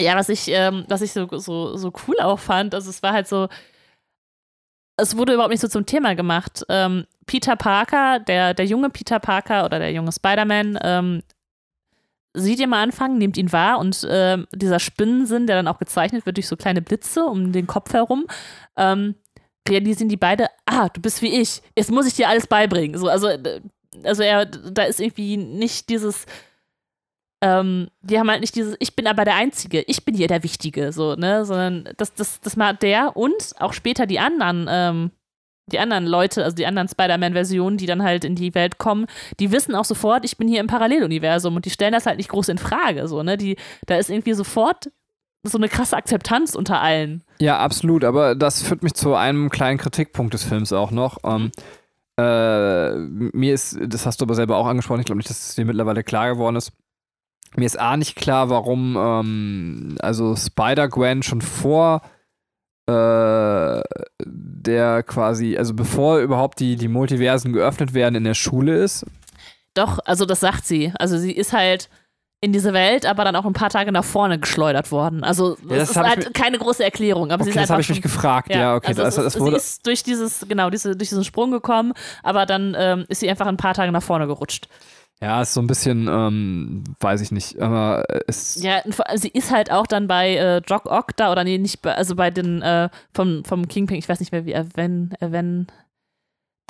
ja, 0.01 0.17
was 0.17 0.31
ich, 0.31 0.49
ähm, 0.49 0.87
was 0.89 1.03
ich 1.03 1.13
so, 1.13 1.29
so, 1.37 1.77
so 1.77 1.93
cool 2.09 2.19
auch 2.21 2.39
fand, 2.39 2.75
also 2.75 2.89
es 2.89 3.03
war 3.03 3.13
halt 3.13 3.29
so, 3.29 3.49
es 4.97 5.15
wurde 5.15 5.35
überhaupt 5.35 5.53
nicht 5.53 5.61
so 5.61 5.69
zum 5.69 5.85
Thema 5.85 6.15
gemacht. 6.15 6.65
Ähm, 6.71 7.05
Peter 7.27 7.57
Parker, 7.57 8.19
der, 8.19 8.55
der 8.55 8.65
junge 8.65 8.89
Peter 8.89 9.19
Parker 9.21 9.67
oder 9.67 9.79
der 9.79 9.93
junge 9.93 10.11
Spider-Man, 10.11 10.79
ähm, 10.83 11.23
sieht 12.35 12.61
ihn 12.61 12.69
mal 12.69 12.83
anfangen, 12.83 13.19
nimmt 13.19 13.37
ihn 13.37 13.53
wahr 13.53 13.79
und 13.79 14.03
äh, 14.05 14.39
dieser 14.53 14.81
Spinnensinn, 14.81 15.47
der 15.47 15.57
dann 15.57 15.69
auch 15.69 15.79
gezeichnet 15.79 16.27
wird 16.27 16.37
durch 16.37 16.49
so 16.49 16.57
kleine 16.57 16.83
Blitze 16.83 17.25
um 17.25 17.53
den 17.53 17.67
Kopf 17.67 17.93
herum, 17.93 18.27
ähm, 18.77 19.15
realisieren 19.69 20.09
die 20.09 20.17
beide, 20.17 20.49
ah, 20.67 20.89
du 20.89 21.01
bist 21.01 21.23
wie 21.23 21.41
ich, 21.41 21.63
jetzt 21.77 21.91
muss 21.91 22.07
ich 22.07 22.15
dir 22.15 22.29
alles 22.29 22.47
beibringen. 22.47 22.99
So, 22.99 23.09
also, 23.09 23.29
also 24.03 24.23
er, 24.23 24.47
da 24.47 24.83
ist 24.83 25.01
irgendwie 25.01 25.37
nicht 25.37 25.89
dieses, 25.89 26.27
ähm, 27.41 27.89
die 28.03 28.19
haben 28.19 28.31
halt 28.31 28.41
nicht 28.41 28.57
dieses, 28.57 28.77
ich 28.81 28.97
bin 28.97 29.07
aber 29.07 29.25
der 29.25 29.37
Einzige, 29.37 29.83
ich 29.83 30.05
bin 30.05 30.15
hier 30.15 30.29
der 30.29 30.43
Wichtige, 30.43 30.93
so, 30.93 31.15
ne, 31.15 31.45
sondern 31.45 31.89
das, 31.97 32.15
das, 32.15 32.41
das 32.41 32.57
mal 32.57 32.75
der 32.75 33.17
und 33.17 33.55
auch 33.59 33.73
später 33.73 34.07
die 34.07 34.19
anderen, 34.19 34.67
ähm, 34.69 35.11
die 35.67 35.79
anderen 35.79 36.07
Leute, 36.07 36.45
also 36.45 36.55
die 36.55 36.67
anderen 36.67 36.89
Spider-Man-Versionen, 36.89 37.77
die 37.79 37.87
dann 37.87 38.03
halt 38.03 38.25
in 38.25 38.35
die 38.35 38.55
Welt 38.55 38.79
kommen, 38.79 39.07
die 39.41 39.51
wissen 39.51 39.75
auch 39.75 39.85
sofort, 39.85 40.25
ich 40.25 40.37
bin 40.37 40.49
hier 40.49 40.61
im 40.61 40.67
Paralleluniversum 40.67 41.57
und 41.57 41.65
die 41.65 41.71
stellen 41.71 41.93
das 41.93 42.07
halt 42.07 42.19
nicht 42.19 42.29
groß 42.29 42.49
in 42.49 42.59
Frage, 42.59 43.09
so, 43.09 43.23
ne, 43.23 43.37
die, 43.37 43.57
da 43.87 43.97
ist 43.97 44.11
irgendwie 44.11 44.35
sofort 44.35 44.91
so 45.47 45.59
eine 45.59 45.69
krasse 45.69 45.97
Akzeptanz 45.97 46.55
unter 46.55 46.81
allen. 46.81 47.23
Ja, 47.39 47.59
absolut, 47.59 48.05
aber 48.05 48.35
das 48.35 48.63
führt 48.63 48.83
mich 48.83 48.95
zu 48.95 49.15
einem 49.15 49.51
kleinen 49.51 49.79
Kritikpunkt 49.79 50.33
des 50.33 50.43
Films 50.43 50.73
auch 50.73 50.91
noch. 50.91 51.19
Ähm, 51.23 51.53
äh, 52.17 52.95
mir 52.97 53.53
ist, 53.53 53.79
das 53.81 54.07
hast 54.07 54.21
du 54.21 54.25
aber 54.25 54.35
selber 54.35 54.57
auch 54.57 54.67
angesprochen, 54.67 55.01
ich 55.01 55.07
glaube 55.07 55.19
nicht, 55.19 55.29
dass 55.29 55.49
es 55.49 55.55
dir 55.55 55.65
mittlerweile 55.65 56.03
klar 56.03 56.31
geworden 56.31 56.57
ist, 56.57 56.73
mir 57.57 57.67
ist 57.67 57.79
A 57.79 57.97
nicht 57.97 58.17
klar, 58.17 58.51
warum 58.51 58.97
ähm, 58.99 59.97
also 60.01 60.35
Spider-Gwen 60.35 61.23
schon 61.23 61.41
vor 61.41 62.03
äh, 62.87 63.83
der 64.25 65.03
quasi, 65.03 65.57
also 65.57 65.75
bevor 65.75 66.19
überhaupt 66.19 66.61
die, 66.61 66.77
die 66.77 66.89
Multiversen 66.89 67.53
geöffnet 67.53 67.95
werden, 67.95 68.15
in 68.17 68.25
der 68.25 68.35
Schule 68.35 68.77
ist. 68.83 69.07
Doch, 69.75 69.99
also 70.05 70.27
das 70.27 70.41
sagt 70.41 70.67
sie. 70.67 70.93
Also 70.99 71.19
sie 71.19 71.33
ist 71.33 71.53
halt 71.53 71.89
in 72.45 72.53
diese 72.53 72.75
Welt, 72.75 73.07
aber 73.07 73.25
dann 73.25 73.37
auch 73.37 73.47
ein 73.47 73.55
paar 73.55 73.71
Tage 73.71 73.91
nach 73.91 74.05
vorne 74.05 74.39
geschleudert 74.39 74.93
worden. 74.93 75.25
Also 75.25 75.55
das, 75.55 75.71
ja, 75.71 75.77
das 75.77 75.91
ist 75.91 75.97
halt 75.97 76.35
keine 76.35 76.59
große 76.59 76.85
Erklärung. 76.85 77.31
Aber 77.31 77.43
okay, 77.43 77.53
sie 77.53 77.59
ist 77.59 77.63
das 77.63 77.71
habe 77.71 77.81
ich 77.81 77.89
mich 77.89 78.03
gefragt. 78.03 78.51
Ja, 78.51 78.61
ja 78.61 78.77
okay. 78.77 78.89
Also 78.89 79.03
das, 79.03 79.15
das, 79.15 79.41
wurde 79.41 79.53
sie 79.53 79.57
ist 79.57 79.87
durch 79.87 80.03
dieses, 80.03 80.45
genau, 80.47 80.69
diese, 80.69 80.95
durch 80.95 81.09
diesen 81.09 81.25
Sprung 81.25 81.51
gekommen, 81.51 81.95
aber 82.23 82.45
dann 82.45 82.77
ähm, 82.79 83.07
ist 83.09 83.21
sie 83.21 83.31
einfach 83.31 83.47
ein 83.47 83.57
paar 83.57 83.73
Tage 83.73 83.91
nach 83.93 84.03
vorne 84.03 84.27
gerutscht. 84.27 84.69
Ja, 85.21 85.41
ist 85.41 85.55
so 85.55 85.61
ein 85.61 85.67
bisschen, 85.67 86.09
ähm, 86.09 86.85
weiß 87.01 87.21
ich 87.21 87.33
nicht, 87.33 87.61
aber 87.61 88.05
es. 88.27 88.63
Ja, 88.63 88.83
sie 89.15 89.29
ist 89.29 89.51
halt 89.51 89.71
auch 89.71 89.87
dann 89.87 90.07
bei 90.07 90.37
äh, 90.37 90.59
Jock 90.67 90.87
Ock 90.87 91.17
da, 91.17 91.33
oder 91.33 91.45
nee, 91.45 91.59
nicht 91.59 91.83
bei, 91.83 91.95
also 91.95 92.15
bei 92.17 92.31
den, 92.31 92.61
äh, 92.63 92.91
vom, 93.13 93.45
vom 93.45 93.69
Kingpin, 93.69 93.97
ich 93.97 94.09
weiß 94.09 94.21
nicht 94.21 94.33
mehr, 94.33 94.45
wie 94.45 94.53
er, 94.53 94.67
wenn, 94.77 95.15
wenn, 95.21 95.67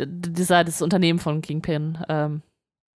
dieser, 0.01 0.65
das 0.65 0.83
Unternehmen 0.83 1.19
von 1.19 1.41
Kingpin, 1.41 1.99
ähm, 2.09 2.43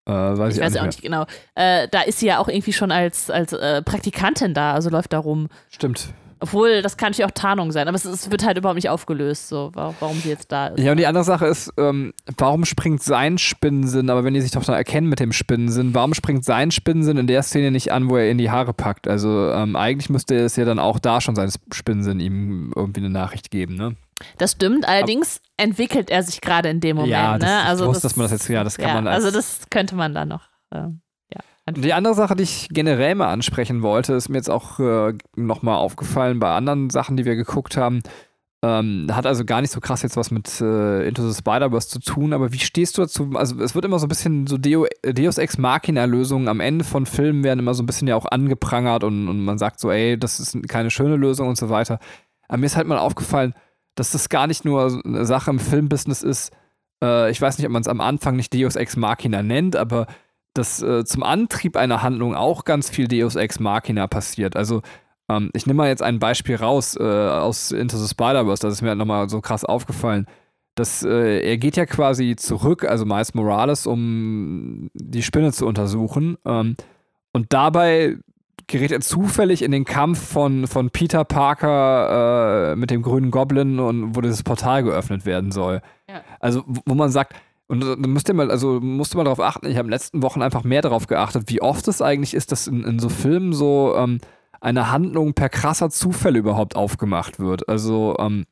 äh, 0.07 0.13
weiß 0.13 0.55
ich, 0.55 0.61
ich 0.61 0.65
weiß 0.65 0.77
auch 0.79 0.87
nicht 0.87 1.03
genau. 1.03 1.27
Äh, 1.55 1.89
da 1.89 2.03
ist 2.03 2.19
sie 2.19 2.27
ja 2.27 2.39
auch 2.39 2.49
irgendwie 2.49 2.73
schon 2.73 2.91
als, 2.91 3.31
als 3.31 3.53
äh, 3.53 3.83
Praktikantin 3.83 4.55
da, 4.55 4.73
also 4.75 4.91
läuft 4.91 5.13
da 5.13 5.19
rum. 5.19 5.49
Stimmt. 5.71 6.15
Obwohl, 6.41 6.83
das 6.83 6.97
kann 6.97 7.11
natürlich 7.11 7.27
auch 7.27 7.35
Tarnung 7.35 7.73
sein, 7.73 7.89
aber 7.89 7.97
es, 7.97 8.05
es, 8.05 8.31
wird 8.31 8.45
halt 8.45 8.57
überhaupt 8.59 8.77
nicht 8.77 8.89
aufgelöst, 8.89 9.49
so, 9.49 9.71
warum 9.75 10.19
sie 10.21 10.29
jetzt 10.29 10.53
da 10.53 10.69
ist. 10.69 10.83
Ja, 10.83 10.93
und 10.93 10.99
die 10.99 11.07
andere 11.07 11.25
Sache 11.25 11.47
ist, 11.47 11.73
ähm, 11.77 12.13
warum 12.37 12.65
springt 12.65 13.03
sein 13.03 13.39
Spinnensinn, 13.39 14.09
aber 14.11 14.25
wenn 14.25 14.35
die 14.35 14.41
sich 14.41 14.53
doch 14.53 14.65
dann 14.65 14.77
erkennen 14.77 15.09
mit 15.09 15.21
dem 15.21 15.33
Spinnensinn, 15.33 15.95
warum 15.95 16.15
springt 16.15 16.45
sein 16.45 16.71
Spinnensinn 16.71 17.17
in 17.17 17.27
der 17.27 17.43
Szene 17.43 17.71
nicht 17.71 17.93
an, 17.93 18.09
wo 18.09 18.17
er 18.17 18.31
in 18.31 18.39
die 18.39 18.51
Haare 18.51 18.73
packt? 18.73 19.09
Also 19.09 19.51
ähm, 19.51 19.75
eigentlich 19.75 20.11
müsste 20.11 20.37
es 20.37 20.57
ja 20.57 20.65
dann 20.65 20.79
auch 20.79 20.99
da 20.99 21.21
schon 21.21 21.35
sein 21.35 21.51
Spinnensinn 21.73 22.21
ihm 22.21 22.73
irgendwie 22.77 23.01
eine 23.01 23.11
Nachricht 23.11 23.51
geben, 23.51 23.75
ne? 23.75 23.97
Das 24.37 24.53
stimmt, 24.53 24.87
allerdings 24.87 25.41
aber, 25.57 25.69
entwickelt 25.69 26.11
er 26.11 26.23
sich 26.23 26.41
gerade 26.41 26.69
in 26.69 26.81
dem 26.81 26.97
Moment. 26.97 27.13
Ja, 27.13 27.39
das, 27.39 27.49
ne? 27.49 27.63
also 27.63 27.85
ich 27.85 27.91
wusste, 27.91 28.03
das, 28.03 28.13
dass 28.13 28.17
man 28.17 28.25
das 28.25 28.33
jetzt, 28.33 28.49
ja, 28.49 28.65
das 28.65 28.77
kann 28.77 28.89
ja, 28.89 28.95
man 28.95 29.07
als, 29.07 29.25
Also 29.25 29.37
das 29.37 29.61
könnte 29.71 29.95
man 29.95 30.15
da 30.15 30.25
noch. 30.25 30.43
Ähm 30.73 31.01
die 31.73 31.93
andere 31.93 32.15
Sache, 32.15 32.37
die 32.37 32.43
ich 32.43 32.69
generell 32.71 33.15
mal 33.15 33.29
ansprechen 33.29 33.83
wollte, 33.83 34.15
ist 34.15 34.29
mir 34.29 34.37
jetzt 34.37 34.51
auch 34.51 34.79
äh, 34.79 35.15
nochmal 35.37 35.77
aufgefallen 35.77 36.39
bei 36.39 36.55
anderen 36.55 36.91
Sachen, 36.91 37.17
die 37.17 37.25
wir 37.25 37.37
geguckt 37.37 37.77
haben. 37.77 38.03
Ähm, 38.61 39.07
hat 39.13 39.25
also 39.25 39.45
gar 39.45 39.61
nicht 39.61 39.71
so 39.71 39.79
krass 39.79 40.03
jetzt 40.03 40.17
was 40.17 40.33
mit 40.33 40.61
äh, 40.61 41.07
Into 41.07 41.29
the 41.29 41.39
Spider-Verse 41.39 41.89
zu 41.89 42.01
tun, 42.01 42.33
aber 42.33 42.53
wie 42.53 42.59
stehst 42.59 42.99
du 42.99 43.03
dazu? 43.03 43.31
Also, 43.35 43.63
es 43.63 43.77
wird 43.77 43.85
immer 43.85 44.01
so 44.01 44.07
ein 44.07 44.09
bisschen 44.09 44.49
so 44.49 44.59
Deo, 44.59 44.87
Deus 45.05 45.39
Ex 45.39 45.59
Machina-Lösungen 45.59 46.49
am 46.49 46.59
Ende 46.59 46.85
von 46.85 47.07
Filmen 47.07 47.45
werden 47.45 47.61
immer 47.61 47.75
so 47.75 47.85
ein 47.85 47.87
bisschen 47.87 48.09
ja 48.09 48.17
auch 48.17 48.27
angeprangert 48.27 49.05
und, 49.05 49.29
und 49.29 49.45
man 49.45 49.59
sagt 49.59 49.79
so, 49.79 49.93
ey, 49.93 50.19
das 50.19 50.41
ist 50.41 50.69
keine 50.69 50.91
schöne 50.91 51.15
Lösung 51.15 51.49
und 51.49 51.57
so 51.57 51.71
weiter. 51.71 52.01
Aber 52.49 52.59
mir 52.59 52.67
ist 52.67 52.77
halt 52.77 52.89
mal 52.89 52.99
aufgefallen, 52.99 53.55
dass 53.95 54.11
das 54.11 54.29
gar 54.29 54.49
nicht 54.49 54.65
nur 54.65 55.03
eine 55.05 55.25
Sache 55.25 55.51
im 55.51 55.61
Filmbusiness 55.61 56.25
ist. 56.25 56.53
Äh, 57.03 57.31
ich 57.31 57.41
weiß 57.41 57.59
nicht, 57.59 57.67
ob 57.67 57.73
man 57.73 57.83
es 57.83 57.89
am 57.89 58.01
Anfang 58.01 58.35
nicht 58.35 58.53
Deus 58.53 58.75
Ex 58.75 58.97
Machina 58.97 59.45
nennt, 59.45 59.77
aber 59.77 60.09
dass 60.59 60.83
äh, 60.83 61.05
zum 61.05 61.23
Antrieb 61.23 61.77
einer 61.77 62.03
Handlung 62.03 62.35
auch 62.35 62.65
ganz 62.65 62.91
viel 62.91 63.09
Deus 63.09 63.37
Ex 63.37 63.61
Machina 63.61 64.07
passiert. 64.07 64.57
Also 64.57 64.83
ähm, 65.29 65.51
ich 65.55 65.67
nehme 65.67 65.79
mal 65.79 65.89
jetzt 65.89 66.03
ein 66.03 66.19
Beispiel 66.19 66.57
raus 66.57 66.97
äh, 66.99 67.03
aus 67.03 67.71
Into 67.73 67.97
the 67.97 68.09
Spider-Verse, 68.09 68.63
das 68.63 68.75
ist 68.75 68.83
mir 68.83 68.89
halt 68.89 68.99
nochmal 68.99 69.29
so 69.29 69.41
krass 69.41 69.65
aufgefallen. 69.65 70.27
Dass, 70.75 71.03
äh, 71.03 71.41
er 71.41 71.59
geht 71.59 71.77
ja 71.77 71.87
quasi 71.87 72.37
zurück, 72.37 72.85
also 72.85 73.05
Miles 73.05 73.35
Morales, 73.35 73.87
um 73.87 74.91
die 74.95 75.23
Spinne 75.23 75.53
zu 75.53 75.67
untersuchen. 75.67 76.37
Ähm, 76.45 76.77
und 77.33 77.53
dabei 77.53 78.17
gerät 78.69 78.93
er 78.93 79.01
zufällig 79.01 79.63
in 79.63 79.73
den 79.73 79.85
Kampf 79.85 80.21
von, 80.21 80.67
von 80.67 80.91
Peter 80.91 81.25
Parker 81.25 82.73
äh, 82.73 82.77
mit 82.77 82.91
dem 82.91 83.03
grünen 83.03 83.31
Goblin 83.31 83.81
und 83.81 84.15
wo 84.15 84.21
dieses 84.21 84.43
Portal 84.43 84.85
geöffnet 84.85 85.27
werden 85.27 85.51
soll. 85.51 85.81
Ja. 86.09 86.23
Also, 86.39 86.63
wo 86.67 86.95
man 86.95 87.11
sagt, 87.11 87.35
Und 87.69 87.81
dann 87.81 88.01
müsst 88.01 88.29
ihr 88.29 88.35
mal, 88.35 88.51
also 88.51 88.81
musst 88.81 89.13
du 89.13 89.19
mal 89.19 89.25
darauf 89.25 89.41
achten, 89.41 89.67
ich 89.67 89.77
habe 89.77 89.87
in 89.87 89.89
den 89.89 89.93
letzten 89.93 90.23
Wochen 90.23 90.41
einfach 90.43 90.65
mehr 90.65 90.83
darauf 90.83 91.07
geachtet, 91.07 91.45
wie 91.47 91.61
oft 91.61 91.87
es 91.87 92.01
eigentlich 92.03 92.35
ist, 92.35 92.51
dass 92.51 92.67
in, 92.67 92.83
in 92.83 92.99
so 92.99 93.09
Filmen 93.11 93.53
so 93.53 93.95
ähm, 93.97 94.19
eine 94.61 94.91
Handlung 94.91 95.35
per 95.35 95.51
krasser 95.51 95.91
Zufall 95.91 96.37
überhaupt 96.37 96.77
aufgemacht 96.77 97.39
wird. 97.39 97.69
Also, 97.69 98.17
ähm, 98.19 98.47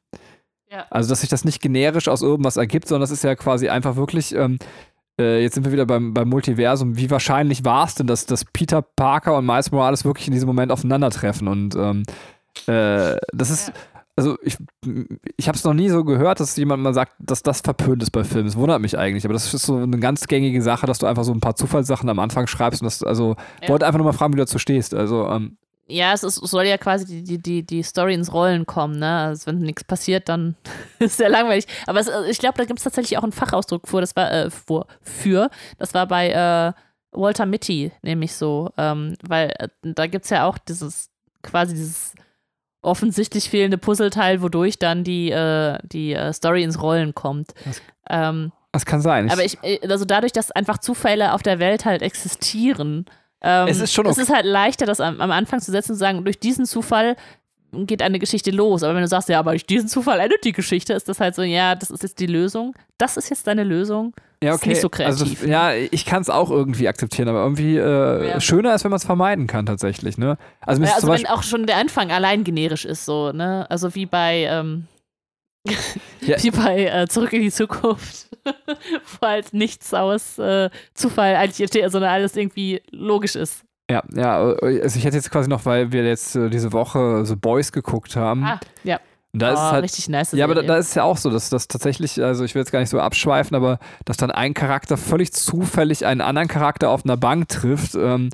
Ja. 0.70 0.84
also 0.90 1.08
dass 1.08 1.22
sich 1.22 1.30
das 1.30 1.44
nicht 1.46 1.62
generisch 1.62 2.08
aus 2.08 2.20
irgendwas 2.22 2.58
ergibt, 2.58 2.88
sondern 2.88 3.02
das 3.02 3.10
ist 3.10 3.24
ja 3.24 3.34
quasi 3.36 3.68
einfach 3.70 3.96
wirklich, 3.96 4.34
ähm, 4.34 4.58
äh, 5.18 5.42
jetzt 5.42 5.54
sind 5.54 5.64
wir 5.64 5.72
wieder 5.72 5.86
beim, 5.86 6.12
beim 6.12 6.28
Multiversum, 6.28 6.98
wie 6.98 7.10
wahrscheinlich 7.10 7.64
war 7.64 7.86
es 7.86 7.94
denn, 7.94 8.06
dass, 8.06 8.26
dass 8.26 8.44
Peter 8.44 8.82
Parker 8.82 9.38
und 9.38 9.46
Miles 9.46 9.72
Morales 9.72 10.04
wirklich 10.04 10.26
in 10.28 10.34
diesem 10.34 10.46
Moment 10.46 10.70
aufeinandertreffen? 10.70 11.48
Und 11.48 11.74
ähm, 11.74 12.02
äh, 12.66 13.16
das 13.32 13.48
ist, 13.50 13.68
Ja. 13.68 13.74
Also 14.16 14.38
ich, 14.42 14.56
ich 15.36 15.46
habe 15.48 15.56
es 15.58 15.64
noch 15.64 15.74
nie 15.74 15.88
so 15.90 16.02
gehört, 16.04 16.40
dass 16.40 16.56
jemand 16.56 16.82
mal 16.82 16.94
sagt, 16.94 17.12
dass 17.18 17.42
das 17.42 17.60
verpönt 17.60 18.02
ist 18.02 18.10
bei 18.10 18.24
Filmen. 18.24 18.46
Das 18.46 18.56
wundert 18.56 18.80
mich 18.80 18.98
eigentlich, 18.98 19.24
aber 19.24 19.34
das 19.34 19.52
ist 19.52 19.66
so 19.66 19.76
eine 19.76 19.98
ganz 19.98 20.26
gängige 20.26 20.62
Sache, 20.62 20.86
dass 20.86 20.98
du 20.98 21.06
einfach 21.06 21.24
so 21.24 21.32
ein 21.32 21.40
paar 21.40 21.54
Zufallssachen 21.56 22.08
am 22.08 22.18
Anfang 22.18 22.46
schreibst 22.46 22.80
und 22.80 22.86
das, 22.86 23.02
also, 23.02 23.36
Ja. 23.62 23.68
wollte 23.68 23.86
einfach 23.86 23.98
nur 23.98 24.06
mal 24.06 24.12
fragen, 24.12 24.32
wie 24.32 24.38
du 24.38 24.42
dazu 24.42 24.58
stehst. 24.58 24.94
Also, 24.94 25.28
ähm, 25.28 25.58
Ja, 25.86 26.12
es, 26.14 26.22
ist, 26.24 26.42
es 26.42 26.50
soll 26.50 26.64
ja 26.64 26.78
quasi 26.78 27.04
die, 27.06 27.22
die, 27.22 27.38
die, 27.38 27.62
die 27.66 27.82
Story 27.82 28.14
ins 28.14 28.32
Rollen 28.32 28.66
kommen, 28.66 28.98
ne? 28.98 29.18
Also 29.18 29.46
wenn 29.48 29.58
nichts 29.58 29.84
passiert, 29.84 30.28
dann 30.28 30.56
ist 30.98 31.10
es 31.12 31.16
sehr 31.18 31.28
langweilig. 31.28 31.66
Aber 31.86 32.00
es, 32.00 32.10
ich 32.28 32.38
glaube, 32.38 32.56
da 32.58 32.64
gibt 32.64 32.78
es 32.80 32.84
tatsächlich 32.84 33.18
auch 33.18 33.22
einen 33.22 33.32
Fachausdruck 33.32 33.86
für, 33.86 34.00
das 34.00 34.16
war 34.16 34.32
äh, 34.32 34.50
vor, 34.50 34.86
für. 35.02 35.50
Das 35.78 35.94
war 35.94 36.06
bei 36.08 36.30
äh, 36.30 36.72
Walter 37.12 37.46
Mitty 37.46 37.92
nämlich 38.02 38.34
so. 38.34 38.70
Ähm, 38.78 39.14
weil 39.28 39.52
äh, 39.58 39.68
da 39.82 40.06
gibt 40.06 40.24
es 40.24 40.30
ja 40.30 40.46
auch 40.46 40.58
dieses, 40.58 41.10
quasi 41.42 41.74
dieses 41.74 42.14
offensichtlich 42.86 43.50
fehlende 43.50 43.78
Puzzleteil, 43.78 44.40
wodurch 44.42 44.78
dann 44.78 45.04
die, 45.04 45.30
äh, 45.30 45.78
die 45.82 46.12
äh, 46.14 46.32
Story 46.32 46.62
ins 46.62 46.80
Rollen 46.80 47.14
kommt. 47.14 47.52
Das- 47.64 47.82
Ähm, 48.08 48.52
das 48.72 48.86
kann 48.86 49.00
sein. 49.00 49.30
aber 49.30 49.44
ich, 49.44 49.58
äh, 49.62 49.80
also 49.88 50.04
dadurch, 50.04 50.32
dass 50.32 50.50
einfach 50.52 50.78
Zufälle 50.78 51.32
auf 51.32 51.42
der 51.42 51.58
Welt 51.58 51.84
halt 51.84 52.02
existieren, 52.02 53.06
ähm, 53.42 53.68
Es 53.68 53.80
ist 53.80 53.92
schon 53.92 54.06
es 54.06 54.12
okay. 54.12 54.22
ist 54.22 54.32
halt 54.34 54.44
leichter, 54.46 54.86
das 54.86 55.00
am, 55.00 55.20
am 55.20 55.30
Anfang 55.30 55.60
zu 55.60 55.70
setzen 55.70 55.92
und 55.92 55.96
zu 55.96 56.00
sagen, 56.00 56.24
durch 56.24 56.38
diesen 56.38 56.64
Zufall 56.66 57.16
geht 57.72 58.00
eine 58.02 58.18
Geschichte 58.18 58.50
los. 58.50 58.82
Aber 58.82 58.94
wenn 58.94 59.02
du 59.02 59.08
sagst, 59.08 59.28
ja, 59.28 59.38
aber 59.40 59.50
durch 59.52 59.66
diesen 59.66 59.88
Zufall 59.88 60.20
endet 60.20 60.44
die 60.44 60.52
Geschichte, 60.52 60.92
ist 60.94 61.08
das 61.08 61.20
halt 61.20 61.34
so, 61.34 61.42
ja, 61.42 61.74
das 61.74 61.90
ist 61.90 62.02
jetzt 62.02 62.18
die 62.20 62.26
Lösung. 62.26 62.74
Das 62.98 63.16
ist 63.16 63.28
jetzt 63.28 63.46
deine 63.46 63.64
Lösung. 63.64 64.14
Ja, 64.42 64.54
ist 64.54 64.66
nicht 64.66 64.80
so 64.80 64.90
Also, 64.90 65.24
kreativ. 65.24 65.46
ja, 65.46 65.72
ich 65.74 66.04
kann 66.06 66.22
es 66.22 66.30
auch 66.30 66.50
irgendwie 66.50 66.88
akzeptieren, 66.88 67.28
aber 67.28 67.42
irgendwie 67.42 67.76
äh, 67.76 68.28
Ja. 68.30 68.40
schöner 68.40 68.74
ist, 68.74 68.84
wenn 68.84 68.90
man 68.90 68.96
es 68.98 69.04
vermeiden 69.04 69.46
kann, 69.46 69.66
tatsächlich. 69.66 70.18
Ne? 70.18 70.36
Also, 70.60 70.82
Ja, 70.82 70.94
also 70.94 71.08
wenn 71.08 71.26
auch 71.26 71.42
schon 71.42 71.66
der 71.66 71.76
Anfang 71.78 72.10
allein 72.10 72.44
generisch 72.44 72.84
ist, 72.84 73.04
so, 73.04 73.32
ne? 73.32 73.66
Also 73.70 73.94
wie 73.94 74.06
bei, 74.06 74.46
ähm, 74.50 74.86
Ja. 76.20 76.36
wie 76.42 76.50
bei 76.50 76.86
äh, 76.86 77.06
Zurück 77.08 77.32
in 77.32 77.42
die 77.42 77.50
Zukunft, 77.50 78.28
wo 79.20 79.26
halt 79.26 79.52
nichts 79.52 79.92
aus 79.94 80.38
äh, 80.38 80.70
Zufall 80.94 81.34
eigentlich 81.36 81.60
entsteht, 81.60 81.90
sondern 81.90 82.10
alles 82.12 82.36
irgendwie 82.36 82.82
logisch 82.90 83.34
ist. 83.36 83.64
ja, 83.90 84.02
ja, 84.14 84.38
also 84.40 84.98
ich 84.98 85.04
hätte 85.04 85.16
jetzt 85.16 85.30
quasi 85.30 85.48
noch, 85.48 85.64
weil 85.64 85.92
wir 85.92 86.04
jetzt 86.04 86.36
äh, 86.36 86.50
diese 86.50 86.72
Woche 86.72 87.24
The 87.24 87.36
Boys 87.36 87.72
geguckt 87.72 88.16
haben. 88.16 88.44
Ah, 88.44 88.60
ja. 88.84 89.00
Und 89.36 89.42
da 89.42 89.50
ist 89.50 89.58
oh, 89.58 89.66
es 89.66 89.72
halt 89.72 89.84
richtig 89.84 90.08
nice. 90.08 90.32
Ja, 90.32 90.46
aber 90.46 90.54
da, 90.54 90.62
da 90.62 90.78
ist 90.78 90.88
es 90.88 90.94
ja 90.94 91.02
auch 91.02 91.18
so, 91.18 91.28
dass 91.28 91.50
das 91.50 91.68
tatsächlich, 91.68 92.22
also 92.24 92.42
ich 92.42 92.54
will 92.54 92.62
jetzt 92.62 92.72
gar 92.72 92.78
nicht 92.80 92.88
so 92.88 92.98
abschweifen, 92.98 93.54
aber 93.54 93.78
dass 94.06 94.16
dann 94.16 94.30
ein 94.30 94.54
Charakter 94.54 94.96
völlig 94.96 95.30
zufällig 95.34 96.06
einen 96.06 96.22
anderen 96.22 96.48
Charakter 96.48 96.88
auf 96.88 97.04
einer 97.04 97.18
Bank 97.18 97.46
trifft, 97.50 97.96
ähm, 97.96 98.30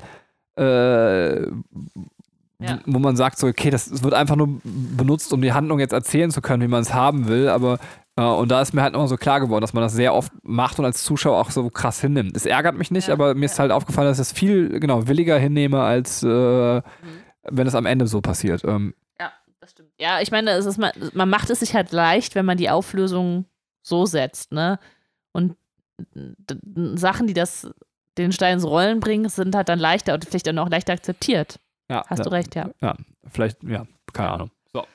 äh, 0.57 1.41
Ja. 1.41 2.79
wo 2.85 2.99
man 2.99 3.17
sagt 3.17 3.37
so, 3.37 3.47
okay, 3.47 3.69
das, 3.69 3.89
das 3.89 4.01
wird 4.01 4.13
einfach 4.13 4.37
nur 4.37 4.61
benutzt, 4.63 5.33
um 5.33 5.41
die 5.41 5.51
Handlung 5.51 5.79
jetzt 5.79 5.91
erzählen 5.91 6.31
zu 6.31 6.39
können, 6.39 6.63
wie 6.63 6.69
man 6.69 6.83
es 6.83 6.93
haben 6.93 7.27
will, 7.27 7.49
aber 7.49 7.79
äh, 8.15 8.23
und 8.23 8.49
da 8.49 8.61
ist 8.61 8.73
mir 8.73 8.81
halt 8.81 8.93
nochmal 8.93 9.09
so 9.09 9.17
klar 9.17 9.41
geworden, 9.41 9.59
dass 9.61 9.73
man 9.73 9.83
das 9.83 9.91
sehr 9.91 10.13
oft 10.13 10.31
macht 10.43 10.79
und 10.79 10.85
als 10.85 11.03
Zuschauer 11.03 11.37
auch 11.37 11.51
so 11.51 11.69
krass 11.69 11.99
hinnimmt. 11.99 12.37
Es 12.37 12.45
ärgert 12.45 12.77
mich 12.77 12.91
nicht, 12.91 13.09
Ja, 13.09 13.13
aber 13.15 13.35
mir 13.35 13.47
ist 13.47 13.59
halt 13.59 13.71
aufgefallen, 13.73 14.07
dass 14.07 14.19
ich 14.19 14.27
es 14.27 14.31
viel, 14.31 14.79
genau, 14.79 15.05
williger 15.09 15.37
hinnehme, 15.37 15.81
als 15.81 16.23
äh, 16.23 16.81
wenn 17.49 17.67
es 17.67 17.75
am 17.75 17.85
Ende 17.85 18.07
so 18.07 18.21
passiert. 18.21 18.63
Ähm, 18.63 18.93
das 19.63 19.71
stimmt. 19.71 19.91
Ja, 19.99 20.19
ich 20.21 20.29
meine, 20.31 20.51
es 20.51 20.65
ist, 20.65 20.77
man, 20.77 20.91
man 21.13 21.29
macht 21.29 21.49
es 21.49 21.59
sich 21.61 21.73
halt 21.73 21.91
leicht, 21.91 22.35
wenn 22.35 22.45
man 22.45 22.57
die 22.57 22.69
Auflösung 22.69 23.45
so 23.81 24.05
setzt, 24.05 24.51
ne? 24.51 24.79
Und 25.31 25.55
Sachen, 26.95 27.27
die 27.27 27.33
das 27.33 27.67
den 28.17 28.31
Stein 28.31 28.55
ins 28.55 28.65
Rollen 28.65 28.99
bringen, 28.99 29.29
sind 29.29 29.55
halt 29.55 29.69
dann 29.69 29.79
leichter 29.79 30.13
und 30.13 30.25
vielleicht 30.25 30.47
dann 30.47 30.59
auch 30.59 30.69
leichter 30.69 30.93
akzeptiert. 30.93 31.59
ja, 31.89 32.03
Hast 32.07 32.19
ja, 32.19 32.23
du 32.25 32.31
recht, 32.31 32.55
ja. 32.55 32.69
Ja, 32.81 32.95
vielleicht, 33.31 33.63
ja, 33.63 33.85
keine 34.11 34.29
Ahnung. 34.31 34.51
So. 34.71 34.85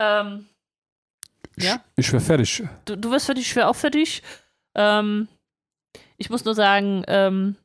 Ähm, 0.00 0.46
Ja? 1.56 1.82
Ich 1.96 2.12
wäre 2.12 2.22
fertig. 2.22 2.62
du, 2.84 2.96
du 2.96 3.10
wirst 3.10 3.26
für 3.26 3.34
dich 3.34 3.48
schwer 3.48 3.68
auch 3.68 3.76
für 3.76 3.90
dich. 3.90 4.22
Ähm, 4.74 5.28
ich 6.16 6.30
muss 6.30 6.44
nur 6.44 6.54
sagen, 6.54 7.04
ähm, 7.06 7.56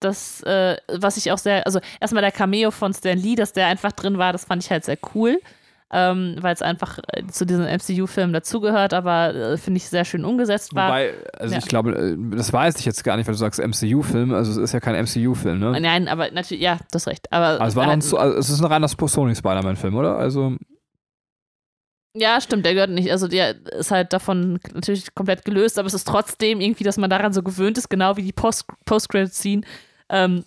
das, 0.00 0.42
äh, 0.42 0.76
was 0.92 1.16
ich 1.16 1.30
auch 1.32 1.38
sehr, 1.38 1.64
also 1.66 1.80
erstmal 2.00 2.22
der 2.22 2.32
Cameo 2.32 2.70
von 2.70 2.92
Stan 2.92 3.16
Lee, 3.18 3.34
dass 3.36 3.52
der 3.52 3.66
einfach 3.66 3.92
drin 3.92 4.18
war, 4.18 4.32
das 4.32 4.44
fand 4.46 4.64
ich 4.64 4.70
halt 4.70 4.84
sehr 4.84 4.98
cool. 5.14 5.40
Ähm, 5.92 6.36
weil 6.38 6.54
es 6.54 6.62
einfach 6.62 7.00
äh, 7.08 7.26
zu 7.26 7.44
diesem 7.44 7.64
MCU-Film 7.64 8.32
dazugehört, 8.32 8.94
aber 8.94 9.34
äh, 9.34 9.56
finde 9.56 9.78
ich 9.78 9.88
sehr 9.88 10.04
schön 10.04 10.24
umgesetzt 10.24 10.72
war. 10.72 10.86
Wobei, 10.86 11.14
also 11.36 11.52
Ja. 11.52 11.58
ich 11.58 11.66
glaube, 11.66 11.90
äh, 11.96 12.36
das 12.36 12.52
weiß 12.52 12.78
ich 12.78 12.84
jetzt 12.84 13.02
gar 13.02 13.16
nicht, 13.16 13.26
weil 13.26 13.34
du 13.34 13.38
sagst 13.38 13.58
MCU-Film, 13.58 14.32
also 14.32 14.52
es 14.52 14.56
ist 14.56 14.72
ja 14.72 14.78
kein 14.78 14.94
MCU-Film, 14.94 15.58
ne? 15.58 15.80
Nein, 15.80 16.06
aber 16.06 16.30
natürlich, 16.30 16.62
ja, 16.62 16.76
du 16.76 16.94
hast 16.94 17.08
recht. 17.08 17.32
Aber 17.32 17.60
Also 17.60 17.64
es, 17.66 17.74
war 17.74 17.86
noch 17.86 17.92
ein, 17.94 18.02
also 18.02 18.18
es 18.38 18.50
ist 18.50 18.60
ein 18.60 18.66
reiner 18.66 18.86
Sony 18.86 19.34
Spider-Man-Film, 19.34 19.96
oder? 19.96 20.16
Also, 20.16 20.54
Ja, 22.14 22.40
stimmt, 22.40 22.64
der 22.66 22.74
gehört 22.74 22.90
nicht. 22.90 23.10
Also 23.10 23.26
der 23.26 23.56
ist 23.72 23.90
halt 23.90 24.12
davon 24.12 24.60
natürlich 24.72 25.12
komplett 25.14 25.44
gelöst, 25.44 25.76
aber 25.76 25.86
es 25.86 25.94
ist 25.94 26.06
trotzdem 26.06 26.60
irgendwie, 26.60 26.84
dass 26.84 26.98
man 26.98 27.10
daran 27.10 27.32
so 27.32 27.42
gewöhnt 27.42 27.78
ist, 27.78 27.88
genau 27.88 28.16
wie 28.16 28.22
die 28.22 28.32
Post- 28.32 28.66
Post-Credit-Scene, 28.84 29.62
ähm, 30.10 30.44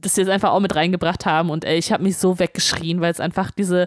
dass 0.00 0.14
sie 0.14 0.22
es 0.22 0.28
einfach 0.28 0.52
auch 0.52 0.60
mit 0.60 0.76
reingebracht 0.76 1.26
haben. 1.26 1.50
Und 1.50 1.64
ey, 1.64 1.76
ich 1.76 1.90
habe 1.92 2.04
mich 2.04 2.18
so 2.18 2.38
weggeschrien, 2.38 3.00
weil 3.00 3.10
es 3.10 3.18
einfach 3.18 3.50
diese, 3.50 3.86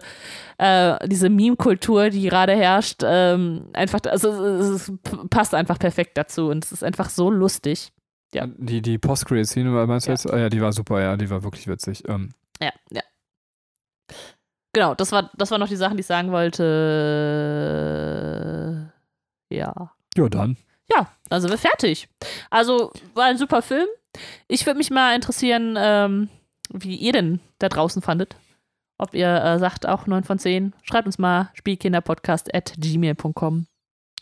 äh, 0.58 1.08
diese 1.08 1.30
Meme-Kultur, 1.30 2.10
die 2.10 2.28
gerade 2.28 2.54
herrscht, 2.54 3.00
ähm, 3.02 3.70
einfach, 3.72 4.00
also 4.10 4.28
es, 4.44 4.88
es 4.88 4.92
passt 5.30 5.54
einfach 5.54 5.78
perfekt 5.78 6.18
dazu 6.18 6.48
und 6.50 6.64
es 6.64 6.72
ist 6.72 6.84
einfach 6.84 7.08
so 7.08 7.30
lustig. 7.30 7.92
Ja. 8.34 8.46
die, 8.46 8.80
die 8.82 8.98
Post-Credit-Szene, 8.98 9.70
meinst 9.70 10.06
du 10.06 10.10
Ja. 10.10 10.14
jetzt? 10.14 10.30
Ah, 10.30 10.38
ja, 10.38 10.48
die 10.48 10.60
war 10.62 10.72
super, 10.72 11.00
ja, 11.02 11.16
die 11.16 11.28
war 11.30 11.42
wirklich 11.42 11.66
witzig. 11.66 12.06
Ähm, 12.08 12.32
Ja, 12.62 12.70
ja. 12.90 13.02
Genau, 14.74 14.94
das 14.94 15.12
war, 15.12 15.30
das 15.36 15.50
waren 15.50 15.60
noch 15.60 15.68
die 15.68 15.76
Sachen, 15.76 15.98
die 15.98 16.00
ich 16.00 16.06
sagen 16.06 16.32
wollte. 16.32 16.62
Ja. 19.50 19.92
ja, 20.16 20.28
dann. 20.28 20.56
Ja, 20.90 21.08
dann 21.28 21.40
sind 21.42 21.50
wir 21.50 21.58
fertig. 21.58 22.08
Also 22.50 22.92
war 23.14 23.24
ein 23.26 23.38
super 23.38 23.62
Film. 23.62 23.86
Ich 24.48 24.66
würde 24.66 24.78
mich 24.78 24.90
mal 24.90 25.14
interessieren, 25.14 25.76
ähm, 25.78 26.28
wie 26.72 26.96
ihr 26.96 27.12
denn 27.12 27.40
da 27.58 27.68
draußen 27.68 28.02
fandet. 28.02 28.36
Ob 28.98 29.14
ihr 29.14 29.28
äh, 29.42 29.58
sagt 29.58 29.86
auch 29.86 30.06
9 30.06 30.22
von 30.24 30.38
10. 30.38 30.74
Schreibt 30.82 31.06
uns 31.06 31.18
mal 31.18 31.50
spielkinderpodcast 31.54 32.54
at 32.54 32.74
gmail.com. 32.78 33.66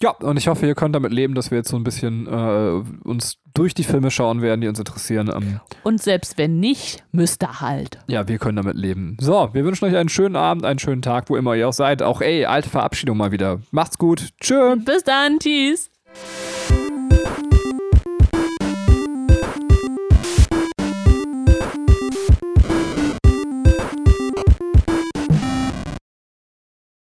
Ja, 0.02 0.12
und 0.12 0.38
ich 0.38 0.48
hoffe, 0.48 0.66
ihr 0.66 0.74
könnt 0.74 0.94
damit 0.94 1.12
leben, 1.12 1.34
dass 1.34 1.50
wir 1.50 1.58
jetzt 1.58 1.68
so 1.68 1.76
ein 1.76 1.84
bisschen 1.84 2.26
äh, 2.26 2.82
uns 3.06 3.36
durch 3.52 3.74
die 3.74 3.84
Filme 3.84 4.10
schauen 4.10 4.40
werden, 4.40 4.62
die 4.62 4.68
uns 4.68 4.78
interessieren. 4.78 5.30
Ähm, 5.34 5.60
Und 5.82 6.00
selbst 6.00 6.38
wenn 6.38 6.58
nicht, 6.58 7.04
müsst 7.12 7.42
ihr 7.42 7.60
halt. 7.60 7.98
ja, 8.06 8.26
wir 8.26 8.38
können 8.38 8.56
damit 8.56 8.76
leben. 8.76 9.18
So, 9.20 9.50
wir 9.52 9.62
wünschen 9.66 9.84
euch 9.84 9.96
einen 9.96 10.08
schönen 10.08 10.36
Abend, 10.36 10.64
einen 10.64 10.78
schönen 10.78 11.02
Tag, 11.02 11.28
wo 11.28 11.36
immer 11.36 11.54
ihr 11.54 11.68
auch 11.68 11.74
seid. 11.74 12.00
Auch 12.02 12.22
ey, 12.22 12.46
alte 12.46 12.70
Verabschiedung 12.70 13.18
mal 13.18 13.32
wieder. 13.32 13.60
Macht's 13.72 13.98
gut. 13.98 14.28
Tschö. 14.40 14.76
Bis 14.76 15.04
dann, 15.04 15.38
tschüss. 15.38 15.90